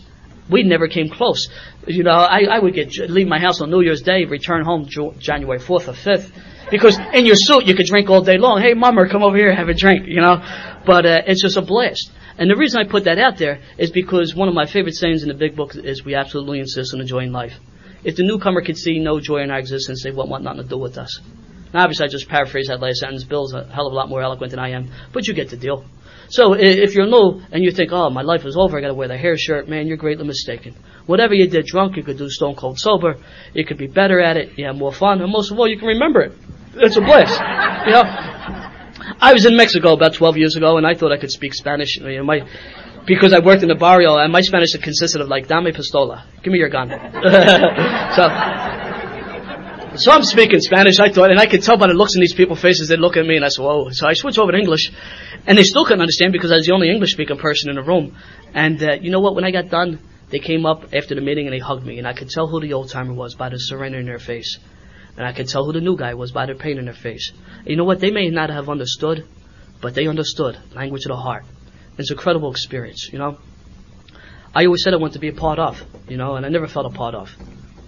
We 0.50 0.64
never 0.64 0.88
came 0.88 1.10
close. 1.10 1.48
You 1.86 2.04
know, 2.04 2.12
I, 2.12 2.42
I 2.50 2.60
would 2.60 2.74
get 2.74 2.98
leave 2.98 3.28
my 3.28 3.40
house 3.40 3.62
on 3.62 3.70
New 3.70 3.82
Year's 3.82 4.02
Day, 4.02 4.26
return 4.26 4.64
home 4.66 4.88
January 5.20 5.60
4th 5.60 5.88
or 5.88 5.94
5th, 5.94 6.32
because 6.72 6.98
in 7.14 7.26
your 7.26 7.36
suit 7.36 7.66
you 7.66 7.76
could 7.76 7.86
drink 7.86 8.10
all 8.10 8.22
day 8.22 8.38
long. 8.38 8.62
Hey, 8.62 8.74
mama, 8.74 9.08
come 9.10 9.24
over 9.24 9.38
here, 9.38 9.54
have 9.54 9.70
a 9.70 9.74
drink. 9.74 10.08
You 10.08 10.22
know, 10.22 10.44
but 10.86 11.06
uh, 11.06 11.22
it's 11.28 11.42
just 11.42 11.58
a 11.58 11.62
blast. 11.62 12.12
And 12.38 12.50
the 12.50 12.56
reason 12.56 12.80
I 12.80 12.90
put 12.90 13.04
that 13.04 13.20
out 13.20 13.38
there 13.38 13.60
is 13.78 13.92
because 13.92 14.34
one 14.34 14.48
of 14.48 14.54
my 14.54 14.66
favorite 14.66 14.96
sayings 14.96 15.24
in 15.24 15.28
the 15.28 15.36
big 15.36 15.56
book 15.56 15.76
is 15.76 16.06
we 16.06 16.16
absolutely 16.16 16.60
insist 16.60 16.94
on 16.94 17.02
enjoying 17.02 17.32
life. 17.32 17.60
If 18.04 18.16
the 18.16 18.24
newcomer 18.24 18.62
could 18.62 18.78
see 18.78 19.00
no 19.00 19.20
joy 19.20 19.41
in 19.41 19.52
our 19.52 19.60
existence, 19.60 20.04
they 20.04 20.12
won't 20.12 20.30
want 20.30 20.43
nothing 20.43 20.64
to 20.64 20.68
do 20.68 20.78
with 20.78 20.97
us. 20.97 21.20
Now, 21.74 21.84
obviously, 21.84 22.06
I 22.06 22.10
just 22.10 22.28
paraphrased 22.28 22.70
that 22.70 22.80
last 22.80 23.00
sentence. 23.00 23.24
Bill's 23.24 23.54
a 23.54 23.66
hell 23.66 23.88
of 23.88 23.93
a 23.93 23.95
lot 23.95 24.10
more 24.10 24.22
eloquent 24.22 24.52
than 24.52 24.60
I 24.60 24.70
am, 24.70 24.89
but 25.14 25.28
you 25.28 25.34
get 25.34 25.50
the 25.50 25.58
deal. 25.58 25.86
So 26.30 26.54
if 26.54 26.93
you're 26.93 27.08
new 27.08 27.41
and 27.52 27.64
you 27.64 27.72
think, 27.72 27.91
oh, 27.91 28.10
my 28.10 28.22
life 28.22 28.45
is 28.45 28.56
over, 28.56 28.78
I 28.78 28.82
gotta 28.82 28.93
wear 28.93 29.08
the 29.08 29.18
hair 29.18 29.36
shirt, 29.36 29.68
man, 29.68 29.88
you're 29.88 29.97
greatly 29.97 30.26
mistaken. 30.26 30.76
Whatever 31.08 31.34
you 31.34 31.47
did 31.47 31.66
drunk, 31.66 31.97
you 31.97 32.04
could 32.04 32.18
do 32.20 32.30
stone 32.30 32.56
cold 32.56 32.80
sober. 32.80 33.18
You 33.54 33.66
could 33.66 33.78
be 33.78 33.88
better 33.88 34.20
at 34.20 34.38
it. 34.38 34.58
You 34.58 34.68
have 34.68 34.76
more 34.76 34.93
fun, 34.93 35.22
and 35.22 35.32
most 35.32 35.52
of 35.52 35.58
all, 35.58 35.68
you 35.68 35.78
can 35.78 35.88
remember 35.88 36.22
it. 36.22 36.34
It's 36.76 36.97
a 36.97 37.02
bliss. 37.02 37.32
You 37.32 37.93
know, 37.93 38.04
I 39.20 39.34
was 39.34 39.45
in 39.45 39.56
Mexico 39.58 39.93
about 39.93 40.14
12 40.14 40.38
years 40.38 40.56
ago, 40.56 40.78
and 40.78 40.86
I 40.86 40.93
thought 40.93 41.12
I 41.12 41.18
could 41.18 41.32
speak 41.32 41.56
Spanish. 41.56 41.97
You 41.97 42.18
know, 42.18 42.24
my 42.24 42.47
because 43.10 43.34
I 43.34 43.39
worked 43.39 43.64
in 43.64 43.70
the 43.70 43.76
barrio, 43.76 44.18
and 44.18 44.32
my 44.32 44.41
Spanish 44.41 44.78
consisted 44.78 45.20
of 45.20 45.28
like, 45.28 45.47
dame 45.47 45.74
pistola, 45.74 46.26
give 46.43 46.53
me 46.53 46.60
your 46.60 46.70
gun. 46.70 46.89
so, 48.16 48.24
so 49.97 50.12
I'm 50.12 50.24
speaking 50.24 50.62
Spanish, 50.62 50.99
I 50.99 51.12
thought, 51.12 51.32
and 51.32 51.39
I 51.39 51.47
could 51.47 51.64
tell 51.64 51.76
by 51.76 51.88
the 51.88 51.95
looks 51.95 52.14
in 52.14 52.22
these 52.22 52.36
people's 52.36 52.62
faces, 52.62 52.88
they 52.88 52.97
look 52.97 53.18
at 53.18 53.26
me, 53.26 53.36
and 53.36 53.43
I 53.43 53.47
said, 53.47 53.64
whoa. 53.64 53.89
So 53.89 54.07
I 54.07 54.14
switched 54.14 54.38
over 54.38 54.51
to 54.51 54.57
English, 54.60 54.91
and 55.47 55.57
they 55.57 55.64
still 55.64 55.86
couldn't 55.86 56.01
understand 56.01 56.34
because 56.34 56.51
I 56.51 56.55
was 56.57 56.68
the 56.68 56.74
only 56.74 56.91
English 56.91 57.14
speaking 57.14 57.38
person 57.38 57.72
in 57.72 57.78
the 57.78 57.82
room. 57.82 58.16
And 58.53 58.82
uh, 58.84 58.93
you 59.01 59.10
know 59.10 59.22
what? 59.22 59.34
When 59.34 59.43
I 59.43 59.49
got 59.49 59.70
done, 59.70 59.99
they 60.30 60.38
came 60.38 60.68
up 60.68 60.93
after 60.93 61.16
the 61.16 61.22
meeting 61.22 61.47
and 61.47 61.53
they 61.53 61.60
hugged 61.60 61.84
me, 61.84 61.97
and 61.97 62.07
I 62.07 62.14
could 62.14 62.30
tell 62.30 62.47
who 62.47 62.62
the 62.62 62.74
old 62.74 62.89
timer 62.89 63.14
was 63.14 63.34
by 63.34 63.49
the 63.49 63.57
surrender 63.57 63.97
in 63.97 64.05
their 64.05 64.20
face. 64.20 64.60
And 65.18 65.26
I 65.26 65.34
could 65.34 65.47
tell 65.47 65.66
who 65.66 65.74
the 65.74 65.82
new 65.82 65.97
guy 65.97 66.14
was 66.14 66.32
by 66.32 66.45
the 66.45 66.53
pain 66.53 66.78
in 66.78 66.86
their 66.86 66.93
face. 66.93 67.32
And 67.57 67.68
you 67.70 67.76
know 67.76 67.86
what? 67.86 67.99
They 67.99 68.12
may 68.12 68.30
not 68.30 68.51
have 68.51 68.70
understood, 68.70 69.26
but 69.82 69.95
they 69.95 70.05
understood. 70.05 70.60
Language 70.76 71.05
of 71.05 71.10
the 71.10 71.18
heart. 71.18 71.45
It's 72.00 72.12
an 72.12 72.18
incredible 72.18 72.50
experience, 72.50 73.10
you 73.12 73.20
know. 73.20 73.38
I 74.56 74.66
always 74.66 74.84
said 74.84 74.93
I 74.93 74.97
wanted 74.97 75.14
to 75.14 75.20
be 75.20 75.28
a 75.28 75.34
part 75.34 75.60
of, 75.60 75.84
you 76.08 76.16
know, 76.16 76.38
and 76.38 76.45
I 76.45 76.50
never 76.50 76.66
felt 76.66 76.86
a 76.86 76.97
part 76.97 77.14
of. 77.14 77.30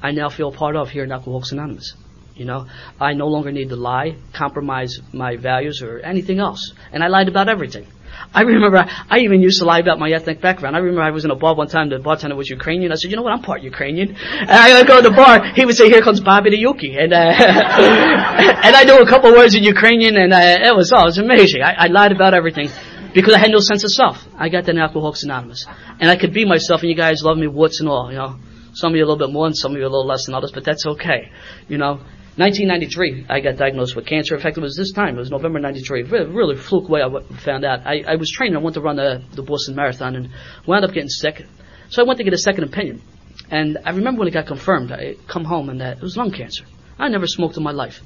I 0.04 0.12
now 0.12 0.28
feel 0.28 0.50
a 0.50 0.52
part 0.52 0.76
of 0.76 0.90
here 0.90 1.06
in 1.06 1.12
Alcoholics 1.14 1.54
Anonymous. 1.54 1.96
You 2.36 2.44
know, 2.44 2.68
I 3.00 3.14
no 3.14 3.28
longer 3.28 3.54
need 3.54 3.70
to 3.70 3.78
lie, 3.78 4.18
compromise 4.34 5.00
my 5.14 5.38
values 5.38 5.82
or 5.82 6.00
anything 6.00 6.40
else. 6.40 6.74
And 6.92 7.02
I 7.02 7.08
lied 7.08 7.30
about 7.30 7.48
everything. 7.48 7.88
I 8.34 8.42
remember 8.42 8.84
I 9.10 9.20
even 9.20 9.42
used 9.42 9.60
to 9.60 9.66
lie 9.66 9.80
about 9.80 9.98
my 9.98 10.12
ethnic 10.12 10.42
background. 10.42 10.76
I 10.76 10.80
remember 10.80 11.04
I 11.04 11.12
was 11.12 11.24
in 11.24 11.32
a 11.32 11.36
bar 11.36 11.56
one 11.56 11.70
time, 11.70 11.88
the 11.90 12.00
bartender 12.00 12.36
was 12.36 12.50
Ukrainian. 12.50 12.92
I 12.92 12.96
said, 12.96 13.12
you 13.12 13.16
know 13.16 13.24
what, 13.24 13.32
I'm 13.32 13.42
part 13.42 13.62
Ukrainian. 13.62 14.18
And 14.18 14.52
I 14.52 14.78
would 14.78 14.88
go 14.88 15.02
to 15.02 15.10
the 15.10 15.16
bar, 15.16 15.54
he 15.56 15.66
would 15.66 15.76
say, 15.76 15.88
here 15.88 16.02
comes 16.02 16.20
Bobby 16.20 16.50
the 16.50 16.60
Yuki. 16.60 16.98
And, 16.98 17.14
uh, 17.14 17.16
and 18.66 18.76
I 18.76 18.84
knew 18.84 19.00
a 19.00 19.08
couple 19.08 19.32
words 19.32 19.56
in 19.56 19.64
Ukrainian 19.64 20.18
and 20.18 20.34
uh, 20.34 20.68
it 20.68 20.76
was, 20.76 20.92
oh, 20.92 21.06
was 21.06 21.18
amazing. 21.18 21.62
I, 21.62 21.86
I 21.86 21.88
lied 21.88 22.12
about 22.12 22.34
everything 22.34 22.70
because 23.14 23.34
I 23.34 23.40
had 23.40 23.52
no 23.52 23.60
sense 23.60 23.84
of 23.84 23.92
self. 23.92 24.28
I 24.38 24.50
got 24.50 24.66
that 24.66 24.72
in 24.72 24.82
Alcoholics 24.82 25.24
Anonymous. 25.24 25.66
And 26.00 26.10
I 26.10 26.16
could 26.16 26.34
be 26.34 26.46
myself 26.46 26.82
and 26.82 26.90
you 26.90 26.96
guys 26.96 27.24
love 27.24 27.38
me 27.38 27.48
warts 27.48 27.80
and 27.80 27.90
all, 27.90 28.12
you 28.12 28.18
know. 28.18 28.38
Some 28.74 28.94
of 28.94 28.96
you 28.96 29.04
a 29.04 29.08
little 29.08 29.28
bit 29.28 29.34
more 29.34 29.48
and 29.48 29.58
some 29.58 29.74
of 29.74 29.78
you 29.78 29.84
a 29.84 29.92
little 29.92 30.08
less 30.08 30.26
than 30.26 30.36
others, 30.36 30.52
but 30.52 30.64
that's 30.64 30.86
okay. 30.86 31.30
You 31.68 31.78
know, 31.78 32.00
1993, 32.38 33.26
I 33.30 33.42
got 33.42 33.58
diagnosed 33.58 33.96
with 33.96 34.06
cancer. 34.06 34.36
In 34.36 34.42
fact, 34.42 34.58
it 34.58 34.62
was 34.62 34.78
this 34.78 34.94
time. 34.94 35.16
It 35.16 35.20
was 35.20 35.30
November 35.30 35.60
93. 35.60 36.04
Really, 36.04 36.32
really 36.32 36.56
fluke 36.56 36.88
way 36.88 37.02
I 37.04 37.10
found 37.40 37.66
out. 37.66 37.86
I, 37.86 38.04
I 38.08 38.16
was 38.16 38.32
training. 38.32 38.56
I 38.56 38.60
went 38.60 38.76
to 38.76 38.82
run 38.82 38.96
the, 38.96 39.22
the 39.34 39.44
Boston 39.44 39.76
Marathon 39.76 40.16
and 40.16 40.30
wound 40.66 40.86
up 40.86 40.94
getting 40.94 41.10
sick. 41.10 41.46
So 41.90 42.02
I 42.02 42.06
went 42.06 42.20
to 42.20 42.24
get 42.24 42.34
a 42.34 42.38
second 42.38 42.64
opinion. 42.64 43.02
And 43.50 43.80
I 43.84 43.90
remember 43.90 44.20
when 44.20 44.30
it 44.30 44.32
got 44.32 44.48
confirmed, 44.48 44.94
I 44.94 45.16
come 45.28 45.44
home 45.44 45.70
and 45.70 45.82
that 45.82 45.98
it 45.98 46.04
was 46.04 46.16
lung 46.16 46.32
cancer. 46.32 46.64
I 46.98 47.10
never 47.10 47.28
smoked 47.28 47.58
in 47.58 47.64
my 47.64 47.72
life. 47.72 48.00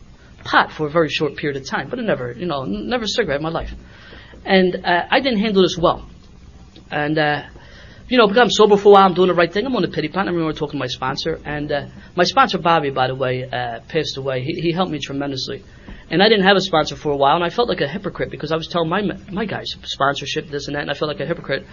Pot 0.43 0.71
for 0.71 0.87
a 0.87 0.89
very 0.89 1.09
short 1.09 1.35
period 1.35 1.61
of 1.61 1.67
time, 1.67 1.89
but 1.89 1.99
I 1.99 2.01
never, 2.01 2.31
you 2.31 2.47
know, 2.47 2.65
never 2.65 3.05
cigarette 3.05 3.37
in 3.37 3.43
my 3.43 3.49
life. 3.49 3.71
And 4.45 4.85
uh, 4.85 5.07
I 5.09 5.19
didn't 5.19 5.39
handle 5.39 5.63
this 5.63 5.77
well. 5.77 6.07
And 6.91 7.17
uh, 7.17 7.43
you 8.07 8.19
know, 8.19 8.27
because 8.27 8.41
I'm 8.41 8.49
sober 8.51 8.77
for 8.77 8.89
a 8.89 8.91
while, 8.91 9.05
I'm 9.05 9.15
doing 9.15 9.29
the 9.29 9.33
right 9.33 9.51
thing. 9.51 9.65
I'm 9.65 9.75
on 9.75 9.81
the 9.81 9.87
pity 9.87 10.09
pot. 10.09 10.27
I 10.27 10.31
remember 10.31 10.53
talking 10.53 10.73
to 10.73 10.77
my 10.77 10.87
sponsor, 10.87 11.39
and 11.43 11.71
uh, 11.71 11.87
my 12.15 12.23
sponsor 12.23 12.59
Bobby, 12.59 12.91
by 12.91 13.07
the 13.07 13.15
way, 13.15 13.49
uh, 13.49 13.79
passed 13.87 14.17
away. 14.17 14.43
He, 14.43 14.61
he 14.61 14.71
helped 14.71 14.91
me 14.91 14.99
tremendously, 14.99 15.63
and 16.11 16.21
I 16.21 16.29
didn't 16.29 16.45
have 16.45 16.55
a 16.55 16.61
sponsor 16.61 16.95
for 16.95 17.11
a 17.11 17.17
while, 17.17 17.35
and 17.35 17.43
I 17.43 17.49
felt 17.49 17.67
like 17.67 17.81
a 17.81 17.87
hypocrite 17.87 18.29
because 18.29 18.51
I 18.51 18.57
was 18.57 18.67
telling 18.67 18.89
my 18.89 19.01
my 19.31 19.45
guys 19.45 19.75
sponsorship, 19.83 20.49
this 20.49 20.67
and 20.67 20.75
that, 20.75 20.81
and 20.81 20.91
I 20.91 20.93
felt 20.93 21.09
like 21.09 21.19
a 21.19 21.25
hypocrite. 21.25 21.65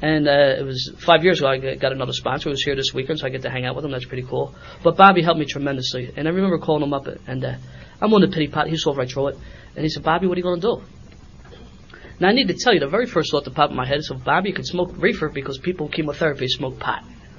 And 0.00 0.26
uh, 0.26 0.56
it 0.58 0.64
was 0.64 0.90
five 0.98 1.22
years 1.22 1.40
ago. 1.40 1.48
I 1.48 1.76
got 1.76 1.92
another 1.92 2.12
sponsor 2.12 2.44
who 2.44 2.50
was 2.50 2.62
here 2.62 2.74
this 2.74 2.94
weekend, 2.94 3.18
so 3.18 3.26
I 3.26 3.28
get 3.28 3.42
to 3.42 3.50
hang 3.50 3.66
out 3.66 3.76
with 3.76 3.84
him. 3.84 3.90
That's 3.90 4.06
pretty 4.06 4.26
cool. 4.26 4.54
But 4.82 4.96
Bobby 4.96 5.22
helped 5.22 5.38
me 5.38 5.44
tremendously, 5.44 6.12
and 6.16 6.26
I 6.26 6.30
remember 6.30 6.58
calling 6.58 6.82
him 6.82 6.94
up, 6.94 7.06
and 7.26 7.44
uh, 7.44 7.56
I'm 8.00 8.12
on 8.14 8.22
the 8.22 8.28
pity 8.28 8.48
pot. 8.48 8.68
He 8.68 8.78
saw 8.78 8.94
right 8.94 9.08
through 9.08 9.28
it, 9.28 9.38
and 9.76 9.84
he 9.84 9.90
said, 9.90 10.02
"Bobby, 10.02 10.26
what 10.26 10.36
are 10.36 10.40
you 10.40 10.44
going 10.44 10.62
to 10.62 10.66
do?" 10.66 10.82
Now 12.20 12.28
I 12.28 12.32
need 12.32 12.48
to 12.48 12.54
tell 12.54 12.72
you, 12.72 12.80
the 12.80 12.88
very 12.88 13.06
first 13.06 13.30
thought 13.30 13.44
that 13.44 13.54
popped 13.54 13.70
in 13.70 13.76
my 13.76 13.86
head 13.86 13.98
is, 13.98 14.08
so 14.08 14.14
Bobby 14.14 14.52
could 14.52 14.66
smoke 14.66 14.92
reefer 14.96 15.28
because 15.28 15.58
people 15.58 15.86
with 15.86 15.94
chemotherapy 15.94 16.48
smoke 16.48 16.78
pot. 16.78 17.04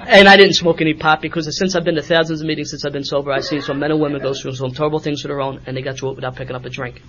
and 0.00 0.28
I 0.28 0.36
didn't 0.36 0.54
smoke 0.54 0.80
any 0.80 0.94
pot 0.94 1.20
because 1.20 1.58
since 1.58 1.74
I've 1.74 1.84
been 1.84 1.96
to 1.96 2.02
thousands 2.02 2.40
of 2.40 2.46
meetings 2.46 2.70
since 2.70 2.84
I've 2.84 2.92
been 2.92 3.04
sober, 3.04 3.32
I've 3.32 3.44
seen 3.44 3.60
some 3.60 3.80
men 3.80 3.90
and 3.90 4.00
women 4.00 4.22
go 4.22 4.32
through 4.34 4.54
some 4.54 4.72
terrible 4.72 5.00
things 5.00 5.24
of 5.24 5.28
their 5.28 5.40
own 5.40 5.62
and 5.66 5.76
they 5.76 5.82
got 5.82 5.98
through 5.98 6.10
it 6.10 6.16
without 6.16 6.36
picking 6.36 6.54
up 6.54 6.64
a 6.64 6.70
drink. 6.70 7.02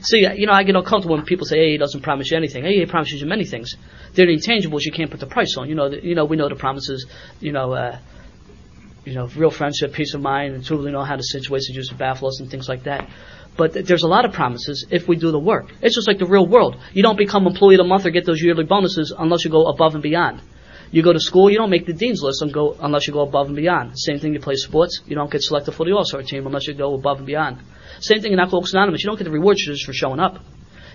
See, 0.00 0.20
you 0.20 0.46
know, 0.46 0.52
I 0.52 0.62
get 0.62 0.76
uncomfortable 0.76 1.16
when 1.16 1.24
people 1.24 1.44
say, 1.44 1.58
hey, 1.58 1.72
he 1.72 1.76
doesn't 1.76 2.02
promise 2.02 2.30
you 2.30 2.36
anything. 2.36 2.64
Hey, 2.64 2.78
he 2.78 2.86
promises 2.86 3.20
you 3.20 3.26
many 3.26 3.44
things. 3.44 3.76
They're 4.14 4.26
the 4.26 4.36
intangibles 4.36 4.84
you 4.84 4.92
can't 4.92 5.10
put 5.10 5.20
the 5.20 5.26
price 5.26 5.56
on. 5.56 5.68
You 5.68 5.74
know, 5.74 5.90
the, 5.90 6.04
you 6.04 6.14
know, 6.14 6.24
we 6.24 6.36
know 6.36 6.48
the 6.48 6.54
promises, 6.54 7.06
you 7.40 7.52
know, 7.52 7.72
uh, 7.72 7.98
you 9.04 9.14
know, 9.14 9.26
real 9.36 9.50
friendship, 9.50 9.92
peace 9.92 10.14
of 10.14 10.20
mind, 10.20 10.54
and 10.54 10.64
truly 10.64 10.92
know 10.92 11.02
how 11.02 11.16
the 11.16 11.22
situations 11.22 11.76
used 11.76 11.90
to 11.90 11.96
baffle 11.96 12.30
and 12.38 12.50
things 12.50 12.68
like 12.68 12.84
that. 12.84 13.08
But 13.58 13.74
there's 13.74 14.04
a 14.04 14.08
lot 14.08 14.24
of 14.24 14.32
promises 14.32 14.86
if 14.88 15.08
we 15.08 15.16
do 15.16 15.32
the 15.32 15.38
work. 15.38 15.66
It's 15.82 15.96
just 15.96 16.06
like 16.06 16.18
the 16.18 16.26
real 16.26 16.46
world. 16.46 16.76
You 16.94 17.02
don't 17.02 17.18
become 17.18 17.44
employee 17.44 17.74
of 17.74 17.78
the 17.78 17.88
month 17.88 18.06
or 18.06 18.10
get 18.10 18.24
those 18.24 18.40
yearly 18.40 18.62
bonuses 18.62 19.12
unless 19.18 19.44
you 19.44 19.50
go 19.50 19.66
above 19.66 19.94
and 19.94 20.02
beyond. 20.02 20.40
You 20.92 21.02
go 21.02 21.12
to 21.12 21.18
school, 21.18 21.50
you 21.50 21.58
don't 21.58 21.68
make 21.68 21.84
the 21.84 21.92
dean's 21.92 22.22
list 22.22 22.40
unless 22.40 23.08
you 23.08 23.12
go 23.12 23.22
above 23.22 23.48
and 23.48 23.56
beyond. 23.56 23.98
Same 23.98 24.20
thing, 24.20 24.32
you 24.32 24.40
play 24.40 24.54
sports, 24.54 25.02
you 25.06 25.16
don't 25.16 25.30
get 25.30 25.42
selected 25.42 25.72
for 25.72 25.84
the 25.84 25.92
All-Star 25.92 26.22
team 26.22 26.46
unless 26.46 26.68
you 26.68 26.74
go 26.74 26.94
above 26.94 27.18
and 27.18 27.26
beyond. 27.26 27.58
Same 27.98 28.22
thing 28.22 28.32
in 28.32 28.38
Alcoholics 28.38 28.72
Anonymous, 28.72 29.02
you 29.02 29.10
don't 29.10 29.18
get 29.18 29.24
the 29.24 29.30
rewards 29.32 29.66
just 29.66 29.84
for 29.84 29.92
showing 29.92 30.20
up. 30.20 30.38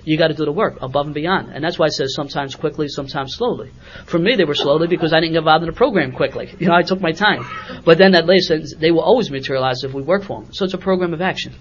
You 0.06 0.18
got 0.18 0.30
to 0.30 0.34
do 0.34 0.46
the 0.46 0.52
work 0.52 0.82
above 0.82 1.06
and 1.06 1.16
beyond. 1.16 1.54
And 1.54 1.64
that's 1.64 1.78
why 1.78 1.88
it 1.88 1.94
says 1.94 2.14
sometimes 2.16 2.56
quickly, 2.56 2.88
sometimes 2.88 3.36
slowly. 3.36 3.72
For 4.06 4.20
me, 4.20 4.36
they 4.36 4.44
were 4.46 4.56
slowly 4.56 4.88
because 4.88 5.14
I 5.14 5.20
didn't 5.20 5.34
get 5.34 5.40
involved 5.40 5.64
in 5.64 5.70
the 5.70 5.76
program 5.76 6.12
quickly. 6.14 6.54
You 6.60 6.68
know, 6.68 6.76
I 6.76 6.82
took 6.82 7.00
my 7.00 7.12
time. 7.12 7.46
But 7.86 7.98
then 7.98 8.12
that 8.14 8.26
later 8.26 8.42
sentence, 8.42 8.74
they 8.78 8.92
will 8.92 9.02
always 9.02 9.30
materialize 9.30 9.84
if 9.84 9.94
we 9.94 10.02
work 10.02 10.24
for 10.24 10.42
them. 10.42 10.54
So 10.54 10.66
it's 10.66 10.74
a 10.74 10.78
program 10.78 11.14
of 11.14 11.22
action. 11.22 11.54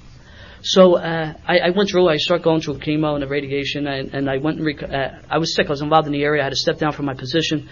So 0.62 0.96
uh, 0.96 1.34
I, 1.46 1.58
I, 1.58 1.70
went 1.70 1.90
through. 1.90 2.08
I 2.08 2.16
started 2.18 2.44
going 2.44 2.60
through 2.60 2.78
chemo 2.78 3.14
and 3.14 3.22
the 3.22 3.26
radiation, 3.26 3.88
and, 3.88 4.14
and 4.14 4.30
I 4.30 4.38
went. 4.38 4.58
And 4.58 4.66
rec- 4.66 4.82
uh, 4.82 5.20
I 5.28 5.38
was 5.38 5.56
sick. 5.56 5.66
I 5.66 5.70
was 5.70 5.82
involved 5.82 6.06
in 6.06 6.12
the 6.12 6.22
area. 6.22 6.40
I 6.40 6.44
had 6.44 6.50
to 6.50 6.56
step 6.56 6.78
down 6.78 6.92
from 6.92 7.06
my 7.06 7.14
position, 7.14 7.68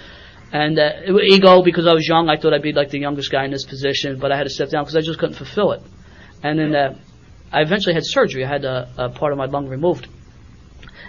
and 0.52 0.76
uh, 0.76 0.90
ego 1.22 1.62
because 1.62 1.86
I 1.86 1.92
was 1.92 2.06
young. 2.06 2.28
I 2.28 2.36
thought 2.36 2.52
I'd 2.52 2.62
be 2.62 2.72
like 2.72 2.90
the 2.90 2.98
youngest 2.98 3.30
guy 3.30 3.44
in 3.44 3.52
this 3.52 3.64
position, 3.64 4.18
but 4.18 4.32
I 4.32 4.36
had 4.36 4.44
to 4.44 4.50
step 4.50 4.70
down 4.70 4.82
because 4.82 4.96
I 4.96 5.02
just 5.02 5.20
couldn't 5.20 5.36
fulfill 5.36 5.70
it. 5.72 5.82
And 6.42 6.58
then 6.58 6.74
uh, 6.74 6.98
I 7.52 7.62
eventually 7.62 7.94
had 7.94 8.04
surgery. 8.04 8.44
I 8.44 8.48
had 8.48 8.64
a, 8.64 8.90
a, 8.98 9.08
part 9.10 9.30
of 9.30 9.38
my 9.38 9.46
lung 9.46 9.68
removed, 9.68 10.08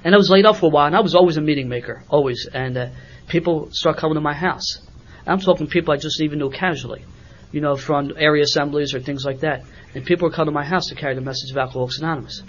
and 0.04 0.14
I 0.14 0.18
was 0.18 0.30
laid 0.30 0.46
off 0.46 0.60
for 0.60 0.68
a 0.68 0.70
while. 0.70 0.86
And 0.86 0.96
I 0.96 1.02
was 1.02 1.16
always 1.16 1.38
a 1.38 1.42
meeting 1.42 1.68
maker, 1.68 2.04
always. 2.10 2.48
And 2.54 2.78
uh, 2.78 2.90
people 3.28 3.70
start 3.72 3.98
coming 3.98 4.16
to 4.16 4.22
my 4.22 4.36
house. 4.36 4.88
I'm 5.26 5.40
talking 5.40 5.66
people 5.66 5.96
I 5.96 5.98
just 5.98 6.22
even 6.22 6.38
knew 6.38 6.52
casually, 6.52 7.04
you 7.52 7.62
know, 7.62 7.76
from 7.76 8.12
area 8.18 8.44
assemblies 8.44 8.94
or 8.94 9.00
things 9.00 9.26
like 9.26 9.42
that. 9.42 9.64
And 9.94 10.06
people 10.06 10.28
would 10.28 10.36
come 10.36 10.46
to 10.46 10.52
my 10.52 10.66
house 10.66 10.88
to 10.88 10.96
carry 10.96 11.16
the 11.16 11.22
message 11.22 11.52
of 11.52 11.58
Alcoholics 11.58 12.00
Anonymous. 12.00 12.44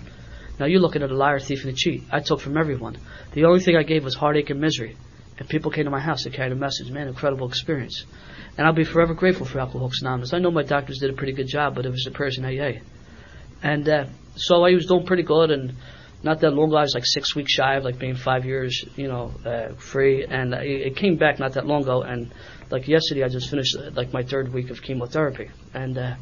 Now 0.58 0.66
you're 0.66 0.80
looking 0.80 1.02
at 1.02 1.10
a 1.10 1.16
liar, 1.16 1.38
thief, 1.38 1.64
and 1.64 1.72
a 1.72 1.76
cheat. 1.76 2.04
I 2.10 2.20
took 2.20 2.40
from 2.40 2.56
everyone. 2.56 2.98
The 3.32 3.44
only 3.44 3.60
thing 3.60 3.76
I 3.76 3.82
gave 3.82 4.04
was 4.04 4.14
heartache 4.14 4.50
and 4.50 4.60
misery. 4.60 4.96
And 5.38 5.48
people 5.48 5.70
came 5.70 5.84
to 5.84 5.90
my 5.90 6.00
house 6.00 6.22
to 6.24 6.30
carry 6.30 6.50
the 6.50 6.54
message. 6.54 6.90
Man, 6.90 7.08
incredible 7.08 7.48
experience. 7.48 8.04
And 8.56 8.66
I'll 8.66 8.74
be 8.74 8.84
forever 8.84 9.14
grateful 9.14 9.46
for 9.46 9.58
Alcoholics 9.60 10.02
Anonymous. 10.02 10.34
I 10.34 10.38
know 10.38 10.50
my 10.50 10.62
doctors 10.62 10.98
did 10.98 11.10
a 11.10 11.14
pretty 11.14 11.32
good 11.32 11.48
job, 11.48 11.74
but 11.74 11.86
it 11.86 11.90
was 11.90 12.04
the 12.04 12.10
person, 12.10 12.44
AA. 12.44 12.80
And 13.62 13.88
uh, 13.88 14.04
so 14.36 14.62
I 14.64 14.74
was 14.74 14.86
doing 14.86 15.06
pretty 15.06 15.22
good, 15.22 15.50
and 15.50 15.74
not 16.22 16.40
that 16.40 16.50
long 16.52 16.68
ago, 16.68 16.76
I 16.76 16.82
was 16.82 16.94
like 16.94 17.04
six 17.04 17.34
weeks 17.34 17.52
shy 17.52 17.74
of 17.74 17.84
like 17.84 17.98
being 17.98 18.14
five 18.14 18.44
years, 18.44 18.84
you 18.96 19.08
know, 19.08 19.32
uh, 19.44 19.74
free. 19.74 20.24
And 20.24 20.54
it 20.54 20.96
came 20.96 21.16
back 21.16 21.38
not 21.38 21.54
that 21.54 21.66
long 21.66 21.82
ago, 21.82 22.02
and 22.02 22.32
like 22.70 22.86
yesterday, 22.86 23.24
I 23.24 23.28
just 23.28 23.50
finished 23.50 23.76
like 23.94 24.12
my 24.12 24.22
third 24.22 24.52
week 24.52 24.70
of 24.70 24.82
chemotherapy, 24.82 25.50
and 25.74 25.98
uh, 25.98 26.14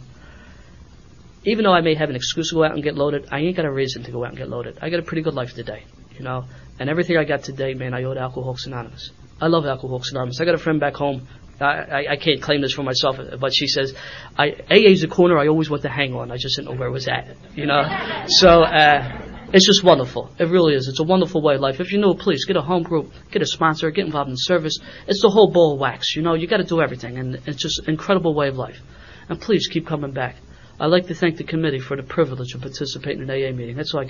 even 1.45 1.65
though 1.65 1.73
I 1.73 1.81
may 1.81 1.95
have 1.95 2.11
an 2.11 2.17
excuse 2.17 2.51
to 2.51 2.57
go 2.57 2.65
out 2.65 2.73
and 2.73 2.83
get 2.83 2.95
loaded, 2.95 3.29
I 3.31 3.41
ain't 3.41 3.57
got 3.57 3.65
a 3.65 3.73
reason 3.73 4.03
to 4.05 4.11
go 4.11 4.25
out 4.25 4.31
and 4.31 4.39
get 4.39 4.49
loaded. 4.49 4.79
I 4.83 4.91
got 4.91 5.01
a 5.01 5.03
pretty 5.03 5.23
good 5.23 5.35
life 5.35 5.55
today, 5.55 5.85
you 6.13 6.23
know. 6.23 6.45
And 6.79 6.91
everything 6.91 7.17
I 7.17 7.25
got 7.25 7.43
today, 7.43 7.75
man, 7.75 7.95
I 7.95 8.05
owe 8.05 8.15
to 8.15 8.21
Alcoholics 8.21 8.67
Anonymous. 8.67 9.11
I 9.41 9.47
love 9.47 9.65
Alcoholics 9.65 10.11
Anonymous. 10.11 10.41
I 10.41 10.45
got 10.45 10.55
a 10.55 10.59
friend 10.59 10.81
back 10.81 10.95
home. 10.95 11.27
I, 11.61 11.65
I, 11.65 12.13
I 12.13 12.17
can't 12.17 12.41
claim 12.41 12.63
this 12.63 12.73
for 12.73 12.83
myself, 12.83 13.19
but 13.39 13.53
she 13.55 13.67
says, 13.67 13.95
I, 14.37 14.51
AA 14.71 14.91
is 14.93 15.03
a 15.03 15.09
corner 15.09 15.39
I 15.39 15.49
always 15.49 15.69
want 15.69 15.83
to 15.83 15.91
hang 15.91 16.15
on. 16.15 16.31
I 16.31 16.37
just 16.37 16.57
didn't 16.57 16.73
know 16.73 16.79
where 16.79 16.89
it 16.89 16.93
was 16.93 17.07
at, 17.07 17.37
you 17.55 17.67
know. 17.67 17.83
So, 18.29 18.63
uh, 18.63 19.30
It's 19.53 19.67
just 19.67 19.83
wonderful. 19.83 20.31
It 20.39 20.45
really 20.45 20.75
is. 20.75 20.87
It's 20.87 21.01
a 21.01 21.05
wonderful 21.05 21.43
way 21.43 21.57
of 21.57 21.61
life. 21.61 21.81
If 21.81 21.91
you 21.91 21.99
know, 21.99 22.15
please 22.15 22.45
get 22.45 22.57
a 22.57 22.63
home 22.63 22.85
group, 22.85 23.13
get 23.33 23.43
a 23.43 23.47
sponsor, 23.47 23.91
get 23.91 24.07
involved 24.07 24.31
in 24.31 24.37
service. 24.39 24.79
It's 25.09 25.23
the 25.23 25.29
whole 25.29 25.51
ball 25.51 25.75
of 25.75 25.81
wax. 25.81 26.15
You 26.15 26.23
know, 26.23 26.35
you 26.35 26.47
got 26.47 26.59
to 26.59 26.65
do 26.65 26.81
everything, 26.81 27.19
and 27.19 27.35
it's 27.47 27.61
just 27.61 27.81
an 27.81 27.91
incredible 27.91 28.33
way 28.33 28.47
of 28.47 28.57
life. 28.57 28.81
And 29.29 29.41
please 29.41 29.67
keep 29.67 29.89
coming 29.89 30.13
back. 30.13 30.37
I'd 30.79 30.87
like 30.87 31.09
to 31.09 31.15
thank 31.17 31.37
the 31.37 31.45
committee 31.45 31.81
for 31.81 31.97
the 31.97 32.05
privilege 32.05 32.55
of 32.55 32.61
participating 32.61 33.23
in 33.23 33.31
AA 33.31 33.53
meeting. 33.53 33.77
That's 33.77 33.93
all 33.93 34.03
I. 34.03 34.05